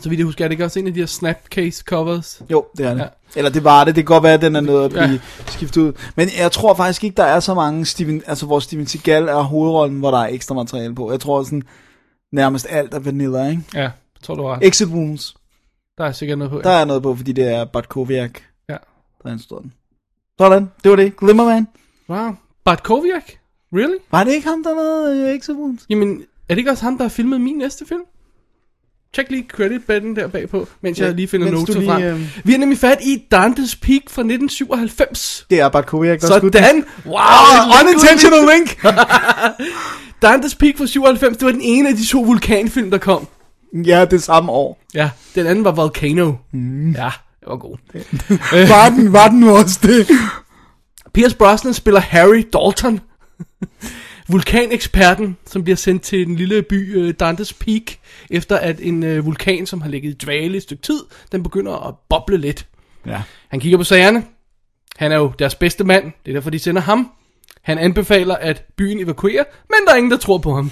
Så 0.01 0.09
vidt 0.09 0.19
jeg 0.19 0.25
husker, 0.25 0.45
er 0.45 0.49
det 0.49 0.53
ikke 0.53 0.65
også 0.65 0.79
en 0.79 0.87
af 0.87 0.95
de 0.95 1.01
her 1.01 1.07
snapcase 1.07 1.85
covers? 1.87 2.43
Jo, 2.51 2.65
det 2.77 2.87
er 2.87 2.95
det. 2.95 3.01
Ja. 3.01 3.07
Eller 3.37 3.51
det 3.51 3.65
var 3.65 3.85
det. 3.85 3.97
Det 3.97 4.07
kan 4.07 4.15
godt 4.15 4.23
være, 4.23 4.35
at 4.35 4.43
den 4.43 4.57
er 4.57 4.61
nødt 4.61 4.85
at 4.85 4.91
blive 4.91 5.05
ja. 5.05 5.19
skiftet 5.47 5.81
ud. 5.83 5.93
Men 6.17 6.29
jeg 6.39 6.53
tror 6.53 6.75
faktisk 6.75 7.05
ikke, 7.05 7.17
der 7.17 7.25
er 7.25 7.41
så 7.41 7.55
mange 7.55 7.87
Steven, 7.87 8.23
altså 8.27 8.47
hvor 8.47 8.61
Steven 8.61 8.87
Seagal 8.87 9.29
er 9.29 9.43
hovedrollen, 9.43 9.99
hvor 9.99 10.11
der 10.11 10.19
er 10.19 10.27
ekstra 10.27 10.55
materiale 10.55 10.95
på. 10.95 11.11
Jeg 11.11 11.21
tror 11.21 11.43
sådan, 11.43 11.63
nærmest 12.35 12.67
alt 12.71 12.95
er 12.95 12.99
vanilla, 12.99 13.49
ikke? 13.49 13.63
Ja, 13.75 13.81
jeg 13.81 13.93
tror 14.23 14.35
du 14.35 14.43
har 14.43 14.55
ret. 14.57 14.67
Exit 14.67 14.89
Wounds. 14.89 15.35
Der 15.99 16.05
er 16.05 16.13
sikkert 16.13 16.39
noget 16.39 16.51
på. 16.51 16.61
Der 16.61 16.71
er 16.71 16.85
noget 16.85 17.03
på, 17.03 17.17
fordi 17.17 17.33
det 17.33 17.45
er 17.55 17.65
Bartkoviak, 17.65 18.41
Ja. 18.69 18.77
der 19.23 19.29
er 19.29 19.33
en 19.33 19.39
stor 19.39 19.59
den. 19.59 19.73
Sådan, 20.39 20.71
det 20.85 20.91
var 20.91 20.97
det. 20.97 21.17
Glimmerman. 21.17 21.67
Wow. 22.09 22.33
Bart 22.65 22.83
Koviak? 22.83 23.33
Really? 23.75 23.95
Var 24.11 24.25
det 24.25 24.33
ikke 24.33 24.49
ham, 24.49 24.63
der 24.63 24.75
lavede 24.75 25.25
uh, 25.31 25.37
Exit 25.39 25.57
Wounds? 25.57 25.87
Jamen, 25.91 26.23
er 26.49 26.55
det 26.55 26.59
ikke 26.59 26.71
også 26.71 26.85
ham, 26.85 26.97
der 26.99 27.05
har 27.05 27.09
filmet 27.09 27.41
min 27.41 27.57
næste 27.57 27.87
film? 27.87 28.03
Tjek 29.15 29.31
lige 29.31 29.47
credit-button 29.57 30.17
der 30.17 30.27
bagpå, 30.29 30.69
mens 30.81 30.99
jeg 30.99 31.07
Ja, 31.07 31.13
lige 31.13 31.29
finder 31.29 31.51
noter 31.51 31.75
lige, 31.79 31.87
frem. 31.91 32.03
øhm, 32.03 32.27
Vi 32.45 32.53
har 32.53 32.59
nemlig 32.59 32.79
fat 32.79 32.99
i 33.03 33.23
Dante's 33.35 33.79
Peak 33.83 34.03
fra 34.11 34.23
1997. 34.23 35.47
Det 35.51 35.61
er 35.61 35.69
Bartkoviak, 35.69 36.21
der 36.21 36.27
skulle 36.39 36.53
Sådan! 36.53 36.85
Wow! 37.07 37.15
Oh, 37.15 37.85
unintentional 37.85 38.41
link! 38.55 38.79
Dante's 40.25 40.57
Peak 40.59 40.79
fra 40.79 40.87
97, 40.87 41.37
det 41.37 41.47
var 41.47 41.53
den 41.53 41.61
ene 41.61 41.89
af 41.89 41.95
de 41.95 42.07
to 42.07 42.21
vulkanfilm, 42.23 42.91
der 42.91 42.99
kom. 42.99 43.27
ja, 43.87 44.05
det 44.05 44.23
samme 44.23 44.53
år. 44.53 44.81
Ja, 44.95 45.11
den 45.35 45.47
anden 45.47 45.65
var 45.65 45.73
Volcano. 45.73 46.33
Mm. 46.53 46.91
Ja, 46.93 47.11
det 47.41 47.49
var 47.49 47.57
god. 47.57 47.77
Var 48.69 48.89
den, 48.89 49.13
var 49.13 49.29
den 49.29 49.43
også 49.45 49.79
det? 49.83 50.09
Pierce 51.15 51.37
Brosnan 51.37 51.75
spiller 51.75 52.01
Harry 52.01 52.47
Dalton. 52.53 53.01
Vulkaneksperten, 54.29 55.37
som 55.47 55.65
bliver 55.65 55.77
sendt 55.77 56.03
til 56.03 56.27
den 56.27 56.37
lille 56.37 56.63
by 56.63 56.97
uh, 56.97 57.15
Dante's 57.23 57.53
Peak, 57.61 57.83
efter 58.31 58.57
at 58.57 58.81
en 58.83 59.03
uh, 59.03 59.27
vulkan, 59.27 59.67
som 59.67 59.81
har 59.81 59.89
ligget 59.89 60.11
i 60.11 60.17
dvale 60.25 60.55
i 60.55 60.57
et 60.57 60.63
stykke 60.63 60.83
tid, 60.83 61.01
den 61.33 61.43
begynder 61.43 61.89
at 61.89 61.95
boble 62.09 62.37
lidt. 62.37 62.67
Ja. 63.07 63.23
Han 63.49 63.61
kigger 63.61 63.79
på 63.79 63.85
sagerne. 63.85 64.25
Han 64.97 65.13
er 65.13 65.17
jo 65.17 65.33
deres 65.39 65.55
bedste 65.55 65.85
mand. 65.85 66.05
Det 66.05 66.31
er 66.31 66.37
derfor, 66.37 66.51
de 66.51 66.59
sender 66.59 66.83
ham. 66.83 67.11
Han 67.63 67.79
anbefaler, 67.79 68.35
at 68.35 68.65
byen 68.77 69.01
evakuerer, 69.01 69.45
men 69.71 69.87
der 69.87 69.93
er 69.93 69.97
ingen, 69.97 70.11
der 70.11 70.17
tror 70.17 70.39
på 70.39 70.55
ham. 70.55 70.71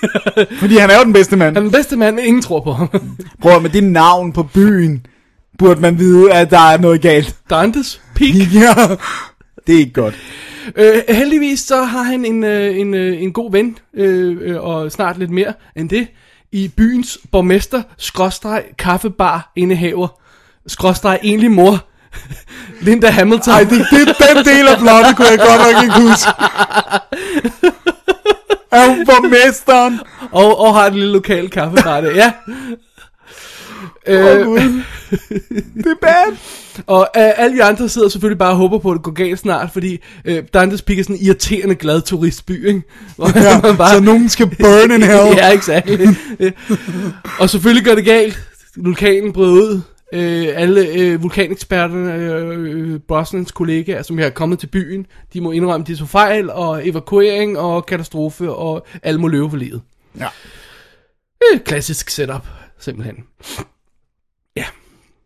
Fordi 0.60 0.76
han 0.76 0.90
er 0.90 0.98
jo 0.98 1.04
den 1.04 1.12
bedste 1.12 1.36
mand. 1.36 1.56
Han 1.56 1.56
er 1.56 1.60
den 1.60 1.72
bedste 1.72 1.96
mand, 1.96 2.16
men 2.16 2.24
ingen 2.24 2.42
tror 2.42 2.60
på 2.60 2.72
ham. 2.72 2.88
Prøv 3.42 3.60
med 3.60 3.70
det 3.70 3.84
navn 3.84 4.32
på 4.32 4.42
byen, 4.42 5.06
burde 5.58 5.80
man 5.80 5.98
vide, 5.98 6.32
at 6.32 6.50
der 6.50 6.58
er 6.58 6.78
noget 6.78 7.00
galt. 7.00 7.36
Dante's 7.52 8.00
Peak. 8.14 8.34
Ja, 8.54 8.96
det 9.68 9.74
er 9.74 9.78
ikke 9.78 9.92
godt. 9.92 10.14
Øh, 10.76 11.02
heldigvis 11.08 11.60
så 11.60 11.82
har 11.84 12.02
han 12.02 12.24
en, 12.24 12.44
øh, 12.44 12.78
en, 12.78 12.94
øh, 12.94 13.22
en 13.22 13.32
god 13.32 13.52
ven, 13.52 13.78
øh, 13.94 14.36
øh, 14.40 14.62
og 14.62 14.92
snart 14.92 15.18
lidt 15.18 15.30
mere 15.30 15.52
end 15.76 15.88
det, 15.88 16.08
i 16.52 16.68
byens 16.76 17.18
borgmester, 17.32 17.82
skråstreg, 17.98 18.64
kaffebar, 18.78 19.52
indehaver, 19.56 20.08
skråstreg, 20.66 21.18
egentlig 21.22 21.50
mor, 21.50 21.84
Linda 22.86 23.10
Hamilton. 23.10 23.54
Ej, 23.54 23.60
det, 23.60 23.70
det, 23.70 24.06
den 24.06 24.44
del 24.44 24.68
af 24.68 24.78
plottet 24.78 25.16
kunne 25.16 25.28
jeg 25.28 25.38
godt 25.38 25.74
nok 25.74 25.82
ikke 25.82 26.00
huske. 26.00 26.30
Er 28.72 28.88
hun 28.88 29.06
borgmesteren? 29.06 30.00
og, 30.32 30.60
og 30.60 30.74
har 30.74 30.86
et 30.86 30.94
lille 30.94 31.12
lokal 31.12 31.50
kaffebar 31.50 32.00
der, 32.00 32.14
ja. 32.14 32.32
Øh. 34.08 34.46
Det 35.74 35.86
er 35.86 35.94
bad. 36.02 36.36
og 36.86 37.00
øh, 37.16 37.30
alle 37.36 37.56
de 37.56 37.62
andre 37.64 37.88
sidder 37.88 38.08
selvfølgelig 38.08 38.38
bare 38.38 38.50
og 38.50 38.56
håber 38.56 38.78
på, 38.78 38.90
at 38.90 38.94
det 38.94 39.02
går 39.02 39.12
galt 39.12 39.38
snart, 39.38 39.70
fordi 39.72 39.98
øh, 40.24 40.44
Dantes 40.54 40.82
Peak 40.82 40.98
er 40.98 41.02
sådan 41.02 41.16
en 41.16 41.22
irriterende 41.22 41.74
glad 41.74 42.00
turistby, 42.02 42.66
ikke? 42.68 42.82
Hvor 43.16 43.38
Ja, 43.42 43.60
man 43.62 43.76
bare- 43.76 43.94
så 43.94 44.00
nogen 44.00 44.28
skal 44.28 44.46
burn 44.46 44.90
in 44.90 45.02
hell. 45.02 45.36
ja, 45.38 45.52
exakt. 45.52 45.90
Øh, 46.40 46.52
og 47.40 47.50
selvfølgelig 47.50 47.84
gør 47.84 47.94
det 47.94 48.04
galt. 48.04 48.38
Vulkanen 48.76 49.32
bryder 49.32 49.52
ud. 49.54 49.80
Øh, 50.12 50.46
alle 50.54 50.86
øh, 50.88 51.22
vulkaneksperterne, 51.22 52.14
øh, 52.14 52.92
øh, 52.92 53.00
Brosnans 53.08 53.52
kollegaer, 53.52 54.02
som 54.02 54.18
er 54.18 54.28
kommet 54.30 54.58
til 54.58 54.66
byen, 54.66 55.06
de 55.32 55.40
må 55.40 55.52
indrømme, 55.52 55.86
de 55.86 55.96
tog 55.96 56.08
fejl, 56.08 56.50
og 56.50 56.88
evakuering, 56.88 57.58
og 57.58 57.86
katastrofe, 57.86 58.52
og 58.52 58.86
alle 59.02 59.20
må 59.20 59.28
løbe 59.28 59.50
for 59.50 59.56
livet. 59.56 59.80
Ja. 60.18 60.26
Øh, 61.54 61.60
klassisk 61.60 62.10
setup, 62.10 62.46
simpelthen. 62.80 63.16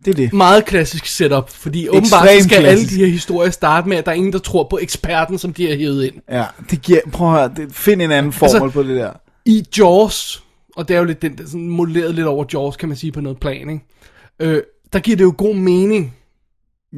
Det 0.04 0.10
er 0.10 0.14
det. 0.14 0.32
Meget 0.32 0.64
klassisk 0.64 1.06
setup, 1.06 1.50
fordi 1.50 1.88
åbenbart 1.88 2.28
så 2.28 2.44
skal 2.44 2.56
alle 2.56 2.66
klassisk. 2.68 2.90
de 2.90 2.96
her 2.98 3.06
historier 3.06 3.50
starte 3.50 3.88
med, 3.88 3.96
at 3.96 4.04
der 4.04 4.10
er 4.10 4.16
ingen, 4.16 4.32
der 4.32 4.38
tror 4.38 4.66
på 4.70 4.78
eksperten, 4.82 5.38
som 5.38 5.52
de 5.52 5.68
har 5.70 5.76
hævet 5.76 6.04
ind. 6.04 6.14
Ja, 6.30 6.44
det 6.70 6.82
giver, 6.82 7.00
prøv 7.12 7.34
at 7.34 7.38
høre, 7.40 7.52
det, 7.56 7.74
find 7.74 8.02
en 8.02 8.10
anden 8.10 8.32
formel 8.32 8.54
Altså- 8.54 8.64
altså, 8.64 8.82
på 8.82 8.88
det 8.88 8.96
der. 8.96 9.10
i 9.44 9.64
Jaws, 9.78 10.42
og 10.76 10.88
det 10.88 10.94
er 10.94 10.98
jo 10.98 11.04
lidt 11.04 11.22
den, 11.22 11.38
der 11.38 11.44
sådan 11.46 11.68
modelleret 11.68 12.14
lidt 12.14 12.26
over 12.26 12.44
Jaws, 12.52 12.76
kan 12.76 12.88
man 12.88 12.96
sige 12.96 13.12
på 13.12 13.20
noget 13.20 13.40
plan, 13.40 13.70
ikke? 13.70 13.80
Øh, 14.40 14.62
der 14.92 14.98
giver 14.98 15.16
det 15.16 15.24
jo 15.24 15.34
god 15.38 15.54
mening, 15.54 16.14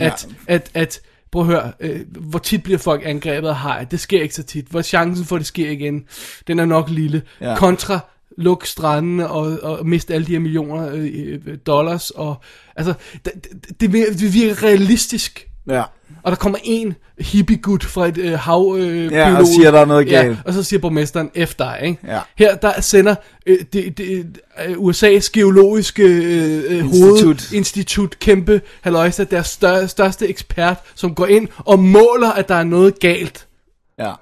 at, 0.00 0.26
ja. 0.48 0.54
at, 0.54 0.70
at 0.74 1.00
prøv 1.32 1.42
at 1.42 1.46
høre, 1.46 1.72
øh, 1.80 2.00
hvor 2.10 2.38
tit 2.38 2.62
bliver 2.62 2.78
folk 2.78 3.02
angrebet 3.04 3.48
af 3.48 3.54
haj, 3.56 3.84
det 3.84 4.00
sker 4.00 4.22
ikke 4.22 4.34
så 4.34 4.42
tit, 4.42 4.66
hvor 4.66 4.82
chancen 4.82 5.26
for, 5.26 5.36
at 5.36 5.40
det 5.40 5.46
sker 5.46 5.70
igen, 5.70 6.04
den 6.46 6.58
er 6.58 6.64
nok 6.64 6.90
lille. 6.90 7.22
Ja. 7.40 7.56
kontra 7.56 7.98
luk 8.38 8.66
strandene 8.66 9.28
og, 9.30 9.58
og 9.62 9.86
miste 9.86 10.14
alle 10.14 10.26
de 10.26 10.32
her 10.32 10.38
millioner 10.38 10.88
øh, 10.94 11.38
øh, 11.46 11.58
dollars, 11.66 12.10
og 12.10 12.34
altså, 12.76 12.94
det, 13.24 13.32
det, 13.80 13.92
det 14.20 14.34
virker- 14.34 14.62
realistisk, 14.62 15.48
Ja. 15.68 15.82
og 16.22 16.30
der 16.30 16.36
kommer 16.36 16.58
en 16.64 16.94
hippie-gut 17.20 17.84
fra 17.84 18.06
et 18.08 18.18
øh, 18.18 18.32
hav 18.38 18.76
øh, 18.78 19.12
Ja, 19.12 19.22
og 19.24 19.28
biolog. 19.30 19.46
siger, 19.46 19.70
der 19.70 19.80
er 19.80 19.84
noget 19.84 20.06
Ja, 20.10 20.22
galt. 20.22 20.38
og 20.44 20.52
så 20.52 20.62
siger 20.62 20.80
borgmesteren 20.80 21.30
efter 21.34 21.64
dig, 21.64 21.80
ikke? 21.86 21.98
Ja. 22.06 22.20
Her, 22.38 22.54
der 22.56 22.80
sender 22.80 23.14
øh, 23.46 23.58
det, 23.72 23.98
det, 23.98 24.26
øh, 24.66 24.72
USA's 24.76 25.30
geologiske 25.32 26.02
øh, 26.02 26.64
øh, 26.68 26.78
Institut. 26.78 26.90
hovedinstitut, 27.22 28.18
kæmpe 28.18 28.60
halløjsa, 28.82 29.24
deres 29.24 29.46
stør, 29.46 29.86
største 29.86 30.28
ekspert, 30.28 30.76
som 30.94 31.14
går 31.14 31.26
ind 31.26 31.48
og 31.58 31.78
måler, 31.78 32.30
at 32.32 32.48
der 32.48 32.54
er 32.54 32.64
noget 32.64 32.98
galt. 33.00 33.46
ja. 33.98 34.12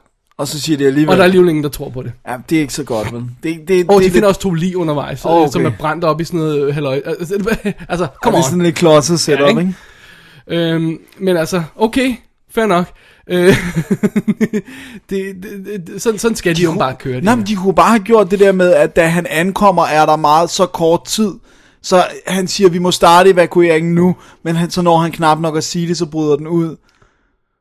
Og 0.42 0.48
så 0.48 0.60
siger 0.60 0.76
de 0.78 0.86
alligevel, 0.86 1.10
Og 1.10 1.16
der 1.16 1.22
er 1.22 1.24
alligevel 1.24 1.48
ingen, 1.48 1.64
der 1.64 1.70
tror 1.70 1.88
på 1.88 2.02
det. 2.02 2.12
ja, 2.28 2.36
det 2.50 2.56
er 2.56 2.60
ikke 2.60 2.72
så 2.74 2.84
godt, 2.84 3.12
vel? 3.12 3.22
Det, 3.42 3.68
det, 3.68 3.86
Og 3.90 4.00
det, 4.00 4.08
de 4.08 4.12
finder 4.12 4.28
også 4.28 4.40
to 4.40 4.50
lige 4.50 4.76
undervejs, 4.78 5.24
Åh, 5.24 5.32
okay. 5.32 5.52
som 5.52 5.66
er 5.66 5.70
brændt 5.78 6.04
op 6.04 6.20
i 6.20 6.24
sådan 6.24 6.40
noget 6.40 6.62
øh, 6.68 6.74
halløj. 6.74 7.00
Altså, 7.06 7.34
altså 7.88 8.06
kom 8.22 8.32
det 8.32 8.38
er 8.38 8.42
on. 8.44 8.50
sådan 8.50 8.62
lidt 8.62 8.74
klodset 8.74 9.20
setup, 9.20 9.40
Ja, 9.40 9.48
ikke? 9.48 9.60
ikke? 9.60 9.74
Øhm, 10.74 10.98
men 11.18 11.36
altså, 11.36 11.62
okay, 11.76 12.14
fair 12.54 12.66
nok. 12.66 12.86
Øh, 13.30 13.56
det, 15.10 15.36
det, 15.42 15.82
det, 15.86 16.02
sådan, 16.02 16.18
sådan 16.18 16.36
skal 16.36 16.56
de 16.56 16.62
jo 16.62 16.74
bare 16.78 16.94
køre 16.98 17.16
det. 17.16 17.24
Nej, 17.24 17.34
men 17.34 17.46
de 17.46 17.56
kunne 17.56 17.74
bare 17.74 17.90
have 17.90 18.02
gjort 18.04 18.30
det 18.30 18.38
der 18.40 18.52
med, 18.52 18.72
at 18.72 18.96
da 18.96 19.06
han 19.06 19.26
ankommer, 19.30 19.84
er 19.84 20.06
der 20.06 20.16
meget 20.16 20.50
så 20.50 20.66
kort 20.66 21.04
tid. 21.04 21.32
Så 21.82 22.04
han 22.26 22.48
siger, 22.48 22.70
vi 22.70 22.78
må 22.78 22.90
starte 22.90 23.30
evakueringen 23.30 23.94
nu, 23.94 24.16
men 24.44 24.56
han, 24.56 24.70
så 24.70 24.82
når 24.82 24.98
han 24.98 25.12
knap 25.12 25.38
nok 25.40 25.56
at 25.56 25.64
sige 25.64 25.88
det, 25.88 25.96
så 25.96 26.06
bryder 26.06 26.36
den 26.36 26.46
ud. 26.46 26.76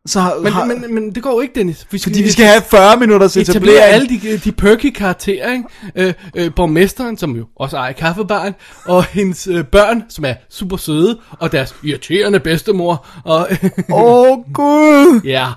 Så 0.07 0.19
har, 0.19 0.49
har, 0.49 0.65
Men, 0.65 0.82
men, 0.82 0.95
men 0.95 1.15
det 1.15 1.23
går 1.23 1.32
jo 1.32 1.40
ikke, 1.40 1.56
Dennis. 1.56 1.88
Vi 1.91 1.99
fordi 1.99 2.23
vi 2.23 2.32
skal 2.32 2.45
have 2.45 2.61
40 2.72 2.98
minutters 2.98 3.38
etablere 3.38 3.56
etablering. 3.56 3.94
alle 3.94 4.10
de, 4.10 4.38
de 4.38 4.52
perky 4.52 4.90
karakterer, 4.90 5.52
ikke? 5.52 5.64
Øh, 5.95 6.14
øh, 6.36 6.56
borgmesteren, 6.56 7.18
som 7.18 7.36
jo 7.36 7.45
også 7.56 7.78
ejer 7.78 7.91
kaffebaren, 7.94 8.53
og 8.86 9.03
hendes 9.06 9.48
øh, 9.48 9.64
børn, 9.65 10.03
som 10.10 10.26
er 10.26 10.34
super 10.49 10.78
søde, 10.78 11.19
og 11.32 11.52
deres 11.52 11.76
irriterende 11.84 12.40
bedstemor, 12.40 13.07
og 13.26 13.48
Åh, 13.94 14.22
oh, 14.22 14.38
Gud! 14.53 15.22
ja, 15.23 15.48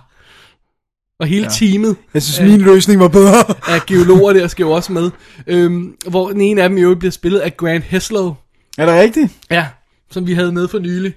og 1.21 1.27
hele 1.27 1.45
ja. 1.45 1.51
teamet 1.51 1.97
Jeg 2.15 2.23
synes, 2.23 2.51
min 2.51 2.61
løsning 2.61 3.01
var 3.01 3.09
bedre. 3.09 3.45
af 3.69 3.87
geologer 3.87 4.33
der 4.33 4.49
skal 4.49 4.65
jo 4.65 4.71
også 4.71 4.93
med, 4.93 5.11
øhm, 5.47 5.97
hvor 6.07 6.29
den 6.29 6.41
ene 6.41 6.63
af 6.63 6.69
dem 6.69 6.79
jo 6.79 6.95
bliver 6.95 7.13
spillet 7.13 7.39
af 7.39 7.57
Grant 7.57 7.85
Heslow, 7.85 8.35
er 8.79 8.87
det 8.87 8.95
rigtigt? 8.95 9.33
ja, 9.51 9.67
som 10.11 10.27
vi 10.27 10.35
havde 10.35 10.53
med 10.53 10.69
for 10.69 10.79
nylig, 10.79 11.15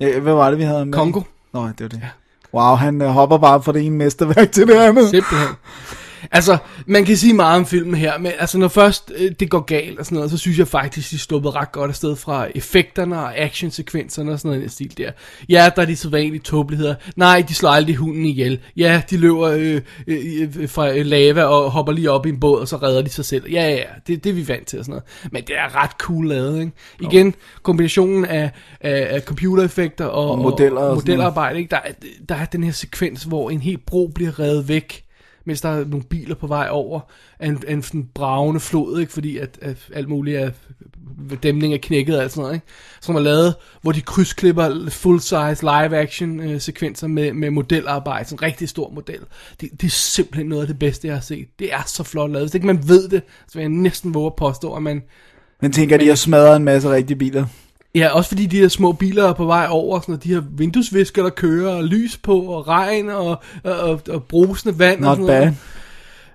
Ja, 0.00 0.18
hvad 0.18 0.32
var 0.32 0.50
det, 0.50 0.58
vi 0.58 0.64
havde 0.64 0.86
med? 0.86 0.92
Kongo. 0.92 1.20
Nå, 1.54 1.66
det 1.66 1.80
var 1.80 1.88
det. 1.88 2.00
Wow, 2.54 2.74
han 2.74 3.02
øh, 3.02 3.08
hopper 3.08 3.38
bare 3.38 3.62
fra 3.62 3.72
det 3.72 3.86
ene 3.86 3.96
mesterværk 3.96 4.52
til 4.52 4.66
det 4.66 4.74
andet. 4.74 5.10
Simpelthen. 5.10 5.48
Altså, 6.32 6.58
man 6.86 7.04
kan 7.04 7.16
sige 7.16 7.34
meget 7.34 7.56
om 7.56 7.66
filmen 7.66 7.94
her, 7.94 8.18
men 8.18 8.32
altså, 8.38 8.58
når 8.58 8.68
først 8.68 9.12
øh, 9.16 9.32
det 9.40 9.50
går 9.50 9.60
galt 9.60 9.98
og 9.98 10.04
sådan 10.04 10.16
noget, 10.16 10.30
så 10.30 10.38
synes 10.38 10.58
jeg 10.58 10.68
faktisk, 10.68 11.10
de 11.10 11.18
sluppet 11.18 11.54
ret 11.54 11.72
godt 11.72 11.88
afsted 11.88 12.16
fra 12.16 12.46
effekterne 12.54 13.18
og 13.18 13.38
actionsekvenserne 13.38 14.32
og 14.32 14.38
sådan 14.38 14.48
noget 14.48 14.60
i 14.60 14.62
den 14.62 14.70
stil 14.70 14.98
der. 14.98 15.10
Ja, 15.48 15.70
der 15.76 15.82
er 15.82 15.86
de 15.86 15.96
sædvanlige 15.96 16.40
tåbeligheder. 16.40 16.94
Nej, 17.16 17.44
de 17.48 17.54
slår 17.54 17.70
aldrig 17.70 17.96
hunden 17.96 18.24
ihjel. 18.24 18.60
Ja, 18.76 19.02
de 19.10 19.16
løber 19.16 19.42
øh, 19.42 19.80
øh, 20.06 20.48
øh, 20.58 20.68
fra 20.68 20.96
øh, 20.96 21.06
lava 21.06 21.42
og 21.42 21.70
hopper 21.70 21.92
lige 21.92 22.10
op 22.10 22.26
i 22.26 22.28
en 22.28 22.40
båd, 22.40 22.60
og 22.60 22.68
så 22.68 22.76
redder 22.76 23.02
de 23.02 23.10
sig 23.10 23.24
selv. 23.24 23.50
Ja, 23.50 23.70
ja, 23.70 23.82
det, 24.06 24.24
det 24.24 24.30
er 24.30 24.34
vi 24.34 24.48
vant 24.48 24.66
til 24.66 24.78
og 24.78 24.84
sådan 24.84 24.92
noget. 24.92 25.32
Men 25.32 25.42
det 25.42 25.56
er 25.58 25.82
ret 25.82 25.90
cool 25.90 26.28
lavet, 26.28 26.60
ikke? 26.60 26.72
Igen, 27.00 27.34
kombinationen 27.62 28.24
af, 28.24 28.50
af, 28.80 29.06
af 29.10 29.20
computereffekter 29.20 30.04
og, 30.04 30.30
Og 30.30 30.38
modeller 30.38 30.80
og 30.80 30.88
og 30.88 30.94
modelarbejde, 30.94 31.58
ikke? 31.58 31.70
Der, 31.70 31.80
er, 31.84 31.92
der 32.28 32.34
er 32.34 32.44
den 32.44 32.64
her 32.64 32.72
sekvens, 32.72 33.22
hvor 33.22 33.50
en 33.50 33.60
hel 33.60 33.78
bro 33.86 34.10
bliver 34.14 34.38
revet 34.40 34.68
væk 34.68 35.04
mens 35.44 35.60
der 35.60 35.68
er 35.68 35.84
nogle 35.84 36.04
biler 36.04 36.34
på 36.34 36.46
vej 36.46 36.68
over 36.70 37.00
af 37.38 37.48
en, 37.48 37.62
en 37.68 37.82
sådan 37.82 38.08
bravende 38.14 38.60
flod, 38.60 39.00
ikke? 39.00 39.12
fordi 39.12 39.38
at, 39.38 39.58
at 39.62 39.76
alt 39.94 40.08
muligt 40.08 40.38
er, 40.38 40.50
dæmning 41.42 41.74
er 41.74 41.78
knækket 41.82 42.16
og 42.16 42.22
alt 42.22 42.32
sådan 42.32 42.42
noget, 42.42 42.54
ikke? 42.54 42.66
som 43.00 43.16
er 43.16 43.20
lavet, 43.20 43.54
hvor 43.82 43.92
de 43.92 44.00
krydsklipper 44.00 44.90
full-size 44.90 45.62
live-action 45.62 46.40
øh, 46.40 46.60
sekvenser 46.60 47.06
med, 47.06 47.32
med 47.32 47.50
modelarbejde, 47.50 48.28
sådan 48.28 48.36
en 48.36 48.42
rigtig 48.42 48.68
stor 48.68 48.90
model. 48.90 49.20
Det, 49.60 49.70
det 49.80 49.86
er 49.86 49.90
simpelthen 49.90 50.46
noget 50.46 50.62
af 50.62 50.66
det 50.66 50.78
bedste, 50.78 51.06
jeg 51.06 51.16
har 51.16 51.22
set. 51.22 51.48
Det 51.58 51.72
er 51.72 51.82
så 51.86 52.02
flot 52.02 52.30
lavet. 52.30 52.46
Hvis 52.46 52.54
ikke 52.54 52.66
man 52.66 52.88
ved 52.88 53.08
det, 53.08 53.22
så 53.48 53.54
vil 53.54 53.60
jeg 53.60 53.68
næsten 53.68 54.14
våge 54.14 54.26
at 54.26 54.36
påstå, 54.36 54.74
at 54.74 54.82
man... 54.82 55.02
Men 55.60 55.72
tænker, 55.72 55.96
de 55.96 56.08
har 56.08 56.14
smadret 56.14 56.56
en 56.56 56.64
masse 56.64 56.90
rigtige 56.90 57.18
biler. 57.18 57.46
Ja, 57.94 58.08
også 58.08 58.28
fordi 58.28 58.46
de 58.46 58.58
her 58.58 58.68
små 58.68 58.92
biler 58.92 59.24
er 59.28 59.32
på 59.32 59.44
vej 59.44 59.66
over, 59.70 60.00
sådan, 60.00 60.14
og 60.14 60.24
de 60.24 60.34
her 60.34 60.42
vinduesvisker, 60.50 61.22
der 61.22 61.30
kører, 61.30 61.74
og 61.74 61.84
lys 61.84 62.16
på, 62.16 62.40
og 62.40 62.68
regn, 62.68 63.08
og, 63.08 63.42
og, 63.64 63.78
og, 63.80 64.00
og 64.08 64.24
brusende 64.24 64.78
vand. 64.78 65.00
Not 65.00 65.08
og 65.08 65.16
sådan 65.16 65.26
noget. 65.26 65.42
bad. 65.42 65.54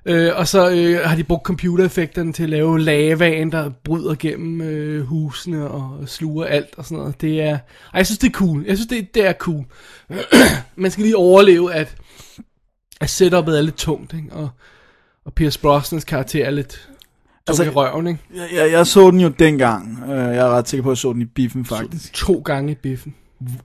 Øh, 0.06 0.32
og 0.36 0.48
så 0.48 0.70
øh, 0.70 1.00
har 1.10 1.16
de 1.16 1.24
brugt 1.24 1.44
computereffekterne 1.44 2.34
til 2.34 2.44
at 2.44 2.50
lave 2.50 2.80
lavaen, 2.80 3.52
der 3.52 3.70
bryder 3.84 4.16
gennem 4.20 4.62
øh, 4.62 5.06
husene 5.06 5.68
og 5.68 6.10
sluger 6.10 6.46
alt 6.46 6.70
og 6.78 6.86
sådan 6.86 6.98
noget. 6.98 7.22
Det 7.22 7.42
er, 7.42 7.54
ej, 7.54 7.60
jeg 7.94 8.06
synes, 8.06 8.20
det 8.20 8.28
er 8.28 8.32
cool. 8.32 8.64
Jeg 8.68 8.78
synes, 8.78 8.88
det, 8.88 9.16
det 9.16 9.28
er 9.28 9.34
cool. 9.34 9.66
Man 10.76 10.92
skal 10.92 11.04
lige 11.04 11.18
overleve, 11.18 11.74
at, 11.74 11.96
at 13.02 13.10
setupet 13.10 13.58
er 13.58 13.62
lidt 13.62 13.78
tungt, 13.78 14.14
ikke? 14.14 14.34
Og, 14.34 14.50
og 15.26 15.34
Pierce 15.34 15.60
Brosnans 15.60 16.04
karakter 16.04 16.46
er 16.46 16.52
lidt 16.52 16.89
Altså, 17.50 17.64
altså, 17.64 17.72
i 17.72 17.76
røven, 17.76 18.08
ikke? 18.08 18.20
Jeg, 18.36 18.48
jeg, 18.54 18.72
jeg 18.72 18.88
så 18.88 19.12
den 19.12 19.20
jo 19.20 19.28
dengang. 19.28 20.04
Øh, 20.12 20.18
Jeg 20.18 20.36
er 20.38 20.50
ret 20.50 20.70
sikker 20.70 20.84
på, 20.84 20.90
at 20.90 20.94
jeg 20.94 20.98
så 20.98 21.14
den 21.14 21.22
i 21.22 21.26
biffen, 21.26 21.66
faktisk. 21.66 22.14
To 22.14 22.42
gange 22.46 22.72
i 22.72 22.76
biffen. 22.76 23.16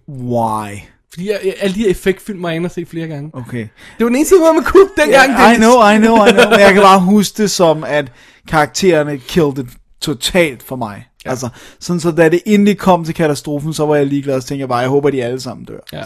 Why? 0.09 0.69
Fordi 1.13 1.29
jeg, 1.31 1.41
jeg, 1.45 1.55
alle 1.61 1.75
de 1.75 1.81
her 1.81 1.91
effektfilm 1.91 2.43
var 2.43 2.51
inde 2.51 2.67
og 2.67 2.71
se 2.71 2.87
flere 2.87 3.09
gange. 3.09 3.31
Okay. 3.33 3.59
Det 3.59 3.69
var 4.01 4.07
den 4.07 4.17
eneste 4.17 4.35
måde, 4.41 4.55
man 4.55 4.65
kunne 4.65 4.89
dengang. 4.97 5.31
Yeah, 5.31 5.55
I 5.55 5.57
know, 5.57 5.91
I 5.91 5.97
know, 5.99 6.27
I 6.27 6.31
know. 6.31 6.51
Men 6.51 6.61
jeg 6.61 6.73
kan 6.73 6.83
bare 6.93 7.01
huske 7.01 7.43
det 7.43 7.51
som, 7.51 7.85
at 7.85 8.13
karaktererne 8.49 9.19
killed 9.19 9.59
it 9.59 9.67
totalt 10.01 10.63
for 10.63 10.77
mig. 10.77 11.07
Ja. 11.25 11.31
Altså, 11.31 11.49
sådan 11.81 12.01
så 12.01 12.11
da 12.11 12.29
det 12.29 12.41
endelig 12.47 12.79
kom 12.79 13.05
til 13.05 13.15
katastrofen, 13.15 13.73
så 13.73 13.87
var 13.87 13.97
jeg 13.97 14.07
ligeglad, 14.07 14.35
og 14.37 14.43
så 14.43 14.49
tænkte 14.49 14.61
jeg 14.61 14.69
bare, 14.69 14.79
jeg 14.79 14.89
håber, 14.89 15.11
de 15.11 15.25
alle 15.25 15.41
sammen 15.41 15.65
dør. 15.67 15.79
Ja. 15.93 16.03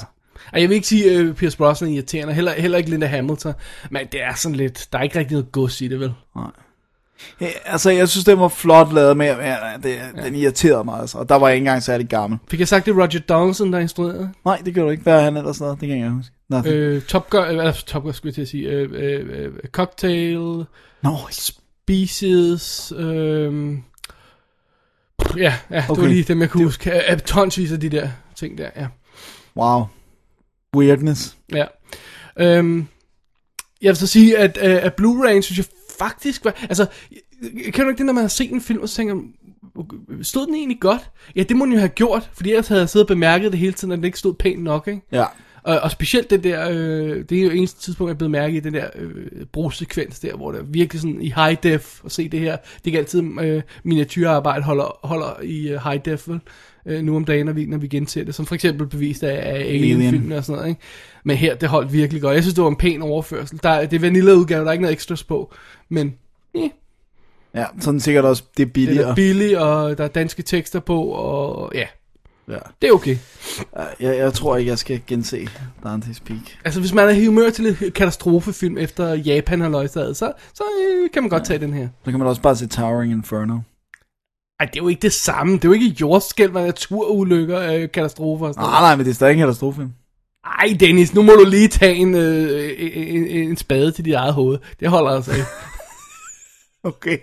Og 0.52 0.60
jeg 0.60 0.68
vil 0.68 0.74
ikke 0.74 0.86
sige, 0.88 1.10
at 1.10 1.26
uh, 1.26 1.34
Pierce 1.34 1.56
Brosnan 1.56 1.90
er 1.90 1.94
irriterende, 1.94 2.34
heller, 2.34 2.52
heller 2.52 2.78
ikke 2.78 2.90
Linda 2.90 3.06
Hamilton, 3.06 3.52
men 3.90 4.02
det 4.12 4.22
er 4.22 4.34
sådan 4.34 4.56
lidt, 4.56 4.86
der 4.92 4.98
er 4.98 5.02
ikke 5.02 5.18
rigtig 5.18 5.32
noget 5.34 5.52
gods 5.52 5.80
i 5.80 5.88
det, 5.88 6.00
vel? 6.00 6.12
Ja, 7.40 7.46
altså, 7.64 7.90
jeg 7.90 8.08
synes, 8.08 8.24
det 8.24 8.38
var 8.38 8.48
flot 8.48 8.92
lavet, 8.92 9.16
men 9.16 9.26
ja, 9.26 9.56
det, 9.82 9.96
ja. 10.16 10.22
den 10.24 10.34
irriterede 10.34 10.84
mig, 10.84 11.00
altså. 11.00 11.18
Og 11.18 11.28
der 11.28 11.34
var 11.34 11.48
jeg 11.48 11.56
ikke 11.56 11.62
engang 11.62 11.82
særlig 11.82 12.08
gammel. 12.08 12.38
Fik 12.50 12.60
jeg 12.60 12.68
sagt, 12.68 12.86
det 12.86 12.92
er 12.92 12.96
Roger 12.96 13.20
Donaldson, 13.28 13.72
der 13.72 13.78
instruerede? 13.78 14.30
Nej, 14.44 14.62
det 14.64 14.74
gjorde 14.74 14.86
du 14.86 14.90
ikke. 14.90 15.02
Hvad 15.02 15.14
er 15.14 15.20
han 15.20 15.36
ellers 15.36 15.60
noget? 15.60 15.80
Det 15.80 15.88
kan 15.88 15.98
jeg 16.00 16.10
huske. 16.10 16.32
Nothing. 16.48 16.74
Øh, 16.74 17.02
Top 17.02 17.30
Gun, 17.30 17.44
eller 17.48 17.72
Top 17.72 18.02
Gun 18.02 18.12
skulle 18.12 18.30
jeg 18.30 18.34
til 18.34 18.42
at 18.42 18.48
sige, 18.48 18.68
øh, 18.68 18.90
øh, 18.92 19.26
øh, 19.30 19.52
Cocktail, 19.72 20.64
Nå, 21.02 21.16
Species, 21.30 22.92
øh, 22.96 23.74
ja, 25.36 25.54
ja, 25.70 25.76
det 25.76 25.90
Okay. 25.90 26.02
var 26.02 26.08
lige 26.08 26.22
dem, 26.22 26.40
jeg 26.40 26.50
kunne 26.50 26.64
huske. 26.64 27.12
Øh, 27.12 27.18
tonsvis 27.18 27.72
af 27.72 27.80
de 27.80 27.88
der 27.88 28.08
ting 28.36 28.58
der, 28.58 28.70
ja. 28.76 28.86
wow. 29.56 29.84
Weirdness. 30.76 31.36
Ja. 31.52 31.64
Øhm, 32.36 32.86
jeg 33.82 33.88
vil 33.88 33.96
så 33.96 34.06
sige, 34.06 34.38
at, 34.38 34.58
øh, 34.62 34.84
at 34.84 35.00
Blu-ray 35.00 35.40
synes 35.40 35.56
jeg 35.58 35.64
faktisk 35.98 36.44
var... 36.44 36.54
Altså, 36.62 36.86
kan 37.74 37.84
du 37.84 37.90
ikke 37.90 37.98
det, 37.98 38.06
når 38.06 38.12
man 38.12 38.22
har 38.22 38.28
set 38.28 38.52
en 38.52 38.60
film, 38.60 38.80
og 38.80 38.88
så 38.88 38.96
tænker, 38.96 39.16
stod 40.22 40.46
den 40.46 40.54
egentlig 40.54 40.80
godt? 40.80 41.10
Ja, 41.36 41.42
det 41.42 41.56
må 41.56 41.64
den 41.64 41.72
jo 41.72 41.78
have 41.78 41.88
gjort, 41.88 42.30
fordi 42.34 42.50
ellers 42.50 42.68
havde 42.68 42.80
jeg 42.80 42.88
siddet 42.88 43.04
og 43.04 43.08
bemærket 43.08 43.52
det 43.52 43.60
hele 43.60 43.72
tiden, 43.72 43.92
at 43.92 43.96
den 43.96 44.04
ikke 44.04 44.18
stod 44.18 44.34
pænt 44.34 44.62
nok, 44.62 44.88
ikke? 44.88 45.00
Ja. 45.12 45.24
Og, 45.62 45.80
og 45.80 45.90
specielt 45.90 46.30
det 46.30 46.44
der, 46.44 46.68
øh, 46.70 47.24
det 47.28 47.38
er 47.38 47.42
jo 47.42 47.50
eneste 47.50 47.80
tidspunkt, 47.80 48.08
jeg 48.08 48.18
blevet 48.18 48.30
mærke 48.30 48.56
i, 48.56 48.60
den 48.60 48.74
der 48.74 48.86
øh, 48.94 49.46
brugssekvens 49.52 50.20
der, 50.20 50.36
hvor 50.36 50.52
det 50.52 50.60
er 50.60 50.64
virkelig 50.64 51.00
sådan 51.00 51.22
i 51.22 51.32
high 51.36 51.56
def 51.62 52.04
at 52.04 52.12
se 52.12 52.28
det 52.28 52.40
her. 52.40 52.56
Det 52.56 52.68
er 52.74 52.86
ikke 52.86 52.98
altid 52.98 53.22
øh, 53.40 53.62
miniatyrarbejde 53.82 54.62
holder, 54.62 55.06
holder 55.06 55.42
i 55.42 55.68
øh, 55.68 55.80
high 55.84 56.04
def, 56.04 56.28
vel? 56.28 56.40
Øh, 56.88 57.02
nu 57.02 57.16
om 57.16 57.24
dagen, 57.24 57.46
når 57.46 57.52
vi, 57.52 57.66
når 57.66 57.78
vi 57.78 57.88
genser 57.88 58.24
det. 58.24 58.34
Som 58.34 58.46
for 58.46 58.54
eksempel 58.54 58.86
bevist 58.86 59.22
af, 59.22 59.54
af 59.54 59.60
Alien-filmen 59.60 60.32
og 60.32 60.44
sådan 60.44 60.56
noget, 60.56 60.68
ikke? 60.68 60.80
Men 61.24 61.36
her, 61.36 61.54
det 61.54 61.68
holdt 61.68 61.92
virkelig 61.92 62.22
godt. 62.22 62.34
Jeg 62.34 62.42
synes, 62.42 62.54
det 62.54 62.64
var 62.64 62.70
en 62.70 62.76
pæn 62.76 63.02
overførsel. 63.02 63.60
Der, 63.62 63.68
er- 63.68 63.86
det 63.86 63.96
er 63.96 64.00
vanilla-udgave, 64.00 64.60
der 64.62 64.68
er 64.68 64.72
ikke 64.72 64.82
noget 64.82 64.92
ekstras 64.92 65.24
på. 65.24 65.54
Men 65.88 66.14
eh, 66.54 66.68
Ja, 67.54 67.64
sådan 67.80 68.00
sikkert 68.00 68.24
også, 68.24 68.42
det 68.56 68.62
er 68.62 68.66
det 68.66 68.72
billigere. 68.72 69.10
er 69.10 69.14
billigt, 69.14 69.56
og 69.58 69.98
der 69.98 70.04
er 70.04 70.08
danske 70.08 70.42
tekster 70.42 70.80
på, 70.80 71.02
og 71.02 71.72
ja, 71.74 71.86
Ja. 72.48 72.58
det 72.82 72.88
er 72.88 72.92
okay. 72.92 73.16
Jeg, 74.00 74.16
jeg 74.18 74.32
tror 74.32 74.56
ikke, 74.56 74.70
jeg 74.70 74.78
skal 74.78 75.00
gense 75.06 75.48
Dante's 75.86 76.20
Peak. 76.26 76.38
Altså, 76.64 76.80
hvis 76.80 76.94
man 76.94 77.04
er 77.08 77.12
i 77.12 77.26
humør 77.26 77.50
til 77.50 77.64
lidt 77.64 77.94
katastrofefilm 77.94 78.78
efter 78.78 79.14
Japan 79.14 79.60
har 79.60 79.68
løjtaget, 79.68 80.16
så, 80.16 80.32
så 80.54 80.62
øh, 80.82 81.10
kan 81.12 81.22
man 81.22 81.30
godt 81.30 81.44
tage 81.44 81.58
den 81.58 81.72
her. 81.74 81.88
Så 82.04 82.10
kan 82.10 82.18
man 82.18 82.28
også 82.28 82.42
bare 82.42 82.56
se 82.56 82.66
Towering 82.66 83.12
Inferno. 83.12 83.58
Ej, 84.60 84.66
det 84.66 84.78
er 84.78 84.82
jo 84.82 84.88
ikke 84.88 85.02
det 85.02 85.12
samme. 85.12 85.52
Det 85.52 85.64
er 85.64 85.68
jo 85.68 85.72
ikke 85.72 85.86
jordskælv, 86.00 86.52
naturulykker, 86.52 87.60
øh, 87.72 87.88
katastrofer 87.94 88.46
og 88.46 88.54
sådan 88.54 88.68
Nej, 88.68 88.80
nej, 88.80 88.96
men 88.96 89.04
det 89.06 89.10
er 89.10 89.14
stadig 89.14 89.32
en 89.32 89.38
katastrofefilm. 89.38 89.90
Ej, 90.60 90.76
Dennis, 90.80 91.14
nu 91.14 91.22
må 91.22 91.32
du 91.32 91.44
lige 91.44 91.68
tage 91.68 91.94
en, 91.94 92.14
øh, 92.14 92.70
en, 92.92 93.26
en 93.26 93.56
spade 93.56 93.92
til 93.92 94.04
dit 94.04 94.14
eget 94.14 94.34
hoved. 94.34 94.58
Det 94.80 94.88
holder 94.88 95.10
altså 95.10 95.32
ikke. 95.32 95.46
Okay. 96.84 97.18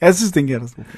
Jeg 0.00 0.14
synes, 0.14 0.32
det 0.32 0.40
er 0.40 0.44
en 0.44 0.48
katastrofe. 0.48 0.88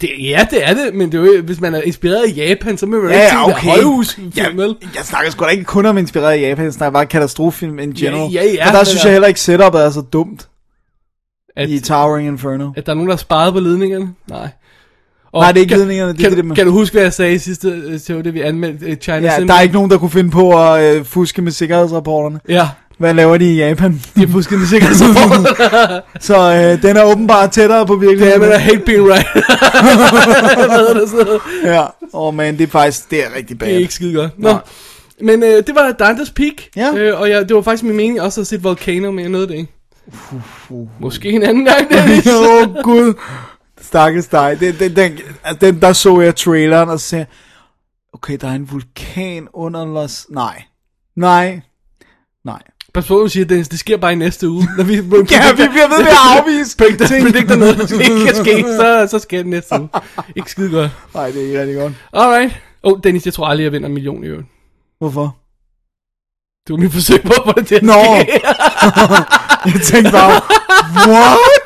det, 0.00 0.10
ja, 0.18 0.46
det 0.50 0.68
er 0.68 0.74
det, 0.74 0.94
men 0.94 1.12
det 1.12 1.20
er 1.20 1.24
jo, 1.36 1.42
hvis 1.42 1.60
man 1.60 1.74
er 1.74 1.80
inspireret 1.82 2.22
af 2.32 2.36
Japan, 2.36 2.78
så 2.78 2.86
må 2.86 2.92
man 2.96 3.02
jo 3.04 3.08
Ja, 3.08 3.14
ikke 3.14 3.24
ja, 3.24 3.30
sige, 3.30 3.54
okay. 3.54 3.68
højhusfilm, 3.68 4.32
Jeg, 4.36 4.52
vel? 4.56 4.76
jeg 4.94 5.04
snakker 5.04 5.30
sgu 5.30 5.44
da 5.44 5.48
ikke 5.50 5.64
kun 5.64 5.86
om 5.86 5.98
inspireret 5.98 6.32
af 6.32 6.40
Japan, 6.40 6.64
jeg 6.64 6.72
snakker 6.72 6.92
bare 6.92 7.06
katastrofefilm 7.06 7.78
in 7.78 7.92
general. 7.92 8.32
Ja, 8.32 8.42
ja, 8.44 8.52
ja, 8.52 8.64
Men 8.64 8.74
der 8.74 8.84
synes 8.84 9.04
jeg 9.04 9.12
heller 9.12 9.28
ikke, 9.28 9.40
setupet 9.40 9.80
er 9.84 9.90
så 9.90 10.00
dumt 10.00 10.48
At, 11.56 11.70
i 11.70 11.80
Towering 11.80 12.28
Inferno. 12.28 12.70
at 12.76 12.86
der 12.86 12.92
er 12.92 12.96
nogen, 12.96 13.08
der 13.08 13.14
har 13.14 13.18
sparet 13.18 13.52
på 13.52 13.60
ledningerne? 13.60 14.14
Nej. 14.28 14.48
Og 15.32 15.40
Nej, 15.42 15.52
det 15.52 15.58
er 15.58 15.60
ikke 15.60 15.70
kan, 15.70 15.78
ledningerne, 15.78 16.12
det 16.12 16.18
er 16.18 16.22
kan, 16.22 16.30
det, 16.30 16.36
det 16.36 16.44
med- 16.44 16.56
kan 16.56 16.66
du 16.66 16.72
huske, 16.72 16.94
hvad 16.94 17.02
jeg 17.02 17.12
sagde 17.12 17.34
i 17.34 17.38
sidste 17.38 17.68
øh, 17.68 17.98
show, 17.98 18.20
det 18.20 18.34
vi 18.34 18.40
anmeldte 18.40 18.86
uh, 18.86 18.94
China 18.94 19.16
Ja, 19.20 19.34
Cinema? 19.34 19.52
der 19.52 19.58
er 19.58 19.62
ikke 19.62 19.74
nogen, 19.74 19.90
der 19.90 19.98
kunne 19.98 20.10
finde 20.10 20.30
på 20.30 20.62
at 20.72 20.96
øh, 20.96 21.04
fuske 21.04 21.42
med 21.42 21.52
sikkerhedsrapporterne. 21.52 22.40
Ja, 22.48 22.68
Hvad 22.98 23.14
laver 23.14 23.36
de 23.38 23.52
i 23.54 23.56
Japan? 23.56 24.00
de 24.16 24.22
er 24.22 24.28
fuldstændig 24.28 24.68
sikre 24.68 24.94
så 24.94 25.04
Så 26.20 26.36
øh, 26.52 26.82
den 26.82 26.96
er 26.96 27.04
åbenbart 27.04 27.50
tættere 27.50 27.86
på 27.86 27.96
virkeligheden. 27.96 28.40
men 28.40 28.50
I 28.50 28.52
hate 28.54 28.78
being 28.86 29.08
right. 29.12 29.26
Det? 31.10 31.40
Ja, 31.64 31.80
åh 31.82 31.88
oh, 32.12 32.34
man, 32.34 32.58
det 32.58 32.62
er 32.66 32.70
faktisk, 32.70 33.10
det 33.10 33.18
er 33.24 33.36
rigtig 33.36 33.58
bad. 33.58 33.68
Det 33.68 33.74
er 33.76 33.80
ikke 33.80 33.94
skide 33.94 34.14
godt. 34.14 34.38
Nå. 34.38 34.48
Nej. 34.48 34.60
Men 35.22 35.42
øh, 35.42 35.48
det 35.66 35.74
var 35.74 35.96
Dante's 36.02 36.32
Peak. 36.36 36.52
Ja. 36.76 36.94
Øh, 36.96 37.20
og 37.20 37.30
jeg, 37.30 37.48
det 37.48 37.56
var 37.56 37.62
faktisk 37.62 37.84
min 37.84 37.96
mening 37.96 38.20
også 38.20 38.40
at 38.40 38.46
se 38.46 38.62
Volcano, 38.62 39.10
men 39.10 39.20
jeg 39.20 39.28
nåede 39.28 39.48
det 39.48 39.54
ikke. 39.54 39.72
Måske 41.00 41.30
en 41.30 41.42
anden 41.42 41.64
gang, 41.64 41.90
Dennis. 41.90 42.26
Åh 42.46 42.68
oh, 42.68 42.82
gud. 42.82 43.14
Stakkels 43.90 44.26
dig. 44.28 44.56
Den, 44.60 44.78
den, 44.78 44.96
den, 44.96 45.18
altså, 45.44 45.66
den, 45.66 45.80
der 45.80 45.92
så 45.92 46.20
jeg 46.20 46.36
traileren, 46.36 46.88
og 46.88 47.00
så 47.00 47.08
sagde 47.08 47.26
okay, 48.12 48.38
der 48.40 48.48
er 48.48 48.52
en 48.52 48.70
vulkan 48.70 49.48
under 49.52 49.84
Los... 49.84 50.26
Nej. 50.28 50.62
Nej. 51.16 51.60
Nej. 52.44 52.62
Pas 52.94 53.06
på, 53.06 53.18
at 53.20 53.24
du 53.24 53.28
siger, 53.28 53.46
Dennis, 53.46 53.68
det 53.68 53.78
sker 53.78 53.96
bare 53.96 54.12
i 54.12 54.14
næste 54.14 54.48
uge. 54.48 54.68
Når 54.76 54.84
vi, 54.84 54.94
Ja, 54.94 55.00
vi 55.00 55.68
bliver 55.68 55.88
ved 55.88 55.98
med 55.98 56.06
at 56.06 56.38
afvise 56.38 56.76
ting. 57.08 57.26
predictor 57.26 57.56
noget, 57.56 57.78
der 57.78 58.00
ikke 58.00 58.24
kan 58.26 58.34
ske, 58.34 58.62
så, 58.62 59.06
så 59.10 59.18
sker 59.18 59.38
det 59.38 59.46
næste 59.46 59.74
uge. 59.80 59.88
Ikke 60.36 60.50
skide 60.50 60.70
godt. 60.70 60.90
Nej, 61.14 61.26
det 61.30 61.36
er 61.42 61.46
ikke 61.46 61.60
rigtig 61.60 61.76
godt. 61.76 61.92
Alright. 62.12 62.52
Åh, 62.84 62.92
oh, 62.92 63.00
Dennis, 63.04 63.24
jeg 63.24 63.34
tror 63.34 63.46
aldrig, 63.46 63.64
jeg 63.64 63.72
vinder 63.72 63.88
en 63.88 63.94
million 63.94 64.24
i 64.24 64.26
øvrigt. 64.26 64.48
Hvorfor? 64.98 65.36
Det 66.66 66.72
var 66.72 66.76
mit 66.76 66.92
forsøg 66.92 67.22
på 67.22 67.32
at 67.32 67.42
få 67.44 67.52
det 67.60 67.66
til 67.66 67.74
at 67.74 67.82
Nå. 67.82 67.92
Jeg 69.74 69.80
tænkte 69.84 70.10
bare, 70.12 70.42
what? 71.08 71.59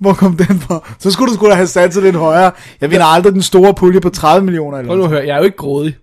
Hvor 0.00 0.12
kom 0.14 0.36
den 0.36 0.60
fra? 0.60 0.80
Så 0.98 1.10
skulle 1.10 1.30
du 1.30 1.36
sgu 1.36 1.48
da 1.48 1.54
have 1.54 1.66
sat 1.66 1.94
sig 1.94 2.02
lidt 2.02 2.16
højere. 2.16 2.52
Jeg 2.80 2.90
vinder 2.90 3.06
aldrig 3.06 3.32
den 3.32 3.42
store 3.42 3.74
pulje 3.74 4.00
på 4.00 4.10
30 4.10 4.44
millioner. 4.44 4.78
Eller 4.78 4.88
Prøv 4.88 4.96
nu 4.98 5.04
at 5.04 5.10
høre, 5.10 5.26
jeg 5.26 5.34
er 5.34 5.38
jo 5.38 5.44
ikke 5.44 5.56
grådig. 5.56 5.96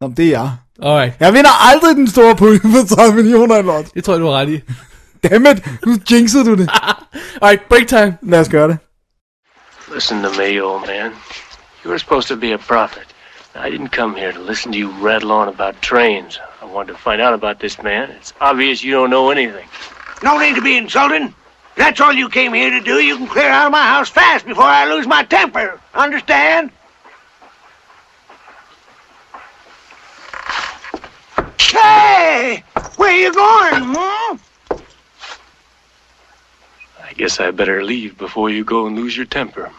Nå, 0.00 0.06
men 0.06 0.16
det 0.16 0.24
er 0.26 0.30
jeg. 0.30 0.50
Alright, 0.82 1.12
Jeg 1.20 1.32
vinder 1.34 1.70
aldrig 1.72 1.96
den 1.96 2.08
store 2.08 2.36
pulje 2.36 2.58
på 2.60 2.94
30 2.96 3.14
millioner 3.14 3.56
eller 3.56 3.72
noget. 3.72 3.94
det 3.94 4.04
tror 4.04 4.12
jeg, 4.12 4.20
du 4.20 4.26
har 4.26 4.32
ret 4.32 4.48
i. 4.48 4.60
Dammit, 5.28 5.66
nu 5.86 5.96
jinxede 6.10 6.44
du 6.44 6.54
det. 6.54 6.70
Alright, 7.42 7.68
break 7.68 7.86
time. 7.86 8.16
Lad 8.22 8.40
os 8.40 8.48
gøre 8.48 8.68
det. 8.68 8.78
Listen 9.94 10.22
to 10.22 10.28
me, 10.38 10.60
old 10.64 10.80
man. 10.86 11.10
You 11.84 11.90
were 11.90 11.98
supposed 11.98 12.28
to 12.28 12.40
be 12.40 12.52
a 12.54 12.56
prophet. 12.56 13.06
I 13.66 13.70
didn't 13.70 13.92
come 14.00 14.16
here 14.20 14.32
to 14.32 14.40
listen 14.50 14.72
to 14.72 14.78
you 14.78 14.90
rattle 15.08 15.30
on 15.30 15.48
about 15.48 15.74
trains. 15.82 16.40
I 16.62 16.66
wanted 16.76 16.94
to 16.94 16.98
find 17.10 17.20
out 17.22 17.34
about 17.34 17.56
this 17.58 17.82
man. 17.82 18.04
It's 18.20 18.32
obvious 18.40 18.82
you 18.84 18.92
don't 18.98 19.10
know 19.10 19.30
anything. 19.30 19.68
No 20.22 20.38
need 20.38 20.54
to 20.56 20.62
be 20.62 20.76
insulting. 20.76 21.34
If 21.74 21.78
that's 21.78 22.00
all 22.00 22.12
you 22.12 22.28
came 22.28 22.54
here 22.54 22.70
to 22.70 22.80
do, 22.80 23.00
you 23.00 23.16
can 23.16 23.26
clear 23.26 23.48
out 23.48 23.66
of 23.66 23.72
my 23.72 23.84
house 23.84 24.08
fast 24.08 24.46
before 24.46 24.62
I 24.62 24.88
lose 24.88 25.08
my 25.08 25.24
temper. 25.24 25.80
Understand? 25.92 26.70
Hey! 31.58 32.62
Where 32.96 33.18
you 33.18 33.32
going, 33.32 33.82
hmm? 33.84 34.36
I 37.02 37.12
guess 37.16 37.40
I 37.40 37.50
better 37.50 37.82
leave 37.82 38.16
before 38.16 38.50
you 38.50 38.64
go 38.64 38.86
and 38.86 38.94
lose 38.94 39.16
your 39.16 39.26
temper. 39.26 39.70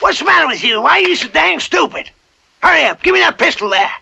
What's 0.00 0.20
the 0.20 0.24
matter 0.24 0.46
with 0.46 0.64
you? 0.64 0.80
Why 0.80 0.92
are 0.92 1.00
you 1.00 1.16
so 1.16 1.28
dang 1.28 1.60
stupid? 1.60 2.10
Hurry 2.62 2.84
up, 2.84 3.02
give 3.02 3.12
me 3.12 3.20
that 3.20 3.36
pistol 3.36 3.68
there. 3.68 3.92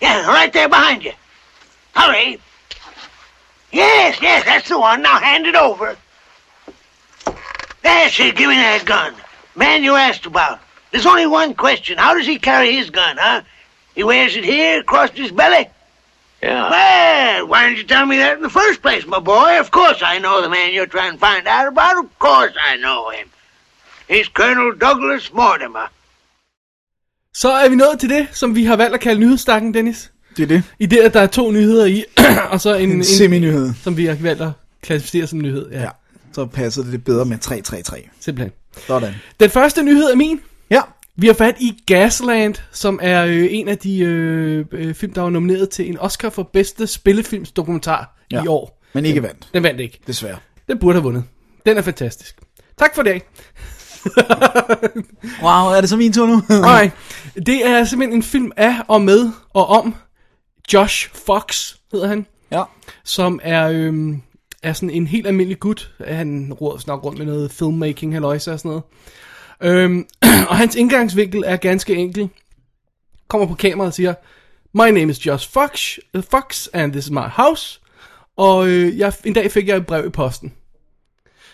Yeah, 0.00 0.26
right 0.26 0.52
there 0.52 0.68
behind 0.68 1.04
you. 1.04 1.12
Hurry. 1.94 2.40
Yes, 3.78 4.20
yes, 4.20 4.44
that's 4.44 4.68
the 4.68 4.78
one. 4.78 5.02
Now 5.02 5.20
hand 5.20 5.46
it 5.46 5.54
over. 5.54 5.96
That's 7.82 8.18
it. 8.18 8.34
Give 8.34 8.48
me 8.48 8.56
that 8.56 8.84
gun. 8.84 9.14
Man 9.54 9.84
you 9.84 9.94
asked 9.94 10.26
about. 10.26 10.58
There's 10.90 11.06
only 11.06 11.26
one 11.26 11.54
question. 11.54 11.96
How 11.96 12.14
does 12.14 12.26
he 12.26 12.38
carry 12.40 12.74
his 12.74 12.90
gun, 12.90 13.16
huh? 13.20 13.42
He 13.94 14.02
wears 14.02 14.34
it 14.36 14.44
here 14.44 14.80
across 14.80 15.10
his 15.10 15.30
belly? 15.30 15.68
Yeah. 16.42 16.70
Well, 16.70 17.46
why 17.46 17.66
didn't 17.66 17.78
you 17.78 17.84
tell 17.84 18.06
me 18.06 18.16
that 18.16 18.36
in 18.36 18.42
the 18.42 18.50
first 18.62 18.82
place, 18.82 19.06
my 19.06 19.20
boy? 19.20 19.60
Of 19.60 19.70
course 19.70 20.00
I 20.02 20.18
know 20.18 20.42
the 20.42 20.48
man 20.48 20.72
you're 20.72 20.86
trying 20.86 21.12
to 21.12 21.18
find 21.18 21.46
out 21.46 21.68
about. 21.68 22.04
Of 22.04 22.18
course 22.18 22.54
I 22.70 22.76
know 22.78 23.10
him. 23.10 23.28
He's 24.08 24.28
Colonel 24.28 24.72
Douglas 24.72 25.32
Mortimer. 25.32 25.86
Så 27.34 27.48
er 27.48 27.68
vi 27.68 27.76
nået 27.76 28.00
til 28.00 28.08
det, 28.08 28.28
som 28.32 28.54
vi 28.54 28.64
har 28.64 28.76
valgt 28.76 28.94
at 28.94 29.00
kalde 29.00 29.20
nyhedsstakken, 29.20 29.74
Dennis. 29.74 30.10
Det 30.38 30.42
er 30.44 30.46
det. 30.46 30.62
I 30.78 30.86
det, 30.86 30.98
at 30.98 31.14
der 31.14 31.20
er 31.20 31.26
to 31.26 31.50
nyheder 31.50 31.86
i, 31.86 32.04
og 32.52 32.60
så 32.60 32.74
en, 32.74 32.90
En 32.92 33.04
semi-nyhed. 33.04 33.72
som 33.82 33.96
vi 33.96 34.06
har 34.06 34.16
valgt 34.20 34.42
at 34.42 34.50
klassificere 34.82 35.26
som 35.26 35.38
nyhed. 35.38 35.70
Ja, 35.70 35.82
Ja. 35.82 35.88
Så 36.32 36.46
passer 36.46 36.82
det 36.82 36.90
lidt 36.90 37.04
bedre 37.04 37.24
med 37.24 37.38
3-3-3. 37.46 38.08
simpelthen. 38.20 38.52
Sådan. 38.86 39.14
Den 39.40 39.50
første 39.50 39.82
nyhed 39.82 40.04
er 40.04 40.16
min. 40.16 40.40
Ja. 40.70 40.80
Vi 41.16 41.26
har 41.26 41.34
fat 41.34 41.54
i 41.60 41.82
Gasland, 41.86 42.54
som 42.72 42.98
er 43.02 43.24
øh, 43.24 43.46
en 43.50 43.68
af 43.68 43.78
de 43.78 43.98
øh, 43.98 44.64
øh, 44.72 44.94
film, 44.94 45.12
der 45.12 45.22
var 45.22 45.30
nomineret 45.30 45.70
til 45.70 45.88
en 45.88 45.98
Oscar 45.98 46.30
for 46.30 46.42
bedste 46.52 46.86
spillefilmsdokumentar 46.86 48.16
Ja. 48.32 48.44
i 48.44 48.46
år. 48.46 48.82
Men 48.94 49.04
ikke 49.04 49.22
vandt, 49.22 49.48
Den 49.54 49.62
vandt 49.62 49.80
ikke. 49.80 50.00
desværre. 50.06 50.36
Den 50.68 50.78
burde 50.78 50.94
have 50.94 51.02
vundet. 51.02 51.24
Den 51.66 51.76
er 51.76 51.82
fantastisk. 51.82 52.36
Tak 52.78 52.94
for 52.94 53.02
det. 53.02 53.22
Wow, 55.42 55.70
er 55.72 55.80
det 55.80 55.90
så 55.90 55.96
min 55.96 56.12
tur 56.12 56.26
nu? 56.26 56.42
Nej, 56.60 56.90
det 57.46 57.66
er 57.66 57.84
simpelthen 57.84 58.18
en 58.18 58.22
film 58.22 58.52
af 58.56 58.74
og 58.88 59.02
med 59.02 59.30
og 59.54 59.66
om 59.68 59.94
Josh 60.72 61.10
Fox, 61.26 61.74
hedder 61.92 62.08
han. 62.08 62.26
ja. 62.50 62.62
som 63.04 63.40
er, 63.42 63.68
øhm, 63.68 64.22
er 64.62 64.72
sådan 64.72 64.90
en 64.90 65.06
helt 65.06 65.26
almindelig 65.26 65.60
gut. 65.60 65.94
Han 66.06 66.52
råder 66.60 66.78
snart 66.78 67.04
rundt 67.04 67.18
med 67.18 67.26
noget 67.26 67.50
filmmaking, 67.50 68.12
halløjse 68.12 68.52
og 68.52 68.58
sådan 68.60 68.68
noget. 68.68 68.82
Øhm, 69.60 70.06
og 70.50 70.56
hans 70.56 70.74
indgangsvinkel 70.76 71.42
er 71.46 71.56
ganske 71.56 71.94
enkel. 71.94 72.28
Kommer 73.28 73.46
på 73.46 73.54
kameraet 73.54 73.88
og 73.88 73.94
siger, 73.94 74.14
My 74.72 74.90
name 74.98 75.10
is 75.10 75.26
Josh 75.26 75.50
Fox, 75.50 75.98
uh, 76.14 76.22
Fox 76.30 76.66
and 76.72 76.92
this 76.92 77.04
is 77.04 77.10
my 77.10 77.28
house. 77.32 77.80
Og 78.36 78.68
øh, 78.68 78.98
jeg, 78.98 79.12
en 79.24 79.32
dag 79.32 79.50
fik 79.52 79.68
jeg 79.68 79.76
et 79.76 79.86
brev 79.86 80.06
i 80.06 80.10
posten, 80.10 80.52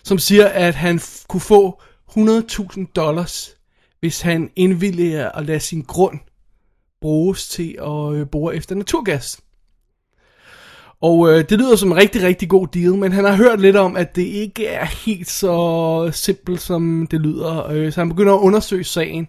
som 0.02 0.18
siger, 0.18 0.46
at 0.48 0.74
han 0.74 0.96
f- 0.98 1.24
kunne 1.28 1.40
få 1.40 1.82
100.000 2.10 2.84
dollars, 2.96 3.56
hvis 4.00 4.20
han 4.20 4.50
indvilliger 4.56 5.28
at 5.32 5.46
lade 5.46 5.60
sin 5.60 5.82
grund 5.82 6.18
bruges 7.04 7.48
til 7.48 7.76
at 7.80 8.12
øh, 8.12 8.26
bore 8.30 8.56
efter 8.56 8.74
naturgas. 8.74 9.40
Og 11.00 11.30
øh, 11.30 11.48
det 11.48 11.58
lyder 11.58 11.76
som 11.76 11.90
en 11.92 11.96
rigtig, 11.96 12.22
rigtig 12.22 12.48
god 12.48 12.68
deal, 12.68 12.94
men 12.94 13.12
han 13.12 13.24
har 13.24 13.36
hørt 13.36 13.60
lidt 13.60 13.76
om, 13.76 13.96
at 13.96 14.16
det 14.16 14.22
ikke 14.22 14.66
er 14.66 14.84
helt 14.84 15.30
så 15.30 16.10
simpelt, 16.12 16.60
som 16.60 17.06
det 17.10 17.20
lyder. 17.20 17.66
Øh, 17.66 17.92
så 17.92 18.00
han 18.00 18.08
begynder 18.08 18.34
at 18.34 18.38
undersøge 18.38 18.84
sagen. 18.84 19.28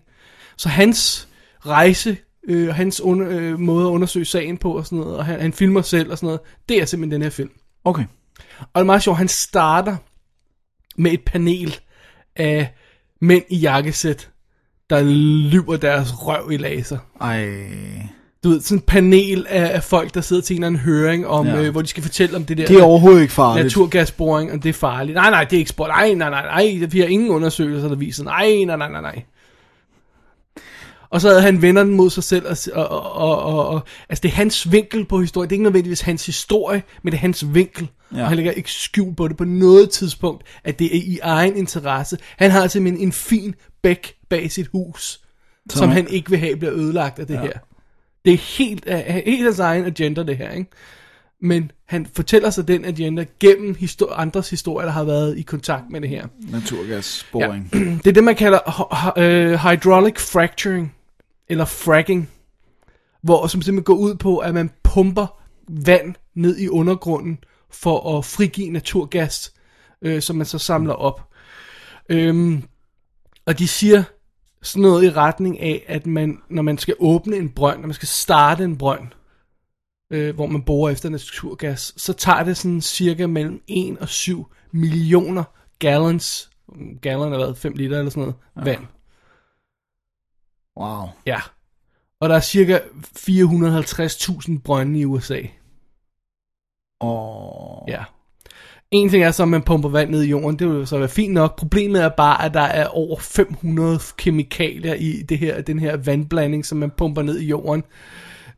Så 0.58 0.70
hans 0.70 1.28
rejse, 1.66 2.18
øh, 2.48 2.68
hans 2.68 3.02
under, 3.02 3.28
øh, 3.30 3.60
måde 3.60 3.86
at 3.86 3.92
undersøge 3.92 4.26
sagen 4.26 4.58
på 4.58 4.78
og 4.78 4.86
sådan 4.86 5.00
noget, 5.00 5.18
og 5.18 5.26
han, 5.26 5.42
han 5.42 5.54
filmer 5.54 5.82
selv 5.82 6.12
og 6.12 6.18
sådan 6.18 6.28
noget, 6.28 6.42
det 6.70 6.82
er 6.82 6.86
simpelthen 6.86 7.12
den 7.12 7.22
her 7.22 7.30
film. 7.30 7.52
Okay. 7.84 8.06
Og 8.60 8.76
det 8.76 8.82
er 8.82 8.84
meget 8.84 9.04
sjovt, 9.04 9.18
han 9.18 9.28
starter 9.28 9.96
med 10.98 11.12
et 11.12 11.26
panel 11.26 11.80
af 12.36 12.74
mænd 13.22 13.44
i 13.50 13.58
jakkesæt, 13.58 14.30
der 14.90 15.04
lyver 15.52 15.78
deres 15.78 16.14
røv 16.28 16.52
i 16.52 16.58
laser. 16.58 16.98
Ej. 17.22 17.50
Du 18.44 18.50
ved, 18.50 18.62
sådan 18.62 18.78
et 18.78 18.84
panel 18.86 19.46
af, 19.50 19.76
af 19.76 19.84
folk, 19.84 20.14
der 20.14 20.22
sidder 20.22 20.42
til 20.42 20.54
en 20.56 20.64
eller 20.64 20.68
anden 20.68 20.82
høring, 20.82 21.28
om, 21.28 21.48
Ja. 21.48 21.62
øh, 21.62 21.72
hvor 21.72 21.82
de 21.82 21.88
skal 21.88 22.04
fortælle 22.04 22.36
om 22.36 22.44
det 22.46 22.58
der 22.58 22.66
Det 22.66 22.80
er 22.80 22.84
overhovedet 22.84 23.22
ikke 23.22 23.34
farligt. 23.34 23.64
naturgasboring, 23.66 24.52
og 24.52 24.64
det 24.64 24.70
er 24.70 24.74
farligt. 24.74 25.16
Nej, 25.16 25.30
nej, 25.30 25.44
det 25.44 25.54
er 25.54 25.58
ikke 25.58 25.70
spurgt. 25.70 25.90
Nej, 25.90 26.14
nej, 26.14 26.30
nej, 26.30 26.46
nej, 26.46 26.88
vi 26.92 27.00
har 27.00 27.08
ingen 27.08 27.30
undersøgelser, 27.30 27.88
der 27.88 27.96
viser. 27.96 28.24
Nej, 28.24 28.64
nej, 28.66 28.78
nej, 28.78 28.92
nej, 28.92 29.02
nej. 29.02 29.24
Og 31.10 31.22
så 31.22 31.28
havde 31.30 31.42
han 31.42 31.62
vender 31.62 31.84
den 31.84 31.94
mod 31.94 32.10
sig 32.10 32.24
selv, 32.24 32.46
og, 32.46 32.58
og, 32.90 33.12
og, 33.14 33.44
og, 33.44 33.68
og 33.68 33.82
altså 34.10 34.22
det 34.22 34.30
er 34.30 34.36
hans 34.36 34.72
vinkel 34.72 35.06
på 35.06 35.20
historien. 35.22 35.50
Det 35.50 35.54
er 35.54 35.58
ikke 35.58 35.64
nødvendigvis 35.64 36.02
hans 36.02 36.26
historie, 36.26 36.84
men 37.04 37.12
det 37.12 37.18
er 37.18 37.22
hans 37.22 37.54
vinkel. 37.54 37.88
Ja. 38.14 38.18
Ja. 38.18 38.22
Og 38.24 38.28
han 38.30 38.36
lægger 38.36 38.52
ikke 38.52 38.72
skjul 38.72 39.16
på 39.16 39.28
det 39.28 39.38
på 39.38 39.44
noget 39.46 39.90
tidspunkt, 39.90 40.44
at 40.64 40.80
det 40.80 40.86
er 40.98 41.02
i 41.04 41.20
egen 41.24 41.56
interesse. 41.58 42.18
Han 42.38 42.52
har 42.52 42.68
simpelthen 42.68 43.08
en 43.08 43.12
fin 43.12 43.56
bæk 43.86 44.16
bag 44.30 44.52
sit 44.52 44.68
hus, 44.68 45.22
som, 45.70 45.80
som 45.80 45.90
han- 45.90 46.08
ikke 46.08 46.30
vil 46.30 46.40
have 46.40 46.56
bliver 46.58 46.74
ødelagt 46.74 47.20
af 47.20 47.28
det 47.28 47.34
ja. 47.34 47.42
her. 47.42 47.52
Det 48.26 48.34
er 48.34 48.38
helt, 48.38 48.90
helt 49.26 49.44
hans 49.44 49.60
egen 49.60 49.86
agenda, 49.86 50.24
det 50.24 50.38
her, 50.38 50.52
ikke? 50.52 50.70
Men 51.42 51.72
han 51.86 52.06
fortæller 52.16 52.50
sig 52.50 52.68
den 52.68 52.86
agenda 52.86 53.26
gennem 53.40 53.76
histor- 53.76 54.14
andres 54.14 54.50
historier, 54.50 54.86
der 54.86 54.94
har 54.94 55.04
været 55.04 55.38
i 55.38 55.42
kontakt 55.42 55.84
med 55.92 56.02
det 56.02 56.10
her. 56.10 56.28
Naturgasboring. 56.52 57.70
Ja. 57.74 57.80
Det 58.04 58.08
er 58.08 58.12
det, 58.14 58.24
man 58.24 58.36
kalder 58.36 58.60
øh, 59.18 59.54
hydraulic 59.54 60.20
fracturing, 60.20 60.96
eller 61.50 61.66
fracking, 61.66 62.30
hvor 63.24 63.48
som 63.48 63.62
simpelthen 63.62 63.84
går 63.84 64.02
ud 64.04 64.16
på, 64.16 64.38
at 64.38 64.54
man 64.54 64.70
pumper 64.84 65.40
vand 65.70 66.16
ned 66.36 66.58
i 66.58 66.68
undergrunden 66.70 67.38
for 67.72 68.18
at 68.18 68.26
frigive 68.26 68.70
naturgas, 68.70 69.54
øh, 70.02 70.22
som 70.22 70.36
man 70.36 70.46
så 70.46 70.58
samler 70.58 70.94
op. 70.94 71.30
Øhm, 72.10 72.64
og 73.46 73.60
de 73.60 73.68
siger 73.68 74.04
sådan 74.62 74.82
noget 74.82 75.04
i 75.04 75.12
retning 75.12 75.60
af, 75.60 75.84
at 75.88 76.06
man, 76.06 76.42
når 76.50 76.62
man 76.62 76.78
skal 76.78 76.96
åbne 77.00 77.36
en 77.36 77.50
brønd, 77.50 77.80
når 77.80 77.88
man 77.88 77.94
skal 77.94 78.08
starte 78.08 78.64
en 78.64 78.78
brønd, 78.78 79.08
øh, 80.12 80.36
hvor 80.36 80.46
man 80.46 80.64
borer 80.64 80.92
efter 80.92 81.10
naturgas, 81.10 81.94
så 81.98 82.14
tager 82.14 82.44
det 82.44 82.58
sådan 82.58 82.82
cirka 82.82 83.28
mellem 83.28 83.64
1 83.68 83.98
og 84.00 84.10
7 84.10 84.48
millioner 84.72 85.44
gallons, 85.80 86.50
gallon 87.02 87.34
er 87.34 87.38
hvad, 87.38 87.56
5 87.56 87.74
liter 87.74 87.98
eller 87.98 88.10
sådan 88.10 88.22
noget, 88.22 88.36
ja. 88.58 88.64
vand. 88.64 88.86
Wow. 90.80 91.08
Ja. 91.26 91.42
Og 92.20 92.30
der 92.30 92.36
er 92.36 92.40
cirka 92.40 92.80
450.000 93.18 94.62
brønde 94.62 95.00
i 95.00 95.06
USA. 95.06 95.42
Og... 97.00 97.86
Ja. 97.88 98.04
En 98.96 99.10
ting 99.10 99.24
er 99.24 99.32
så, 99.32 99.44
at 99.44 99.50
man 99.50 99.62
pumper 99.62 99.90
vand 99.90 100.10
ned 100.10 100.24
i 100.24 100.30
jorden, 100.30 100.60
det 100.60 100.70
vil 100.70 100.76
jo 100.76 100.86
så 100.86 100.98
være 100.98 101.10
fint 101.10 101.34
nok. 101.34 101.58
Problemet 101.58 102.04
er 102.04 102.10
bare, 102.10 102.46
at 102.46 102.54
der 102.54 102.62
er 102.62 102.88
over 102.88 103.20
500 103.20 104.00
kemikalier 104.18 104.94
i 104.94 105.22
det 105.30 105.38
her, 105.38 105.62
den 105.62 105.80
her 105.80 105.98
vandblanding, 105.98 106.66
som 106.66 106.78
man 106.78 106.92
pumper 106.98 107.22
ned 107.22 107.40
i 107.40 107.46
jorden. 107.46 107.84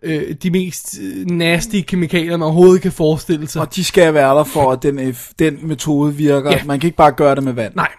Øh, 0.04 0.36
de 0.44 0.52
mest 0.52 1.00
øh, 1.02 1.26
nasty 1.26 1.82
kemikalier, 1.88 2.32
man 2.38 2.42
overhovedet 2.46 2.82
kan 2.82 2.92
forestille 2.92 3.48
sig. 3.48 3.62
Og 3.62 3.76
de 3.76 3.84
skal 3.84 4.14
være 4.14 4.38
der 4.38 4.44
for, 4.44 4.72
at 4.72 4.84
den, 4.84 5.00
eff- 5.00 5.32
den 5.40 5.68
metode 5.68 6.14
virker. 6.16 6.52
Ja. 6.52 6.64
Man 6.66 6.80
kan 6.80 6.88
ikke 6.88 6.98
bare 6.98 7.12
gøre 7.12 7.36
det 7.36 7.44
med 7.44 7.54
vand. 7.54 7.76
Nej. 7.76 7.92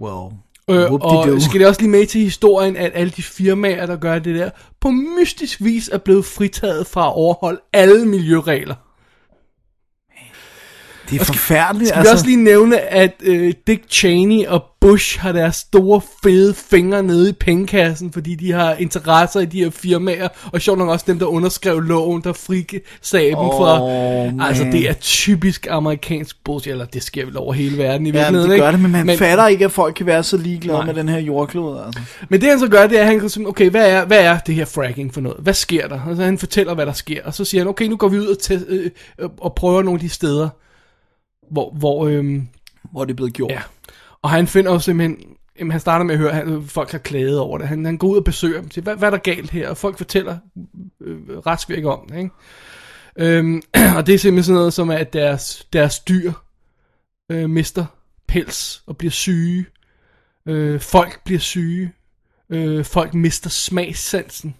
Well. 0.00 0.32
Øh, 0.70 0.92
og 0.92 1.40
skal 1.42 1.60
det 1.60 1.68
også 1.68 1.80
lige 1.80 1.90
med 1.90 2.06
til 2.06 2.20
historien, 2.20 2.76
at 2.76 2.90
alle 2.94 3.12
de 3.16 3.22
firmaer, 3.22 3.86
der 3.86 3.96
gør 3.96 4.18
det 4.18 4.34
der, 4.34 4.50
på 4.80 4.90
mystisk 4.90 5.60
vis 5.64 5.88
er 5.88 5.98
blevet 5.98 6.24
fritaget 6.24 6.86
fra 6.86 7.06
at 7.06 7.12
overholde 7.14 7.60
alle 7.72 8.06
miljøregler. 8.06 8.74
Det 11.10 11.20
er 11.20 11.24
forfærdeligt. 11.24 11.88
Skal 11.88 12.02
vi 12.02 12.08
også 12.12 12.26
lige 12.26 12.44
nævne, 12.44 12.80
at 12.80 13.12
øh, 13.22 13.52
Dick 13.66 13.82
Cheney 13.90 14.46
og 14.46 14.64
Bush 14.80 15.20
har 15.20 15.32
deres 15.32 15.56
store 15.56 16.00
fede 16.22 16.54
fingre 16.54 17.02
nede 17.02 17.28
i 17.30 17.32
pengekassen, 17.32 18.12
fordi 18.12 18.34
de 18.34 18.52
har 18.52 18.74
interesser 18.74 19.40
i 19.40 19.44
de 19.44 19.64
her 19.64 19.70
firmaer, 19.70 20.28
og 20.52 20.60
sjovt 20.60 20.78
nok 20.78 20.88
også 20.88 21.04
dem, 21.08 21.18
der 21.18 21.26
underskrev 21.26 21.80
loven, 21.80 22.22
der 22.24 22.32
frikasagde 22.32 23.28
dem 23.28 23.38
Åh, 23.38 23.50
fra... 23.52 23.80
man. 23.80 24.40
Altså, 24.40 24.64
det 24.64 24.88
er 24.88 24.92
typisk 24.92 25.66
amerikansk 25.70 26.36
bullshit, 26.44 26.70
eller 26.70 26.84
det 26.84 27.02
sker 27.02 27.24
vel 27.26 27.36
over 27.36 27.52
hele 27.52 27.78
verden 27.78 28.06
i 28.06 28.10
Ja, 28.10 28.16
virkeligheden, 28.18 28.50
det 28.50 28.60
gør 28.60 28.66
ikke? 28.68 28.72
det, 28.76 28.82
men 28.82 28.92
man 28.92 29.06
men, 29.06 29.18
fatter 29.18 29.46
ikke, 29.46 29.64
at 29.64 29.72
folk 29.72 29.94
kan 29.94 30.06
være 30.06 30.22
så 30.22 30.36
ligeglade 30.36 30.78
Nej. 30.78 30.86
med 30.86 30.94
den 30.94 31.08
her 31.08 31.18
jordklode. 31.18 31.82
Altså. 31.86 32.00
Men 32.28 32.40
det 32.40 32.48
han 32.48 32.58
så 32.58 32.68
gør, 32.68 32.86
det 32.86 32.96
er, 32.98 33.00
at 33.00 33.06
han 33.06 33.20
kan 33.20 33.28
simpelthen, 33.28 33.66
okay, 33.66 33.70
hvad 33.70 33.90
er, 33.90 34.04
hvad 34.04 34.20
er 34.20 34.38
det 34.38 34.54
her 34.54 34.64
fracking 34.64 35.14
for 35.14 35.20
noget? 35.20 35.38
Hvad 35.42 35.54
sker 35.54 35.88
der? 35.88 36.00
Og 36.06 36.16
så 36.16 36.22
han 36.22 36.38
fortæller, 36.38 36.74
hvad 36.74 36.86
der 36.86 36.92
sker. 36.92 37.20
Og 37.24 37.34
så 37.34 37.44
siger 37.44 37.60
han, 37.60 37.68
okay, 37.68 37.84
nu 37.86 37.96
går 37.96 38.08
vi 38.08 38.18
ud 38.18 38.26
og, 38.26 38.38
te- 38.38 38.64
øh, 38.68 38.90
øh, 39.18 39.28
og 39.40 39.54
prøver 39.54 39.82
nogle 39.82 39.96
af 39.96 40.00
de 40.00 40.08
steder, 40.08 40.48
hvor, 41.50 41.70
hvor, 41.70 42.06
øhm, 42.06 42.48
Hvor 42.92 43.04
det 43.04 43.12
er 43.12 43.16
blevet 43.16 43.32
gjort. 43.32 43.50
Ja. 43.50 43.62
Og 44.22 44.30
han 44.30 44.46
finder 44.46 44.72
jo 44.72 44.78
simpelthen, 44.78 45.36
jamen 45.58 45.70
han 45.70 45.80
starter 45.80 46.04
med 46.04 46.14
at 46.14 46.20
høre, 46.20 46.40
at 46.40 46.64
folk 46.66 46.90
har 46.90 46.98
klaget 46.98 47.38
over 47.38 47.58
det. 47.58 47.68
Han, 47.68 47.84
han 47.84 47.98
går 47.98 48.08
ud 48.08 48.16
og 48.16 48.24
besøger 48.24 48.60
dem, 48.60 48.70
siger, 48.70 48.82
hvad, 48.82 48.96
hvad 48.96 49.08
er 49.08 49.10
der 49.10 49.18
galt 49.18 49.50
her? 49.50 49.68
Og 49.68 49.76
folk 49.76 49.96
fortæller 49.96 50.38
øh, 51.00 51.18
retsvirk 51.28 51.84
om 51.84 52.08
det, 52.08 52.18
ikke? 52.18 52.30
Øhm, 53.18 53.62
og 53.96 54.06
det 54.06 54.14
er 54.14 54.18
simpelthen 54.18 54.44
sådan 54.44 54.56
noget 54.56 54.72
som, 54.72 54.90
at 54.90 55.12
deres, 55.12 55.66
deres 55.72 56.00
dyr 56.00 56.32
øh, 57.30 57.50
mister 57.50 57.86
pels 58.28 58.82
og 58.86 58.96
bliver 58.96 59.10
syge. 59.10 59.66
Øh, 60.46 60.80
folk 60.80 61.24
bliver 61.24 61.40
syge. 61.40 61.92
Øh, 62.50 62.84
folk 62.84 63.14
mister 63.14 63.50
smagssansen. 63.50 64.54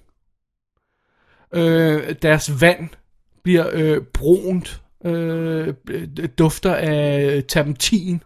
Øh, 1.54 2.14
deres 2.22 2.60
vand 2.60 2.88
bliver 3.42 3.70
øh, 3.72 4.02
brunt. 4.02 4.82
Øh, 5.04 5.74
dufter 6.38 6.74
af 6.74 7.42
terpentin. 7.48 8.22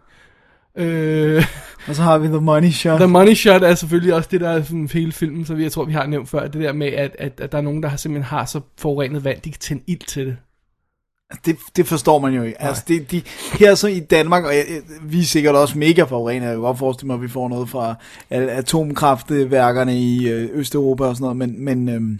Øh, 0.77 1.45
Og 1.87 1.95
så 1.95 2.01
har 2.01 2.17
vi 2.17 2.27
The 2.27 2.41
Money 2.41 2.69
Shot. 2.69 2.99
The 2.99 3.07
Money 3.07 3.33
Shot 3.33 3.63
er 3.63 3.75
selvfølgelig 3.75 4.13
også 4.13 4.29
det, 4.31 4.41
der 4.41 4.49
er 4.49 4.63
sådan 4.63 4.89
hele 4.93 5.11
filmen, 5.11 5.45
så 5.45 5.53
vi, 5.53 5.63
jeg 5.63 5.71
tror, 5.71 5.85
vi 5.85 5.93
har 5.93 6.05
nævnt 6.05 6.29
før, 6.29 6.47
det 6.47 6.61
der 6.61 6.73
med, 6.73 6.87
at, 6.87 7.15
at, 7.19 7.39
at 7.39 7.51
der 7.51 7.57
er 7.57 7.61
nogen, 7.61 7.83
der 7.83 7.89
har 7.89 7.97
simpelthen 7.97 8.37
har 8.37 8.45
så 8.45 8.61
forurenet 8.77 9.23
vand, 9.23 9.41
de 9.41 9.51
kan 9.51 9.59
tænde 9.59 9.83
ild 9.87 10.07
til 10.07 10.25
det. 10.25 10.37
Det, 11.45 11.57
det 11.75 11.87
forstår 11.87 12.19
man 12.19 12.33
jo 12.33 12.43
ikke. 12.43 12.61
Altså, 12.61 12.83
det, 12.87 13.11
de, 13.11 13.21
her 13.59 13.75
så 13.75 13.87
i 13.87 13.99
Danmark, 13.99 14.43
og 14.43 14.55
jeg, 14.55 14.65
vi 15.01 15.19
er 15.19 15.23
sikkert 15.23 15.55
også 15.55 15.77
mega 15.77 16.03
forurenet, 16.03 16.45
jeg 16.45 16.53
kan 16.53 16.61
godt 16.61 16.77
forestille 16.77 17.07
mig, 17.07 17.13
at 17.13 17.21
vi 17.21 17.27
får 17.27 17.49
noget 17.49 17.69
fra 17.69 17.95
atomkraftværkerne 18.29 19.99
i 19.99 20.29
øh, 20.29 20.49
Østeuropa 20.53 21.03
og 21.03 21.15
sådan 21.15 21.23
noget, 21.23 21.37
men, 21.37 21.65
men, 21.65 21.89
øhm, 21.89 22.19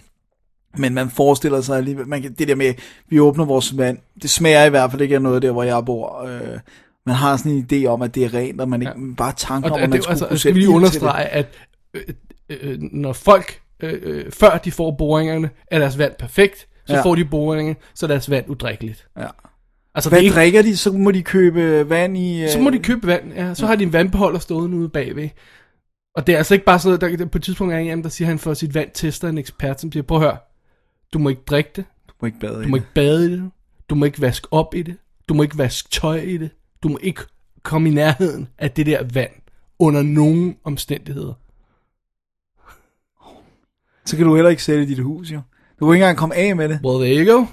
men 0.78 0.94
man 0.94 1.10
forestiller 1.10 1.60
sig 1.60 1.76
alligevel, 1.76 2.08
man 2.08 2.22
kan, 2.22 2.32
det 2.32 2.48
der 2.48 2.54
med, 2.54 2.74
vi 3.08 3.20
åbner 3.20 3.44
vores 3.44 3.78
vand, 3.78 3.98
det 4.22 4.30
smager 4.30 4.64
i 4.64 4.70
hvert 4.70 4.90
fald 4.90 5.02
ikke 5.02 5.14
af 5.14 5.22
noget 5.22 5.42
der, 5.42 5.50
hvor 5.50 5.62
jeg 5.62 5.82
bor. 5.86 6.22
Øh, 6.22 6.58
man 7.06 7.14
har 7.14 7.36
sådan 7.36 7.52
en 7.52 7.68
idé 7.72 7.86
om, 7.86 8.02
at 8.02 8.14
det 8.14 8.24
er 8.24 8.34
rent, 8.34 8.60
og 8.60 8.68
man 8.68 8.82
ikke 8.82 9.14
bare 9.16 9.32
tanker 9.36 9.70
om, 9.70 9.74
at 9.74 9.80
man 9.80 9.92
det, 9.92 10.02
skulle 10.02 10.12
altså, 10.12 10.26
kunne 10.26 10.38
skal 10.38 10.54
vi 10.54 10.58
lige 10.58 10.70
understrege, 10.70 11.24
at 11.24 11.46
øh, 11.94 12.02
øh, 12.50 12.78
når 12.80 13.12
folk, 13.12 13.60
øh, 13.82 13.98
øh, 14.02 14.32
før 14.32 14.58
de 14.58 14.72
får 14.72 14.90
boringerne, 14.98 15.50
er 15.66 15.78
deres 15.78 15.98
vand 15.98 16.12
perfekt, 16.18 16.58
så 16.86 16.92
Ja. 16.92 16.96
ja. 16.96 17.04
får 17.04 17.14
de 17.14 17.24
boringerne, 17.24 17.76
så 17.94 18.06
er 18.06 18.08
deres 18.08 18.30
vand 18.30 18.44
udrikkeligt. 18.48 19.06
Ja. 19.18 19.26
Altså, 19.94 20.10
Hvad 20.10 20.18
det 20.18 20.24
ikke, 20.24 20.34
drikker 20.34 20.62
de? 20.62 20.76
Så 20.76 20.92
må 20.92 21.10
de 21.10 21.22
købe 21.22 21.88
vand 21.90 22.18
i... 22.18 22.42
øh, 22.42 22.48
så 22.48 22.58
må 22.60 22.70
de 22.70 22.78
købe 22.78 23.06
vand, 23.06 23.32
ja, 23.36 23.54
så 23.54 23.66
har 23.66 23.76
de 23.76 23.84
en 23.84 23.92
vandbeholder 23.92 24.38
stående 24.38 24.76
ude 24.76 24.88
bagved. 24.88 25.28
Og 26.16 26.26
det 26.26 26.32
er 26.32 26.36
altså 26.36 26.54
ikke 26.54 26.66
bare 26.66 26.78
sådan 26.78 27.18
der, 27.18 27.26
på 27.26 27.38
et 27.38 27.42
tidspunkt 27.44 27.74
er 27.74 27.78
en 27.78 27.90
af 27.90 27.96
dem, 27.96 28.02
der 28.02 28.10
siger, 28.10 28.26
at 28.26 28.28
han 28.28 28.38
for 28.38 28.54
sit 28.54 28.74
vand 28.74 28.88
tester 28.94 29.28
en 29.28 29.38
ekspert, 29.38 29.80
som 29.80 29.92
siger, 29.92 30.02
prøv 30.02 30.18
at 30.18 30.22
høre, 30.22 30.36
du 31.14 31.18
må 31.18 31.28
ikke 31.28 31.42
drikke 31.46 31.70
det, 31.76 31.84
Du 32.08 32.14
må 32.20 32.26
ikke 32.26 32.38
bade 32.40 32.60
i 32.60 32.64
du 32.64 32.68
må 32.68 32.76
det. 32.76 32.82
ikke 32.82 32.94
bade 32.94 33.26
i 33.26 33.32
det, 33.32 33.50
du 33.90 33.94
må 33.94 34.04
ikke 34.04 34.20
vaske 34.20 34.48
op 34.50 34.74
i 34.74 34.82
det, 34.82 34.96
du 35.28 35.34
må 35.34 35.42
ikke 35.42 35.58
vaske 35.58 35.88
tøj 35.90 36.16
i 36.16 36.36
det, 36.36 36.50
du 36.82 36.88
må 36.88 36.98
ikke 37.02 37.20
komme 37.62 37.88
i 37.88 37.92
nærheden 37.92 38.48
af 38.58 38.70
det 38.70 38.86
der 38.86 39.02
vand 39.14 39.30
under 39.78 40.02
nogen 40.02 40.56
omstændigheder. 40.64 41.32
Så 44.06 44.16
kan 44.16 44.26
du 44.26 44.34
heller 44.34 44.50
ikke 44.50 44.62
sælge 44.64 44.86
dit 44.86 44.98
hus, 44.98 45.30
jo. 45.32 45.40
Du 45.80 45.86
kan 45.86 45.94
ikke 45.94 46.02
engang 46.04 46.18
komme 46.18 46.34
af 46.34 46.56
med 46.56 46.68
det. 46.68 46.80
Well, 46.84 47.04
there 47.04 47.26
you 47.26 47.32
go. 47.38 47.46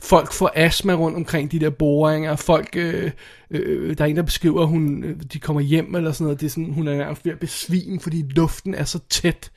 Folk 0.00 0.32
får 0.32 0.52
astma 0.54 0.92
rundt 0.94 1.16
omkring 1.16 1.52
de 1.52 1.58
der 1.60 1.70
boringer. 1.70 2.36
Folk, 2.36 2.76
øh, 2.76 3.10
øh, 3.50 3.98
der 3.98 4.04
er 4.04 4.08
en, 4.08 4.16
der 4.16 4.22
beskriver, 4.22 4.62
at 4.62 4.68
hun, 4.68 5.04
øh, 5.04 5.20
de 5.32 5.38
kommer 5.40 5.60
hjem 5.60 5.94
eller 5.94 6.12
sådan 6.12 6.24
noget. 6.24 6.40
Det 6.40 6.46
er 6.46 6.50
sådan, 6.50 6.72
hun 6.72 6.88
er 6.88 6.96
nærmest 6.96 7.24
ved 7.24 7.32
at 7.32 7.38
besvime, 7.38 8.00
fordi 8.00 8.22
luften 8.30 8.74
er 8.74 8.84
så 8.84 8.98
tæt 9.10 9.50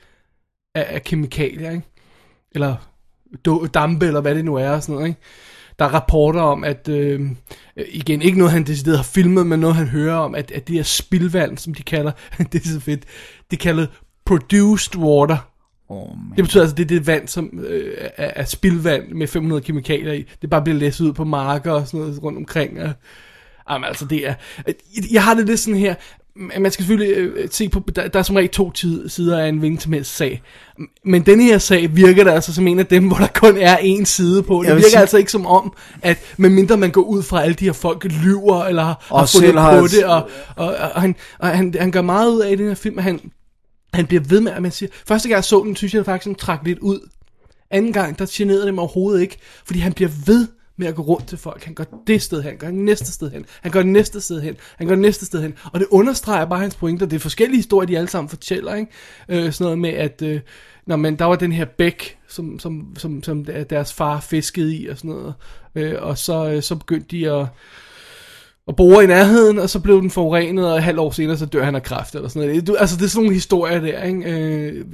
af, 0.74 0.86
af 0.94 1.02
kemikalier, 1.04 1.70
ikke? 1.70 1.82
Eller 2.54 2.76
dampe, 3.74 4.06
eller 4.06 4.20
hvad 4.20 4.34
det 4.34 4.44
nu 4.44 4.54
er, 4.54 4.70
og 4.70 4.82
sådan 4.82 4.94
noget, 4.94 5.08
ikke? 5.08 5.20
Der 5.78 5.84
er 5.84 5.94
rapporter 5.94 6.40
om, 6.40 6.64
at, 6.64 6.88
øh, 6.88 7.20
igen, 7.76 8.22
ikke 8.22 8.38
noget 8.38 8.52
han 8.52 8.64
decideret 8.64 8.98
har 8.98 9.04
filmet, 9.04 9.46
men 9.46 9.60
noget 9.60 9.76
han 9.76 9.86
hører 9.86 10.16
om, 10.16 10.34
at, 10.34 10.50
at 10.50 10.68
det 10.68 10.76
her 10.76 10.82
spildvand, 10.82 11.58
som 11.58 11.74
de 11.74 11.82
kalder, 11.82 12.12
det 12.52 12.64
er 12.64 12.68
så 12.68 12.80
fedt, 12.80 13.04
det 13.50 13.56
er 13.56 13.62
kaldet 13.62 13.88
produced 14.24 14.96
water. 14.96 15.36
Oh, 15.88 16.08
Det 16.36 16.44
betyder 16.44 16.62
altså, 16.62 16.76
det 16.76 16.82
er 16.82 16.88
det 16.88 17.06
vand, 17.06 17.28
som 17.28 17.60
øh, 17.66 17.94
er, 17.98 18.30
er 18.36 18.44
spildvand 18.44 19.08
med 19.08 19.26
500 19.26 19.62
kemikalier 19.62 20.12
i. 20.12 20.24
Det 20.42 20.50
bare 20.50 20.62
bliver 20.62 20.78
læsset 20.78 21.04
ud 21.04 21.12
på 21.12 21.24
marker 21.24 21.72
og 21.72 21.86
sådan 21.86 22.00
noget 22.00 22.22
rundt 22.22 22.38
omkring. 22.38 22.82
Og, 22.82 22.92
jamen 23.70 23.88
altså, 23.88 24.04
det 24.04 24.28
er... 24.28 24.34
Jeg 25.12 25.24
har 25.24 25.34
det 25.34 25.46
lidt 25.46 25.60
sådan 25.60 25.80
her... 25.80 25.94
Man 26.36 26.70
skal 26.72 26.84
selvfølgelig 26.84 27.16
øh, 27.16 27.48
se 27.50 27.68
på... 27.68 27.82
Der, 27.96 28.08
der 28.08 28.18
er 28.18 28.22
som 28.22 28.36
regel 28.36 28.48
to 28.50 28.72
sider 29.08 29.38
af 29.38 29.48
en 29.48 29.58
hvilken 29.58 29.80
som 29.80 29.92
helst 29.92 30.16
sag. 30.16 30.42
Men 31.04 31.22
denne 31.26 31.44
her 31.44 31.58
sag 31.58 31.96
virker 31.96 32.24
der 32.24 32.32
altså 32.32 32.54
som 32.54 32.66
en 32.68 32.78
af 32.78 32.86
dem, 32.86 33.06
hvor 33.08 33.16
der 33.16 33.26
kun 33.34 33.56
er 33.56 33.76
én 33.76 34.04
side 34.04 34.42
på. 34.42 34.62
Det 34.62 34.68
virker 34.76 34.88
sige- 34.88 34.98
altså 35.00 35.16
ikke 35.18 35.32
som 35.32 35.46
om, 35.46 35.72
at 36.02 36.18
medmindre 36.36 36.76
man 36.76 36.90
går 36.90 37.02
ud 37.02 37.22
fra, 37.22 37.42
alle 37.42 37.54
de 37.54 37.64
her 37.64 37.72
folk 37.72 38.04
lyver, 38.04 38.64
eller 38.64 38.82
har, 38.82 39.06
Og 39.10 39.20
har 39.20 39.26
fundet 39.38 39.60
har- 39.62 39.80
på 39.80 39.86
det, 39.86 40.04
og, 40.04 40.28
og, 40.56 40.66
og, 40.94 41.00
han, 41.02 41.14
og 41.38 41.48
han, 41.48 41.74
han 41.80 41.90
gør 41.90 42.02
meget 42.02 42.30
ud 42.30 42.40
af 42.40 42.52
i 42.52 42.56
den 42.56 42.68
her 42.68 42.74
film, 42.74 42.98
at 42.98 43.04
han, 43.04 43.20
han 43.94 44.06
bliver 44.06 44.22
ved 44.28 44.40
med, 44.40 44.52
at 44.52 44.62
man 44.62 44.70
siger, 44.70 44.90
første 45.06 45.28
gang 45.28 45.36
jeg 45.36 45.44
så 45.44 45.62
den, 45.66 45.76
synes 45.76 45.94
jeg 45.94 46.04
faktisk, 46.04 46.26
han 46.26 46.34
trak 46.34 46.60
lidt 46.64 46.78
ud. 46.78 47.08
Anden 47.70 47.92
gang, 47.92 48.18
der 48.18 48.26
generede 48.30 48.66
det 48.66 48.74
mig 48.74 48.82
overhovedet 48.82 49.20
ikke, 49.22 49.38
fordi 49.66 49.78
han 49.80 49.92
bliver 49.92 50.10
ved 50.26 50.46
med 50.82 50.88
at 50.88 50.94
gå 50.94 51.02
rundt 51.02 51.28
til 51.28 51.38
folk. 51.38 51.64
Han 51.64 51.74
går 51.74 52.02
det 52.06 52.22
sted 52.22 52.42
hen, 52.42 52.50
han 52.50 52.58
går 52.58 52.66
det 52.66 52.76
næste 52.76 53.12
sted 53.12 53.30
hen, 53.30 53.44
han 53.62 53.72
går 53.72 53.80
det 53.80 53.88
næste 53.88 54.20
sted 54.20 54.40
hen, 54.40 54.56
han 54.76 54.86
går 54.86 54.94
det 54.94 55.02
næste 55.02 55.26
sted 55.26 55.42
hen. 55.42 55.54
Og 55.72 55.80
det 55.80 55.88
understreger 55.90 56.44
bare 56.44 56.60
hans 56.60 56.74
pointer. 56.74 57.06
Det 57.06 57.16
er 57.16 57.20
forskellige 57.20 57.58
historier, 57.58 57.86
de 57.86 57.96
alle 57.98 58.08
sammen 58.08 58.28
fortæller, 58.28 58.74
ikke? 58.74 58.92
Øh, 59.28 59.52
sådan 59.52 59.64
noget 59.64 59.78
med, 59.78 59.90
at 59.90 60.22
øh, 60.22 60.40
når 60.86 60.96
man, 60.96 61.16
der 61.16 61.24
var 61.24 61.36
den 61.36 61.52
her 61.52 61.64
bæk, 61.64 62.18
som, 62.28 62.58
som, 62.58 62.96
som, 62.98 63.22
som 63.22 63.44
deres 63.44 63.92
far 63.92 64.20
fiskede 64.20 64.76
i 64.76 64.86
og 64.86 64.98
sådan 64.98 65.10
noget. 65.10 65.34
Øh, 65.74 65.94
og 65.98 66.18
så, 66.18 66.50
øh, 66.50 66.62
så 66.62 66.76
begyndte 66.76 67.16
de 67.16 67.30
at 67.30 67.46
og 68.66 68.76
bore 68.76 69.04
i 69.04 69.06
nærheden, 69.06 69.58
og 69.58 69.70
så 69.70 69.80
blev 69.80 70.00
den 70.00 70.10
forurenet, 70.10 70.70
og 70.70 70.76
et 70.76 70.82
halvt 70.82 71.00
år 71.00 71.10
senere, 71.10 71.36
så 71.36 71.46
dør 71.46 71.64
han 71.64 71.74
af 71.74 71.82
kræft, 71.82 72.14
eller 72.14 72.28
sådan 72.28 72.48
noget. 72.48 72.66
Du, 72.66 72.74
altså, 72.74 72.96
det 72.96 73.04
er 73.04 73.08
sådan 73.08 73.22
nogle 73.22 73.34
historier 73.34 73.80
der, 73.80 74.02
ikke? 74.02 74.30
Øh, 74.30 74.84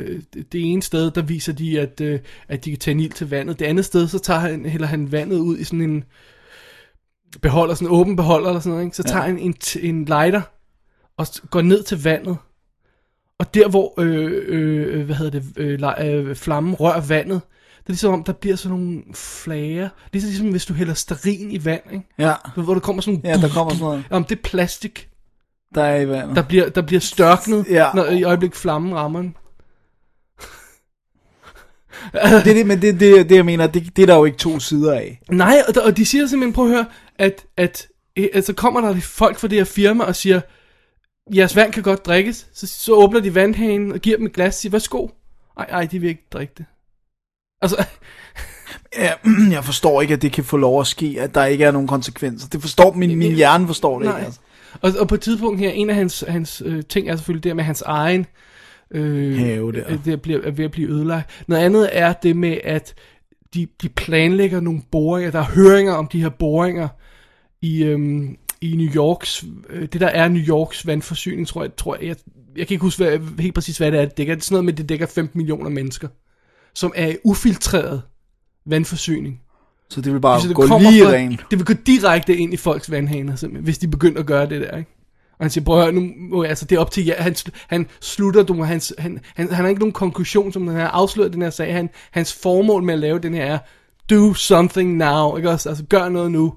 det, 0.53 0.73
ene 0.73 0.83
sted, 0.83 1.11
der 1.11 1.23
viser 1.23 1.53
de, 1.53 1.81
at, 1.81 2.01
øh, 2.01 2.21
at 2.49 2.65
de 2.65 2.71
kan 2.71 2.79
tage 2.79 2.95
en 2.95 3.01
ild 3.01 3.13
til 3.13 3.31
vandet. 3.31 3.59
Det 3.59 3.65
andet 3.65 3.85
sted, 3.85 4.09
så 4.09 4.19
tager 4.19 4.41
han, 4.41 4.67
hælder 4.67 4.87
han 4.87 5.13
vandet 5.13 5.39
ud 5.39 5.59
i 5.59 5.65
sådan 5.65 5.81
en 5.81 6.05
beholder, 7.43 7.75
sådan 7.75 7.89
en 7.89 7.95
åben 7.95 8.17
beholder, 8.17 8.49
eller 8.49 8.61
sådan 8.61 8.71
noget, 8.71 8.85
ikke? 8.85 8.97
Så 8.97 9.03
tager 9.03 9.25
han 9.25 9.39
en, 9.39 9.55
en 9.83 10.05
lighter, 10.05 10.43
og 11.17 11.27
går 11.51 11.63
ned 11.63 11.83
til 11.83 12.03
vandet, 12.03 12.37
og 13.39 13.55
der, 13.55 13.69
hvor 13.69 13.95
øh, 13.99 14.43
øh, 14.47 15.05
hvad 15.05 15.17
hedder 15.17 15.41
det, 15.41 15.45
øh, 15.57 16.29
øh, 16.29 16.37
flammen 16.37 16.75
rører 16.75 17.01
vandet, 17.01 17.41
det 17.41 17.58
er 17.89 17.93
ligesom 17.93 18.13
om, 18.13 18.25
der 18.25 18.33
bliver 18.33 18.57
sådan 18.57 18.79
nogle 18.79 19.03
flager. 19.15 19.89
Det 20.13 20.23
er 20.23 20.27
ligesom, 20.27 20.51
hvis 20.51 20.67
du 20.67 20.75
hælder 20.75 20.95
sterin 20.95 21.51
i 21.51 21.65
vand, 21.65 21.83
ikke? 21.93 22.07
Ja, 22.19 22.35
Hvor 22.57 22.75
der 22.75 22.81
kommer 22.81 23.03
sådan 23.03 23.21
ja 23.25 23.37
der 23.37 23.49
kommer 23.49 23.73
sådan 23.73 23.85
noget, 23.85 24.05
Om 24.11 24.25
det 24.25 24.39
er 24.39 24.43
plastik, 24.43 25.09
der 25.75 25.83
er 25.83 26.01
i 26.01 26.09
vandet. 26.09 26.37
der 26.37 26.43
bliver, 26.43 26.69
der 26.69 26.83
bliver 26.83 27.01
størknet, 27.01 27.67
Ja. 27.71 27.91
når 27.95 28.05
i 28.05 28.23
øjeblik 28.23 28.55
flammen 28.55 28.95
rammer 28.95 29.21
den. 29.21 29.37
Det 32.13 32.21
er 32.23 32.43
det, 32.43 32.67
men 32.67 32.83
det, 32.83 33.01
det, 33.01 33.29
det 33.29 33.37
jeg 33.37 33.45
mener, 33.45 33.67
det, 33.67 33.97
det 33.97 34.03
er 34.03 34.07
der 34.07 34.17
jo 34.17 34.25
ikke 34.25 34.39
to 34.39 34.59
sider 34.61 34.93
af. 34.93 35.21
Nej, 35.31 35.63
og, 35.69 35.75
der, 35.75 35.81
og 35.81 35.97
de 35.97 36.07
siger 36.07 36.27
simpelthen, 36.27 36.53
prøv 36.53 36.65
at 36.65 36.71
høre, 36.71 36.87
at, 37.19 37.47
at 37.57 37.89
altså 38.17 38.53
kommer 38.53 38.81
der 38.81 39.01
folk 39.01 39.39
fra 39.39 39.49
det 39.49 39.59
her 39.59 39.65
firma 39.65 40.05
og 40.05 40.17
siger, 40.17 40.41
jeres 41.35 41.57
vand 41.57 41.73
kan 41.73 41.83
godt 41.83 42.07
drikkes, 42.07 42.47
så, 42.55 42.67
så 42.67 42.93
åbner 42.93 43.21
de 43.21 43.35
vandhanen 43.35 43.93
og 43.93 43.99
giver 43.99 44.17
dem 44.17 44.27
et 44.27 44.33
glas 44.33 44.55
og 44.55 44.61
siger, 44.61 44.71
værsgo. 44.71 45.09
Ej, 45.59 45.67
ej, 45.71 45.85
de 45.85 45.99
vil 45.99 46.09
ikke 46.09 46.27
drikke 46.33 46.53
det. 46.59 46.65
Altså, 47.63 47.85
Ja, 48.97 49.13
jeg 49.57 49.65
forstår 49.65 50.03
ikke, 50.03 50.15
at 50.15 50.23
det 50.23 50.33
kan 50.33 50.45
få 50.45 50.57
lov 50.57 50.81
at 50.81 50.87
ske, 50.87 51.17
at 51.21 51.35
der 51.35 51.45
ikke 51.45 51.65
er 51.65 51.71
nogen 51.71 51.89
konsekvenser. 51.89 52.49
Det 52.49 52.61
forstår 52.61 52.93
min, 52.93 53.19
min 53.19 53.35
hjerne 53.35 53.67
forstår 53.67 53.99
det 53.99 54.09
nej. 54.09 54.17
ikke. 54.17 54.27
Altså. 54.27 54.41
Og, 54.81 54.93
og 55.01 55.09
på 55.09 55.15
et 55.15 55.21
tidspunkt 55.21 55.61
her, 55.61 55.71
en 55.71 55.91
af 55.91 55.97
hans, 55.97 56.25
hans 56.29 56.63
øh, 56.67 56.83
ting 56.89 57.09
er 57.09 57.17
selvfølgelig 57.17 57.45
det 57.45 57.57
med 57.57 57.65
hans 57.65 57.83
egen 57.83 58.27
øh, 58.91 59.39
Have 59.39 59.73
der. 59.73 59.85
øh, 59.89 60.05
det 60.05 60.23
bliver, 60.23 60.41
er 60.45 60.51
ved 60.51 60.65
at 60.65 60.71
blive 60.71 60.89
ødelagt. 60.91 61.45
Noget 61.49 61.63
andet 61.63 61.89
er 61.93 62.13
det 62.13 62.37
med, 62.37 62.59
at 62.65 62.95
de, 63.55 63.67
de 63.83 63.89
planlægger 63.89 64.61
nogle 64.61 64.83
boringer. 64.93 65.31
Der 65.31 65.39
er 65.39 65.45
høringer 65.55 65.93
om 65.93 66.07
de 66.07 66.21
her 66.21 66.29
boringer 66.29 66.89
i, 67.63 67.85
øhm, 67.85 68.37
i 68.61 68.77
New 68.77 68.95
Yorks, 68.95 69.45
øh, 69.71 69.89
det 69.93 70.01
der 70.01 70.07
er 70.07 70.29
New 70.29 70.43
Yorks 70.43 70.87
vandforsyning, 70.87 71.47
tror 71.47 71.63
jeg, 71.63 71.77
tror 71.77 71.97
jeg, 71.97 72.07
jeg, 72.07 72.17
jeg 72.57 72.67
kan 72.67 72.75
ikke 72.75 72.83
huske 72.83 73.05
hvad, 73.05 73.41
helt 73.41 73.55
præcis, 73.55 73.79
hvad 73.79 73.93
det 73.93 74.01
er, 74.01 74.05
det 74.05 74.17
dækker. 74.17 74.35
Det 74.35 74.41
er 74.41 74.45
sådan 74.45 74.55
noget 74.55 74.65
med, 74.65 74.73
det 74.73 74.89
dækker 74.89 75.07
15 75.07 75.39
millioner 75.39 75.71
mennesker, 75.71 76.09
som 76.79 76.93
er 76.97 77.15
ufiltreret 77.25 78.03
vandforsyning. 78.67 79.41
Så 79.91 80.01
det 80.01 80.13
vil 80.13 80.21
bare 80.21 80.41
Så 80.41 80.49
det 80.49 80.57
gå 80.57 80.63
lige 80.63 81.05
fra- 81.05 81.13
rent. 81.13 81.41
Det 81.51 81.59
vil 81.59 81.67
gå 81.67 81.73
direkte 81.87 82.37
ind 82.37 82.55
i 82.55 82.57
folks 82.57 82.91
vandhaner, 82.91 83.37
simpelthen, 83.37 83.65
hvis 83.65 83.79
de 83.79 83.89
begynder 83.89 84.21
at 84.21 84.27
gøre 84.27 84.49
det 84.49 84.61
der, 84.61 84.77
ikke? 84.77 84.91
Og 85.39 85.45
han 85.45 85.51
siger, 85.51 85.65
prøv 85.65 85.79
at 85.79 85.85
høre, 85.85 85.93
nu 85.93 86.13
må 86.17 86.43
jeg, 86.43 86.49
altså 86.51 86.65
det 86.65 86.77
er 86.77 86.81
op 86.81 86.91
til 86.91 87.05
jer. 87.07 87.23
Han, 87.23 87.35
han 87.69 87.87
slutter, 88.01 88.43
du 88.43 88.63
han, 88.63 88.81
han, 88.99 89.21
han, 89.37 89.49
han 89.49 89.65
har 89.65 89.69
ikke 89.69 89.79
nogen 89.81 89.93
konklusion, 89.93 90.53
som 90.53 90.69
han 90.69 90.77
har 90.77 90.89
afsløret 90.89 91.33
den 91.33 91.43
her 91.43 91.51
sag. 91.51 91.75
Han, 91.75 91.91
hans 92.11 92.35
formål 92.43 92.83
med 92.83 92.95
at 92.95 93.01
lave 93.01 93.19
den 93.19 93.35
her 93.35 93.45
er, 93.45 93.59
do 94.11 94.35
something 94.35 94.97
now, 94.97 95.37
ikke 95.37 95.51
også? 95.51 95.69
Altså 95.69 95.85
gør 95.85 96.09
noget 96.09 96.33
nu. 96.33 96.55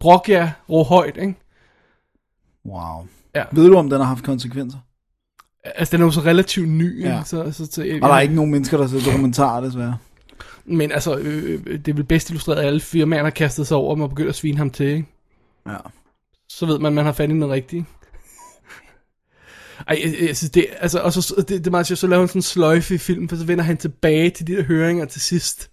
Brok 0.00 0.28
jer, 0.28 0.50
rå 0.68 0.82
højt, 0.82 1.16
ikke? 1.16 1.34
Wow. 2.66 3.06
Ja. 3.34 3.44
Ved 3.52 3.68
du, 3.68 3.76
om 3.76 3.90
den 3.90 3.98
har 4.00 4.06
haft 4.06 4.24
konsekvenser? 4.24 4.78
Altså 5.74 5.92
den 5.96 6.02
er 6.02 6.06
jo 6.06 6.10
så 6.12 6.20
relativt 6.20 6.68
ny, 6.68 7.00
Ja. 7.04 7.18
ikke? 7.18 7.28
Så, 7.28 7.52
så, 7.52 7.66
så, 7.70 7.98
Og 8.02 8.08
der 8.08 8.14
er 8.14 8.20
ikke 8.20 8.34
nogen 8.34 8.50
mennesker, 8.50 8.76
der 8.76 8.86
ser 8.86 9.00
dokumentarer, 9.04 9.60
desværre. 9.64 9.96
Men 10.64 10.92
altså, 10.92 11.16
øh, 11.16 11.60
øh, 11.66 11.78
det 11.78 11.88
er 11.88 11.94
vel 11.94 12.04
bedst 12.04 12.30
illustreret, 12.30 12.58
at 12.58 12.66
alle 12.66 12.80
firmaerne 12.80 13.24
har 13.26 13.30
kastet 13.30 13.66
sig 13.66 13.76
over, 13.76 13.90
og 13.90 13.98
må 13.98 14.06
begynde 14.06 14.28
at 14.28 14.34
svine 14.34 14.58
ham 14.58 14.70
til, 14.70 14.86
ikke? 14.86 15.06
Ja. 15.68 15.76
så 16.48 16.66
ved 16.66 16.78
man, 16.78 16.92
man 16.92 17.04
har 17.04 17.12
fat 17.12 17.30
i 17.30 17.32
noget 17.32 17.54
rigtigt. 17.54 17.84
Ej, 19.88 20.00
jeg, 20.04 20.28
jeg 20.28 20.36
synes 20.36 20.50
det, 20.50 20.66
altså, 20.80 20.98
og 21.00 21.12
så, 21.12 21.34
det, 21.38 21.48
det 21.48 21.66
er 21.66 21.70
meget 21.70 21.86
sjovt, 21.86 21.98
så 21.98 22.06
laver 22.06 22.20
han 22.20 22.28
sådan 22.28 22.38
en 22.38 22.42
sløjfe 22.42 22.94
i 22.94 22.98
filmen, 22.98 23.28
for 23.28 23.36
så 23.36 23.44
vender 23.44 23.64
han 23.64 23.76
tilbage 23.76 24.30
til 24.30 24.46
de 24.46 24.56
der 24.56 24.62
høringer 24.62 25.04
til 25.04 25.20
sidst. 25.20 25.70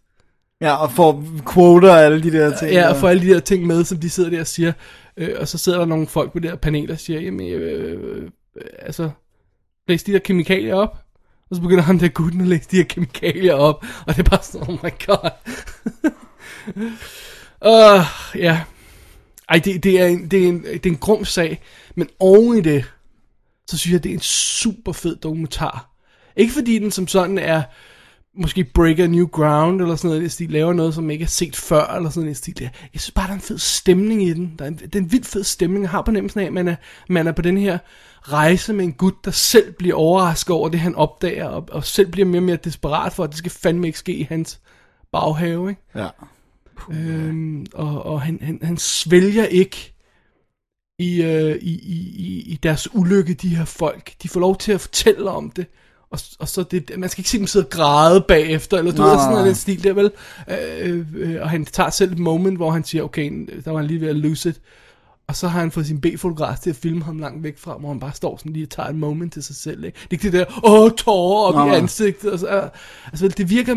Ja, 0.62 0.76
og 0.76 0.92
får 0.92 1.24
quoter 1.54 1.92
og 1.92 2.02
alle 2.04 2.24
de 2.24 2.32
der 2.32 2.58
ting. 2.58 2.72
Ja, 2.72 2.90
og 2.90 2.96
får 2.96 3.10
alle 3.10 3.22
de 3.28 3.34
der 3.34 3.40
ting 3.40 3.66
med, 3.68 3.84
som 3.84 3.98
de 3.98 4.10
sidder 4.10 4.30
der 4.30 4.40
og 4.40 4.48
siger. 4.48 4.74
Øh, 5.18 5.30
og 5.40 5.48
så 5.48 5.58
sidder 5.58 5.78
der 5.80 5.86
nogle 5.86 6.08
folk 6.08 6.32
på 6.34 6.40
det 6.40 6.50
der 6.50 6.56
panel 6.56 6.92
og 6.92 7.00
siger, 7.00 7.20
jamen, 7.20 7.48
øh, 7.54 8.02
øh, 8.16 8.30
altså, 8.80 9.10
læse 9.88 10.06
de 10.06 10.14
der 10.14 10.20
kemikalier 10.20 10.76
op. 10.76 10.98
Og 11.50 11.56
så 11.56 11.62
begynder 11.62 11.84
han 11.84 12.00
der 12.00 12.08
gutten 12.08 12.42
at 12.42 12.48
læse 12.48 12.70
de 12.72 12.78
her 12.78 12.84
kemikalier 12.84 13.54
op. 13.54 13.86
Og 14.08 14.16
det 14.16 14.26
er 14.26 14.30
bare 14.30 14.44
sådan, 14.44 14.70
oh 14.70 14.74
my 14.84 14.90
god. 15.06 15.30
uh, 17.72 18.42
ja. 18.42 18.64
Ej, 19.50 19.58
det, 19.58 19.84
det, 19.84 20.02
er 20.02 20.06
en, 20.06 20.32
det, 20.32 20.44
er 20.44 20.48
en, 20.48 20.64
det 20.64 20.86
er 20.86 20.90
en 20.90 20.98
grum 20.98 21.26
sag. 21.26 21.62
Men 21.96 22.10
oven 22.20 22.58
i 22.58 22.62
det, 22.62 22.86
så 23.68 23.78
synes 23.78 23.94
jeg, 23.94 24.04
det 24.04 24.10
er 24.10 24.14
en 24.14 24.22
super 24.22 24.92
fed 24.92 25.16
dokumentar. 25.16 25.90
Ikke 26.36 26.54
fordi 26.54 26.80
den 26.80 26.92
som 26.92 27.08
sådan 27.08 27.38
er 27.38 27.64
måske 28.38 28.64
break 28.64 29.00
a 29.00 29.08
new 29.08 29.28
ground, 29.28 29.82
eller 29.82 29.96
sådan 29.96 30.08
noget, 30.08 30.22
den 30.22 30.30
stil, 30.30 30.50
laver 30.50 30.74
noget, 30.74 30.94
som 30.94 31.10
ikke 31.10 31.24
er 31.24 31.28
set 31.28 31.56
før, 31.56 31.88
eller 31.88 32.10
sådan 32.10 32.24
noget, 32.24 32.28
den 32.28 32.36
stil. 32.36 32.70
Jeg 32.94 33.02
synes 33.02 33.12
bare, 33.12 33.26
der 33.26 33.32
er 33.32 33.36
en 33.36 33.42
fed 33.42 33.58
stemning 33.58 34.24
i 34.24 34.34
den. 34.34 34.56
Der 34.60 34.66
er 34.66 34.70
en, 34.70 34.76
det 34.76 34.96
er 34.96 35.00
en 35.00 35.12
vildt 35.12 35.26
fed 35.26 35.44
stemning. 35.44 35.84
Jeg 35.84 35.90
har 35.90 36.02
på 36.02 36.12
nemmelsen 36.12 36.40
af, 36.40 36.46
at 36.46 36.54
man 36.54 36.68
er, 36.68 36.76
man 37.10 37.28
er 37.28 37.32
på 37.32 37.42
den 37.42 37.58
her 37.58 37.78
rejse 38.22 38.74
med 38.74 38.86
en 38.86 38.94
gut, 38.94 39.26
der 39.26 39.32
selv 39.32 39.74
bliver 39.74 39.96
overrasket 39.96 40.56
over 40.56 40.70
det, 40.70 40.80
han 40.80 40.96
opdager, 40.96 41.46
og, 41.46 41.68
og 41.72 41.86
selv 41.86 42.12
bliver 42.12 42.28
mere 42.28 42.40
og 42.40 42.44
mere 42.44 42.56
desperat 42.56 43.14
for, 43.14 43.24
at 43.24 43.30
det 43.30 43.38
skal 43.38 43.52
fandme 43.52 43.88
ikke 43.88 44.00
ske 44.00 44.16
i 44.16 44.24
hans 44.24 44.60
baghave, 45.12 45.70
ikke? 45.70 45.82
Ja. 45.96 46.08
Øhm, 46.92 47.66
og 47.74 48.06
og 48.06 48.22
han, 48.22 48.40
han, 48.42 48.60
han 48.64 48.78
svælger 48.78 49.46
ikke 49.46 49.96
i, 51.00 51.22
øh, 51.22 51.56
i, 51.56 51.74
i, 51.74 52.16
i, 52.16 52.42
i 52.42 52.60
deres 52.64 52.96
ulykke, 52.96 53.34
de 53.34 53.56
her 53.56 53.66
folk. 53.66 54.14
De 54.24 54.30
får 54.30 54.40
lov 54.40 54.58
til 54.58 54.72
at 54.72 54.82
fortælle 54.82 55.30
om 55.30 55.50
det. 55.50 55.66
Og, 56.10 56.20
og 56.40 56.50
så 56.50 56.64
det, 56.64 56.92
man 56.98 57.10
skal 57.10 57.20
ikke 57.20 57.30
se 57.30 57.38
dem 57.38 57.48
sidde 57.48 57.66
og 57.66 57.70
græde 57.70 58.22
bagefter, 58.22 58.78
eller 58.78 58.92
du 58.92 59.02
Nej, 59.02 59.10
ved, 59.10 59.18
sådan 59.18 59.32
noget 59.32 59.46
den 59.46 59.56
stil 59.56 59.84
der, 59.84 59.94
vel? 59.94 60.12
Øh, 60.82 61.06
øh, 61.16 61.42
og 61.42 61.50
han 61.50 61.66
tager 61.66 61.90
selv 61.90 62.12
et 62.12 62.20
moment, 62.20 62.58
hvor 62.58 62.72
han 62.72 62.84
siger, 62.84 63.04
okay, 63.04 63.50
der 63.66 63.72
var 63.72 63.80
han 63.80 63.88
lige 63.88 64.02
ved 64.02 64.08
at 64.08 64.16
lose 64.16 64.50
it. 64.50 64.62
Og 65.28 65.36
så 65.36 65.48
har 65.48 65.60
han 65.60 65.72
fået 65.72 65.88
sin 65.88 66.02
B-fotograf 66.02 66.60
til 66.60 66.70
at 66.70 66.76
filme 66.76 67.04
ham 67.04 67.20
langt 67.20 67.44
væk 67.44 67.58
fra, 67.58 67.78
hvor 67.78 67.90
han 67.90 68.00
bare 68.00 68.14
står 68.14 68.38
sådan 68.38 68.54
lige 68.54 68.66
og 68.66 68.70
tager 68.70 68.90
et 68.90 68.96
moment 68.96 69.34
til 69.34 69.44
sig 69.44 69.56
selv. 69.56 69.84
Ikke? 69.84 69.96
Det 69.96 70.04
er 70.04 70.26
ikke 70.26 70.38
det 70.38 70.48
der, 70.48 70.70
åh, 70.70 70.92
tårer 70.92 71.48
op 71.48 71.68
Nej, 71.68 71.76
i 71.76 71.78
ansigtet. 71.78 72.32
Og 72.32 72.40
så, 72.40 72.70
altså, 73.06 73.28
det 73.28 73.50
virker... 73.50 73.76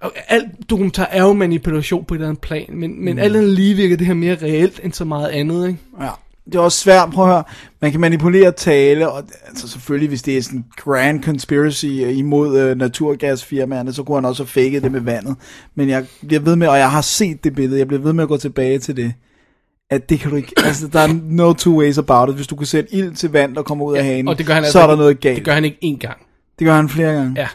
Og 0.00 0.12
alt 0.28 0.70
dokumentar 0.70 1.04
er 1.04 1.22
jo 1.22 1.32
manipulation 1.32 2.04
på 2.04 2.14
et 2.14 2.18
eller 2.18 2.28
andet 2.28 2.40
plan, 2.40 2.66
men, 2.68 3.04
men 3.04 3.14
mm. 3.14 3.20
alt 3.20 3.36
andet 3.36 3.50
lige 3.50 3.74
virker 3.74 3.96
det 3.96 4.06
her 4.06 4.14
mere 4.14 4.36
reelt 4.42 4.80
end 4.82 4.92
så 4.92 5.04
meget 5.04 5.28
andet, 5.28 5.68
ikke? 5.68 5.80
Ja. 6.00 6.10
Det 6.46 6.54
er 6.54 6.58
også 6.60 6.78
svært, 6.78 7.10
prøv 7.10 7.24
at 7.24 7.30
høre. 7.30 7.44
Man 7.82 7.90
kan 7.90 8.00
manipulere 8.00 8.52
tale, 8.52 9.08
og 9.10 9.22
altså 9.48 9.68
selvfølgelig, 9.68 10.08
hvis 10.08 10.22
det 10.22 10.36
er 10.38 10.42
sådan 10.42 10.58
en 10.58 10.64
grand 10.76 11.22
conspiracy 11.24 11.84
imod 11.86 12.58
øh, 12.60 12.76
naturgasfirmaerne, 12.78 13.92
så 13.92 14.02
kunne 14.02 14.16
han 14.16 14.24
også 14.24 14.42
have 14.42 14.48
faked 14.48 14.80
det 14.80 14.92
med 14.92 15.00
vandet. 15.00 15.36
Men 15.74 15.88
jeg 15.88 16.06
bliver 16.26 16.40
ved 16.40 16.56
med, 16.56 16.68
og 16.68 16.78
jeg 16.78 16.90
har 16.90 17.00
set 17.00 17.44
det 17.44 17.54
billede, 17.54 17.78
jeg 17.78 17.88
bliver 17.88 18.02
ved 18.02 18.12
med 18.12 18.22
at 18.22 18.28
gå 18.28 18.36
tilbage 18.36 18.78
til 18.78 18.96
det, 18.96 19.14
at 19.90 20.08
det 20.10 20.20
kan 20.20 20.30
du 20.30 20.36
ikke, 20.36 20.52
altså 20.64 20.88
der 20.88 21.00
er 21.00 21.08
no 21.24 21.52
two 21.52 21.78
ways 21.78 21.98
about 21.98 22.28
it. 22.28 22.34
Hvis 22.34 22.46
du 22.46 22.56
kan 22.56 22.66
sætte 22.66 22.94
ild 22.94 23.14
til 23.14 23.30
vand, 23.32 23.54
der 23.54 23.62
kommer 23.62 23.84
ud 23.84 23.96
af 23.96 24.04
hanen, 24.04 24.28
Og 24.28 24.38
det 24.38 24.46
gør 24.46 24.54
han 24.54 24.62
så 24.62 24.66
altså 24.66 24.78
er 24.80 24.86
der 24.86 24.92
ikke- 24.92 25.00
noget 25.00 25.20
galt. 25.20 25.36
Det 25.36 25.44
gør 25.44 25.52
han 25.54 25.64
ikke 25.64 25.78
én 25.84 25.98
gang. 25.98 26.18
det 26.58 26.64
gør 26.66 26.74
han 26.74 26.88
flere 26.88 27.12
gange. 27.12 27.32
Ja. 27.36 27.48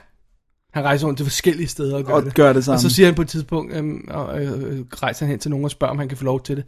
Han 0.73 0.83
rejser 0.83 1.07
rundt 1.07 1.17
til 1.17 1.25
forskellige 1.25 1.67
steder 1.67 1.95
og 1.97 2.03
gør 2.03 2.13
Og 2.13 2.23
det. 2.25 2.35
gør 2.35 2.53
det 2.53 2.69
Og 2.69 2.79
så 2.79 2.89
siger 2.89 3.05
han 3.05 3.15
på 3.15 3.21
et 3.21 3.27
tidspunkt, 3.27 3.75
øhm, 3.75 4.07
og 4.09 4.41
øh, 4.43 4.51
øh, 4.51 4.79
rejser 5.03 5.25
han 5.25 5.31
hen 5.31 5.39
til 5.39 5.51
nogen 5.51 5.65
og 5.65 5.71
spørger, 5.71 5.91
om 5.91 5.99
han 5.99 6.07
kan 6.07 6.17
få 6.17 6.23
lov 6.23 6.43
til 6.43 6.55
det. 6.55 6.63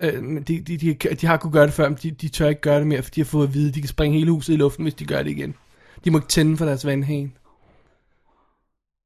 Øh, 0.00 0.22
de, 0.48 0.60
de, 0.60 0.76
de, 0.76 0.94
de 0.94 1.26
har 1.26 1.36
kunnet 1.36 1.52
gøre 1.52 1.66
det 1.66 1.74
før, 1.74 1.88
men 1.88 1.98
de, 2.02 2.10
de 2.10 2.28
tør 2.28 2.48
ikke 2.48 2.60
gøre 2.60 2.78
det 2.78 2.86
mere, 2.86 3.02
for 3.02 3.10
de 3.10 3.20
har 3.20 3.24
fået 3.24 3.48
at 3.48 3.54
vide, 3.54 3.68
at 3.68 3.74
de 3.74 3.80
kan 3.80 3.88
springe 3.88 4.18
hele 4.18 4.30
huset 4.30 4.52
i 4.52 4.56
luften, 4.56 4.82
hvis 4.82 4.94
de 4.94 5.04
gør 5.04 5.22
det 5.22 5.30
igen. 5.30 5.54
De 6.04 6.10
må 6.10 6.18
ikke 6.18 6.28
tænde 6.28 6.56
for 6.56 6.64
deres 6.64 6.86
vandhane. 6.86 7.30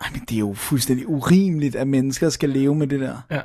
Ej, 0.00 0.08
men 0.12 0.20
det 0.20 0.34
er 0.34 0.38
jo 0.38 0.54
fuldstændig 0.54 1.08
urimeligt, 1.08 1.76
at 1.76 1.88
mennesker 1.88 2.28
skal 2.28 2.50
leve 2.50 2.74
med 2.74 2.86
det 2.86 3.00
der. 3.00 3.16
Ja. 3.30 3.40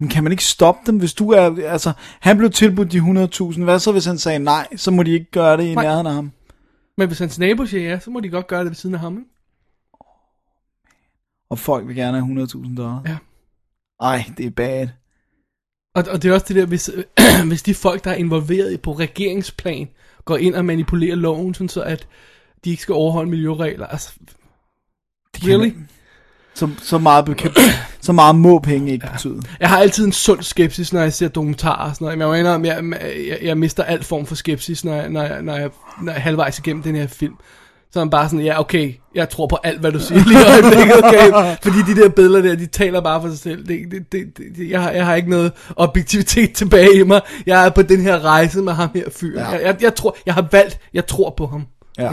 Men 0.00 0.08
kan 0.08 0.22
man 0.22 0.32
ikke 0.32 0.44
stoppe 0.44 0.80
dem, 0.86 0.98
hvis 0.98 1.14
du 1.14 1.30
er, 1.30 1.68
altså, 1.68 1.92
han 2.20 2.36
blev 2.36 2.50
tilbudt 2.50 2.92
de 2.92 2.98
100.000, 2.98 3.64
hvad 3.64 3.78
så 3.78 3.92
hvis 3.92 4.04
han 4.04 4.18
sagde 4.18 4.38
nej, 4.38 4.66
så 4.76 4.90
må 4.90 5.02
de 5.02 5.10
ikke 5.10 5.30
gøre 5.30 5.56
det 5.56 5.64
i 5.64 5.74
Nej. 5.74 5.84
nærheden 5.84 6.06
af 6.06 6.14
ham. 6.14 6.32
Men 6.96 7.06
hvis 7.06 7.18
hans 7.18 7.38
nabo 7.38 7.66
siger 7.66 7.90
ja, 7.90 7.98
så 7.98 8.10
må 8.10 8.20
de 8.20 8.28
godt 8.28 8.46
gøre 8.46 8.60
det 8.60 8.68
ved 8.68 8.74
siden 8.74 8.94
af 8.94 9.00
ham. 9.00 9.18
Ikke? 9.18 9.30
Og 11.50 11.58
folk 11.58 11.88
vil 11.88 11.96
gerne 11.96 12.20
have 12.20 12.44
100.000 12.44 12.76
dollars. 12.76 13.08
Ja. 13.08 13.16
Ej, 14.00 14.24
det 14.38 14.46
er 14.46 14.50
bad. 14.50 14.88
Og, 15.94 16.04
og 16.10 16.22
det 16.22 16.30
er 16.30 16.34
også 16.34 16.46
det 16.48 16.56
der, 16.56 16.66
hvis, 16.66 16.90
hvis 17.48 17.62
de 17.62 17.74
folk, 17.74 18.04
der 18.04 18.10
er 18.10 18.14
involveret 18.14 18.80
på 18.80 18.92
regeringsplan, 18.92 19.88
går 20.24 20.36
ind 20.36 20.54
og 20.54 20.64
manipulerer 20.64 21.16
loven, 21.16 21.54
sådan 21.54 21.68
så 21.68 21.82
at 21.82 22.06
de 22.64 22.70
ikke 22.70 22.82
skal 22.82 22.92
overholde 22.92 23.30
miljøregler. 23.30 23.86
Altså, 23.86 24.10
Det 25.34 25.44
really? 25.44 25.72
Så, 26.54 26.68
så, 26.82 26.98
meget 26.98 27.24
bekendt, 27.24 27.58
så 28.00 28.12
meget 28.12 28.36
må 28.36 28.58
penge 28.58 28.92
ikke 28.92 29.06
ja. 29.06 29.12
betyde. 29.12 29.42
Jeg 29.60 29.68
har 29.68 29.78
altid 29.78 30.06
en 30.06 30.12
sund 30.12 30.42
skepsis, 30.42 30.92
når 30.92 31.00
jeg 31.00 31.12
ser 31.12 31.28
dokumentarer 31.28 31.88
og 31.88 31.94
sådan 31.94 32.18
noget. 32.18 32.46
Men 32.46 32.66
jeg, 32.66 32.82
jeg, 32.84 33.00
jeg, 33.28 33.38
jeg 33.42 33.58
mister 33.58 33.84
alt 33.84 34.04
form 34.04 34.26
for 34.26 34.34
skepsis, 34.34 34.84
når 34.84 34.94
jeg, 34.94 35.08
når, 35.08 35.22
jeg, 35.22 35.42
når, 35.42 35.56
jeg, 35.56 35.70
når 36.02 36.12
jeg 36.12 36.18
er 36.18 36.22
halvvejs 36.22 36.58
igennem 36.58 36.82
den 36.82 36.94
her 36.94 37.06
film. 37.06 37.34
Så 37.92 37.98
man 37.98 38.10
bare 38.10 38.28
sådan, 38.28 38.44
ja 38.44 38.60
okay, 38.60 38.94
jeg 39.14 39.28
tror 39.28 39.46
på 39.46 39.58
alt, 39.64 39.80
hvad 39.80 39.92
du 39.92 40.00
siger 40.00 40.24
lige 40.24 40.40
i 40.40 40.44
øjeblikket, 40.52 41.04
okay? 41.04 41.30
Fordi 41.64 41.76
de 41.94 42.00
der 42.02 42.08
billeder 42.08 42.42
der, 42.42 42.54
de 42.56 42.66
taler 42.66 43.00
bare 43.00 43.22
for 43.22 43.28
sig 43.28 43.38
selv. 43.38 43.66
Det, 43.68 43.78
det, 43.90 44.12
det, 44.12 44.38
det, 44.56 44.70
jeg, 44.70 44.82
har, 44.82 44.90
jeg 44.90 45.06
har 45.06 45.14
ikke 45.14 45.30
noget 45.30 45.52
objektivitet 45.76 46.52
tilbage 46.60 46.94
i 46.96 47.02
mig. 47.02 47.20
Jeg 47.46 47.66
er 47.66 47.70
på 47.70 47.82
den 47.82 48.00
her 48.00 48.24
rejse 48.24 48.62
med 48.62 48.72
ham 48.72 48.88
her 48.94 49.04
fyr. 49.10 49.40
Ja. 49.40 49.48
Jeg, 49.48 49.62
jeg, 49.62 49.76
jeg, 49.82 49.94
tror, 49.94 50.16
jeg 50.26 50.34
har 50.34 50.48
valgt, 50.52 50.78
jeg 50.94 51.06
tror 51.06 51.30
på 51.36 51.46
ham. 51.46 51.66
Ja. 51.98 52.10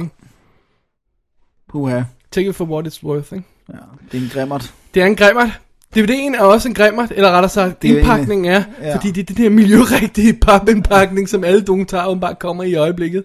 Puha. 1.70 2.02
Take 2.32 2.50
it 2.50 2.56
for 2.56 2.66
what 2.66 2.88
it's 2.88 3.04
worth, 3.04 3.34
ikke? 3.34 3.46
Ja, 3.70 3.74
det 4.12 4.18
er 4.18 4.22
en 4.24 4.30
grimmert. 4.34 4.74
Det 4.94 5.02
er 5.02 5.06
en 5.06 5.16
grimmert. 5.16 5.60
DVD'en 5.98 6.38
er 6.38 6.42
også 6.42 6.68
en 6.68 6.74
grimmert, 6.74 7.12
eller 7.12 7.32
rettere 7.32 7.50
sagt, 7.50 7.82
Det 7.82 7.88
indpakningen 7.98 8.46
er, 8.52 8.64
Ja. 8.82 8.96
fordi 8.96 9.12
det 9.12 9.22
er 9.22 9.34
den 9.34 9.44
her 9.44 9.50
miljørigtige 9.50 10.34
papindpakning, 10.34 11.30
som 11.30 11.44
alle 11.44 11.62
dokumentarer 11.62 12.16
bare 12.16 12.36
kommer 12.36 12.64
i 12.64 12.76
øjeblikket. 12.76 13.24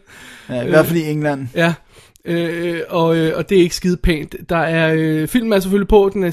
Ja, 0.49 0.63
I 0.63 0.69
hvert 0.69 0.87
fald 0.87 0.99
i 0.99 1.11
England. 1.11 1.49
Ja, 1.55 1.75
øh, 2.25 2.81
og, 2.89 3.17
øh, 3.17 3.33
og 3.37 3.49
det 3.49 3.59
er 3.59 3.63
ikke 3.63 3.77
skide 3.77 3.97
pænt. 3.97 4.35
Der 4.49 4.57
er, 4.57 4.95
øh, 4.99 5.29
filmen 5.29 5.53
er 5.53 5.61
selvfølgelig 5.61 5.89
på, 5.89 6.11
den 6.13 6.25
er 6.25 6.31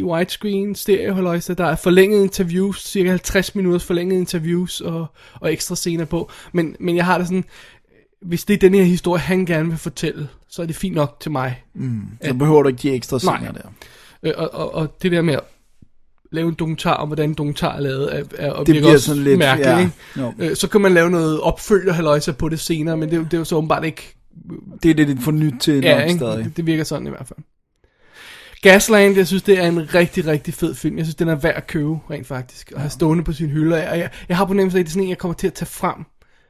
16.9 0.00 0.04
widescreen, 0.04 0.74
stereo, 0.74 1.14
halløjsa. 1.14 1.54
der 1.54 1.66
er 1.66 1.76
forlænget 1.76 2.22
interviews, 2.22 2.88
cirka 2.88 3.08
50 3.08 3.54
minutters 3.54 3.84
forlænget 3.84 4.16
interviews 4.16 4.80
og, 4.80 5.06
og 5.34 5.52
ekstra 5.52 5.74
scener 5.76 6.04
på. 6.04 6.30
Men, 6.52 6.76
men 6.80 6.96
jeg 6.96 7.04
har 7.04 7.18
det 7.18 7.26
sådan, 7.26 7.44
hvis 8.22 8.44
det 8.44 8.54
er 8.54 8.58
den 8.58 8.74
her 8.74 8.82
historie, 8.82 9.20
han 9.20 9.46
gerne 9.46 9.68
vil 9.68 9.78
fortælle, 9.78 10.28
så 10.48 10.62
er 10.62 10.66
det 10.66 10.76
fint 10.76 10.94
nok 10.94 11.16
til 11.20 11.30
mig. 11.30 11.62
Så 12.24 12.34
behøver 12.34 12.62
du 12.62 12.68
ikke 12.68 12.82
de 12.82 12.90
ekstra 12.90 13.18
Nej. 13.24 13.36
scener 13.36 13.52
der. 13.52 13.68
Øh, 14.22 14.32
og, 14.36 14.54
og, 14.54 14.74
og 14.74 15.02
det 15.02 15.12
der 15.12 15.22
med 15.22 15.34
at 15.34 15.40
lave 16.32 16.48
en 16.48 16.54
dokumentar 16.54 16.94
om, 16.94 17.08
hvordan 17.08 17.28
en 17.28 17.34
dokumentar 17.34 17.76
er 17.76 17.80
lavet, 17.80 18.18
er, 18.18 18.24
er, 18.38 18.50
og 18.50 18.66
Det 18.66 18.74
bliver 18.74 18.92
også 18.92 19.06
sådan 19.06 19.22
lidt, 19.22 19.38
mærkeligt. 19.38 19.70
ja. 19.70 19.78
Ikke? 19.78 19.92
Jo. 20.18 20.32
Øh, 20.38 20.56
så 20.56 20.68
kan 20.68 20.80
man 20.80 20.94
lave 20.94 21.10
noget 21.10 21.40
opfølger 21.40 21.92
halløjsa 21.92 22.32
på 22.32 22.48
det 22.48 22.60
senere, 22.60 22.96
men 22.96 23.10
det, 23.10 23.18
er 23.18 23.22
det 23.22 23.34
er 23.34 23.38
jo 23.38 23.44
så 23.44 23.56
åbenbart 23.56 23.84
ikke 23.84 24.14
Det 24.82 24.90
er 24.90 24.94
det, 24.94 25.08
det 25.08 25.18
får 25.20 25.32
nyt 25.32 25.54
til 25.60 25.74
Ja, 25.82 25.98
nok 25.98 26.08
ikke? 26.08 26.18
stadig. 26.18 26.44
Det, 26.44 26.56
det 26.56 26.66
virker 26.66 26.84
sådan 26.84 27.06
i 27.06 27.10
hvert 27.10 27.26
fald. 27.28 27.38
Gasland, 28.62 29.16
jeg 29.16 29.26
synes, 29.26 29.42
det 29.42 29.58
er 29.58 29.66
en 29.68 29.94
rigtig, 29.94 30.26
rigtig 30.26 30.54
fed 30.54 30.74
film. 30.74 30.96
Jeg 30.96 31.04
synes, 31.06 31.14
den 31.14 31.28
er 31.28 31.34
værd 31.34 31.54
at 31.56 31.66
købe, 31.66 31.98
rent 32.10 32.26
faktisk. 32.26 32.72
Og 32.74 32.80
have 32.80 32.90
stående 32.90 33.24
på 33.24 33.32
sin 33.32 33.48
hylde. 33.50 33.74
Og 33.74 33.80
jeg, 33.82 33.98
jeg, 33.98 34.10
jeg 34.28 34.36
har 34.36 34.44
på 34.44 34.52
nemlig, 34.54 34.74
at 34.74 34.78
det 34.78 34.86
er 34.86 34.90
sådan 34.90 35.02
en, 35.02 35.08
jeg 35.08 35.18
kommer 35.18 35.34
til 35.34 35.46
at 35.46 35.54
tage 35.54 35.66
frem 35.66 35.94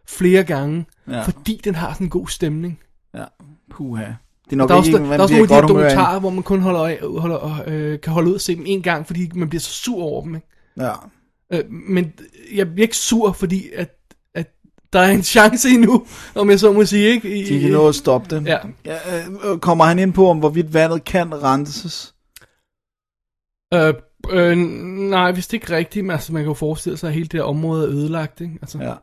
flere 0.08 0.44
gange. 0.44 0.86
Ja. 1.08 1.12
Ja. 1.16 1.22
Fordi 1.22 1.60
den 1.64 1.74
har 1.74 1.92
sådan 1.92 2.06
en 2.06 2.10
god 2.10 2.26
stemning. 2.28 2.78
Ja, 3.14 3.24
puha. 3.70 4.04
Det 4.44 4.52
er 4.52 4.56
nok 4.56 4.68
Der 4.68 4.74
er 4.74 4.78
også, 4.78 4.90
ikke 4.90 4.98
der, 4.98 5.06
der 5.08 5.16
er 5.18 5.22
også 5.22 5.34
nogle 5.34 5.42
af 5.42 5.48
de 5.48 5.54
her 5.54 5.62
af. 5.62 5.68
dokumentarer, 5.68 6.20
hvor 6.20 6.30
man 6.30 6.42
kun 6.42 6.60
holder, 6.60 6.80
øje- 6.82 6.98
holder, 7.18 7.62
øh, 7.66 8.00
kan 8.00 8.12
holde 8.12 8.28
ud 8.28 8.34
og 8.34 8.40
se 8.40 8.56
dem 8.56 8.64
en 8.66 8.82
gang, 8.82 9.06
fordi 9.06 9.30
man 9.34 9.48
bliver 9.48 9.60
så 9.60 9.70
sur 9.72 10.02
over 10.02 10.22
dem. 10.24 10.34
Ikke? 10.34 10.46
Ja. 10.76 10.92
Øh, 11.52 11.64
men 11.70 12.12
jeg 12.54 12.72
bliver 12.72 12.84
ikke 12.84 12.96
sur, 12.96 13.32
fordi 13.32 13.64
at 13.76 13.96
der 14.92 14.98
er 15.00 15.10
en 15.10 15.22
chance 15.22 15.68
endnu, 15.68 16.06
om 16.34 16.50
jeg 16.50 16.60
så 16.60 16.72
må 16.72 16.84
sige. 16.84 17.08
Ikke? 17.08 17.36
I, 17.40 17.44
De 17.54 17.60
kan 17.60 17.70
nå 17.70 17.88
at 17.88 17.94
stoppe 17.94 18.36
det. 18.36 18.46
Ja. 18.46 18.58
Ja, 18.84 18.96
øh, 19.44 19.58
kommer 19.58 19.84
han 19.84 19.98
ind 19.98 20.12
på, 20.12 20.28
om 20.30 20.38
hvorvidt 20.38 20.74
vandet 20.74 21.04
kan 21.04 21.42
renses? 21.42 22.14
Øh, 23.74 23.94
øh, 24.30 24.56
nej, 25.10 25.32
hvis 25.32 25.46
det 25.46 25.52
ikke 25.54 25.76
rigtigt, 25.76 26.04
men 26.04 26.10
altså, 26.10 26.32
man 26.32 26.42
kan 26.42 26.48
jo 26.48 26.54
forestille 26.54 26.96
sig, 26.98 27.08
at 27.08 27.14
hele 27.14 27.26
det 27.26 27.32
her 27.40 27.42
område 27.44 27.84
er 27.84 27.90
ødelagt, 27.90 28.40
ikke? 28.40 28.58
Altså, 28.62 28.78
Ja. 28.78 28.94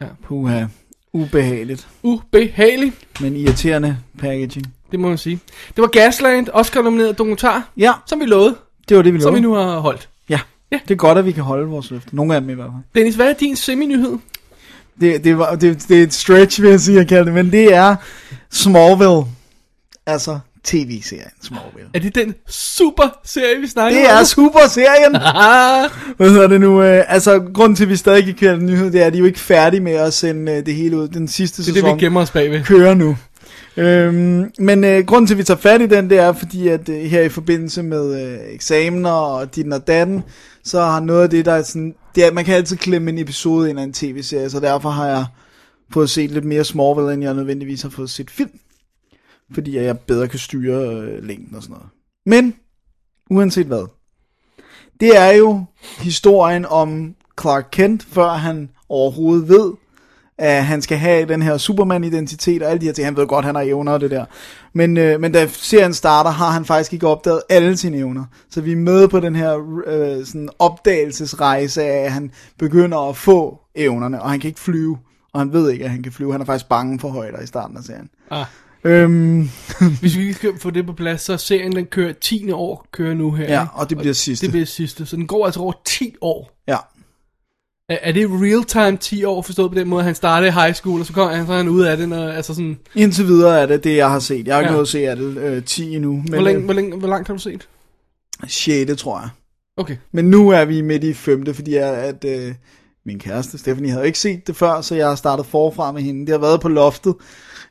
Ja. 0.00 0.06
Puha. 0.24 0.64
Ubehageligt, 1.12 1.88
Ubehagelig, 2.02 2.92
men 3.20 3.36
irriterende 3.36 3.98
packaging. 4.18 4.66
det 4.90 5.00
må 5.00 5.08
man 5.08 5.18
sige. 5.18 5.40
Det 5.76 5.82
var 5.82 5.86
Gasland, 5.88 6.48
Oscar-nomineret 6.52 7.18
dokumentar, 7.18 7.70
Ja, 7.76 7.92
som 8.06 8.20
vi 8.20 8.24
lovede, 8.24 8.56
det 8.88 8.96
var 8.96 9.02
det, 9.02 9.14
vi 9.14 9.20
som 9.20 9.34
vi 9.34 9.40
lovede. 9.40 9.64
nu 9.64 9.70
har 9.70 9.78
holdt. 9.78 10.08
Ja. 10.72 10.78
Det 10.88 10.94
er 10.94 10.98
godt, 10.98 11.18
at 11.18 11.24
vi 11.26 11.32
kan 11.32 11.42
holde 11.42 11.66
vores 11.66 11.90
løfte. 11.90 12.16
Nogle 12.16 12.34
af 12.34 12.40
dem 12.40 12.50
i 12.50 12.54
hvert 12.54 12.66
fald. 12.66 12.82
Dennis, 12.94 13.14
hvad 13.14 13.28
er 13.28 13.32
din 13.32 13.56
semi-nyhed? 13.56 14.18
Det, 15.00 15.24
det, 15.24 15.38
var, 15.38 15.54
det, 15.54 15.84
det 15.88 15.98
er 15.98 16.02
et 16.02 16.14
stretch, 16.14 16.62
vil 16.62 16.70
jeg 16.70 16.80
sige, 16.80 17.00
at 17.00 17.08
kalde 17.08 17.24
det, 17.24 17.34
men 17.34 17.52
det 17.52 17.74
er 17.74 17.96
Smallville. 18.50 19.24
Altså 20.06 20.38
tv-serien 20.64 21.30
Smallville. 21.42 21.88
Er 21.94 21.98
det 21.98 22.14
den 22.14 22.34
super 22.48 23.18
serie, 23.24 23.60
vi 23.60 23.66
snakker 23.66 23.98
Det 24.00 24.10
om? 24.10 24.16
er 24.20 24.24
superserien! 24.24 25.16
Ah, 25.16 25.90
Hvad 26.16 26.30
hedder 26.30 26.46
det 26.48 26.60
nu? 26.60 26.82
Øh, 26.82 27.04
altså, 27.08 27.42
grunden 27.54 27.76
til, 27.76 27.84
at 27.84 27.90
vi 27.90 27.96
stadig 27.96 28.18
ikke 28.18 28.32
kalde 28.40 28.54
det 28.54 28.62
nyhed, 28.62 28.90
det 28.90 29.02
er, 29.02 29.06
at 29.06 29.12
de 29.12 29.16
er 29.18 29.20
jo 29.20 29.26
ikke 29.26 29.40
færdige 29.40 29.80
med 29.80 29.92
at 29.92 30.12
sende 30.14 30.52
øh, 30.52 30.66
det 30.66 30.74
hele 30.74 30.96
ud. 30.98 31.08
Den 31.08 31.28
sidste 31.28 31.62
det 31.62 31.68
er 31.68 31.72
sæson 31.74 31.88
det, 31.90 31.96
vi 32.00 32.04
gemmer 32.04 32.20
os 32.20 32.30
bagved. 32.30 32.64
kører 32.64 32.94
nu. 32.94 33.16
Øhm, 33.78 34.52
men 34.58 34.84
øh, 34.84 35.04
grunden 35.06 35.26
til, 35.26 35.34
at 35.34 35.38
vi 35.38 35.44
tager 35.44 35.58
fat 35.58 35.80
i 35.80 35.86
den, 35.86 36.10
det 36.10 36.18
er, 36.18 36.32
fordi 36.32 36.68
at 36.68 36.88
øh, 36.88 36.96
her 36.96 37.22
i 37.22 37.28
forbindelse 37.28 37.82
med 37.82 38.22
øh, 38.22 38.54
eksamener 38.54 39.10
og 39.10 39.54
dit 39.54 39.72
og 39.72 39.86
datten, 39.86 40.22
så 40.64 40.80
har 40.80 41.00
noget 41.00 41.22
af 41.22 41.30
det, 41.30 41.44
der 41.44 41.52
er 41.52 41.62
sådan... 41.62 41.94
Det 42.14 42.24
er, 42.24 42.32
man 42.32 42.44
kan 42.44 42.54
altid 42.54 42.76
klemme 42.76 43.10
en 43.10 43.18
episode 43.18 43.70
ind 43.70 43.78
af 43.78 43.82
en 43.82 43.92
tv-serie, 43.92 44.50
så 44.50 44.60
derfor 44.60 44.90
har 44.90 45.06
jeg 45.06 45.26
fået 45.92 46.10
set 46.10 46.30
lidt 46.30 46.44
mere 46.44 46.64
Smallville, 46.64 47.12
end 47.12 47.22
jeg 47.22 47.34
nødvendigvis 47.34 47.82
har 47.82 47.88
fået 47.88 48.10
set 48.10 48.30
film. 48.30 48.58
Fordi 49.54 49.76
jeg 49.76 49.98
bedre 49.98 50.28
kan 50.28 50.38
styre 50.38 50.96
øh, 50.96 51.24
længden 51.24 51.56
og 51.56 51.62
sådan 51.62 51.72
noget. 51.74 51.88
Men, 52.26 52.54
uanset 53.30 53.66
hvad, 53.66 53.86
det 55.00 55.16
er 55.16 55.30
jo 55.30 55.64
historien 55.98 56.66
om 56.66 57.14
Clark 57.40 57.68
Kent, 57.72 58.02
før 58.02 58.28
han 58.28 58.70
overhovedet 58.88 59.48
ved, 59.48 59.72
at 60.38 60.64
han 60.64 60.82
skal 60.82 60.98
have 60.98 61.28
den 61.28 61.42
her 61.42 61.56
Superman-identitet 61.56 62.62
og 62.62 62.70
alle 62.70 62.80
de 62.80 62.86
her 62.86 62.92
ting. 62.92 63.06
Han 63.06 63.16
ved 63.16 63.26
godt, 63.26 63.44
han 63.44 63.54
har 63.54 63.62
evner 63.62 63.92
og 63.92 64.00
det 64.00 64.10
der. 64.10 64.24
Men, 64.72 64.96
øh, 64.96 65.20
men 65.20 65.32
da 65.32 65.46
serien 65.46 65.94
starter, 65.94 66.30
har 66.30 66.50
han 66.50 66.64
faktisk 66.64 66.92
ikke 66.92 67.06
opdaget 67.06 67.42
alle 67.48 67.76
sine 67.76 67.96
evner. 67.96 68.24
Så 68.50 68.60
vi 68.60 68.72
er 68.72 68.76
med 68.76 69.08
på 69.08 69.20
den 69.20 69.36
her 69.36 69.80
øh, 69.86 70.26
sådan 70.26 70.48
opdagelsesrejse 70.58 71.82
af, 71.82 72.04
at 72.04 72.12
han 72.12 72.30
begynder 72.58 73.08
at 73.08 73.16
få 73.16 73.58
evnerne, 73.74 74.22
og 74.22 74.30
han 74.30 74.40
kan 74.40 74.48
ikke 74.48 74.60
flyve. 74.60 74.98
Og 75.32 75.40
han 75.40 75.52
ved 75.52 75.70
ikke, 75.70 75.84
at 75.84 75.90
han 75.90 76.02
kan 76.02 76.12
flyve. 76.12 76.32
Han 76.32 76.40
er 76.40 76.44
faktisk 76.44 76.68
bange 76.68 77.00
for 77.00 77.08
højder 77.08 77.40
i 77.40 77.46
starten 77.46 77.76
af 77.76 77.82
serien. 77.82 78.08
Ah. 78.30 78.46
Øhm, 78.84 79.50
Hvis 80.00 80.16
vi 80.16 80.22
lige 80.22 80.34
skal 80.34 80.58
få 80.60 80.70
det 80.70 80.86
på 80.86 80.92
plads, 80.92 81.20
så 81.20 81.32
er 81.32 81.36
serien, 81.36 81.76
den 81.76 81.86
kører 81.86 82.12
10. 82.12 82.50
år, 82.52 82.86
kører 82.92 83.14
nu 83.14 83.30
her. 83.32 83.44
Ja, 83.44 83.66
og 83.72 83.90
det 83.90 83.98
bliver 83.98 84.14
sidste. 84.14 84.46
Det 84.46 84.52
bliver 84.52 84.66
sidste, 84.66 85.06
så 85.06 85.16
den 85.16 85.26
går 85.26 85.44
altså 85.46 85.60
over 85.60 85.72
10 85.84 86.14
år. 86.20 86.62
ja. 86.68 86.76
Er, 87.88 87.98
er 88.02 88.12
det 88.12 88.26
real 88.30 88.64
time 88.64 88.96
10 88.96 89.24
år, 89.24 89.42
forstået 89.42 89.70
på 89.70 89.78
den 89.78 89.88
måde, 89.88 90.04
han 90.04 90.14
startede 90.14 90.48
i 90.48 90.52
high 90.52 90.74
school, 90.74 91.00
og 91.00 91.06
så 91.06 91.12
kommer 91.12 91.34
han, 91.36 91.46
så 91.46 91.52
han 91.52 91.68
ud 91.68 91.82
af 91.82 91.96
det, 91.96 92.08
når, 92.08 92.28
altså 92.28 92.54
sådan... 92.54 92.78
Indtil 92.94 93.26
videre 93.26 93.60
er 93.62 93.66
det 93.66 93.84
det, 93.84 93.96
jeg 93.96 94.10
har 94.10 94.18
set. 94.18 94.46
Jeg 94.46 94.54
har 94.54 94.60
ikke 94.60 94.68
Ja. 94.70 94.74
nået 94.74 94.82
at 94.84 94.88
se 94.88 95.08
af 95.08 95.16
det 95.16 95.36
øh, 95.38 95.64
10 95.64 95.94
endnu. 95.96 96.12
Men, 96.12 96.28
Hvor, 96.28 96.40
længe, 96.40 96.58
øh, 96.58 96.64
hvor, 96.64 96.74
længe, 96.74 96.96
hvor 96.96 97.08
langt 97.08 97.28
har 97.28 97.34
du 97.34 97.40
set? 97.40 97.68
6. 98.48 99.02
tror 99.02 99.20
jeg. 99.20 99.28
Okay. 99.76 99.96
Men 100.12 100.24
nu 100.24 100.48
er 100.50 100.64
vi 100.64 100.80
midt 100.80 101.04
i 101.04 101.12
femte, 101.14 101.54
fordi 101.54 101.74
jeg, 101.74 101.94
at 101.94 102.24
øh, 102.24 102.54
min 103.06 103.18
kæreste 103.18 103.58
Stephanie 103.58 103.90
havde 103.92 104.06
ikke 104.06 104.18
set 104.18 104.46
det 104.46 104.56
før, 104.56 104.80
så 104.80 104.94
jeg 104.94 105.08
har 105.08 105.14
startet 105.14 105.46
forfra 105.46 105.92
med 105.92 106.02
hende. 106.02 106.20
Det 106.20 106.28
har 106.28 106.38
været 106.38 106.60
på 106.60 106.68
loftet 106.68 107.14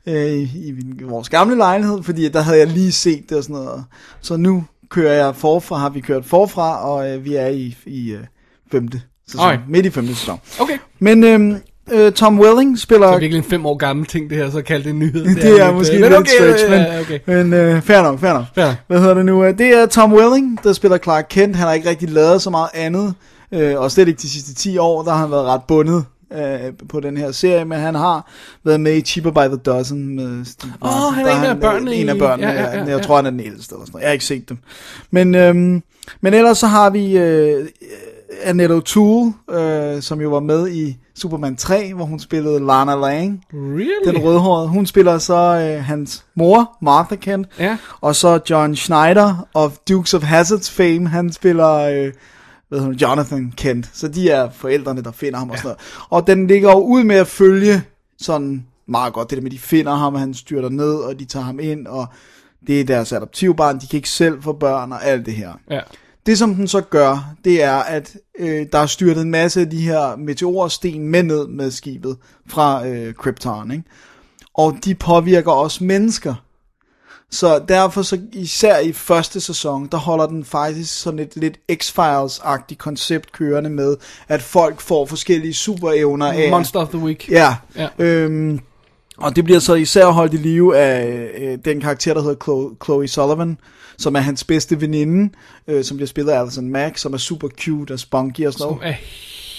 øh, 0.07 0.31
i, 0.33 0.69
i 0.99 1.03
vores 1.03 1.29
gamle 1.29 1.55
lejlighed, 1.57 2.03
fordi 2.03 2.29
der 2.29 2.41
havde 2.41 2.59
jeg 2.59 2.67
lige 2.67 2.91
set 2.91 3.29
det 3.29 3.37
og 3.37 3.43
sådan 3.43 3.55
noget. 3.55 3.85
Så 4.21 4.37
nu 4.37 4.63
kører 4.89 5.13
jeg 5.25 5.35
forfra, 5.35 5.77
har 5.77 5.89
vi 5.89 5.99
kørt 5.99 6.25
forfra, 6.25 6.89
og 6.89 7.09
øh, 7.11 7.25
vi 7.25 7.35
er 7.35 7.47
i, 7.47 7.77
i 7.85 8.11
øh, 8.11 8.23
femte 8.71 9.01
sæson. 9.27 9.41
Alright. 9.45 9.61
Midt 9.69 9.85
i 9.85 9.89
femte 9.89 10.15
sæson. 10.15 10.39
Okay. 10.59 10.77
Men 10.99 11.23
øh, 11.23 11.59
øh, 11.91 12.11
Tom 12.11 12.39
Welling 12.39 12.79
spiller... 12.79 13.07
Så 13.07 13.13
er 13.15 13.19
virkelig 13.19 13.37
en 13.37 13.49
fem 13.49 13.65
år 13.65 13.75
gammel 13.77 14.05
ting, 14.05 14.29
det 14.29 14.37
her, 14.37 14.51
så 14.51 14.61
kaldt 14.61 14.87
en 14.87 14.99
nyhed. 14.99 15.25
Det 15.35 15.59
er 15.61 15.65
lidt, 15.65 15.75
måske 15.75 15.93
øh, 15.95 15.99
lidt 16.01 16.11
men 16.11 16.19
okay, 16.19 16.31
stretch, 16.39 16.69
men, 16.69 16.79
ja, 16.79 16.99
okay. 17.01 17.19
men 17.27 17.53
øh, 17.53 17.81
fair 17.81 18.01
nok, 18.01 18.19
fair 18.19 18.33
nok. 18.33 18.45
Fair. 18.55 18.73
Hvad 18.87 18.99
hedder 18.99 19.13
det 19.13 19.25
nu? 19.25 19.43
Øh, 19.43 19.57
Det 19.57 19.67
er 19.67 19.85
Tom 19.85 20.13
Welling, 20.13 20.59
der 20.63 20.73
spiller 20.73 20.97
Clark 20.97 21.25
Kent. 21.29 21.55
Han 21.55 21.67
har 21.67 21.73
ikke 21.73 21.89
rigtig 21.89 22.09
lavet 22.09 22.41
så 22.41 22.49
meget 22.49 22.69
andet, 22.73 23.13
øh, 23.51 23.79
og 23.79 23.91
slet 23.91 24.07
ikke 24.07 24.21
de 24.21 24.29
sidste 24.29 24.53
10 24.55 24.77
år, 24.77 25.03
der 25.03 25.11
har 25.11 25.17
han 25.17 25.31
været 25.31 25.45
ret 25.45 25.61
bundet 25.67 26.05
øh, 26.33 26.59
på 26.89 26.99
den 26.99 27.17
her 27.17 27.31
serie, 27.31 27.65
men 27.65 27.79
han 27.79 27.95
har 27.95 28.31
været 28.65 28.79
med 28.79 28.93
i 28.95 29.01
Cheaper 29.01 29.31
by 29.31 29.47
the 29.53 29.57
Dozen 29.57 30.15
med 30.15 30.45
Steve 30.45 30.73
Åh, 30.81 30.89
Martin. 30.91 31.13
han 31.15 31.25
er 31.27 31.39
en 31.39 31.45
af 31.45 31.55
øh, 31.55 31.61
børnene 31.61 31.93
En 31.95 32.09
af 32.09 32.15
i- 32.15 32.19
børnene, 32.19 32.47
ja, 32.47 32.53
ja, 32.61 32.69
ja, 32.69 32.77
ja, 32.83 32.85
Jeg 32.85 33.01
tror, 33.01 33.15
han 33.15 33.25
er 33.25 33.29
den 33.29 33.39
ældste 33.39 33.75
eller 33.75 33.85
sådan 33.85 33.91
noget. 33.93 34.01
Jeg 34.01 34.09
har 34.09 34.13
ikke 34.13 34.25
set 34.25 34.49
dem. 34.49 34.57
Men, 35.11 35.35
øhm, 35.35 35.83
men 36.21 36.33
ellers 36.33 36.57
så 36.57 36.67
har 36.67 36.89
vi 36.89 37.17
øh, 37.17 37.67
Annette 38.43 38.75
O'Toole, 38.75 39.53
øh, 39.55 40.01
som 40.01 40.21
jo 40.21 40.29
var 40.29 40.39
med 40.39 40.69
i 40.69 40.97
Superman 41.15 41.55
3, 41.55 41.93
hvor 41.93 42.05
hun 42.05 42.19
spillede 42.19 42.59
Lana 42.65 42.95
Lang. 42.95 43.43
Really? 43.53 44.13
Den 44.13 44.23
rødhårede. 44.23 44.67
Hun 44.67 44.85
spiller 44.85 45.17
så 45.17 45.35
øh, 45.35 45.83
hans 45.83 46.25
mor, 46.35 46.77
Martha 46.81 47.15
Kent. 47.15 47.47
Ja. 47.59 47.77
Og 48.01 48.15
så 48.15 48.39
John 48.49 48.75
Schneider 48.75 49.47
of 49.53 49.77
Dukes 49.89 50.13
of 50.13 50.23
Hazzard's 50.23 50.71
fame. 50.71 51.07
Han 51.07 51.31
spiller 51.31 51.73
øh, 51.73 52.13
hvad 52.69 52.79
han, 52.79 52.91
Jonathan 52.91 53.53
Kent. 53.57 53.89
Så 53.93 54.07
de 54.07 54.29
er 54.29 54.49
forældrene, 54.49 55.03
der 55.03 55.11
finder 55.11 55.39
ham 55.39 55.49
og 55.49 55.57
sådan 55.57 55.67
noget. 55.67 55.79
Og 56.09 56.27
den 56.27 56.47
ligger 56.47 56.71
jo 56.71 56.79
ud 56.79 57.03
med 57.03 57.15
at 57.15 57.27
følge 57.27 57.81
sådan 58.17 58.65
meget 58.87 59.13
godt. 59.13 59.29
Det 59.29 59.37
der 59.37 59.43
med, 59.43 59.51
de 59.51 59.59
finder 59.59 59.95
ham, 59.95 60.13
og 60.13 60.19
han 60.19 60.33
styrter 60.33 60.69
ned, 60.69 60.95
og 60.95 61.19
de 61.19 61.25
tager 61.25 61.45
ham 61.45 61.59
ind, 61.59 61.87
og 61.87 62.07
det 62.67 62.81
er 62.81 62.83
deres 62.83 63.13
adoptivbarn. 63.13 63.79
De 63.79 63.87
kan 63.87 63.97
ikke 63.97 64.09
selv 64.09 64.43
få 64.43 64.53
børn 64.53 64.91
og 64.91 65.05
alt 65.05 65.25
det 65.25 65.33
her. 65.33 65.51
Ja. 65.69 65.79
Det 66.27 66.37
som 66.37 66.55
den 66.55 66.67
så 66.67 66.81
gør, 66.81 67.33
det 67.45 67.63
er, 67.63 67.75
at 67.75 68.17
øh, 68.39 68.65
der 68.71 68.79
er 68.79 68.85
styrtet 68.85 69.21
en 69.21 69.31
masse 69.31 69.61
af 69.61 69.69
de 69.69 69.81
her 69.81 70.15
meteorsten 70.15 71.07
med 71.07 71.23
ned 71.23 71.47
med 71.47 71.71
skibet 71.71 72.17
fra 72.47 72.87
øh, 72.87 73.13
Krypton, 73.13 73.71
ikke? 73.71 73.83
Og 74.53 74.77
de 74.85 74.95
påvirker 74.95 75.51
også 75.51 75.83
mennesker. 75.83 76.35
Så 77.31 77.59
derfor 77.67 78.01
så 78.01 78.19
især 78.33 78.79
i 78.79 78.91
første 78.91 79.41
sæson, 79.41 79.87
der 79.91 79.97
holder 79.97 80.27
den 80.27 80.45
faktisk 80.45 81.01
sådan 81.01 81.19
et 81.19 81.35
lidt 81.35 81.57
X-Files-agtigt 81.71 82.77
koncept 82.77 83.31
kørende 83.31 83.69
med, 83.69 83.95
at 84.27 84.41
folk 84.41 84.81
får 84.81 85.05
forskellige 85.05 85.53
superevner 85.53 86.31
af... 86.31 86.51
Monster 86.51 86.79
of 86.79 86.89
the 86.89 86.99
Week. 86.99 87.29
Ja. 87.29 87.55
Ja. 87.75 87.87
Øhm, 87.99 88.59
og 89.17 89.35
det 89.35 89.43
bliver 89.43 89.59
så 89.59 89.73
især 89.73 90.05
holdt 90.05 90.33
i 90.33 90.37
live 90.37 90.77
af 90.77 91.29
øh, 91.39 91.57
den 91.65 91.81
karakter, 91.81 92.13
der 92.13 92.21
hedder 92.21 92.43
Chloe, 92.43 92.75
Chloe 92.83 93.07
Sullivan, 93.07 93.57
som 93.99 94.15
er 94.15 94.19
hans 94.19 94.43
bedste 94.43 94.81
veninde, 94.81 95.33
øh, 95.67 95.83
som 95.83 95.97
bliver 95.97 96.07
spillet 96.07 96.31
af 96.31 96.41
Alison 96.41 96.69
Mack, 96.69 96.97
som 96.97 97.13
er 97.13 97.17
super 97.17 97.47
cute 97.47 97.91
og 97.93 97.99
spunky 97.99 98.45
og 98.47 98.53
sådan 98.53 98.59
Som 98.63 98.73
noget. 98.77 98.87
er 98.89 98.93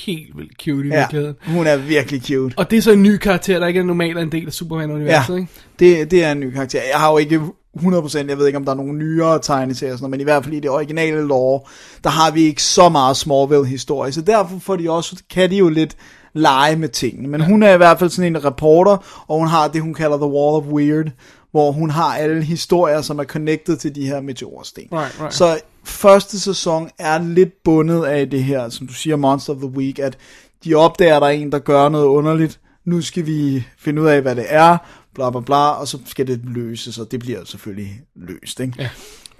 helt 0.06 0.36
vildt 0.38 0.52
cute 0.64 0.88
i 0.88 0.90
Ja, 0.90 0.98
virkeligheden. 0.98 1.36
hun 1.46 1.66
er 1.66 1.76
virkelig 1.76 2.22
cute. 2.22 2.54
Og 2.58 2.70
det 2.70 2.76
er 2.76 2.82
så 2.82 2.92
en 2.92 3.02
ny 3.02 3.16
karakter, 3.16 3.58
der 3.58 3.66
ikke 3.66 3.80
er 3.80 3.84
normalt 3.84 4.18
en 4.18 4.32
del 4.32 4.46
af 4.46 4.52
Superman-universet, 4.52 5.34
Ja, 5.34 5.38
ikke? 5.38 5.48
det, 5.78 6.10
det 6.10 6.24
er 6.24 6.32
en 6.32 6.40
ny 6.40 6.50
karakter. 6.52 6.80
Jeg 6.92 7.00
har 7.00 7.10
jo 7.12 7.18
ikke 7.18 7.40
100%, 7.78 8.28
jeg 8.28 8.38
ved 8.38 8.46
ikke 8.46 8.56
om 8.56 8.64
der 8.64 8.72
er 8.72 8.76
nogle 8.76 8.98
nyere 8.98 9.38
tegneserier, 9.42 9.92
sådan 9.96 10.02
noget, 10.02 10.10
men 10.10 10.20
i 10.20 10.24
hvert 10.24 10.44
fald 10.44 10.54
i 10.54 10.60
det 10.60 10.70
originale 10.70 11.20
lore, 11.26 11.60
der 12.04 12.10
har 12.10 12.30
vi 12.30 12.42
ikke 12.42 12.62
så 12.62 12.88
meget 12.88 13.16
Smallville-historie, 13.16 14.12
så 14.12 14.20
derfor 14.20 14.58
får 14.58 14.76
de 14.76 14.90
også, 14.90 15.16
kan 15.30 15.50
de 15.50 15.56
jo 15.56 15.68
lidt 15.68 15.96
lege 16.34 16.76
med 16.76 16.88
tingene. 16.88 17.28
Men 17.28 17.40
ja. 17.40 17.46
hun 17.46 17.62
er 17.62 17.74
i 17.74 17.76
hvert 17.76 17.98
fald 17.98 18.10
sådan 18.10 18.36
en 18.36 18.44
reporter, 18.44 19.24
og 19.28 19.38
hun 19.38 19.48
har 19.48 19.68
det, 19.68 19.82
hun 19.82 19.94
kalder 19.94 20.16
The 20.16 20.26
Wall 20.26 20.56
of 20.56 20.64
Weird, 20.64 21.06
hvor 21.50 21.72
hun 21.72 21.90
har 21.90 22.16
alle 22.16 22.42
historier, 22.42 23.02
som 23.02 23.18
er 23.18 23.24
connected 23.24 23.76
til 23.76 23.94
de 23.94 24.06
her 24.06 24.20
meteorsten. 24.20 24.82
Right, 24.92 25.20
right. 25.20 25.34
Så 25.34 25.60
første 25.84 26.40
sæson 26.40 26.90
er 26.98 27.22
lidt 27.22 27.62
bundet 27.64 28.04
af 28.04 28.30
det 28.30 28.44
her, 28.44 28.68
som 28.68 28.86
du 28.86 28.94
siger, 28.94 29.16
Monster 29.16 29.52
of 29.52 29.58
the 29.58 29.68
Week, 29.68 29.98
at 29.98 30.18
de 30.64 30.74
opdager, 30.74 31.16
at 31.16 31.22
der 31.22 31.28
er 31.28 31.32
en, 31.32 31.52
der 31.52 31.58
gør 31.58 31.88
noget 31.88 32.06
underligt. 32.06 32.60
Nu 32.84 33.00
skal 33.00 33.26
vi 33.26 33.64
finde 33.78 34.02
ud 34.02 34.06
af, 34.06 34.22
hvad 34.22 34.36
det 34.36 34.46
er, 34.48 34.76
bla 35.14 35.30
bla 35.30 35.40
bla, 35.40 35.70
og 35.70 35.88
så 35.88 35.98
skal 36.06 36.26
det 36.26 36.40
løses, 36.44 36.98
og 36.98 37.10
det 37.10 37.20
bliver 37.20 37.44
selvfølgelig 37.44 38.00
løst, 38.16 38.60
ikke? 38.60 38.74
Ja. 38.78 38.88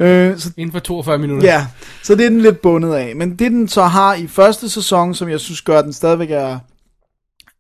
Øh, 0.01 0.39
så, 0.39 0.51
Inden 0.57 0.73
for 0.73 0.79
42 0.79 1.19
minutter. 1.19 1.49
ja, 1.49 1.67
så 2.03 2.15
det 2.15 2.27
er 2.27 2.31
den 2.31 2.41
lidt 2.41 2.61
bundet 2.61 2.95
af. 2.95 3.17
Men 3.17 3.31
det 3.31 3.51
den 3.51 3.69
så 3.69 3.83
har 3.83 4.15
i 4.15 4.27
første 4.27 4.69
sæson, 4.69 5.15
som 5.15 5.29
jeg 5.29 5.41
synes 5.41 5.63
gør, 5.63 5.79
at 5.79 5.85
den 5.85 5.93
stadigvæk 5.93 6.31
er... 6.31 6.59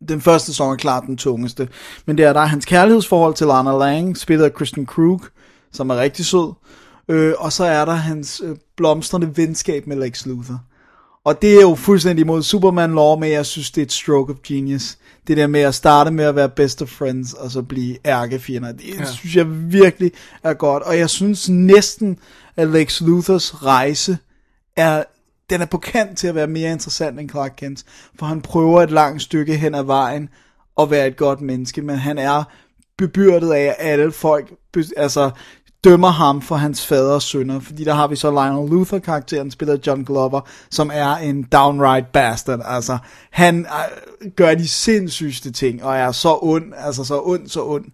Den 0.09 0.21
første 0.21 0.47
sæson 0.47 0.73
er 0.73 0.77
klart 0.77 1.05
den 1.07 1.17
tungeste. 1.17 1.69
Men 2.07 2.19
det 2.19 2.25
er, 2.25 2.33
der 2.33 2.41
er 2.41 2.47
hans 2.47 2.65
kærlighedsforhold 2.65 3.35
til 3.35 3.47
Lana 3.47 3.79
Lang, 3.79 4.17
spillet 4.17 4.45
af 4.45 4.55
Kristen 4.55 4.87
Krug, 4.87 5.23
som 5.73 5.91
er 5.91 5.97
rigtig 5.97 6.27
sød. 6.27 6.53
Øh, 7.09 7.35
og 7.39 7.53
så 7.53 7.65
er 7.65 7.85
der 7.85 7.93
hans 7.93 8.43
øh, 8.45 8.57
blomstrende 8.77 9.37
venskab 9.37 9.87
med 9.87 9.97
Lex 9.97 10.27
Luthor. 10.27 10.61
Og 11.25 11.43
det 11.43 11.55
er 11.55 11.61
jo 11.61 11.75
fuldstændig 11.75 12.23
imod 12.23 12.43
Superman 12.43 12.91
lore, 12.91 13.21
men 13.21 13.31
jeg 13.31 13.47
synes, 13.47 13.71
det 13.71 13.81
er 13.81 13.87
et 13.87 13.93
stroke 13.93 14.33
of 14.33 14.39
genius. 14.45 14.97
Det 15.27 15.37
der 15.37 15.47
med 15.47 15.61
at 15.61 15.75
starte 15.75 16.11
med 16.11 16.25
at 16.25 16.37
være 16.37 16.49
best 16.49 16.83
of 16.83 16.89
friends, 16.89 17.33
og 17.33 17.51
så 17.51 17.63
blive 17.63 17.97
ærkefjender. 18.07 18.73
Det 18.73 18.99
ja. 18.99 19.05
synes 19.05 19.37
jeg 19.37 19.73
virkelig 19.73 20.13
er 20.43 20.55
godt. 20.55 20.83
Og 20.83 20.99
jeg 20.99 21.11
synes 21.11 21.49
næsten, 21.49 22.19
at 22.57 22.69
Lex 22.69 23.01
Luthors 23.01 23.65
rejse 23.65 24.19
er, 24.77 25.05
den 25.51 25.61
er 25.61 25.67
på 25.67 25.79
kant 25.79 26.19
til 26.19 26.27
at 26.27 26.35
være 26.35 26.47
mere 26.47 26.73
interessant 26.73 27.21
end 27.21 27.31
Clark 27.31 27.55
Kent. 27.57 27.85
For 28.19 28.27
han 28.27 28.41
prøver 28.41 28.83
et 28.83 28.91
langt 28.91 29.23
stykke 29.23 29.57
hen 29.57 29.75
ad 29.75 29.83
vejen 29.83 30.29
at 30.81 30.91
være 30.91 31.07
et 31.07 31.17
godt 31.17 31.41
menneske, 31.41 31.83
men 31.83 31.97
han 31.97 32.19
er 32.19 32.45
bebyrdet 32.99 33.53
af, 33.53 33.65
at 33.65 33.75
alle 33.79 34.13
folk 34.13 34.53
altså, 34.97 35.31
dømmer 35.85 36.09
ham 36.09 36.43
for 36.43 36.57
hans 36.57 36.87
faders 36.87 37.25
sønner, 37.25 37.61
fordi 37.61 37.85
der 37.85 37.95
har 37.95 38.07
vi 38.07 38.17
så 38.17 38.31
Lionel 38.31 38.71
Luther 38.71 38.99
karakteren 38.99 39.51
spillet 39.51 39.75
af 39.75 39.87
John 39.87 40.05
Glover, 40.05 40.41
som 40.71 40.91
er 40.95 41.17
en 41.17 41.43
downright 41.43 42.13
bastard, 42.13 42.61
altså 42.65 42.99
han 43.31 43.59
øh, 43.61 44.31
gør 44.37 44.55
de 44.55 44.69
sindssygste 44.69 45.53
ting, 45.53 45.85
og 45.85 45.97
er 45.97 46.13
så 46.13 46.39
ond, 46.43 46.73
altså 46.77 47.05
så 47.05 47.21
ond, 47.25 47.49
så 47.49 47.65
ond, 47.65 47.85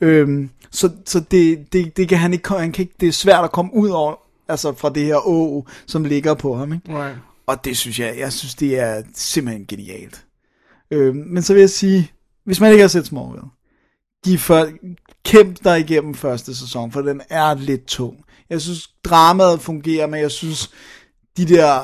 øhm, 0.00 0.50
så, 0.70 0.90
så 1.06 1.20
det, 1.20 1.72
det, 1.72 1.96
det 1.96 2.08
kan 2.08 2.18
han 2.18 2.32
ikke, 2.32 2.48
han 2.48 2.72
kan 2.72 2.82
ikke, 2.82 2.94
det 3.00 3.08
er 3.08 3.12
svært 3.12 3.44
at 3.44 3.52
komme 3.52 3.74
ud 3.74 3.88
over, 3.88 4.14
altså 4.48 4.72
fra 4.72 4.90
det 4.90 5.04
her 5.04 5.26
å, 5.26 5.66
som 5.86 6.04
ligger 6.04 6.34
på 6.34 6.56
ham, 6.56 6.72
ikke? 6.72 7.04
Right. 7.04 7.18
Og 7.46 7.64
det 7.64 7.76
synes 7.76 7.98
jeg, 7.98 8.18
jeg 8.18 8.32
synes 8.32 8.54
det 8.54 8.78
er 8.78 9.02
simpelthen 9.14 9.66
genialt. 9.66 10.24
Øhm, 10.90 11.16
men 11.16 11.42
så 11.42 11.52
vil 11.52 11.60
jeg 11.60 11.70
sige, 11.70 12.12
hvis 12.44 12.60
man 12.60 12.72
ikke 12.72 12.82
har 12.82 12.88
set 12.88 13.06
Smallville, 13.06 13.44
de 14.24 14.38
for, 14.38 14.68
kæmp 15.24 15.64
dig 15.64 15.80
igennem 15.80 16.14
første 16.14 16.54
sæson, 16.54 16.92
for 16.92 17.00
den 17.00 17.20
er 17.30 17.54
lidt 17.54 17.86
tung. 17.86 18.24
Jeg 18.50 18.60
synes, 18.60 18.90
dramaet 19.04 19.60
fungerer, 19.60 20.06
men 20.06 20.20
jeg 20.20 20.30
synes, 20.30 20.70
de 21.36 21.48
der... 21.48 21.80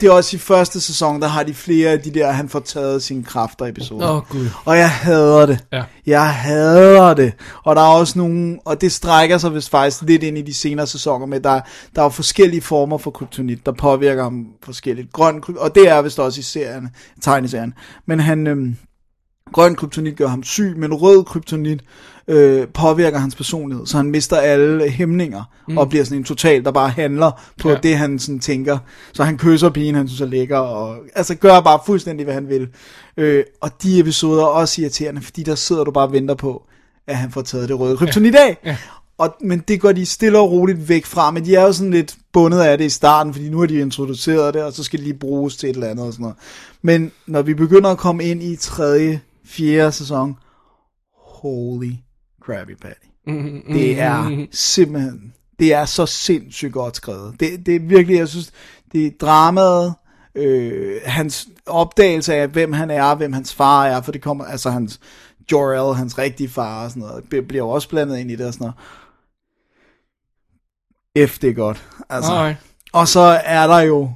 Det 0.00 0.06
er 0.06 0.12
også 0.12 0.36
i 0.36 0.38
første 0.38 0.80
sæson, 0.80 1.20
der 1.20 1.28
har 1.28 1.42
de 1.42 1.54
flere 1.54 1.90
af 1.90 2.00
de 2.00 2.10
der, 2.10 2.32
han 2.32 2.48
får 2.48 2.60
taget 2.60 3.02
sine 3.02 3.24
kræfter 3.24 3.66
episoder. 3.66 4.10
Åh, 4.10 4.22
Gud. 4.28 4.48
Og 4.64 4.76
jeg 4.76 4.90
hader 4.90 5.46
det. 5.46 5.64
Ja. 5.72 5.82
Jeg 6.06 6.34
hader 6.34 7.14
det. 7.14 7.32
Og 7.64 7.76
der 7.76 7.82
er 7.82 7.86
også 7.86 8.18
nogle, 8.18 8.58
og 8.64 8.80
det 8.80 8.92
strækker 8.92 9.38
sig 9.38 9.54
vist 9.54 9.70
faktisk 9.70 10.02
lidt 10.02 10.22
ind 10.22 10.38
i 10.38 10.42
de 10.42 10.54
senere 10.54 10.86
sæsoner 10.86 11.26
med, 11.26 11.40
der, 11.40 11.60
der 11.96 12.02
er 12.02 12.08
forskellige 12.08 12.62
former 12.62 12.98
for 12.98 13.10
kryptonit, 13.10 13.66
der 13.66 13.72
påvirker 13.72 14.22
ham 14.22 14.46
forskelligt. 14.62 15.12
Grøn, 15.12 15.42
og 15.56 15.74
det 15.74 15.88
er 15.88 16.02
vist 16.02 16.18
også 16.18 16.40
i 16.40 16.42
serien, 16.42 16.90
tegneserien. 17.22 17.74
Men 18.06 18.20
han, 18.20 18.46
øhm, 18.46 18.76
grøn 19.52 19.74
kryptonit 19.74 20.16
gør 20.16 20.26
ham 20.26 20.42
syg, 20.42 20.74
men 20.76 20.94
rød 20.94 21.24
kryptonit 21.24 21.80
øh, 22.28 22.68
påvirker 22.68 23.18
hans 23.18 23.34
personlighed, 23.34 23.86
så 23.86 23.96
han 23.96 24.10
mister 24.10 24.36
alle 24.36 24.90
hæmninger, 24.90 25.42
mm. 25.68 25.78
og 25.78 25.88
bliver 25.88 26.04
sådan 26.04 26.18
en 26.18 26.24
total, 26.24 26.64
der 26.64 26.70
bare 26.70 26.88
handler 26.88 27.42
på 27.62 27.70
Ja. 27.70 27.76
det, 27.82 27.96
han 27.96 28.18
sådan 28.18 28.38
tænker. 28.40 28.78
Så 29.12 29.24
han 29.24 29.38
kysser 29.38 29.70
pigen, 29.70 29.94
han 29.94 30.08
synes 30.08 30.20
er 30.20 30.26
lækker, 30.26 30.58
og 30.58 30.96
altså 31.14 31.34
gør 31.34 31.60
bare 31.60 31.78
fuldstændig, 31.86 32.24
hvad 32.24 32.34
han 32.34 32.48
vil. 32.48 32.68
Øh, 33.16 33.44
og 33.60 33.70
de 33.82 34.00
episoder 34.00 34.42
er 34.42 34.46
også 34.46 34.82
irriterende, 34.82 35.22
fordi 35.22 35.42
der 35.42 35.54
sidder 35.54 35.84
du 35.84 35.90
bare 35.90 36.06
og 36.06 36.12
venter 36.12 36.34
på, 36.34 36.62
at 37.06 37.16
han 37.16 37.30
får 37.30 37.42
taget 37.42 37.68
det 37.68 37.80
røde 37.80 37.96
kryptonit 37.96 38.34
af. 38.34 38.58
Ja. 38.64 38.76
Og, 39.18 39.34
men 39.40 39.58
det 39.68 39.80
går 39.80 39.92
de 39.92 40.06
stille 40.06 40.38
og 40.38 40.50
roligt 40.50 40.88
væk 40.88 41.06
fra, 41.06 41.30
men 41.30 41.44
de 41.44 41.54
er 41.54 41.62
jo 41.62 41.72
sådan 41.72 41.90
lidt 41.90 42.16
bundet 42.32 42.60
af 42.60 42.78
det 42.78 42.84
i 42.84 42.88
starten, 42.88 43.32
fordi 43.34 43.48
nu 43.48 43.58
har 43.60 43.66
de 43.66 43.78
introduceret 43.78 44.54
det, 44.54 44.62
og 44.62 44.72
så 44.72 44.84
skal 44.84 44.98
det 44.98 45.04
lige 45.06 45.18
bruges 45.18 45.56
til 45.56 45.70
et 45.70 45.74
eller 45.74 45.88
andet 45.88 46.06
og 46.06 46.12
sådan 46.12 46.22
noget. 46.22 46.36
Men 46.82 47.12
når 47.26 47.42
vi 47.42 47.54
begynder 47.54 47.90
at 47.90 47.98
komme 47.98 48.24
ind 48.24 48.42
i 48.42 48.56
tredje, 48.56 49.20
fjerde 49.46 49.92
sæson, 49.92 50.36
holy 51.26 51.92
Krabby 52.46 52.74
Patty. 52.82 53.06
Mm, 53.26 53.62
Det 53.68 54.00
er 54.00 54.46
simpelthen, 54.50 55.34
det 55.58 55.74
er 55.74 55.84
så 55.84 56.06
sindssygt 56.06 56.72
godt 56.72 56.96
skrevet. 56.96 57.40
Det, 57.40 57.66
det 57.66 57.76
er 57.76 57.80
virkelig, 57.80 58.18
jeg 58.18 58.28
synes, 58.28 58.52
det 58.92 59.06
er 59.06 59.10
dramaet, 59.20 59.94
øh, 60.34 61.00
hans 61.04 61.48
opdagelse 61.66 62.34
af, 62.34 62.48
hvem 62.48 62.72
han 62.72 62.90
er, 62.90 63.14
hvem 63.14 63.32
hans 63.32 63.54
far 63.54 63.86
er, 63.86 64.02
for 64.02 64.12
det 64.12 64.22
kommer, 64.22 64.44
altså 64.44 64.70
hans 64.70 65.00
Jor-El, 65.52 65.94
hans 65.94 66.18
rigtige 66.18 66.48
far 66.48 66.84
og 66.84 66.90
sådan 66.90 67.00
noget, 67.00 67.24
bliver 67.28 67.64
jo 67.64 67.68
også 67.68 67.88
blandet 67.88 68.18
ind 68.18 68.30
i 68.30 68.36
det 68.36 68.46
og 68.46 68.52
sådan 68.52 68.72
noget. 71.16 71.30
F, 71.30 71.38
det 71.38 71.50
er 71.50 71.54
godt. 71.54 71.88
Altså. 72.10 72.32
Alright. 72.32 72.56
Og 72.92 73.08
så 73.08 73.20
er 73.44 73.66
der 73.66 73.78
jo 73.78 74.10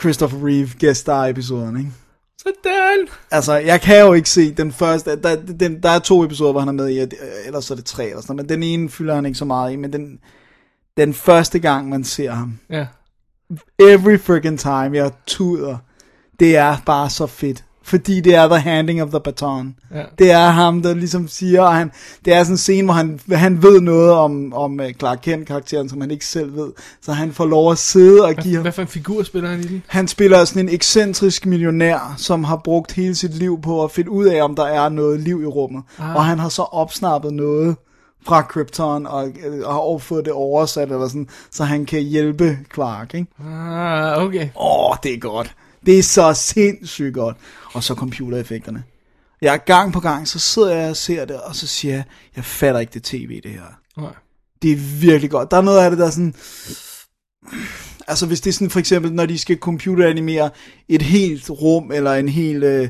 Christopher 0.00 0.46
Reeve 0.46 0.70
guest 0.80 1.00
star 1.00 1.26
episoden, 1.26 1.76
ikke? 1.78 1.90
Sådan. 2.64 3.08
Altså, 3.30 3.54
jeg 3.54 3.80
kan 3.80 4.00
jo 4.00 4.12
ikke 4.12 4.30
se 4.30 4.52
den 4.54 4.72
første, 4.72 5.22
der, 5.22 5.36
den, 5.36 5.82
der 5.82 5.90
er 5.90 5.98
to 5.98 6.24
episoder, 6.24 6.50
hvor 6.52 6.60
han 6.60 6.68
er 6.68 6.72
med 6.72 6.88
i, 6.88 6.98
ellers 7.46 7.64
så 7.64 7.74
er 7.74 7.76
det 7.76 7.84
tre 7.84 8.04
eller 8.04 8.20
sådan 8.22 8.36
noget, 8.36 8.50
men 8.50 8.56
den 8.56 8.62
ene 8.62 8.88
fylder 8.90 9.14
han 9.14 9.26
ikke 9.26 9.38
så 9.38 9.44
meget 9.44 9.72
i, 9.72 9.76
men 9.76 9.92
den, 9.92 10.18
den 10.96 11.14
første 11.14 11.58
gang, 11.58 11.88
man 11.88 12.04
ser 12.04 12.30
ham, 12.30 12.58
Ja. 12.70 12.86
every 13.78 14.18
freaking 14.18 14.58
time, 14.58 14.90
jeg 14.96 15.10
tuder, 15.26 15.76
det 16.40 16.56
er 16.56 16.76
bare 16.86 17.10
så 17.10 17.26
fedt. 17.26 17.64
Fordi 17.88 18.20
det 18.20 18.34
er 18.34 18.48
the 18.48 18.58
handing 18.58 19.02
of 19.02 19.08
the 19.08 19.20
baton. 19.20 19.74
Ja. 19.94 20.02
Det 20.18 20.30
er 20.30 20.48
ham, 20.48 20.82
der 20.82 20.94
ligesom 20.94 21.28
siger, 21.28 21.62
og 21.62 21.74
han, 21.74 21.90
det 22.24 22.34
er 22.34 22.42
sådan 22.42 22.52
en 22.54 22.58
scene, 22.58 22.84
hvor 22.84 22.94
han, 22.94 23.20
han 23.32 23.62
ved 23.62 23.80
noget 23.80 24.12
om, 24.12 24.52
om 24.52 24.80
øh, 24.80 24.92
Clark 24.94 25.18
Kent-karakteren, 25.22 25.88
som 25.88 26.00
han 26.00 26.10
ikke 26.10 26.26
selv 26.26 26.56
ved. 26.56 26.72
Så 27.02 27.12
han 27.12 27.32
får 27.32 27.46
lov 27.46 27.72
at 27.72 27.78
sidde 27.78 28.24
og 28.24 28.34
give 28.34 28.54
Hvad, 28.54 28.62
hvad 28.62 28.72
for 28.72 28.82
en 28.82 28.88
figur 28.88 29.22
spiller 29.22 29.50
han 29.50 29.60
i 29.60 29.62
den? 29.62 29.82
han 29.86 30.08
spiller 30.08 30.44
sådan 30.44 30.68
en 30.68 30.74
ekscentrisk 30.74 31.46
millionær, 31.46 32.14
som 32.16 32.44
har 32.44 32.56
brugt 32.56 32.92
hele 32.92 33.14
sit 33.14 33.34
liv 33.34 33.60
på 33.62 33.84
at 33.84 33.90
finde 33.90 34.10
ud 34.10 34.26
af, 34.26 34.42
om 34.42 34.54
der 34.54 34.66
er 34.66 34.88
noget 34.88 35.20
liv 35.20 35.42
i 35.42 35.46
rummet. 35.46 35.82
Ah. 35.98 36.16
Og 36.16 36.24
han 36.24 36.38
har 36.38 36.48
så 36.48 36.62
opsnappet 36.62 37.32
noget 37.32 37.76
fra 38.26 38.42
Krypton, 38.42 39.06
og, 39.06 39.28
øh, 39.46 39.60
og 39.64 39.74
har 39.74 39.98
fået 39.98 40.24
det 40.24 40.32
oversat, 40.32 40.90
eller 40.90 41.08
sådan, 41.08 41.28
så 41.50 41.64
han 41.64 41.84
kan 41.84 42.02
hjælpe 42.02 42.58
Clark, 42.74 43.14
ikke? 43.14 43.26
Ah, 43.50 44.22
okay. 44.24 44.48
Åh, 44.60 44.96
det 45.02 45.14
er 45.14 45.18
godt. 45.18 45.54
Det 45.88 45.98
er 45.98 46.02
så 46.02 46.32
sindssygt 46.34 47.14
godt. 47.14 47.36
Og 47.72 47.84
så 47.84 47.94
computereffekterne. 47.94 48.82
Jeg 49.42 49.54
er 49.54 49.58
gang 49.58 49.92
på 49.92 50.00
gang, 50.00 50.28
så 50.28 50.38
sidder 50.38 50.74
jeg 50.76 50.90
og 50.90 50.96
ser 50.96 51.24
det, 51.24 51.40
og 51.40 51.56
så 51.56 51.66
siger 51.66 51.94
jeg, 51.94 52.04
jeg 52.36 52.44
fatter 52.44 52.80
ikke 52.80 52.94
det 52.94 53.02
tv, 53.02 53.40
det 53.42 53.50
her. 53.50 54.00
Nej. 54.00 54.12
Det 54.62 54.72
er 54.72 54.76
virkelig 55.00 55.30
godt. 55.30 55.50
Der 55.50 55.56
er 55.56 55.60
noget 55.60 55.78
af 55.78 55.90
det, 55.90 55.98
der 55.98 56.06
er 56.06 56.10
sådan... 56.10 56.34
Altså 58.08 58.26
hvis 58.26 58.40
det 58.40 58.50
er 58.50 58.54
sådan 58.54 58.70
for 58.70 58.78
eksempel, 58.78 59.12
når 59.12 59.26
de 59.26 59.38
skal 59.38 59.56
computeranimere 59.58 60.50
et 60.88 61.02
helt 61.02 61.50
rum, 61.50 61.92
eller 61.92 62.14
en 62.14 62.28
hel... 62.28 62.62
Øh, 62.62 62.88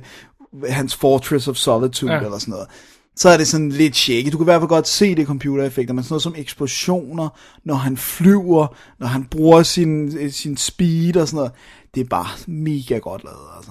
hans 0.68 0.94
Fortress 0.94 1.48
of 1.48 1.56
Solitude, 1.56 2.12
Ja. 2.12 2.20
eller 2.20 2.38
sådan 2.38 2.52
noget. 2.52 2.68
Så 3.16 3.28
er 3.28 3.36
det 3.36 3.48
sådan 3.48 3.68
lidt 3.68 3.96
shaky. 3.96 4.28
Du 4.32 4.36
kan 4.38 4.44
i 4.44 4.44
hvert 4.44 4.60
fald 4.60 4.68
godt 4.68 4.88
se 4.88 5.14
det 5.14 5.26
computereffekter, 5.26 5.94
men 5.94 6.04
sådan 6.04 6.12
noget 6.12 6.22
som 6.22 6.34
eksplosioner, 6.36 7.28
når 7.64 7.74
han 7.74 7.96
flyver, 7.96 8.76
når 9.00 9.06
han 9.06 9.24
bruger 9.24 9.62
sin, 9.62 10.18
øh, 10.18 10.32
sin 10.32 10.56
speed 10.56 11.16
og 11.16 11.28
sådan 11.28 11.36
noget. 11.36 11.52
Det 11.94 12.00
er 12.00 12.04
bare 12.10 12.26
mega 12.46 12.98
godt 12.98 13.24
lavet, 13.24 13.38
altså. 13.56 13.70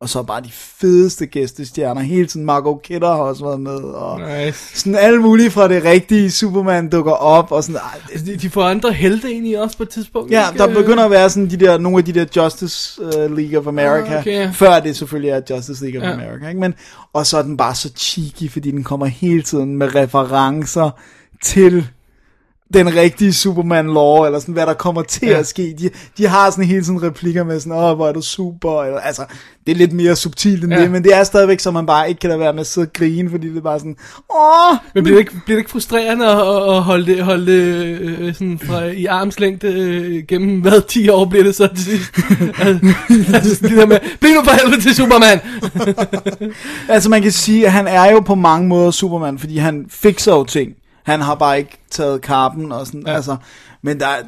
Og 0.00 0.08
så 0.08 0.22
bare 0.22 0.40
de 0.42 0.50
fedeste 0.52 1.26
gæstestjerner. 1.26 2.00
Hele 2.00 2.26
tiden 2.26 2.46
Margot 2.46 2.82
Kidder 2.82 3.08
har 3.08 3.22
også 3.22 3.44
været 3.44 3.60
med. 3.60 3.76
Og 3.78 4.20
Nice. 4.20 4.78
sådan 4.80 4.94
alle 4.94 5.22
mulige 5.22 5.50
fra 5.50 5.68
det 5.68 5.84
rigtige 5.84 6.30
Superman 6.30 6.88
dukker 6.90 7.12
op. 7.12 7.52
Og 7.52 7.64
sådan, 7.64 7.80
Altså, 8.10 8.26
de, 8.26 8.36
de 8.36 8.50
får 8.50 8.62
andre 8.64 8.92
helte 8.92 9.32
ind 9.32 9.46
i 9.46 9.54
også 9.54 9.76
på 9.76 9.82
et 9.82 9.88
tidspunkt. 9.88 10.30
ja, 10.30 10.48
ikke? 10.50 10.58
der 10.58 10.74
begynder 10.74 11.04
at 11.04 11.10
være 11.10 11.30
sådan 11.30 11.50
de 11.50 11.56
der, 11.56 11.78
nogle 11.78 11.98
af 11.98 12.04
de 12.04 12.12
der 12.12 12.26
Justice 12.36 13.02
uh, 13.04 13.36
League 13.36 13.58
of 13.58 13.66
America. 13.66 14.12
Ah, 14.14 14.20
okay. 14.20 14.52
Før 14.52 14.80
det 14.80 14.96
selvfølgelig 14.96 15.30
er 15.30 15.40
Justice 15.50 15.84
League 15.84 16.00
of 16.00 16.06
Ja. 16.06 16.12
America. 16.12 16.48
Ikke? 16.48 16.60
Men, 16.60 16.74
og 17.12 17.26
så 17.26 17.38
er 17.38 17.42
den 17.42 17.56
bare 17.56 17.74
så 17.74 17.90
cheeky, 17.96 18.50
fordi 18.52 18.70
den 18.70 18.84
kommer 18.84 19.06
hele 19.06 19.42
tiden 19.42 19.76
med 19.76 19.94
referencer 19.94 20.90
til 21.44 21.88
den 22.74 22.94
rigtige 22.96 23.32
Superman 23.32 23.86
lore, 23.86 24.26
eller 24.26 24.38
sådan, 24.38 24.52
hvad 24.54 24.66
der 24.66 24.74
kommer 24.74 25.02
til 25.02 25.28
Ja. 25.28 25.38
at 25.38 25.46
ske. 25.46 25.74
De, 25.78 25.90
de 26.18 26.26
har 26.26 26.50
sådan 26.50 26.64
hele 26.64 26.84
tiden 26.84 27.02
replikker 27.02 27.44
med 27.44 27.60
sådan, 27.60 27.72
åh, 27.78 27.96
hvor 27.96 28.08
er 28.08 28.12
du 28.12 28.22
super, 28.22 28.82
eller, 28.82 28.98
altså, 29.00 29.22
det 29.66 29.72
er 29.72 29.76
lidt 29.76 29.92
mere 29.92 30.16
subtilt 30.16 30.64
end 30.64 30.72
Ja. 30.72 30.82
det, 30.82 30.90
men 30.90 31.04
det 31.04 31.14
er 31.16 31.24
stadigvæk, 31.24 31.60
så 31.60 31.70
man 31.70 31.86
bare 31.86 32.08
ikke 32.08 32.18
kan 32.18 32.28
lade 32.30 32.40
være 32.40 32.52
med 32.52 32.60
at 32.60 32.66
sidde 32.66 32.84
og 32.86 32.92
grine, 32.92 33.30
fordi 33.30 33.48
det 33.48 33.56
er 33.56 33.60
bare 33.60 33.78
sådan, 33.78 33.96
åh, 34.38 34.76
Men 34.94 35.04
bliver 35.04 35.16
det 35.16 35.20
ikke, 35.20 35.32
bliver 35.44 35.56
det 35.56 35.60
ikke 35.60 35.70
frustrerende 35.70 36.26
at, 36.26 36.38
at- 36.76 36.82
holde 36.82 37.06
det, 37.06 37.24
holde 37.24 37.46
det 37.52 37.62
øh, 38.00 38.34
sådan 38.34 38.58
fra, 38.64 38.84
i 38.84 39.04
armslængde 39.04 39.68
øh, 39.72 40.22
gennem 40.28 40.60
hvad, 40.60 40.80
10 40.88 41.08
år 41.08 41.24
bliver 41.24 41.44
det 41.44 41.54
så 41.54 41.66
til 41.66 41.84
sidst? 41.84 42.12
altså, 42.60 42.94
altså 43.34 43.54
sådan 43.54 43.70
det 43.70 43.78
der 43.78 43.86
med, 43.86 43.98
bliv 44.20 44.34
nu 44.34 44.44
for 44.44 44.50
helvede 44.62 44.80
til 44.82 44.94
Superman! 44.94 45.40
Altså 46.88 47.10
man 47.10 47.22
kan 47.22 47.32
sige, 47.32 47.66
at 47.66 47.72
han 47.72 47.86
er 47.86 48.10
jo 48.12 48.20
på 48.20 48.34
mange 48.34 48.68
måder 48.68 48.90
Superman, 48.90 49.38
fordi 49.38 49.56
han 49.58 49.86
fikser 49.90 50.32
jo 50.32 50.44
ting. 50.44 50.70
Han 51.06 51.20
har 51.20 51.34
bare 51.34 51.58
ikke 51.58 51.78
taget 51.90 52.22
karpen 52.22 52.72
og 52.72 52.86
sådan, 52.86 53.02
Ja. 53.06 53.10
ja. 53.10 53.16
altså, 53.16 53.36
men 53.82 54.00
der, 54.00 54.06
er- 54.06 54.22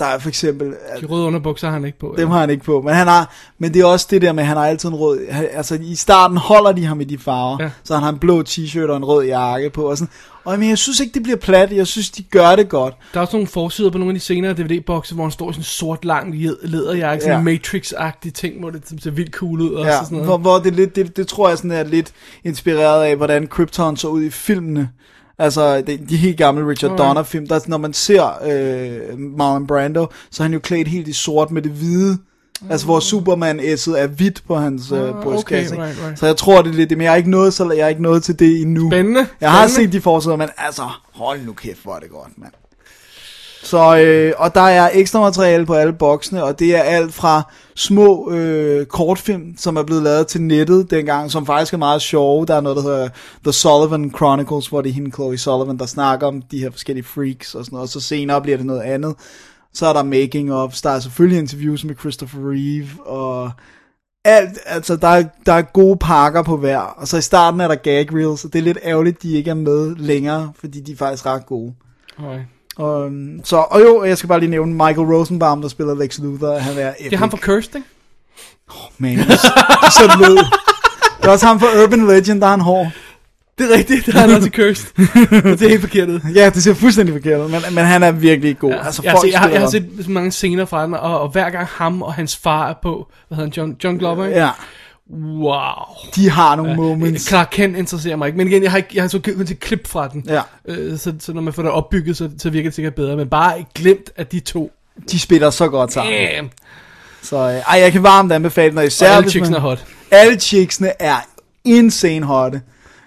der 0.00 0.06
er 0.06 0.18
for 0.18 0.28
eksempel, 0.28 0.74
De 1.00 1.06
røde 1.06 1.24
underbukser 1.26 1.66
har 1.66 1.74
han 1.74 1.84
ikke 1.84 1.98
på. 1.98 2.14
dem 2.18 2.30
har 2.30 2.40
han 2.40 2.50
ikke 2.50 2.64
på, 2.64 2.80
men 2.82 2.94
han 2.94 3.06
har, 3.06 3.34
men 3.58 3.74
det 3.74 3.80
er 3.80 3.84
også 3.86 4.06
det 4.10 4.22
der 4.22 4.32
med, 4.32 4.42
at 4.42 4.46
han 4.46 4.56
har 4.56 4.66
altid 4.66 4.88
en 4.88 4.94
rød, 4.94 5.30
han, 5.30 5.46
altså 5.52 5.78
i 5.82 5.94
starten 5.94 6.36
holder 6.36 6.72
de 6.72 6.84
ham 6.86 7.00
i 7.00 7.04
de 7.04 7.18
farver, 7.18 7.56
Ja. 7.60 7.64
ja. 7.64 7.70
så 7.84 7.94
han 7.94 8.02
har 8.02 8.10
en 8.12 8.18
blå 8.18 8.42
t-shirt 8.48 8.90
og 8.90 8.96
en 8.96 9.04
rød 9.04 9.24
jakke 9.24 9.70
på, 9.70 9.82
og 9.90 9.98
sådan, 9.98 10.12
og 10.44 10.58
men 10.58 10.68
jeg 10.68 10.78
synes 10.78 11.00
ikke, 11.00 11.14
det 11.14 11.22
bliver 11.22 11.36
plat, 11.36 11.72
jeg 11.72 11.86
synes, 11.86 12.10
de 12.10 12.22
gør 12.22 12.56
det 12.56 12.68
godt. 12.68 12.94
Der 13.14 13.20
er 13.20 13.22
også 13.24 13.36
nogle 13.36 13.46
forsider 13.48 13.90
på 13.90 13.98
nogle 13.98 14.10
af 14.10 14.14
de 14.14 14.20
senere 14.20 14.52
DVD-bokse, 14.52 15.14
hvor 15.14 15.24
han 15.24 15.30
står 15.30 15.50
i 15.50 15.52
sådan 15.52 15.60
en 15.60 15.64
sort 15.64 16.04
lang 16.04 16.34
læderjakke, 16.62 17.24
sådan 17.24 17.40
en 17.40 17.48
Ja. 17.48 17.54
Matrix-agtig 17.56 18.32
ting, 18.32 18.60
hvor 18.60 18.70
det 18.70 18.82
ser 19.02 19.10
vildt 19.10 19.32
cool 19.34 19.60
ud. 19.60 19.70
Og 19.70 19.84
Ja, 19.86 19.92
sådan 19.92 20.08
noget. 20.10 20.26
hvor, 20.26 20.36
hvor 20.38 20.58
det, 20.58 20.72
lidt, 20.74 20.96
det, 20.96 21.16
det 21.16 21.28
tror 21.28 21.48
jeg 21.48 21.58
sådan 21.58 21.70
er 21.70 21.82
lidt 21.84 22.12
inspireret 22.44 23.04
af, 23.04 23.16
hvordan 23.16 23.46
Krypton 23.46 23.96
så 23.96 24.08
ud 24.08 24.22
i 24.22 24.30
filmene. 24.30 24.88
Altså 25.38 25.80
de, 25.80 25.96
de 26.08 26.16
helt 26.16 26.36
gamle 26.38 26.68
Richard 26.68 26.90
Alright. 26.90 27.08
Donner 27.08 27.22
film, 27.22 27.46
der, 27.48 27.60
når 27.66 27.78
man 27.78 27.92
ser 27.92 28.24
øh, 28.44 29.18
Marlon 29.18 29.66
Brando, 29.66 30.06
så 30.30 30.42
er 30.42 30.44
han 30.44 30.52
jo 30.52 30.58
klædt 30.58 30.88
helt 30.88 31.08
i 31.08 31.12
sort 31.12 31.50
med 31.50 31.62
det 31.62 31.70
hvide. 31.72 32.18
Altså 32.70 32.86
hvor 32.86 33.00
Superman 33.00 33.60
æsset 33.60 34.00
er 34.00 34.06
hvidt 34.06 34.42
på 34.46 34.56
hans 34.56 34.92
øh, 34.92 34.98
Ah, 35.08 35.22
brystkasse. 35.22 35.74
okay, 35.74 35.84
right, 35.86 35.98
right. 36.06 36.18
Så 36.18 36.26
jeg 36.26 36.36
tror 36.36 36.62
det 36.62 36.70
er 36.70 36.74
lidt 36.74 36.90
det, 36.90 36.98
men 36.98 37.04
jeg 37.04 37.12
er 37.12 37.16
ikke 37.16 37.30
nået, 37.30 37.54
så 37.54 37.70
jeg 37.70 37.84
er 37.84 37.88
ikke 37.88 38.02
nået 38.02 38.22
til 38.22 38.38
det 38.38 38.60
endnu. 38.60 38.90
Spændende. 38.90 39.26
Jeg 39.40 39.50
har 39.50 39.66
spændende. 39.66 39.92
set 39.92 39.92
de 39.92 40.00
forsider, 40.00 40.36
men 40.36 40.48
altså, 40.56 40.82
hold 41.14 41.40
nu 41.46 41.52
kæft, 41.52 41.82
hvor 41.82 41.94
er 41.94 41.98
det 42.00 42.10
godt, 42.10 42.28
mand. 42.38 42.52
Så, 43.62 43.98
øh, 43.98 44.32
og 44.38 44.54
der 44.54 44.60
er 44.60 44.90
ekstra 44.92 45.20
materiale 45.20 45.66
på 45.66 45.74
alle 45.74 45.92
boksene, 45.92 46.44
og 46.44 46.58
det 46.58 46.76
er 46.76 46.82
alt 46.82 47.14
fra 47.14 47.42
små 47.76 48.30
øh, 48.30 48.86
kortfilm, 48.86 49.54
som 49.56 49.76
er 49.76 49.82
blevet 49.82 50.02
lavet 50.02 50.26
til 50.26 50.42
nettet 50.42 50.90
dengang, 50.90 51.30
som 51.30 51.46
faktisk 51.46 51.72
er 51.72 51.78
meget 51.78 52.02
sjove. 52.02 52.46
Der 52.46 52.54
er 52.54 52.60
noget, 52.60 52.76
der 52.76 52.82
hedder 52.82 53.08
The 53.44 53.52
Sullivan 53.52 54.12
Chronicles, 54.16 54.66
hvor 54.66 54.80
det 54.80 54.90
er 54.90 54.94
hende, 54.94 55.10
Chloe 55.10 55.38
Sullivan, 55.38 55.78
der 55.78 55.86
snakker 55.86 56.26
om 56.26 56.42
de 56.42 56.58
her 56.58 56.70
forskellige 56.70 57.04
freaks 57.04 57.54
og 57.54 57.64
sådan 57.64 57.76
noget, 57.76 57.82
og 57.82 57.88
så 57.88 58.00
senere 58.00 58.42
bliver 58.42 58.56
det 58.56 58.66
noget 58.66 58.82
andet. 58.82 59.14
Så 59.74 59.86
er 59.86 59.92
der 59.92 60.02
making 60.02 60.52
of, 60.52 60.74
der 60.82 60.90
er 60.90 61.00
selvfølgelig 61.00 61.38
interviews 61.38 61.84
med 61.84 61.94
Christopher 61.94 62.40
Reeve, 62.50 62.88
og 63.06 63.50
alt, 64.24 64.58
altså 64.66 64.96
der 64.96 65.08
er, 65.08 65.24
der 65.46 65.52
er 65.52 65.62
gode 65.62 65.96
pakker 65.96 66.42
på 66.42 66.56
hver, 66.56 66.78
og 66.78 67.08
så 67.08 67.16
i 67.16 67.20
starten 67.20 67.60
er 67.60 67.68
der 67.68 67.74
gag 67.74 68.14
reels, 68.14 68.44
og 68.44 68.52
det 68.52 68.58
er 68.58 68.62
lidt 68.62 68.78
ærgerligt, 68.84 69.22
de 69.22 69.32
ikke 69.32 69.50
er 69.50 69.54
med 69.54 69.96
længere, 69.96 70.52
fordi 70.60 70.80
de 70.80 70.92
er 70.92 70.96
faktisk 70.96 71.26
ret 71.26 71.46
gode. 71.46 71.74
Okay. 72.18 72.40
Og, 72.78 73.06
øhm, 73.06 73.40
så, 73.44 73.56
og 73.56 73.80
jo, 73.80 74.04
jeg 74.04 74.18
skal 74.18 74.28
bare 74.28 74.40
lige 74.40 74.50
nævne 74.50 74.72
Michael 74.72 75.14
Rosenbaum, 75.14 75.60
der 75.60 75.68
spiller 75.68 75.94
Lex 75.94 76.18
Luthor, 76.18 76.58
han 76.58 76.78
er 76.78 76.88
epic. 76.88 77.04
Det 77.04 77.12
er 77.12 77.18
ham 77.18 77.30
for 77.30 77.36
Cursed, 77.36 77.74
ikke? 77.74 77.88
Man, 78.98 79.18
det 79.18 79.30
er 79.30 79.90
så 79.90 80.16
lød. 80.18 80.36
Det 81.18 81.26
er 81.26 81.30
også 81.30 81.46
ham 81.46 81.60
for 81.60 81.66
Urban 81.82 82.06
Legend, 82.06 82.40
der 82.40 82.46
har 82.46 82.50
han 82.50 82.60
hår. 82.60 82.90
Det 83.58 83.72
er 83.72 83.76
rigtigt, 83.76 84.06
det 84.06 84.14
er 84.14 84.18
han 84.18 84.30
også 84.30 84.48
i 84.48 84.50
Cursed. 84.50 84.86
det 85.58 85.62
er 85.62 85.68
helt 85.68 85.80
forkert 85.80 86.08
ud. 86.08 86.20
Ja, 86.34 86.50
det 86.54 86.62
ser 86.62 86.74
fuldstændig 86.74 87.14
forkert 87.14 87.40
ud, 87.40 87.48
men, 87.48 87.60
men 87.74 87.84
han 87.84 88.02
er 88.02 88.12
virkelig 88.12 88.58
god. 88.58 88.70
Ja, 88.70 88.86
altså, 88.86 89.02
jeg, 89.04 89.12
folk 89.12 89.24
set, 89.24 89.32
jeg, 89.32 89.40
har, 89.40 89.48
jeg 89.48 89.60
har 89.60 89.68
set 89.68 90.08
mange 90.08 90.30
scener 90.30 90.64
fra 90.64 90.86
den, 90.86 90.94
og, 90.94 91.20
og 91.20 91.28
hver 91.28 91.50
gang 91.50 91.66
ham 91.66 92.02
og 92.02 92.14
hans 92.14 92.36
far 92.36 92.68
er 92.68 92.74
på, 92.82 93.08
hvad 93.28 93.36
hedder 93.36 93.50
han, 93.50 93.52
John, 93.56 93.76
John 93.84 93.98
Glover, 93.98 94.26
ikke? 94.26 94.38
Ja, 94.38 94.50
Wow. 95.12 95.74
de 96.16 96.30
har 96.30 96.56
nogle 96.56 96.76
moments. 96.76 97.28
Clark 97.28 97.48
Kent 97.50 97.76
interesserer 97.76 98.16
mig 98.16 98.26
ikke, 98.26 98.36
men 98.38 98.48
igen, 98.48 98.62
jeg 98.62 98.70
har, 98.70 98.76
ikke, 98.78 98.88
jeg 98.94 99.02
har 99.02 99.08
så 99.08 99.18
kun 99.36 99.46
til 99.46 99.56
klip 99.56 99.86
fra 99.86 100.08
den. 100.08 100.24
Ja. 100.28 100.42
Øh, 100.68 100.98
så, 100.98 101.12
så 101.20 101.32
når 101.32 101.40
man 101.40 101.52
får 101.52 101.62
det 101.62 101.70
opbygget, 101.72 102.16
så, 102.16 102.30
så 102.38 102.50
virker 102.50 102.70
det 102.70 102.74
sikkert 102.74 102.94
bedre, 102.94 103.16
men 103.16 103.28
bare 103.28 103.64
glemt, 103.74 104.10
at 104.16 104.32
de 104.32 104.40
to, 104.40 104.70
De 105.10 105.18
spiller 105.18 105.50
så 105.50 105.68
godt 105.68 105.92
sammen. 105.92 106.14
damn, 106.14 106.50
Så 107.22 107.36
øh, 107.36 107.42
ej, 107.44 107.80
jeg 107.80 107.92
kan 107.92 108.02
varmt 108.02 108.32
anbefale 108.32 108.70
den, 108.70 108.78
og 108.78 108.82
og 108.82 108.86
især 108.86 109.08
alle 109.10 109.22
hvis 109.22 109.30
chicksene 109.32 109.56
er 109.56 109.60
hot. 109.60 109.84
Alle 110.10 110.40
chicksene 110.40 110.92
er 111.02 111.16
insane 111.64 112.26
hotte. 112.26 112.60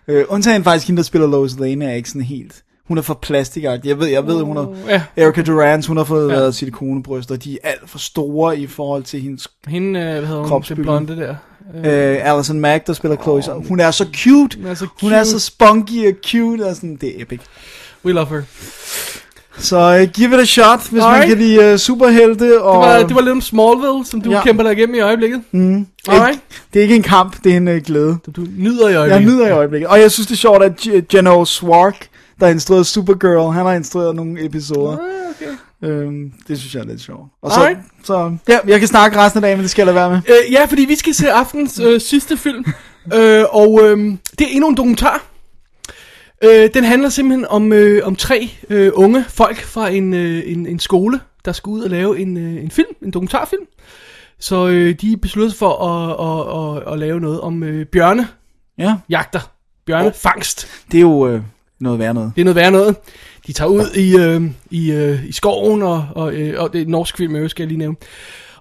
Øh, 0.07 0.25
undtagen 0.29 0.63
faktisk 0.63 0.87
hende, 0.87 0.97
der 0.97 1.03
spiller 1.03 1.27
Lois 1.27 1.59
Lane, 1.59 1.85
er 1.85 1.93
ikke 1.93 2.09
sådan 2.09 2.21
helt... 2.21 2.63
Hun 2.87 2.97
er 2.97 3.01
for 3.01 3.13
plastikagtig. 3.13 3.89
Jeg 3.89 3.99
ved, 3.99 4.07
jeg 4.07 4.27
ved, 4.27 4.41
hun 4.43 4.57
har... 4.57 4.75
Ja. 4.87 5.01
Erica 5.17 5.41
Durant, 5.41 5.85
hun 5.87 5.97
har 5.97 6.03
fået 6.03 6.27
Ja. 6.27 6.33
ja. 6.33 6.39
lavet 6.39 6.55
silikonebryster. 6.55 7.35
De 7.35 7.53
er 7.63 7.69
alt 7.69 7.89
for 7.89 7.97
store 7.97 8.57
i 8.59 8.67
forhold 8.67 9.03
til 9.03 9.21
hendes... 9.21 9.47
Hende, 9.67 9.99
øh, 9.99 10.05
hvad 10.05 10.21
hedder 10.25 10.39
hun, 10.39 10.47
Kropsbygning. 10.49 10.85
blonde 10.85 11.15
der. 11.17 11.35
Øh, 11.75 12.17
Alison 12.33 12.59
Mack, 12.59 12.87
der 12.87 12.93
spiller 12.93 13.17
Chloe. 13.21 13.43
Oh, 13.55 13.67
hun 13.67 13.79
er 13.79 13.91
så 13.91 14.05
cute. 14.15 14.57
Hun 14.57 14.65
er 14.67 14.73
så 14.75 14.87
Hun 15.01 15.11
er 15.11 15.17
cute. 15.23 15.29
så 15.31 15.39
spunky 15.39 16.07
og 16.07 16.13
cute. 16.25 16.61
Og 16.65 16.75
sådan, 16.75 16.95
det 17.01 17.09
er 17.09 17.21
epic. 17.21 17.39
We 18.05 18.11
love 18.13 18.27
her. 18.27 18.41
Så 19.57 19.99
uh, 20.01 20.09
give 20.13 20.33
it 20.33 20.39
a 20.39 20.45
shot, 20.45 20.79
hvis 20.89 21.03
Alright. 21.03 21.19
man 21.19 21.27
kan 21.27 21.37
lide 21.37 21.73
uh, 21.73 21.79
superhelte. 21.79 22.45
Det 22.45 22.59
Og, 22.59 22.79
var, 22.79 22.97
det 23.03 23.15
var 23.15 23.21
lidt 23.21 23.31
om 23.31 23.41
Smallville, 23.41 24.05
som 24.05 24.21
du 24.21 24.31
ja. 24.31 24.43
Kæmper 24.43 24.63
dig 24.63 24.71
igennem 24.73 24.95
i 24.95 24.99
øjeblikket. 24.99 25.41
Mm. 25.51 25.87
Alright. 26.07 26.39
Det 26.73 26.79
er 26.79 26.83
ikke 26.83 26.95
en 26.95 27.03
kamp, 27.03 27.43
det 27.43 27.51
er 27.53 27.57
en 27.57 27.67
uh, 27.67 27.75
glæde. 27.77 28.17
Du, 28.25 28.31
du 28.41 28.47
nyder 28.57 28.87
i 28.87 28.91
Jeg 28.91 28.99
øjeblikket. 28.99 29.33
nyder 29.33 29.47
i 29.47 29.51
øjeblikket. 29.51 29.87
Og 29.89 29.99
jeg 29.99 30.11
synes, 30.11 30.27
det 30.27 30.33
er 30.33 30.37
sjovt, 30.37 30.63
at 30.63 30.71
G- 30.81 31.05
Geno 31.09 31.45
Swark, 31.45 32.07
der 32.39 32.45
har 32.45 32.53
instrueret 32.53 32.85
Supergirl, 32.85 33.51
han 33.53 33.65
har 33.65 33.73
instrueret 33.73 34.15
nogle 34.15 34.45
episoder. 34.45 34.91
Ah, 34.91 34.97
okay. 34.97 35.51
Øhm, 35.83 36.31
det 36.47 36.59
synes 36.59 36.75
jeg 36.75 36.81
er 36.81 36.85
lidt 36.85 37.01
sjovt. 37.01 37.31
Og 37.41 37.51
så, 37.51 37.59
Alright. 37.59 37.79
så, 38.03 38.37
ja, 38.47 38.57
jeg 38.67 38.79
kan 38.79 38.87
snakke 38.87 39.17
resten 39.17 39.37
af 39.37 39.41
dagen, 39.41 39.57
men 39.57 39.63
det 39.63 39.71
skal 39.71 39.81
jeg 39.81 39.93
lade 39.93 39.95
være 39.95 40.09
med. 40.09 40.17
Øh, 40.29 40.51
ja, 40.53 40.65
fordi 40.65 40.85
vi 40.85 40.95
skal 40.95 41.13
se 41.13 41.31
aftens 41.31 41.79
øh, 41.79 42.01
sidste 42.01 42.37
film, 42.37 42.65
øh, 43.15 43.43
og 43.49 43.79
øh, 43.83 43.97
det 44.39 44.41
er 44.41 44.51
endnu 44.51 44.67
en 44.69 44.77
dokumentar. 44.77 45.25
Øh, 46.43 46.69
den 46.73 46.83
handler 46.83 47.09
simpelthen 47.09 47.45
om, 47.49 47.73
øh, 47.73 48.07
om 48.07 48.15
tre 48.15 48.51
øh, 48.69 48.91
unge 48.93 49.25
folk 49.29 49.61
fra 49.61 49.89
en, 49.89 50.13
øh, 50.13 50.43
en, 50.45 50.65
en 50.67 50.79
skole, 50.79 51.19
der 51.45 51.51
skal 51.51 51.69
ud 51.69 51.81
og 51.81 51.89
lave 51.89 52.19
en, 52.19 52.37
øh, 52.37 52.63
en 52.63 52.71
film, 52.71 52.87
en 53.01 53.11
dokumentarfilm. 53.11 53.63
Så 54.39 54.67
øh, 54.67 54.93
de 55.01 55.17
beslutter 55.17 55.49
sig 55.49 55.59
for 55.59 55.85
at, 55.85 56.11
at, 56.27 56.87
at, 56.87 56.93
at 56.93 56.99
lave 56.99 57.19
noget 57.19 57.41
om 57.41 57.63
øh, 57.63 57.85
bjørne 57.85 58.27
Ja, 58.77 58.95
jagter, 59.09 59.39
bjørnefangst. 59.85 60.67
det 60.91 60.97
er 60.97 61.01
jo 61.01 61.27
øh, 61.27 61.41
noget 61.79 61.99
værd 61.99 62.13
noget. 62.13 62.31
Det 62.35 62.41
er 62.41 62.45
noget 62.45 62.55
værre 62.55 62.71
noget. 62.71 62.95
De 63.47 63.53
tager 63.53 63.69
ud 63.69 63.89
i, 63.95 64.17
øh, 64.17 64.41
i, 64.71 64.91
øh, 64.91 65.25
i 65.25 65.31
skoven, 65.31 65.81
og, 65.81 66.07
og, 66.15 66.33
øh, 66.33 66.63
og 66.63 66.73
det 66.73 66.81
er 66.81 66.85
norsk 66.85 67.17
film, 67.17 67.35
jeg 67.35 67.49
skal 67.49 67.63
jeg 67.63 67.67
lige 67.67 67.77
nævne. 67.77 67.97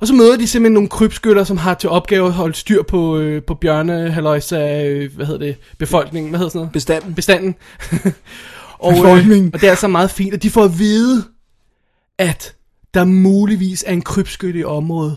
Og 0.01 0.07
så 0.07 0.15
møder 0.15 0.37
de 0.37 0.47
simpelthen 0.47 0.75
nogle 0.75 0.89
krybskytter, 0.89 1.45
som 1.45 1.57
har 1.57 1.75
til 1.75 1.89
opgave 1.89 2.27
at 2.27 2.33
holde 2.33 2.55
styr 2.55 2.83
på, 2.83 3.19
øh, 3.19 3.43
på 3.43 3.55
bjørne, 3.55 4.11
halløjsa, 4.11 4.85
øh, 4.85 5.15
hvad 5.17 5.27
hedder 5.27 5.47
det, 5.47 5.57
befolkningen, 5.79 6.31
hvad 6.31 6.39
hedder 6.39 6.51
sådan 6.51 6.59
noget? 6.59 6.73
Bestanden. 6.73 7.15
Bestanden. 7.15 7.55
og, 8.79 8.93
øh, 8.93 9.51
og 9.53 9.61
det 9.61 9.65
er 9.65 9.71
altså 9.71 9.89
meget 9.89 10.11
fint, 10.11 10.35
og 10.35 10.43
de 10.43 10.51
får 10.51 10.65
at 10.65 10.79
vide, 10.79 11.25
at 12.19 12.55
der 12.95 13.05
muligvis 13.05 13.85
er 13.87 13.93
en 13.93 14.03
krybskytte 14.03 14.61
i 14.61 14.65
området. 14.65 15.17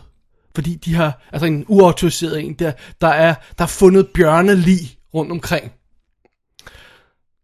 Fordi 0.55 0.75
de 0.75 0.95
har, 0.95 1.27
altså 1.31 1.45
en 1.45 1.65
uautoriseret 1.67 2.45
en, 2.45 2.53
der, 2.53 2.71
der, 3.01 3.07
er, 3.07 3.35
der 3.57 3.63
er 3.63 3.67
fundet 3.67 4.07
bjørnelig 4.07 4.97
rundt 5.13 5.31
omkring. 5.31 5.71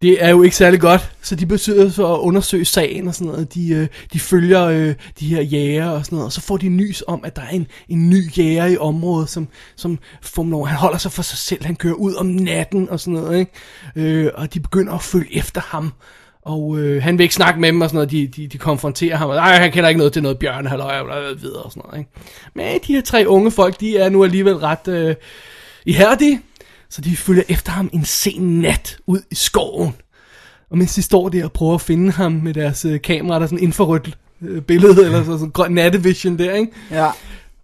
Det 0.02 0.24
er 0.24 0.30
jo 0.30 0.42
ikke 0.42 0.56
særlig 0.56 0.80
godt, 0.80 1.12
så 1.22 1.36
de 1.36 1.46
besøger 1.46 1.90
så 1.90 2.14
at 2.14 2.20
undersøge 2.20 2.66
sagen 2.66 3.08
og 3.08 3.16
sådan 3.16 3.28
noget. 3.28 3.54
De, 3.54 3.70
øh, 3.70 3.88
de 4.14 4.20
følger 4.20 4.66
øh, 4.66 4.96
de 5.20 5.28
her 5.28 5.42
jæger 5.42 5.90
og 5.90 6.06
sådan 6.06 6.16
noget, 6.16 6.26
og 6.26 6.32
så 6.32 6.42
får 6.42 6.58
de 6.58 6.70
nys 6.70 7.04
om, 7.08 7.22
at 7.26 7.36
der 7.36 7.42
er 7.42 7.50
en, 7.50 7.68
en 7.90 8.10
ny 8.10 8.38
jæger 8.38 8.66
i 8.66 8.78
området, 8.78 9.30
som, 9.30 9.48
som 9.76 10.00
får. 10.22 10.66
Han 10.66 10.78
holder 10.78 10.98
sig 10.98 11.12
for 11.12 11.22
sig 11.22 11.38
selv, 11.38 11.66
han 11.66 11.76
kører 11.76 11.94
ud 11.94 12.14
om 12.14 12.26
natten 12.26 12.90
og 12.90 13.00
sådan 13.00 13.14
noget, 13.14 13.40
ikke? 13.40 13.52
Øh, 13.96 14.32
og 14.34 14.54
de 14.54 14.60
begynder 14.60 14.94
at 14.94 15.02
følge 15.02 15.38
efter 15.38 15.62
ham. 15.62 15.94
Og 16.42 16.80
øh, 16.80 17.04
han 17.04 17.18
vil 17.18 17.24
ikke 17.24 17.36
snakke 17.36 17.60
med 17.60 17.72
dem 17.72 17.82
og 17.82 17.90
sådan 17.90 17.96
noget, 17.96 18.12
de, 18.12 18.28
de, 18.28 18.48
de 18.48 18.58
konfronterer 18.58 19.18
ham, 19.18 19.30
og 19.30 19.36
nej, 19.36 19.56
han 19.56 19.72
kender 19.72 19.90
ikke 19.90 19.98
noget 19.98 20.14
til 20.14 20.24
noget 20.24 20.40
bjørn, 20.40 20.66
halløj, 20.66 21.00
og 21.00 21.42
videre 21.42 21.64
og 21.64 21.72
sådan 21.72 21.84
noget, 21.86 22.00
ikke? 22.00 22.12
Men 22.56 22.80
de 22.88 22.94
her 22.94 23.02
tre 23.02 23.26
unge 23.28 23.52
folk, 23.52 23.80
de 23.80 23.98
er 23.98 24.10
nu 24.10 24.24
alligevel 24.24 24.56
ret 24.56 24.88
øh, 24.88 25.16
ihærdige, 25.86 26.42
så 26.90 27.02
de 27.02 27.18
følger 27.18 27.44
efter 27.50 27.72
ham 27.72 27.90
en 27.94 28.06
sen 28.06 28.62
nat 28.62 28.98
ud 29.08 29.22
i 29.32 29.36
skoven. 29.36 29.96
Og 30.70 30.78
mens 30.78 30.96
de 30.96 31.02
står 31.02 31.30
der 31.30 31.46
og 31.46 31.52
prøver 31.52 31.76
at 31.76 31.82
finde 31.82 32.12
ham 32.12 32.32
med 32.32 32.54
deres 32.54 32.86
øh, 32.86 33.02
kamera, 33.02 33.36
der 33.36 33.44
er 33.44 33.48
sådan 33.48 33.64
infrarødt 33.64 34.18
øh, 34.42 34.62
billede, 34.62 35.06
eller 35.06 35.24
så, 35.24 35.32
sådan 35.32 35.52
grøn 35.52 35.72
nattevision 35.72 36.38
der, 36.38 36.54
ikke? 36.54 36.72
Ja. 36.92 37.12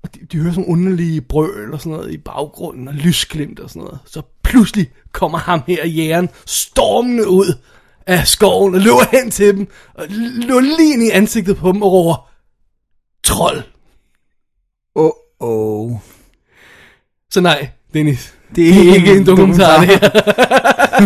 Og 0.04 0.16
de, 0.16 0.20
de 0.32 0.38
hører 0.38 0.54
sådan 0.54 0.66
underlige 0.66 1.22
brøl 1.22 1.74
og 1.74 1.80
sådan 1.80 1.92
noget 1.92 2.12
i 2.12 2.18
baggrunden, 2.18 2.88
og 2.88 2.94
lysglimt 2.94 3.60
og 3.60 3.70
sådan 3.70 3.82
noget. 3.82 4.00
Så 4.06 4.22
pludselig 4.44 4.92
kommer 5.12 5.38
ham 5.38 5.62
her, 5.68 5.88
jægeren, 5.88 6.30
stormende 6.46 7.28
ud 7.28 7.58
af 8.08 8.28
skoven 8.28 8.76
og 8.76 8.82
løber 8.82 9.18
hen 9.18 9.32
til 9.32 9.58
dem, 9.58 9.68
og 9.94 10.06
løber 10.10 10.60
lige 10.60 10.94
ind 10.94 11.04
i 11.04 11.10
ansigtet 11.10 11.58
på 11.58 11.72
dem 11.72 11.82
og 11.82 11.92
råber, 11.92 12.30
trold. 13.24 13.64
Oh, 14.96 15.12
oh. 15.40 15.92
Så 17.32 17.42
nej, 17.42 17.70
Dennis, 17.94 18.35
Det 18.56 18.70
er 18.70 18.96
ikke 18.96 19.12
en 19.16 19.26
dokumentar, 19.26 19.80
det 19.80 19.88
her. 19.88 20.10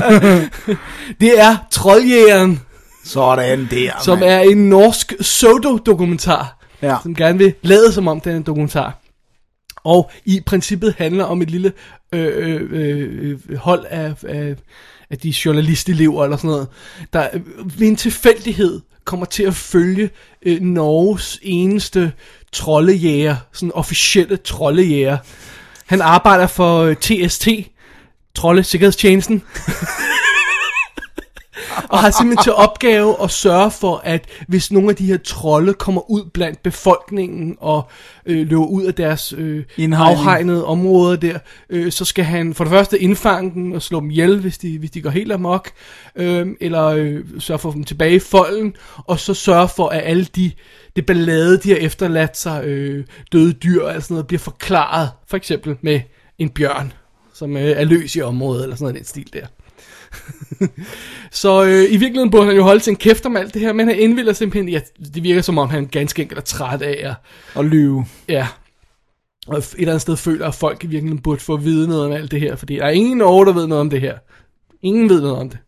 det 1.22 1.40
er 1.40 1.57
Trolljægeren, 1.72 2.60
Sådan 3.03 3.68
der, 3.72 3.91
som 4.03 4.22
er 4.26 4.40
en 4.40 4.70
norsk 4.70 5.14
pseudo-dokumentar, 5.20 6.56
Ja. 6.82 6.95
som 7.03 7.16
gerne 7.16 7.38
vil 7.38 7.53
lade 7.61 7.91
som 7.91 8.07
om 8.07 8.22
den 8.22 8.32
er 8.32 8.38
en 8.38 8.44
dokumentar. 8.44 8.99
Og 9.84 10.11
i 10.26 10.41
princippet 10.45 10.95
handler 10.98 11.24
om 11.24 11.41
et 11.41 11.52
lille 11.52 11.74
øh, 12.14 12.61
øh, 12.72 13.38
øh, 13.49 13.57
hold 13.57 13.86
af, 13.90 14.14
af, 14.28 14.56
af 15.10 15.18
de 15.18 15.34
journalistelever 15.45 16.24
eller 16.24 16.38
sådan 16.38 16.49
noget, 16.49 16.68
der 17.14 17.28
øh, 17.34 17.41
ved 17.80 17.88
en 17.88 17.95
tilfældighed 17.95 18.82
kommer 19.06 19.26
til 19.26 19.44
at 19.44 19.56
følge 19.56 20.10
øh, 20.45 20.61
Norges 20.61 21.40
eneste 21.41 22.11
troldejæger, 22.52 23.36
sådan 23.53 23.72
officielle 23.76 24.38
troldejæger. 24.38 25.18
Han 25.90 26.02
arbejder 26.02 26.48
for 26.48 26.80
øh, 26.80 26.95
TST, 26.95 27.48
Trolde 28.36 28.64
Sikkerhedstjenesten. 28.64 29.44
og 31.91 32.00
har 32.00 32.12
simpelthen 32.12 32.44
til 32.44 32.54
opgave 32.54 33.24
at 33.24 33.32
sørge 33.32 33.72
for, 33.72 34.02
at 34.04 34.26
hvis 34.48 34.72
nogle 34.72 34.90
af 34.90 34.96
de 34.96 35.06
her 35.06 35.18
trolde 35.18 35.74
kommer 35.74 36.12
ud 36.12 36.24
blandt 36.34 36.64
befolkningen 36.64 37.58
og 37.60 37.90
øh, 38.26 38.48
løber 38.48 38.66
ud 38.66 38.84
af 38.84 38.94
deres 38.94 39.34
øh, 39.38 39.64
Indhegning. 39.78 40.20
afhegnede 40.20 40.66
områder 40.66 41.16
der, 41.16 41.40
øh, 41.70 41.91
så 41.91 42.06
skal 42.06 42.26
han 42.26 42.54
for 42.54 42.64
det 42.64 42.72
første 42.72 43.00
indfange 43.00 43.54
dem 43.54 43.72
og 43.72 43.82
slå 43.82 44.00
dem 44.00 44.10
ihjel, 44.10 44.40
hvis 44.40 44.58
de, 44.58 44.80
hvis 44.80 44.91
de 44.91 45.02
går 45.02 45.10
helt 45.10 45.32
amok, 45.32 45.72
øh, 46.16 46.48
eller 46.62 46.86
øh, 46.86 47.24
sørge 47.40 47.60
for 47.60 47.70
at 47.70 47.74
få 47.74 47.78
dem 47.78 47.84
tilbage 47.84 48.16
i 48.16 48.20
folden, 48.20 48.76
og 48.98 49.20
så 49.20 49.34
sørge 49.34 49.68
for, 49.68 49.88
at 49.88 50.02
alle 50.04 50.26
de, 50.26 50.52
det 50.96 51.06
ballade, 51.06 51.58
de 51.58 51.70
har 51.70 51.78
efterladt 51.78 52.38
sig, 52.38 52.66
øh, 52.66 53.06
døde 53.32 53.54
dyr 53.54 53.84
og 53.84 54.04
sådan 54.04 54.14
noget, 54.14 54.28
bliver 54.28 54.40
forklaret, 54.40 55.10
for 55.28 55.38
eksempel 55.38 55.76
med 55.82 56.02
en 56.38 56.50
bjørn, 56.50 56.94
som 57.34 57.58
øh, 57.58 57.64
er 57.64 57.84
løs 57.84 58.16
i 58.16 58.22
området, 58.22 58.64
eller 58.64 58.76
sådan 58.76 58.84
noget 58.84 58.96
den 58.96 59.06
stil 59.06 59.34
der. 59.34 59.46
Så 61.31 61.64
øh, 61.64 61.84
i 61.84 61.98
virkeligheden 61.98 62.31
burde 62.31 62.45
han 62.45 62.56
jo 62.56 62.64
holde 62.64 62.80
sin 62.80 62.95
kæft 62.95 63.26
om 63.26 63.38
alt 63.38 63.53
det 63.53 63.61
her, 63.61 63.73
men 63.73 63.88
han 63.88 63.99
indvilder 63.99 64.34
simpelthen, 64.34 64.69
ja, 64.69 64.80
det 65.14 65.23
virker 65.23 65.41
som 65.41 65.57
om 65.57 65.69
han 65.69 65.86
ganske 65.88 66.22
enkelt 66.22 66.38
er 66.38 66.44
træt 66.44 66.81
af 66.81 67.10
at, 67.10 67.14
Og 67.56 67.65
lyve. 67.65 68.06
ja, 68.27 68.48
og 69.48 69.57
et 69.57 69.76
eller 69.77 69.91
andet 69.91 70.02
sted 70.02 70.18
føler, 70.18 70.48
at 70.48 70.56
folk 70.56 70.84
i 70.84 70.88
virkeligheden 70.88 71.22
burde 71.23 71.41
få 71.41 71.53
at 71.53 71.64
vide 71.65 71.88
noget 71.88 72.06
om 72.06 72.11
alt 72.11 72.31
det 72.31 72.40
her, 72.40 72.56
fordi 72.56 72.76
der 72.76 72.84
er 72.86 72.90
ingen 72.90 73.22
over, 73.22 73.45
der 73.45 73.53
ved 73.53 73.68
noget 73.68 73.81
om 73.81 73.90
det 73.90 74.02
her. 74.02 74.18
Ingen 74.81 75.10
ved 75.10 75.22
noget 75.22 75.38
om 75.38 75.49
det. 75.49 75.60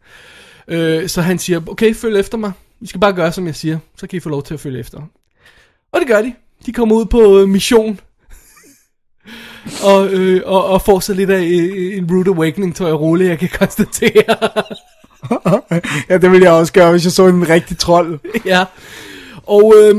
Øh, 0.67 1.09
så 1.09 1.21
han 1.21 1.39
siger, 1.39 1.61
okay, 1.67 1.95
følg 1.95 2.19
efter 2.19 2.37
mig. 2.37 2.51
I 2.81 2.87
skal 2.87 3.01
bare 3.01 3.13
gøre, 3.13 3.31
som 3.31 3.45
jeg 3.45 3.55
siger. 3.55 3.77
Så 3.97 4.07
kan 4.07 4.17
I 4.17 4.19
få 4.19 4.29
lov 4.29 4.43
til 4.43 4.53
at 4.53 4.59
følge 4.59 4.79
efter. 4.79 5.01
Og 5.91 5.99
det 5.99 6.07
gør 6.07 6.21
de. 6.21 6.33
De 6.65 6.73
kommer 6.73 6.95
ud 6.95 7.05
på 7.05 7.39
øh, 7.39 7.49
mission. 7.49 7.99
Og, 9.83 10.07
øh, 10.09 10.41
og, 10.45 10.65
og 10.65 10.81
får 10.81 10.99
så 10.99 11.13
lidt 11.13 11.29
af 11.29 11.41
øh, 11.41 11.97
en 11.97 12.11
rude 12.11 12.29
awakening, 12.29 12.75
tror 12.75 12.85
jeg 12.87 12.99
roligt, 12.99 13.29
jeg 13.29 13.39
kan 13.39 13.49
konstatere. 13.59 14.37
ja, 16.09 16.17
det 16.17 16.31
ville 16.31 16.45
jeg 16.45 16.53
også 16.53 16.73
gøre, 16.73 16.91
hvis 16.91 17.03
jeg 17.05 17.11
så 17.11 17.27
en 17.27 17.49
rigtig 17.49 17.77
trold. 17.77 18.19
ja. 18.45 18.65
Og 19.47 19.73
øh, 19.77 19.95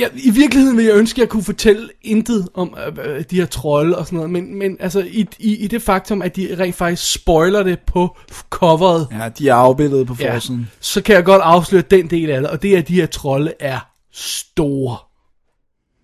ja, 0.00 0.06
i 0.14 0.30
virkeligheden 0.30 0.76
vil 0.76 0.84
jeg 0.84 0.94
ønske, 0.94 1.16
at 1.16 1.20
jeg 1.20 1.28
kunne 1.28 1.42
fortælle 1.42 1.88
intet 2.02 2.48
om 2.54 2.76
øh, 2.86 3.16
øh, 3.16 3.24
de 3.30 3.36
her 3.36 3.46
trolde 3.46 3.98
og 3.98 4.06
sådan 4.06 4.16
noget, 4.16 4.30
men, 4.30 4.58
men 4.58 4.76
altså 4.80 5.00
i, 5.00 5.26
i, 5.38 5.56
i 5.56 5.66
det 5.66 5.82
faktum, 5.82 6.22
at 6.22 6.36
de 6.36 6.56
rent 6.58 6.74
faktisk 6.76 7.12
spoiler 7.12 7.62
det 7.62 7.78
på 7.86 8.16
coveret, 8.50 9.08
Ja, 9.12 9.28
de 9.38 9.48
er 9.48 9.54
afbildet 9.54 10.06
på 10.06 10.14
forsiden. 10.14 10.70
så 10.80 11.02
kan 11.02 11.14
jeg 11.14 11.24
godt 11.24 11.42
afsløre 11.42 11.82
den 11.90 12.10
del 12.10 12.30
af 12.30 12.40
det, 12.40 12.50
og 12.50 12.62
det 12.62 12.74
er, 12.74 12.78
at 12.78 12.88
de 12.88 12.94
her 12.94 13.06
trolde 13.06 13.52
er 13.60 13.78
store. 14.12 14.96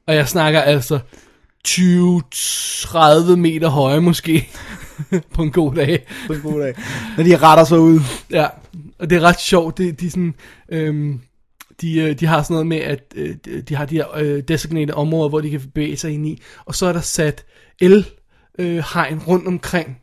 Og 0.06 0.14
jeg 0.14 0.28
snakker 0.28 0.60
altså 0.60 0.98
20-30 1.68 3.36
meter 3.36 3.68
høje 3.68 4.00
måske, 4.00 4.48
på 5.34 5.42
en 5.42 5.50
god 5.50 5.74
dag. 5.74 6.06
På 6.26 6.32
en 6.32 6.40
god 6.40 6.60
dag. 6.60 6.74
Når 7.16 7.24
de 7.24 7.36
retter 7.36 7.64
sig 7.64 7.78
ud. 7.78 8.00
Ja, 8.30 8.46
og 8.98 9.10
det 9.10 9.16
er 9.16 9.22
ret 9.22 9.40
sjovt. 9.40 9.78
Det, 9.78 10.00
de, 10.00 10.10
sådan, 10.10 10.34
øhm, 10.68 11.20
de, 11.80 11.98
øh, 11.98 12.20
de 12.20 12.26
har 12.26 12.42
sådan 12.42 12.54
noget 12.54 12.66
med, 12.66 12.76
at 12.78 13.14
øh, 13.16 13.36
de 13.68 13.74
har 13.74 13.86
de 13.86 13.94
her 13.94 14.16
øh, 14.16 14.42
designated 14.48 14.94
områder, 14.94 15.28
hvor 15.28 15.40
de 15.40 15.50
kan 15.50 15.60
bevæge 15.74 15.96
sig 15.96 16.10
ind 16.10 16.26
i. 16.26 16.42
Og 16.64 16.74
så 16.74 16.86
er 16.86 16.92
der 16.92 17.00
sat 17.00 17.44
el-hegn 17.80 19.18
rundt 19.18 19.46
omkring. 19.46 19.98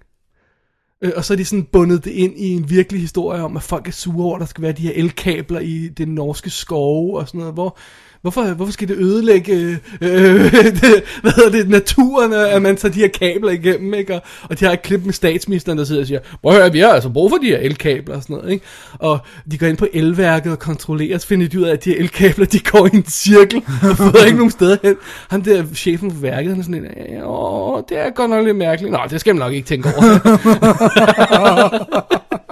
Øh, 1.02 1.12
og 1.16 1.26
så 1.26 1.34
er 1.34 1.38
de 1.38 1.46
sådan 1.46 1.64
bundet 1.64 2.06
det 2.06 2.12
ind 2.12 2.40
i 2.40 2.48
en 2.48 2.70
virkelig 2.70 3.02
historie 3.02 3.44
om, 3.44 3.58
at 3.58 3.64
folk 3.64 3.88
er 3.88 3.92
sure 3.92 4.26
over, 4.26 4.36
at 4.36 4.40
der 4.40 4.46
skal 4.46 4.62
være 4.62 4.72
de 4.72 4.82
her 4.82 4.94
elkabler 4.96 5.60
i 5.60 5.88
den 5.88 6.08
norske 6.08 6.50
skove 6.50 7.20
og 7.20 7.28
sådan 7.28 7.40
noget, 7.40 7.54
hvor, 7.54 7.78
Hvorfor, 8.26 8.54
hvorfor 8.54 8.72
skal 8.74 8.88
det 8.88 8.98
ødelægge 8.98 9.54
øh, 9.54 9.78
øh, 10.02 10.54
det, 10.54 11.04
hvad 11.22 11.32
hedder 11.32 11.50
det, 11.50 11.70
naturen, 11.70 12.34
at 12.34 12.62
man 12.62 12.78
tager 12.78 12.94
de 12.94 13.00
her 13.00 13.08
kabler 13.08 13.52
igennem, 13.52 13.94
ikke? 13.94 14.16
Og, 14.16 14.22
og 14.50 14.60
de 14.60 14.66
har 14.66 14.72
et 14.72 14.82
klip 14.82 15.06
med 15.06 15.14
statsministeren, 15.14 15.78
der 15.78 15.84
sidder 15.84 16.02
og 16.02 16.08
siger, 16.08 16.20
prøv 16.44 16.52
at 16.52 16.58
høre, 16.58 16.72
vi 16.72 16.80
har 16.80 16.90
altså 16.90 17.10
brug 17.10 17.32
for 17.32 17.38
de 17.38 17.48
her 17.48 17.58
elkabler 17.58 18.16
og 18.16 18.22
sådan 18.22 18.36
noget, 18.36 18.52
ikke? 18.52 18.66
Og 19.00 19.20
de 19.52 19.58
går 19.58 19.68
ind 19.68 19.78
på 19.78 19.88
elværket 19.94 20.52
og 20.52 20.60
kontrollerer, 20.60 21.18
så 21.18 21.28
finder 21.28 21.48
de 21.48 21.60
ud 21.60 21.64
af, 21.64 21.74
at 21.74 21.84
de 21.86 21.90
her 21.90 22.00
elkabler, 22.00 22.46
de 22.46 22.60
går 22.60 22.86
i 22.86 22.90
en 22.94 23.06
cirkel, 23.06 23.64
og 23.90 23.98
får 23.98 24.26
ikke 24.26 24.38
nogen 24.38 24.52
steder 24.52 24.78
hen. 24.84 24.96
Han 25.30 25.46
der 25.46 25.64
chefen 25.74 26.12
for 26.12 26.20
værket, 26.20 26.50
han 26.50 26.60
er 26.60 26.64
sådan 26.64 26.86
en, 26.86 27.24
åh, 27.24 27.82
det 27.90 27.98
er 28.00 28.10
godt 28.10 28.30
nok 28.30 28.46
lidt 28.46 28.58
mærkeligt. 28.58 28.92
Nå, 28.92 29.00
det 29.10 29.20
skal 29.20 29.36
man 29.36 29.40
nok 29.40 29.54
ikke 29.54 29.68
tænke 29.68 29.90
over. 29.96 30.20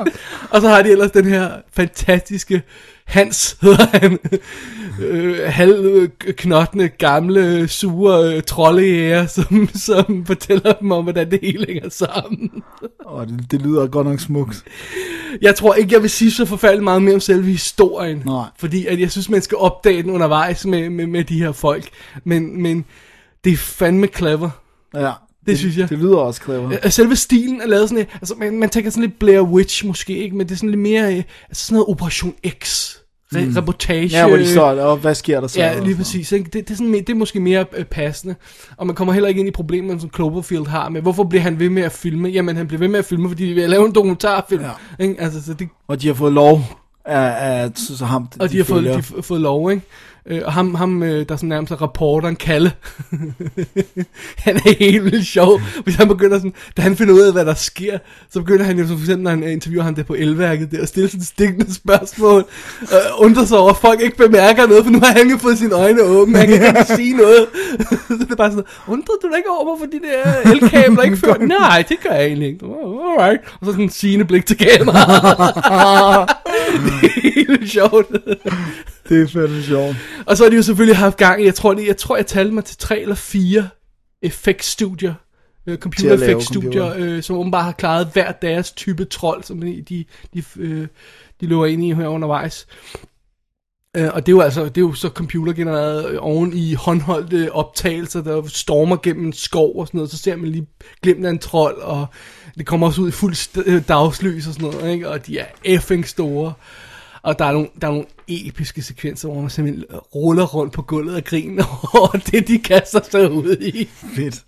og 0.54 0.62
så 0.62 0.68
har 0.68 0.82
de 0.82 0.92
ellers 0.92 1.12
den 1.12 1.26
her 1.26 1.50
fantastiske 1.76 2.62
Hans 3.14 3.58
hedder 3.62 3.88
han. 3.94 4.20
øh, 5.02 5.40
halvknottende, 5.46 6.88
gamle, 6.88 7.68
sure 7.68 8.36
øh, 8.36 8.44
troldejæger, 8.44 9.26
som, 9.26 9.70
som 9.76 10.26
fortæller 10.26 10.74
dem 10.74 10.92
om, 10.92 11.04
hvordan 11.04 11.32
det 11.32 11.40
hele 11.44 11.66
hænger 11.70 11.90
sammen. 11.90 12.64
Og 13.06 13.28
det, 13.28 13.52
det 13.52 13.62
lyder 13.62 13.88
godt 13.88 14.08
nok 14.08 14.20
smukt. 14.20 14.64
Jeg 15.42 15.56
tror 15.56 15.74
ikke, 15.74 15.94
jeg 15.94 16.02
vil 16.02 16.10
sige 16.10 16.32
så 16.32 16.46
forfærdeligt 16.46 16.84
meget 16.84 17.02
mere 17.02 17.14
om 17.14 17.20
selve 17.20 17.46
historien. 17.46 18.22
Nej. 18.26 18.46
Fordi 18.58 18.86
at 18.86 19.00
jeg 19.00 19.12
synes, 19.12 19.30
man 19.30 19.42
skal 19.42 19.58
opdage 19.58 20.04
den 20.04 20.10
undervejs 20.12 20.66
med, 20.66 20.90
med, 20.90 21.08
med 21.08 21.24
de 21.24 21.38
her 21.38 21.52
folk. 21.52 21.90
Men, 22.24 22.62
men 22.62 22.86
det 23.44 23.54
er 23.54 23.58
fandme 23.58 24.08
clever. 24.08 24.50
Ja. 24.96 25.12
Det 25.46 25.58
synes 25.60 25.78
jeg. 25.78 25.90
Det 25.90 25.98
lyder 25.98 26.18
også 26.18 26.42
clever. 26.44 26.72
Øh, 26.86 26.92
Selve 26.92 27.16
stilen 27.16 27.62
er 27.62 27.68
lavet 27.68 27.90
sådan 27.90 28.06
altså 28.14 28.36
man, 28.38 28.60
man 28.60 28.70
tænker 28.70 28.90
sådan 28.90 29.04
lidt 29.04 29.20
Blair 29.20 29.42
Witch 29.42 29.86
måske, 29.86 30.18
ikke? 30.18 30.36
Men 30.36 30.48
det 30.48 30.54
er 30.54 30.58
sådan 30.58 30.70
lidt 30.70 30.82
mere, 30.82 31.18
øh, 31.18 31.24
altså 31.50 31.66
sådan 31.66 31.74
noget 31.74 31.90
Operation 31.90 32.34
X. 32.64 32.94
Mm. 33.42 33.54
reportage. 33.56 34.08
Ja, 34.08 34.28
hvor 34.28 34.38
de 34.38 34.48
så, 34.48 34.62
og 34.62 34.98
hvad 34.98 35.16
sker 35.16 35.40
der 35.40 35.48
så? 35.48 35.60
Ja, 35.60 35.80
lige 35.80 35.96
præcis. 35.96 36.32
Ikke? 36.32 36.46
Det, 36.46 36.54
det, 36.54 36.72
er 36.72 36.76
sådan, 36.76 36.94
det 36.94 37.10
er 37.10 37.16
måske 37.16 37.40
mere 37.40 37.66
øh, 37.78 37.86
passende. 37.86 38.36
Og 38.78 38.88
man 38.88 38.96
kommer 38.96 39.14
heller 39.14 39.30
ikke 39.30 39.40
ind 39.40 39.48
i 39.48 39.52
problemerne, 39.52 40.02
som 40.02 40.10
Cloverfield 40.16 40.68
har 40.68 40.90
med, 40.90 41.02
hvorfor 41.02 41.24
bliver 41.24 41.42
han 41.42 41.60
ved 41.60 41.70
med 41.70 41.84
at 41.84 41.92
filme? 41.92 42.30
Jamen, 42.30 42.58
han 42.58 42.68
bliver 42.68 42.80
ved 42.80 42.88
med 42.88 43.00
at 43.00 43.06
filme, 43.06 43.30
fordi 43.30 43.50
de 43.50 43.54
vil 43.54 43.70
lave 43.70 43.86
en 43.86 43.96
dokumentarfilm. 43.96 44.64
Ja. 44.64 45.04
Ikke? 45.04 45.22
Altså, 45.22 45.44
så 45.44 45.54
det, 45.54 45.70
Og 45.88 46.02
de 46.02 46.08
har 46.08 46.14
fået 46.14 46.34
lov 46.34 46.62
af, 47.06 47.62
af 47.62 47.72
så, 47.76 47.98
så 47.98 48.06
ham, 48.06 48.28
og 48.40 48.52
de, 48.52 48.58
har 48.58 48.64
fået, 48.64 48.84
de 49.18 49.24
fået 49.24 49.42
lov, 49.42 49.72
ikke? 49.72 49.84
Øh, 50.28 50.42
og 50.46 50.54
ham, 50.54 50.76
ham 50.76 51.04
øh, 51.04 51.30
der 51.30 51.36
sådan 51.36 51.50
nærmest 51.50 51.72
er 51.72 51.82
rapporteren, 51.82 52.36
Kalle, 52.36 52.72
han 54.46 54.56
er 54.56 54.76
helt 54.80 55.04
vildt 55.04 55.28
sjov, 55.28 55.62
hvis 55.84 55.96
han 55.96 56.08
begynder 56.08 56.38
sådan, 56.38 56.54
da 56.78 56.82
han 56.82 56.96
finder 56.96 57.14
ud 57.14 57.20
af, 57.20 57.34
hvad 57.34 57.46
der 57.46 57.54
sker, 57.54 57.98
så 58.32 58.40
begynder 58.40 58.66
han 58.66 58.80
jo, 58.80 58.88
så 58.88 58.94
for 58.94 59.00
eksempel, 59.00 59.24
når 59.24 59.30
han 59.30 59.44
interviewer 59.44 59.84
ham 59.84 59.96
der 59.96 60.04
på 60.04 60.14
elværket, 60.14 60.72
der, 60.72 60.82
og 60.82 60.88
stille 60.88 61.10
sådan 61.10 61.24
stikkende 61.24 61.74
spørgsmål, 61.74 62.46
og 62.82 63.20
undrer 63.20 63.46
sig 63.46 63.58
over, 63.58 63.70
at 63.70 63.78
folk 63.78 64.02
ikke 64.02 64.18
bemærker 64.18 64.68
noget, 64.68 64.84
for 64.84 64.92
nu 64.92 65.00
har 65.00 65.14
han 65.14 65.30
jo 65.30 65.38
fået 65.38 65.58
sine 65.58 65.76
øjne 65.76 66.02
åbne, 66.02 66.38
han 66.38 66.48
kan 66.48 66.68
ikke 66.68 66.96
sige 66.96 67.18
noget. 67.18 67.48
så 68.08 68.14
det 68.20 68.32
er 68.32 68.36
bare 68.36 68.52
sådan, 68.52 68.66
undrer 68.88 69.16
du 69.22 69.28
dig 69.28 69.38
ikke 69.38 69.50
over, 69.50 69.64
hvorfor 69.64 69.86
de 69.86 70.00
der 70.08 70.52
elkabler 70.52 71.04
ikke 71.04 71.18
fører? 71.18 71.38
Nej, 71.38 71.84
det 71.90 71.98
gør 72.04 72.16
jeg 72.16 72.26
egentlig 72.26 72.48
ikke. 72.48 72.66
Alright. 72.66 73.42
Og 73.60 73.66
så 73.66 73.72
sådan 73.72 73.84
en 73.84 73.90
sigende 73.90 74.26
blik 74.26 74.46
til 74.46 74.58
kameraet. 74.58 76.30
det 76.84 77.10
er 77.16 77.22
helt 77.22 77.72
sjovt. 77.72 78.08
Det 79.10 79.22
er 79.22 79.28
fandme 79.28 79.64
sjovt. 79.64 79.96
Og 80.26 80.38
så 80.38 80.44
har 80.44 80.50
de 80.50 80.56
jo 80.56 80.62
selvfølgelig 80.62 80.98
haft 80.98 81.18
gang 81.18 81.42
i, 81.42 81.46
jeg 81.46 81.56
tror, 81.56 81.74
det, 81.74 81.88
jeg 81.88 81.98
tror, 81.98 82.16
jeg 82.16 82.28
talte 82.28 82.54
mig 82.54 82.66
til 82.66 82.78
tre 82.78 83.00
eller 83.00 83.16
fire 83.16 83.70
effektstudier, 84.22 85.14
øh, 85.68 85.78
computer 85.78 86.14
effektstudier, 86.14 86.94
øh, 86.98 87.24
som 87.24 87.36
åbenbart 87.36 87.64
har 87.64 87.72
klaret 87.72 88.10
hver 88.14 88.32
deres 88.32 88.72
type 88.72 89.06
trold, 89.06 89.44
som 89.44 89.62
de, 89.62 89.84
de, 89.90 90.06
de, 90.34 90.44
øh, 90.58 90.88
de 91.42 91.48
løber 91.48 91.66
ind 91.66 91.84
i 91.84 91.94
her 91.94 92.08
undervejs. 92.08 92.68
Øh, 93.98 94.10
og 94.14 94.26
det 94.26 94.32
er 94.32 94.36
jo 94.36 94.42
altså, 94.42 94.66
det 94.66 94.78
er 94.78 94.82
jo 94.82 94.94
så 94.94 95.10
computergenereret 95.10 96.12
øh, 96.12 96.18
oven 96.22 96.54
i 96.54 96.74
håndholdte 96.74 97.52
optagelser, 97.52 98.22
der 98.22 98.48
stormer 98.48 98.98
gennem 99.04 99.26
en 99.26 99.34
skov 99.34 99.80
og 99.80 99.88
sådan 99.88 99.98
noget, 99.98 100.12
så 100.12 100.18
ser 100.18 100.36
man 100.36 100.50
lige 100.50 100.68
glemt 101.04 101.26
af 101.26 101.30
en 101.30 101.40
trold, 101.40 101.78
og 101.78 102.06
det 102.58 102.66
kommer 102.66 102.88
også 102.88 103.02
ud 103.02 103.08
i 103.08 103.12
fuld 103.12 103.58
øh, 103.66 103.88
dagslys 103.88 104.48
og 104.48 104.54
sådan 104.54 104.70
noget, 104.70 104.94
ikke? 104.94 105.10
og 105.10 105.28
de 105.28 105.40
er 105.40 105.46
effing 105.64 106.08
store. 106.08 106.54
Og 107.24 107.40
der 107.40 107.46
er 107.46 107.52
nogle, 107.52 107.68
der 107.82 107.88
er 107.88 107.92
nogle 107.92 108.06
episke 108.28 108.82
sekvenser, 108.82 109.28
hvor 109.28 109.42
man 109.42 109.50
simpelthen 109.50 109.86
ruller 110.16 110.44
rundt 110.46 110.74
på 110.74 110.82
gulvet 110.82 111.16
og 111.16 111.24
griner 111.24 111.80
over 112.00 112.08
det, 112.32 112.48
de 112.48 112.58
kaster 112.60 113.00
sig 113.12 113.32
ud 113.32 113.56
i. 113.62 113.90
Fedt. 114.16 114.42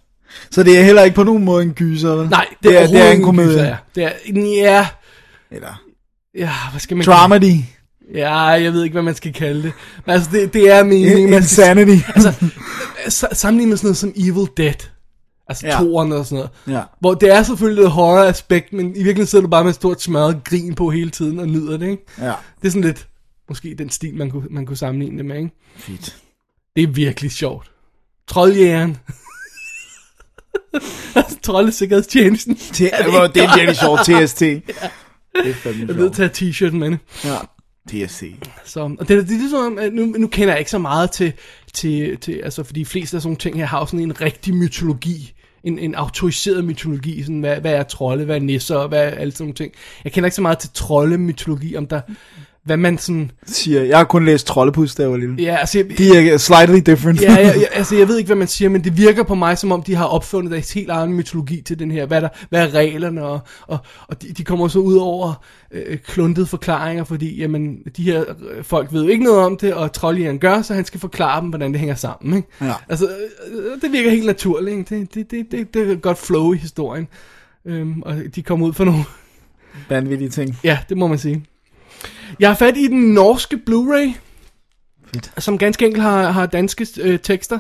Så 0.51 0.63
det 0.63 0.79
er 0.79 0.83
heller 0.83 1.03
ikke 1.03 1.15
på 1.15 1.23
nogen 1.23 1.43
måde 1.43 1.63
en 1.63 1.73
gyser, 1.73 2.09
vel? 2.15 2.29
Nej, 2.29 2.45
det 2.63 2.77
er, 2.77 2.87
det 2.87 2.97
er, 2.97 3.01
det 3.01 3.07
er 3.07 3.11
en 3.11 3.23
komedie. 3.23 3.49
gyser, 3.51 3.65
ja. 3.65 3.75
Det 3.95 4.03
er, 4.03 4.11
ja, 4.61 4.87
Eller 5.51 5.81
ja, 6.37 6.51
hvad 6.71 6.79
skal 6.79 6.97
man 6.97 7.05
dramedy. 7.05 7.55
Ja, 8.13 8.37
jeg 8.39 8.73
ved 8.73 8.83
ikke, 8.83 8.93
hvad 8.93 9.03
man 9.03 9.15
skal 9.15 9.33
kalde 9.33 9.63
det. 9.63 9.71
Men 10.05 10.13
altså, 10.13 10.29
det, 10.31 10.53
det 10.53 10.71
er 10.71 10.83
meningen. 10.83 11.27
skal- 11.27 11.33
Insanity. 11.73 12.03
altså, 12.15 12.33
sa- 13.25 13.33
sammenlignet 13.33 13.69
med 13.69 13.77
sådan 13.77 13.87
noget 13.87 13.97
som 13.97 14.13
Evil 14.15 14.47
Dead. 14.57 14.89
Altså 15.47 15.67
Ja. 15.67 15.73
ja. 15.73 15.79
toren 15.83 16.11
og 16.11 16.25
sådan 16.25 16.35
noget. 16.67 16.77
Ja. 16.79 16.83
Hvor 16.99 17.13
det 17.13 17.33
er 17.33 17.43
selvfølgelig 17.43 17.83
et 17.83 17.91
horror-aspekt, 17.91 18.73
men 18.73 18.85
i 18.89 18.93
virkeligheden 18.93 19.27
sidder 19.27 19.43
du 19.45 19.49
bare 19.49 19.63
med 19.63 19.69
et 19.69 19.75
stort 19.75 20.01
smadret 20.01 20.43
grin 20.43 20.75
på 20.75 20.89
hele 20.89 21.09
tiden 21.09 21.39
og 21.39 21.47
nyder 21.47 21.77
det, 21.77 21.89
ikke? 21.89 22.03
Ja. 22.19 22.33
Det 22.61 22.67
er 22.67 22.69
sådan 22.69 22.81
lidt, 22.81 23.07
måske 23.49 23.75
den 23.77 23.89
stil, 23.89 24.15
man 24.15 24.31
kunne, 24.31 24.47
man 24.49 24.65
kunne 24.65 24.77
sammenligne 24.77 25.17
det 25.17 25.25
med, 25.25 25.37
ikke? 25.37 25.51
Fedt. 25.77 26.17
Det 26.75 26.83
er 26.83 26.87
virkelig 26.87 27.31
sjovt. 27.31 27.71
Trolljægeren. 28.27 28.97
altså, 31.15 31.37
Troldesikkerhedstjenesten. 31.43 32.53
Det, 32.55 32.77
det, 32.77 32.89
det 33.35 33.43
er 33.43 33.55
virkelig 33.57 33.77
sjovt. 33.77 33.99
TST. 34.25 34.39
Det 34.39 34.63
er 35.49 35.53
fandme 35.53 35.85
Jeg 35.87 35.97
ved 35.97 36.13
sjovt. 36.13 36.33
tage 36.33 36.51
t-shirten 36.51 36.75
med 36.77 36.91
det. 36.91 36.99
Ja. 37.25 37.37
TST. 38.07 38.23
Så, 38.65 38.79
og 38.99 39.07
det, 39.07 39.17
er- 39.17 39.21
det 39.21 39.31
er 39.33 39.37
ligesom, 39.39 39.77
at 39.77 39.93
nu, 39.93 40.05
nu 40.05 40.27
kender 40.27 40.53
jeg 40.53 40.59
ikke 40.59 40.71
så 40.71 40.77
meget 40.79 41.11
til, 41.11 41.33
til, 41.75 42.17
til 42.17 42.41
altså 42.43 42.63
fordi 42.63 42.79
de 42.79 42.85
fleste 42.85 43.17
af 43.17 43.21
sådan 43.21 43.29
nogle 43.29 43.37
ting 43.37 43.57
her 43.57 43.65
har 43.65 43.79
jo 43.79 43.85
sådan 43.85 43.99
en 43.99 44.21
rigtig 44.21 44.55
mytologi, 44.55 45.33
en, 45.63 45.79
en 45.79 45.95
autoriseret 45.95 46.65
mytologi, 46.65 47.23
sådan 47.23 47.39
hvad, 47.39 47.61
hvad 47.61 47.73
er 47.73 47.83
trolde, 47.83 48.25
hvad 48.25 48.35
er 48.35 48.39
nisser, 48.39 48.87
hvad 48.87 48.99
er 48.99 49.09
alle 49.09 49.31
sådan 49.31 49.43
nogle 49.43 49.55
ting. 49.55 49.73
Jeg 50.03 50.11
kender 50.11 50.27
ikke 50.27 50.35
så 50.35 50.41
meget 50.41 50.57
til 50.59 50.69
trolde-mytologi, 50.73 51.75
om 51.75 51.87
der, 51.87 52.01
hvad 52.65 52.77
man 52.77 52.97
sådan, 52.97 53.31
Siger, 53.45 53.83
jeg 53.83 53.97
har 53.97 54.03
kun 54.05 54.25
læst 54.25 54.47
Trollepus, 54.47 54.95
da 54.95 55.03
jeg 55.03 55.11
var 55.11 55.17
lille. 55.17 55.35
ja, 55.39 55.55
altså, 55.55 55.77
jeg, 55.77 55.97
De 55.97 56.29
er 56.29 56.37
slightly 56.37 56.91
different. 56.91 57.21
ja, 57.21 57.33
jeg, 57.33 57.43
jeg, 57.43 57.67
altså, 57.79 57.95
jeg 57.95 58.07
ved 58.07 58.17
ikke, 58.17 58.27
hvad 58.27 58.35
man 58.35 58.47
siger, 58.47 58.69
men 58.69 58.83
det 58.83 58.97
virker 58.97 59.23
på 59.23 59.35
mig, 59.35 59.57
som 59.57 59.71
om 59.71 59.83
de 59.83 59.95
har 59.95 60.05
opfundet 60.05 60.51
deres 60.51 60.73
helt 60.73 60.89
egen 60.89 61.13
mytologi 61.13 61.61
til 61.61 61.79
den 61.79 61.91
her. 61.91 62.05
Hvad 62.05 62.17
er, 62.17 62.21
der, 62.21 62.29
hvad 62.49 62.61
er 62.61 62.73
reglerne? 62.73 63.23
Og, 63.23 63.39
og, 63.67 63.77
og 64.07 64.21
de, 64.21 64.27
de 64.27 64.43
kommer 64.43 64.67
så 64.67 64.79
ud 64.79 64.95
over 64.95 65.43
øh, 65.71 65.97
kluntede 65.97 66.45
forklaringer, 66.45 67.03
fordi 67.03 67.35
jamen, 67.39 67.77
de 67.97 68.03
her 68.03 68.23
øh, 68.51 68.63
folk 68.63 68.93
ved 68.93 69.03
jo 69.03 69.09
ikke 69.09 69.23
noget 69.23 69.39
om 69.39 69.57
det, 69.57 69.73
og 69.73 69.93
trolljægeren 69.93 70.39
gør, 70.39 70.61
så 70.61 70.73
han 70.73 70.85
skal 70.85 70.99
forklare 70.99 71.41
dem, 71.41 71.49
hvordan 71.49 71.71
det 71.71 71.79
hænger 71.79 71.95
sammen. 71.95 72.37
Ikke? 72.37 72.47
Ja. 72.61 72.73
Altså, 72.89 73.05
øh, 73.51 73.81
det 73.81 73.91
virker 73.91 74.09
helt 74.09 74.25
naturligt. 74.25 74.91
Ikke? 74.91 74.99
Det, 74.99 75.15
det, 75.15 75.31
det, 75.31 75.51
det, 75.51 75.73
det 75.73 75.91
er 75.91 75.95
godt 75.95 76.17
flow 76.17 76.53
i 76.53 76.57
historien. 76.57 77.07
Øhm, 77.65 78.01
og 78.01 78.15
de 78.35 78.41
kommer 78.43 78.67
ud 78.67 78.73
for 78.73 78.85
nogle 78.85 79.03
Vanvittige 79.89 80.29
ting. 80.29 80.59
Ja, 80.63 80.79
det 80.89 80.97
må 80.97 81.07
man 81.07 81.17
sige. 81.17 81.45
Jeg 82.39 82.49
har 82.49 82.55
fat 82.55 82.77
i 82.77 82.87
den 82.87 83.13
norske 83.13 83.59
Blu-ray, 83.69 84.19
Fedt. 85.13 85.31
som 85.37 85.57
ganske 85.57 85.85
enkelt 85.85 86.03
har, 86.03 86.31
har 86.31 86.45
danske 86.45 86.87
øh, 87.01 87.19
tekster, 87.19 87.59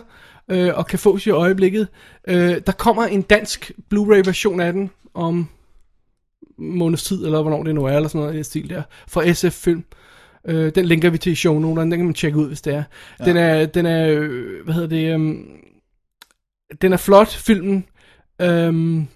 øh, 0.51 0.71
og 0.75 0.87
kan 0.87 0.99
fås 0.99 1.27
i 1.27 1.29
øjeblikket. 1.29 1.87
Øh, 2.27 2.61
der 2.65 2.71
kommer 2.71 3.05
en 3.05 3.21
dansk 3.21 3.71
Blu-ray 3.93 4.25
version 4.25 4.59
af 4.59 4.73
den 4.73 4.89
om 5.13 5.49
måneds 6.57 7.03
tid, 7.03 7.25
eller 7.25 7.41
hvornår 7.41 7.63
det 7.63 7.75
nu 7.75 7.85
er, 7.85 7.95
eller 7.95 8.09
sådan 8.09 8.21
noget 8.21 8.33
i 8.33 8.35
den 8.35 8.43
stil 8.43 8.69
der, 8.69 8.83
fra 9.07 9.33
SF 9.33 9.53
Film. 9.63 9.83
Øh, 10.47 10.75
den 10.75 10.85
linker 10.85 11.09
vi 11.09 11.17
til 11.17 11.31
i 11.31 11.35
shownoterne, 11.35 11.91
den 11.91 11.99
kan 11.99 12.05
man 12.05 12.13
tjekke 12.13 12.37
ud, 12.37 12.47
hvis 12.47 12.61
det 12.61 12.73
er. 12.73 12.83
Ja. 13.19 13.25
Den 13.25 13.37
er, 13.37 13.65
den 13.65 13.85
er, 13.85 14.07
øh, 14.09 14.63
hvad 14.63 14.73
hedder 14.73 14.89
det, 14.89 15.15
um, 15.15 15.47
den 16.81 16.93
er 16.93 16.97
flot, 16.97 17.27
filmen, 17.27 17.85
øhm, 18.41 19.07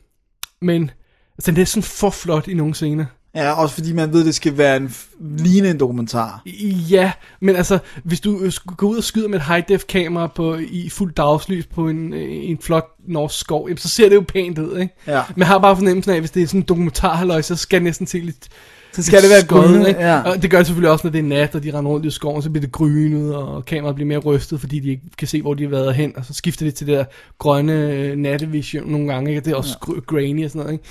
men 0.61 0.91
altså, 1.37 1.51
den 1.51 1.61
er 1.61 1.65
sådan 1.65 1.83
for 1.83 2.09
flot 2.09 2.47
i 2.47 2.53
nogle 2.53 2.73
scener. 2.73 3.05
Ja, 3.35 3.51
også 3.51 3.75
fordi 3.75 3.93
man 3.93 4.13
ved, 4.13 4.25
det 4.25 4.35
skal 4.35 4.57
være 4.57 4.77
en 4.77 4.95
lignende 5.19 5.69
en 5.69 5.79
dokumentar. 5.79 6.41
Ja, 6.89 7.11
men 7.39 7.55
altså, 7.55 7.79
hvis 8.03 8.19
du 8.19 8.39
øh, 8.39 8.51
går 8.77 8.87
ud 8.87 8.97
og 8.97 9.03
skyder 9.03 9.27
med 9.27 9.39
et 9.39 9.45
high-def 9.45 9.85
kamera 9.87 10.27
på, 10.27 10.57
i 10.71 10.89
fuld 10.89 11.13
dagslys 11.13 11.65
på 11.65 11.87
en, 11.87 12.13
øh, 12.13 12.27
en 12.29 12.57
flot 12.61 12.87
norsk 13.07 13.39
skov, 13.39 13.67
jamen, 13.67 13.77
så 13.77 13.89
ser 13.89 14.09
det 14.09 14.15
jo 14.15 14.23
pænt 14.27 14.59
ud, 14.59 14.77
ikke? 14.77 14.93
Ja. 15.07 15.21
Men 15.29 15.39
jeg 15.39 15.47
har 15.47 15.59
bare 15.59 15.75
fornemmelsen 15.75 16.11
af, 16.11 16.15
at 16.15 16.21
hvis 16.21 16.31
det 16.31 16.43
er 16.43 16.47
sådan 16.47 16.59
en 16.59 16.65
dokumentarhalløj, 16.65 17.41
så 17.41 17.55
skal 17.55 17.79
det 17.79 17.83
næsten 17.83 18.07
se 18.07 18.19
lidt... 18.19 18.47
Så 18.93 19.03
skal 19.03 19.21
det 19.21 19.29
være 19.29 19.45
grynet, 19.47 19.87
ikke? 19.87 19.99
ja. 19.99 20.21
Og 20.21 20.41
det 20.41 20.51
gør 20.51 20.57
det 20.57 20.67
selvfølgelig 20.67 20.91
også, 20.91 21.07
når 21.07 21.11
det 21.11 21.19
er 21.19 21.23
nat, 21.23 21.55
og 21.55 21.63
de 21.63 21.77
render 21.77 21.91
rundt 21.91 22.05
i 22.05 22.11
skoven, 22.11 22.41
så 22.41 22.49
bliver 22.49 22.61
det 22.61 22.71
grynet, 22.71 23.35
og 23.35 23.65
kameraet 23.65 23.95
bliver 23.95 24.07
mere 24.07 24.17
rystet, 24.17 24.59
fordi 24.59 24.79
de 24.79 24.89
ikke 24.89 25.03
kan 25.17 25.27
se, 25.27 25.41
hvor 25.41 25.53
de 25.53 25.63
har 25.63 25.69
været 25.69 25.95
hen, 25.95 26.13
og 26.17 26.25
så 26.25 26.33
skifter 26.33 26.65
det 26.65 26.75
til 26.75 26.87
det 26.87 26.97
der 26.97 27.05
grønne 27.37 27.73
øh, 27.73 28.17
nattevision 28.17 28.91
nogle 28.91 29.13
gange, 29.13 29.29
ikke? 29.29 29.41
Og 29.41 29.45
det 29.45 29.51
er 29.51 29.55
også 29.55 29.77
ja. 29.87 29.99
grainy 30.07 30.45
og 30.45 30.51
sådan 30.51 30.59
noget, 30.59 30.73
ikke? 30.73 30.85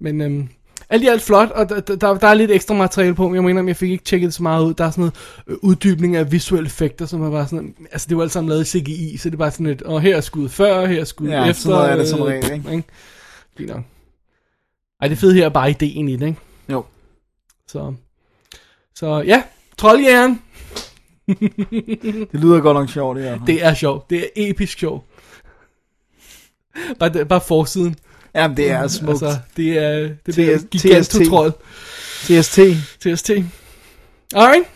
Men 0.00 0.20
øhm, 0.20 0.48
alt 0.92 1.02
i 1.02 1.06
alt 1.06 1.22
flot, 1.22 1.50
og 1.50 1.68
der, 1.68 1.80
der, 1.80 2.14
der 2.14 2.28
er 2.28 2.34
lidt 2.34 2.50
ekstra 2.50 2.74
materiale 2.74 3.14
på, 3.14 3.28
men 3.28 3.34
jeg 3.42 3.50
indrømme, 3.50 3.68
jeg 3.68 3.76
fik 3.76 3.90
ikke 3.90 4.04
tjekket 4.04 4.26
det 4.26 4.34
så 4.34 4.42
meget 4.42 4.64
ud. 4.64 4.74
Der 4.74 4.84
er 4.84 4.90
sådan 4.90 5.02
noget 5.02 5.14
øh, 5.46 5.56
uddybning 5.62 6.16
af 6.16 6.32
visuelle 6.32 6.66
effekter, 6.66 7.06
som 7.06 7.22
er 7.22 7.30
bare 7.30 7.48
sådan, 7.48 7.74
altså 7.92 8.06
det 8.08 8.16
var 8.16 8.22
alt 8.22 8.32
sammen 8.32 8.48
lavet 8.48 8.74
i 8.74 8.78
CGI, 8.80 9.16
så 9.16 9.28
det 9.30 9.34
er 9.34 9.38
bare 9.38 9.50
sådan 9.50 9.66
lidt, 9.66 9.82
og 9.82 10.00
her 10.00 10.16
er 10.16 10.20
skud 10.20 10.48
før, 10.48 10.86
her 10.86 11.00
er 11.00 11.04
skud 11.04 11.28
Ja, 11.28 11.44
efter. 11.44 11.62
sådan 11.62 11.76
noget 11.76 11.92
er 11.92 11.96
det 11.96 12.08
som 12.08 12.20
øh, 12.20 12.26
regel, 12.26 12.52
ikke? 12.52 12.70
ikke? 12.70 12.88
Fint 13.56 13.70
nok. 13.70 13.82
Ej, 15.00 15.08
det 15.08 15.18
fede 15.18 15.34
her 15.34 15.44
er 15.44 15.48
bare 15.48 15.70
ideen 15.70 16.08
i 16.08 16.16
det, 16.16 16.26
ikke? 16.26 16.38
Jo. 16.68 16.84
Så, 17.68 17.94
så 18.94 19.22
ja, 19.26 19.42
trolljægeren. 19.78 20.42
Det 22.32 22.40
lyder 22.40 22.60
godt 22.60 22.74
nok 22.74 22.90
sjovt, 22.90 23.16
det 23.16 23.24
her. 23.24 23.44
Det 23.44 23.64
er 23.64 23.74
sjovt. 23.74 24.10
Det 24.10 24.18
er 24.18 24.26
episk 24.36 24.78
sjovt. 24.78 25.04
Bare, 26.98 27.24
bare 27.24 27.40
forsiden. 27.40 27.96
Jamen, 28.34 28.56
det 28.56 28.70
er 28.70 28.88
smukt. 28.88 29.10
Altså, 29.10 29.38
det 29.56 29.78
er 29.78 30.08
det 30.26 30.36
der 30.36 30.58
gigantotrol. 30.70 31.52
TST. 32.22 32.58
TST. 33.00 33.30
Alright. 34.34 34.68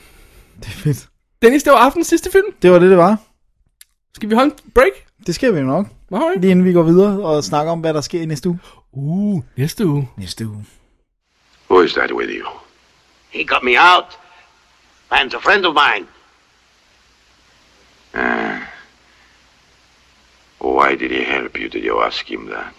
Det 0.59 0.67
er 0.67 0.71
fedt. 0.71 1.09
Dennis, 1.43 1.63
det 1.63 1.73
var 1.73 1.79
aftens 1.79 2.07
sidste 2.07 2.31
film. 2.31 2.47
Det 2.63 2.71
var 2.71 2.79
det, 2.79 2.91
det 2.91 2.99
var. 2.99 3.19
Skal 4.15 4.31
vi 4.31 4.35
holde 4.35 4.51
en 4.65 4.73
break? 4.75 4.93
Det 5.27 5.35
skal 5.35 5.55
vi 5.55 5.61
nok. 5.61 5.87
Alright. 6.13 6.41
Lige 6.41 6.51
inden 6.51 6.65
vi 6.65 6.73
går 6.73 6.83
videre 6.83 7.23
og 7.25 7.45
snakker 7.45 7.73
om, 7.73 7.81
hvad 7.81 7.95
der 7.95 8.01
sker 8.01 8.23
i 8.23 8.27
næste 8.27 8.49
uge. 8.49 8.59
Uh, 8.93 9.43
næste 9.57 9.87
uge. 9.87 10.09
Næste 10.17 10.47
uge. 10.47 10.67
Who 11.71 11.83
is 11.83 11.93
that 11.93 12.13
with 12.13 12.31
you? 12.31 12.47
He 13.31 13.45
got 13.45 13.63
me 13.63 13.71
out. 13.79 14.19
Man's 15.13 15.35
a 15.37 15.41
friend 15.41 15.67
of 15.67 15.75
mine. 15.75 16.07
Ah. 18.15 18.59
Why 20.61 20.97
did 20.97 21.11
he 21.11 21.25
help 21.25 21.59
you? 21.59 21.69
Did 21.69 21.85
you 21.85 22.03
ask 22.03 22.31
him 22.31 22.47
that? 22.47 22.73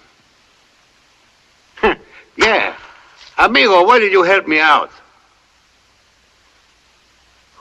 Yeah. 2.37 2.75
Amigo, 3.37 3.85
why 3.85 3.99
did 3.99 4.11
you 4.11 4.23
help 4.23 4.47
me 4.47 4.59
out? 4.59 4.89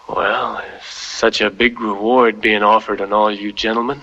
Well, 0.09 0.55
there's 0.55 0.85
such 0.85 1.40
a 1.40 1.51
big 1.51 1.81
reward 1.81 2.40
being 2.40 2.62
offered 2.62 3.01
on 3.01 3.12
all 3.12 3.31
you 3.31 3.53
gentlemen 3.53 4.01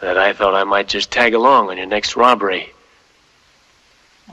that 0.00 0.16
I 0.16 0.32
thought 0.32 0.54
I 0.54 0.64
might 0.64 0.88
just 0.88 1.10
tag 1.10 1.34
along 1.34 1.70
on 1.70 1.76
your 1.76 1.86
next 1.86 2.16
robbery. 2.16 2.72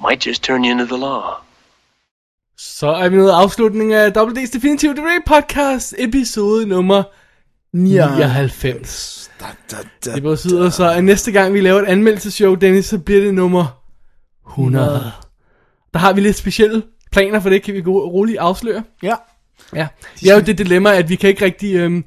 Might 0.02 0.22
just 0.28 0.44
turn 0.44 0.64
you 0.64 0.72
into 0.72 0.86
the 0.86 0.98
law. 0.98 1.42
Så 2.58 2.88
er 2.88 3.10
vi 3.10 3.16
nået 3.18 3.32
afslutningen 3.32 3.98
af 3.98 4.12
WD's 4.18 4.52
Definitive 4.54 4.94
DVD 4.94 5.26
podcast, 5.26 5.96
episode 5.98 6.66
nummer 6.66 7.04
99. 7.74 9.32
Da, 9.40 9.46
da, 9.72 9.78
da. 10.06 10.16
Det 10.16 10.24
betyder 10.24 10.70
så, 10.70 10.90
at 10.90 11.04
næste 11.04 11.32
gang 11.32 11.54
vi 11.54 11.62
laver 11.62 11.82
et 11.82 11.86
anmeldelseshow, 11.86 12.56
Dennis, 12.56 12.86
så 12.86 13.00
bliver 13.00 13.22
det 13.22 13.34
nummer 13.34 13.79
100. 14.50 15.12
Der 15.94 16.00
har 16.00 16.14
vi 16.14 16.22
lidt 16.22 16.36
specielle 16.36 16.84
planer 17.12 17.40
for 17.40 17.50
det, 17.50 17.64
kan 17.64 17.74
vi 17.74 17.82
roligt 17.86 18.38
afsløre. 18.38 18.84
Ja. 19.04 19.16
Ja, 19.76 19.88
vi 20.22 20.28
har 20.28 20.36
jo 20.36 20.42
det 20.42 20.58
dilemma, 20.58 20.96
at 20.96 21.10
vi 21.10 21.16
kan 21.16 21.30
ikke 21.30 21.46
rigtig 21.46 21.76
øhm, 21.76 22.06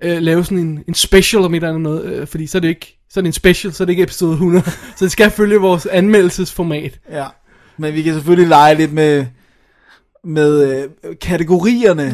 øh, 0.00 0.18
lave 0.18 0.44
sådan 0.44 0.58
en, 0.58 0.84
en 0.88 0.94
special 0.94 1.42
om 1.42 1.54
et 1.54 1.56
eller 1.56 1.68
andet 1.68 1.82
noget, 1.82 2.04
øh, 2.04 2.26
fordi 2.26 2.46
så 2.46 2.58
er 2.58 2.60
det 2.60 2.68
ikke 2.68 2.96
så 3.10 3.20
er 3.20 3.22
det 3.22 3.28
en 3.28 3.32
special, 3.32 3.72
så 3.72 3.82
er 3.82 3.84
det 3.84 3.92
ikke 3.92 4.02
episode 4.02 4.32
100. 4.32 4.64
så 4.96 5.04
det 5.04 5.12
skal 5.12 5.30
følge 5.30 5.56
vores 5.56 5.86
anmeldelsesformat. 5.86 7.00
Ja. 7.10 7.26
Men 7.76 7.94
vi 7.94 8.02
kan 8.02 8.14
selvfølgelig 8.14 8.48
lege 8.48 8.74
lidt 8.74 8.92
med, 8.92 9.26
med 10.24 10.82
øh, 10.82 11.16
kategorierne. 11.20 12.04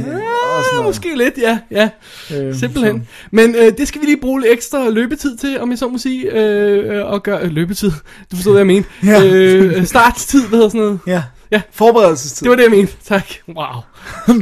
Og 0.59 0.65
sådan 0.65 0.77
noget. 0.77 0.89
måske 0.89 1.17
lidt, 1.17 1.39
ja. 1.39 1.59
ja. 1.71 1.89
Øhm, 2.37 2.55
Simpelthen. 2.55 3.09
Men 3.31 3.55
øh, 3.55 3.73
det 3.79 3.89
skal 3.89 4.01
vi 4.01 4.07
lige 4.07 4.21
bruge 4.21 4.41
lidt 4.41 4.53
ekstra 4.53 4.89
løbetid 4.89 5.37
til, 5.37 5.61
om 5.61 5.71
jeg 5.71 5.79
så 5.79 5.89
må 5.89 5.99
sige. 5.99 6.33
Øh, 6.33 6.97
øh, 6.97 7.07
og 7.07 7.23
gøre, 7.23 7.41
øh, 7.43 7.51
løbetid, 7.51 7.91
du 8.31 8.37
forstod, 8.37 8.53
hvad 8.53 8.61
jeg 8.61 8.67
mente. 8.67 8.89
Ja. 9.07 9.25
Øh, 9.25 9.87
starttid, 9.87 10.49
hvad 10.49 10.59
hedder 10.59 10.69
sådan 10.69 10.81
noget. 10.81 10.99
Ja. 11.07 11.23
Ja. 11.51 11.63
Forberedelsestid. 11.71 12.45
Det 12.45 12.51
var 12.51 12.57
det, 12.57 12.63
jeg 12.63 12.71
mente. 12.71 12.93
Tak. 13.05 13.27
Wow. 13.49 13.83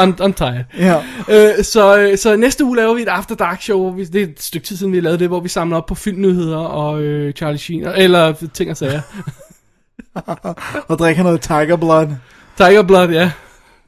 I'm, 0.00 0.22
I'm 0.22 0.32
tired. 0.32 0.64
Ja. 0.78 1.02
Øh, 1.28 1.64
så, 1.64 1.98
øh, 1.98 2.18
så 2.18 2.36
næste 2.36 2.64
uge 2.64 2.76
laver 2.76 2.94
vi 2.94 3.02
et 3.02 3.08
After 3.08 3.34
Dark 3.34 3.62
show, 3.62 3.80
hvor 3.80 3.90
vi, 3.90 4.04
det 4.04 4.22
er 4.22 4.26
et 4.26 4.42
stykke 4.42 4.66
tid 4.66 4.76
siden, 4.76 4.92
vi 4.92 5.00
lavet 5.00 5.20
det, 5.20 5.28
hvor 5.28 5.40
vi 5.40 5.48
samler 5.48 5.76
op 5.76 5.86
på 5.86 5.94
filmnyheder 5.94 6.58
og 6.58 7.02
øh, 7.02 7.32
Charlie 7.32 7.58
Sheen, 7.58 7.86
eller 7.96 8.34
ting 8.54 8.70
og 8.70 8.76
sager. 8.76 9.00
og 10.88 10.98
drikker 10.98 11.22
noget 11.22 11.40
Tiger 11.40 11.76
Blood, 11.76 12.08
Tiger 12.56 12.82
Blood, 12.82 13.08
ja. 13.08 13.30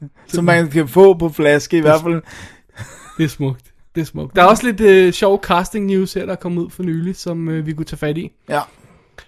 som 0.27 0.45
man 0.45 0.69
kan 0.69 0.87
få 0.87 1.13
på 1.13 1.29
flaske 1.29 1.77
i 1.77 1.81
hvert 1.81 2.01
fald. 2.01 2.21
Det 3.17 3.23
er 3.23 3.27
smukt. 3.27 3.63
Det 3.95 4.01
er 4.01 4.05
smukt. 4.05 4.35
Der 4.35 4.41
er 4.41 4.45
også 4.45 4.65
lidt 4.65 4.81
øh, 4.81 5.13
sjov 5.13 5.43
casting 5.43 5.85
news 5.85 6.13
her, 6.13 6.25
der 6.25 6.31
er 6.31 6.35
kommet 6.35 6.61
ud 6.61 6.69
for 6.69 6.83
nylig, 6.83 7.15
som 7.15 7.49
øh, 7.49 7.65
vi 7.65 7.73
kunne 7.73 7.85
tage 7.85 7.97
fat 7.97 8.17
i. 8.17 8.31
Ja. 8.49 8.61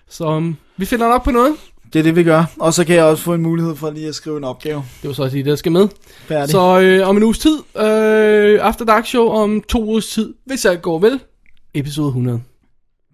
Så 0.09 0.25
um, 0.25 0.57
vi 0.77 0.85
finder 0.85 1.07
nok 1.07 1.23
på 1.23 1.31
noget. 1.31 1.55
Det 1.93 1.99
er 1.99 2.03
det, 2.03 2.15
vi 2.15 2.23
gør. 2.23 2.43
Og 2.59 2.73
så 2.73 2.85
kan 2.85 2.95
jeg 2.95 3.03
også 3.03 3.23
få 3.23 3.33
en 3.33 3.41
mulighed 3.41 3.75
for 3.75 3.89
lige 3.89 4.07
at 4.07 4.15
skrive 4.15 4.37
en 4.37 4.43
opgave. 4.43 4.83
Det 5.01 5.07
var 5.07 5.13
så 5.13 5.23
også 5.23 5.35
lige 5.35 5.43
det, 5.43 5.49
der 5.49 5.55
skal 5.55 5.71
med. 5.71 5.87
Færdig. 6.27 6.49
Så 6.49 6.79
øh, 6.79 7.09
om 7.09 7.17
en 7.17 7.23
uges 7.23 7.39
tid, 7.39 7.57
øh, 7.77 8.59
After 8.61 8.85
Dark 8.85 9.05
Show 9.05 9.27
om 9.27 9.61
to 9.61 9.83
ugers 9.83 10.07
tid, 10.07 10.33
hvis 10.45 10.65
alt 10.65 10.81
går 10.81 10.99
vel, 10.99 11.19
episode 11.73 12.07
100. 12.07 12.41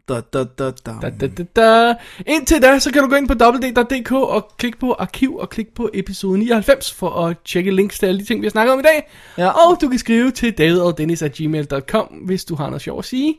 Da, 0.09 0.21
da, 0.33 0.43
da, 0.43 0.71
da. 0.85 0.91
Da, 1.01 1.09
da, 1.09 1.27
da, 1.27 1.43
da. 1.55 1.93
Indtil 2.27 2.61
da, 2.61 2.79
så 2.79 2.91
kan 2.91 3.03
du 3.03 3.09
gå 3.09 3.15
ind 3.15 3.27
på 3.27 3.33
www.dk 3.33 4.11
og 4.11 4.51
klikke 4.57 4.79
på 4.79 4.93
arkiv 4.99 5.35
og 5.35 5.49
klikke 5.49 5.75
på 5.75 5.89
episode 5.93 6.39
99 6.39 6.93
for 6.93 7.09
at 7.09 7.37
tjekke 7.45 7.71
links 7.71 7.99
til 7.99 8.05
alle 8.05 8.19
de 8.19 8.25
ting, 8.25 8.41
vi 8.41 8.45
har 8.45 8.51
snakket 8.51 8.73
om 8.73 8.79
i 8.79 8.83
dag. 8.83 9.09
Ja. 9.37 9.47
Og 9.49 9.81
du 9.81 9.89
kan 9.89 9.99
skrive 9.99 10.31
til 10.31 10.57
davidogdennis.gmail.com, 10.57 12.05
hvis 12.05 12.45
du 12.45 12.55
har 12.55 12.65
noget 12.65 12.81
sjovt 12.81 12.99
at 12.99 13.05
sige. 13.05 13.35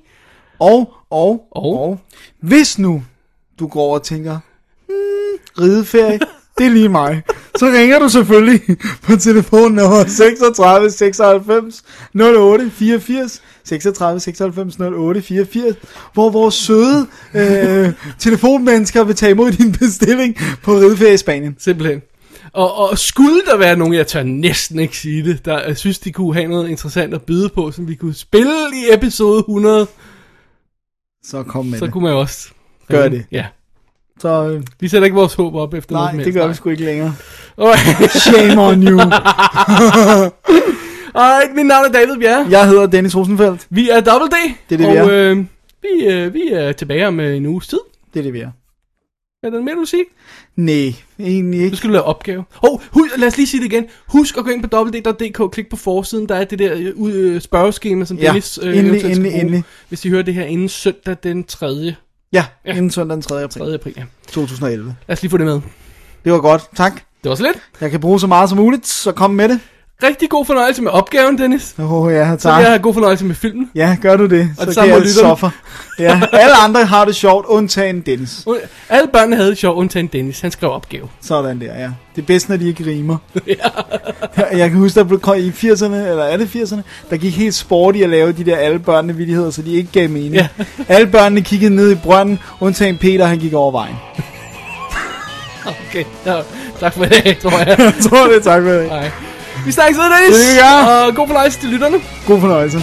Og, 0.59 0.95
og, 1.11 1.47
Og? 1.51 1.81
og, 1.81 1.99
hvis 2.41 2.79
nu 2.79 3.05
du 3.59 3.67
går 3.67 3.95
og 3.95 4.03
tænker, 4.03 4.39
hmm, 4.87 5.63
rideferie, 5.65 6.19
det 6.59 6.67
er 6.67 6.71
lige 6.71 6.89
mig. 6.89 7.23
Så 7.59 7.67
ringer 7.67 7.99
du 7.99 8.09
selvfølgelig 8.09 8.61
på 9.03 9.17
telefon 9.17 9.73
nummer 9.73 10.05
36 10.07 10.91
96 10.91 11.83
08 12.15 12.71
84 12.71 13.43
36 13.65 14.21
96 14.21 14.81
08 14.81 15.23
84, 15.23 15.77
hvor 16.15 16.31
vores 16.31 16.55
søde 16.55 17.07
øh, 17.35 17.93
telefonmennesker 18.19 19.05
vil 19.05 19.15
tage 19.15 19.31
imod 19.33 19.53
din 19.53 19.73
bestilling 19.73 20.37
på 20.63 20.73
rideferie 20.73 21.15
i 21.15 21.17
Spanien. 21.17 21.57
Simpelthen. 21.59 22.03
Og, 22.53 22.75
og 22.79 22.99
skulle 22.99 23.43
der 23.51 23.57
være 23.57 23.77
nogen, 23.77 23.95
jeg 23.95 24.07
tør 24.07 24.23
næsten 24.23 24.79
ikke 24.79 24.97
sige 24.99 25.25
det, 25.25 25.45
der 25.45 25.69
øh, 25.69 25.77
synes, 25.77 25.99
de 25.99 26.13
kunne 26.13 26.35
have 26.35 26.49
noget 26.49 26.69
interessant 26.69 27.15
at 27.15 27.23
byde 27.23 27.49
på, 27.49 27.71
som 27.71 27.89
vi 27.89 27.95
kunne 27.95 28.15
spille 28.15 28.53
i 28.75 28.95
episode 28.95 29.39
100, 29.39 29.87
Så 31.25 31.43
kom 31.43 31.67
med 31.67 31.79
så 31.79 31.85
det. 31.85 31.93
kunne 31.93 32.05
man 32.05 32.13
jo 32.13 32.21
også... 32.21 32.49
Gør 32.89 33.09
det. 33.09 33.25
Ja. 33.33 33.47
Så 34.21 34.49
øh, 34.51 34.63
Vi 34.81 34.89
sætter 34.89 35.05
ikke 35.07 35.15
vores 35.17 35.35
håb 35.35 35.55
op 35.55 35.75
efter 35.75 35.93
nej, 35.95 36.13
det 36.25 36.35
gør 36.35 36.47
vi 36.49 36.55
sgu 36.55 36.71
ikke 36.71 36.85
længere. 36.85 37.15
Alright. 37.59 38.13
Shame 38.27 38.63
on 38.63 38.83
you. 38.89 39.01
Alright, 41.15 41.55
mit 41.57 41.67
navn 41.67 41.85
er 41.87 41.93
David 41.93 42.17
Bjerre. 42.21 42.47
Jeg 42.51 42.69
hedder 42.69 42.87
Dennis 42.87 43.17
Rosenfeldt. 43.17 43.67
Vi 43.71 43.89
er 43.91 44.01
Double 44.01 44.29
D. 44.29 44.35
Det 44.71 44.81
er 44.81 44.91
det, 44.91 45.01
og, 45.01 45.09
vi 45.09 45.15
er. 45.15 45.31
Øh, 45.31 45.45
vi, 45.83 46.07
øh, 46.07 46.35
vi 46.35 46.49
er 46.53 46.73
tilbage 46.73 47.07
om 47.09 47.21
øh, 47.21 47.37
en 47.37 47.47
uges 47.47 47.67
tid. 47.69 47.79
Det 48.15 48.19
er 48.21 48.23
det, 48.23 48.33
vi 48.33 48.41
er. 48.41 48.51
Er 49.43 49.51
der 49.51 49.61
mere, 49.63 49.75
du 49.75 49.79
vil 49.79 49.87
sige? 49.87 50.05
Nej, 50.57 50.93
egentlig 51.21 51.59
Nu 51.61 51.65
ikke. 51.65 51.77
skal 51.77 51.89
du 51.89 51.93
lave 51.93 52.05
opgave. 52.05 52.45
Hov, 52.55 52.83
hu- 52.91 53.07
lad 53.19 53.29
os 53.29 53.37
lige 53.37 53.47
sige 53.47 53.61
det 53.65 53.73
igen. 53.73 53.85
Husk 54.07 54.39
at 54.39 54.45
gå 54.45 54.51
ind 54.51 54.63
på 54.63 54.77
www.dk, 54.77 55.53
klik 55.53 55.71
på 55.71 55.77
forsiden. 55.77 56.29
Der 56.29 56.35
er 56.35 56.45
det 56.45 56.59
der 56.59 56.73
øh, 56.77 56.93
øh, 57.15 57.41
spørgeskema, 57.41 58.05
som 58.05 58.17
Ja, 58.17 58.27
Dennis 58.27 58.59
øh, 58.63 58.79
endelig, 58.79 59.05
endelig, 59.05 59.33
endelig. 59.35 59.65
Hvis 59.89 60.05
I 60.05 60.09
hører 60.09 60.23
det 60.23 60.35
her 60.35 60.45
inden 60.45 60.69
søndag 60.69 61.17
den 61.23 61.45
3. 61.45 61.95
Ja, 62.33 62.45
Ja. 62.67 62.71
inden 62.71 62.91
søndag 62.91 63.15
den 63.15 63.23
3. 63.23 63.43
april 63.43 63.63
3. 63.67 63.75
april. 63.75 63.95
Ja. 63.97 64.03
2011. 64.29 64.97
Lad 65.09 65.17
os 65.17 65.23
lige 65.23 65.31
få 65.31 65.37
det 65.39 65.47
med. 65.47 65.61
Det 66.25 66.33
var 66.33 66.39
godt, 66.39 66.63
tak. 66.77 66.93
Det 67.23 67.29
var 67.29 67.35
så 67.35 67.43
lidt. 67.43 67.57
Jeg 67.81 67.91
kan 67.91 68.01
bruge 68.01 68.21
så 68.21 68.27
meget 68.27 68.49
som 68.49 68.59
muligt, 68.59 68.87
så 68.87 69.13
kom 69.13 69.31
med 69.31 69.49
det. 69.49 69.61
Rigtig 70.03 70.31
god 70.31 70.45
fornøjelse 70.45 70.83
med 70.83 70.91
opgaven, 70.91 71.39
Dennis. 71.39 71.75
Åh 71.79 71.93
oh, 71.93 72.13
ja, 72.13 72.37
Så 72.39 72.43
tak. 72.43 72.57
vil 72.57 72.63
jeg 72.63 72.71
have 72.71 72.83
god 72.83 72.95
fornøjelse 72.95 73.25
med 73.25 73.35
filmen. 73.35 73.71
Ja, 73.75 73.97
gør 74.03 74.17
du 74.17 74.27
det, 74.27 74.51
Og 74.59 74.65
så 74.65 74.81
det 74.81 74.91
kan 74.91 75.03
jeg 75.03 75.09
suffer. 75.09 75.51
Ja, 75.99 76.21
alle 76.33 76.57
andre 76.57 76.85
har 76.85 77.05
det 77.05 77.17
sjovt, 77.17 77.47
undtagen 77.47 78.01
Dennis. 78.01 78.47
Alle 78.89 79.09
børnene 79.13 79.37
havde 79.37 79.49
det 79.51 79.59
sjovt, 79.59 79.77
undtagen 79.77 80.07
Dennis. 80.07 80.41
Han 80.41 80.51
skrev 80.51 80.71
opgave. 80.71 81.09
Sådan 81.21 81.61
der, 81.61 81.67
ja. 81.67 81.91
Det 82.17 82.23
er 82.23 82.27
bedst, 82.27 82.49
når 82.49 82.57
de 82.57 82.69
ikke 82.69 82.87
rimer. 82.87 83.17
ja. 83.47 83.55
Jeg 84.59 84.71
kan 84.71 84.79
huske, 84.79 85.01
der 85.01 85.05
blev 85.05 85.21
i 85.37 85.51
80'erne, 85.51 85.95
eller 85.95 86.25
er 86.25 86.37
det 86.37 86.47
80'erne, 86.47 86.81
der 87.11 87.17
gik 87.17 87.37
helt 87.37 87.55
sport 87.55 87.97
i 87.97 88.03
at 88.03 88.09
lave 88.09 88.33
de 88.33 88.45
der 88.45 88.57
alle 88.57 88.79
børnene 88.79 89.17
vittigheder, 89.17 89.51
så 89.51 89.63
de 89.63 89.73
ikke 89.73 89.93
gav 89.93 90.09
mening. 90.11 90.35
Ja. 90.35 90.49
alle 90.89 91.07
børnene 91.07 91.41
kiggede 91.41 91.75
ned 91.75 91.91
i 91.91 91.95
brønden, 91.95 92.39
undtagen 92.61 92.99
Peter, 92.99 93.27
han 93.27 93.39
gik 93.39 93.53
over 93.55 93.71
vejen. 93.71 93.97
Okay, 95.89 96.05
ja, 96.27 96.41
tak 96.81 96.95
for 96.95 97.05
det, 97.05 97.39
tror 97.39 97.59
jeg. 97.59 97.77
Jeg 97.79 97.95
tror 98.03 98.27
det, 98.27 98.43
tak 98.43 98.63
for 98.63 98.71
det. 98.71 98.89
Nej. 98.89 99.11
Vi 99.67 99.73
snakkes 99.73 99.99
ved, 99.99 100.05
Dennis. 100.15 100.37
Det 100.39 100.59
gør. 100.61 101.07
Og 101.07 101.15
god 101.15 101.27
fornøjelse 101.27 101.61
til 101.61 101.69
lytterne. 101.69 101.99
God 102.27 102.41
fornøjelse. 102.41 102.79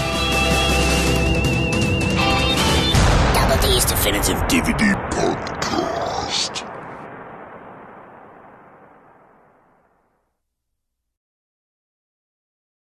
Double 3.35 3.55
D's 3.63 3.85
Definitive 3.91 4.37
DVD. 4.51 4.83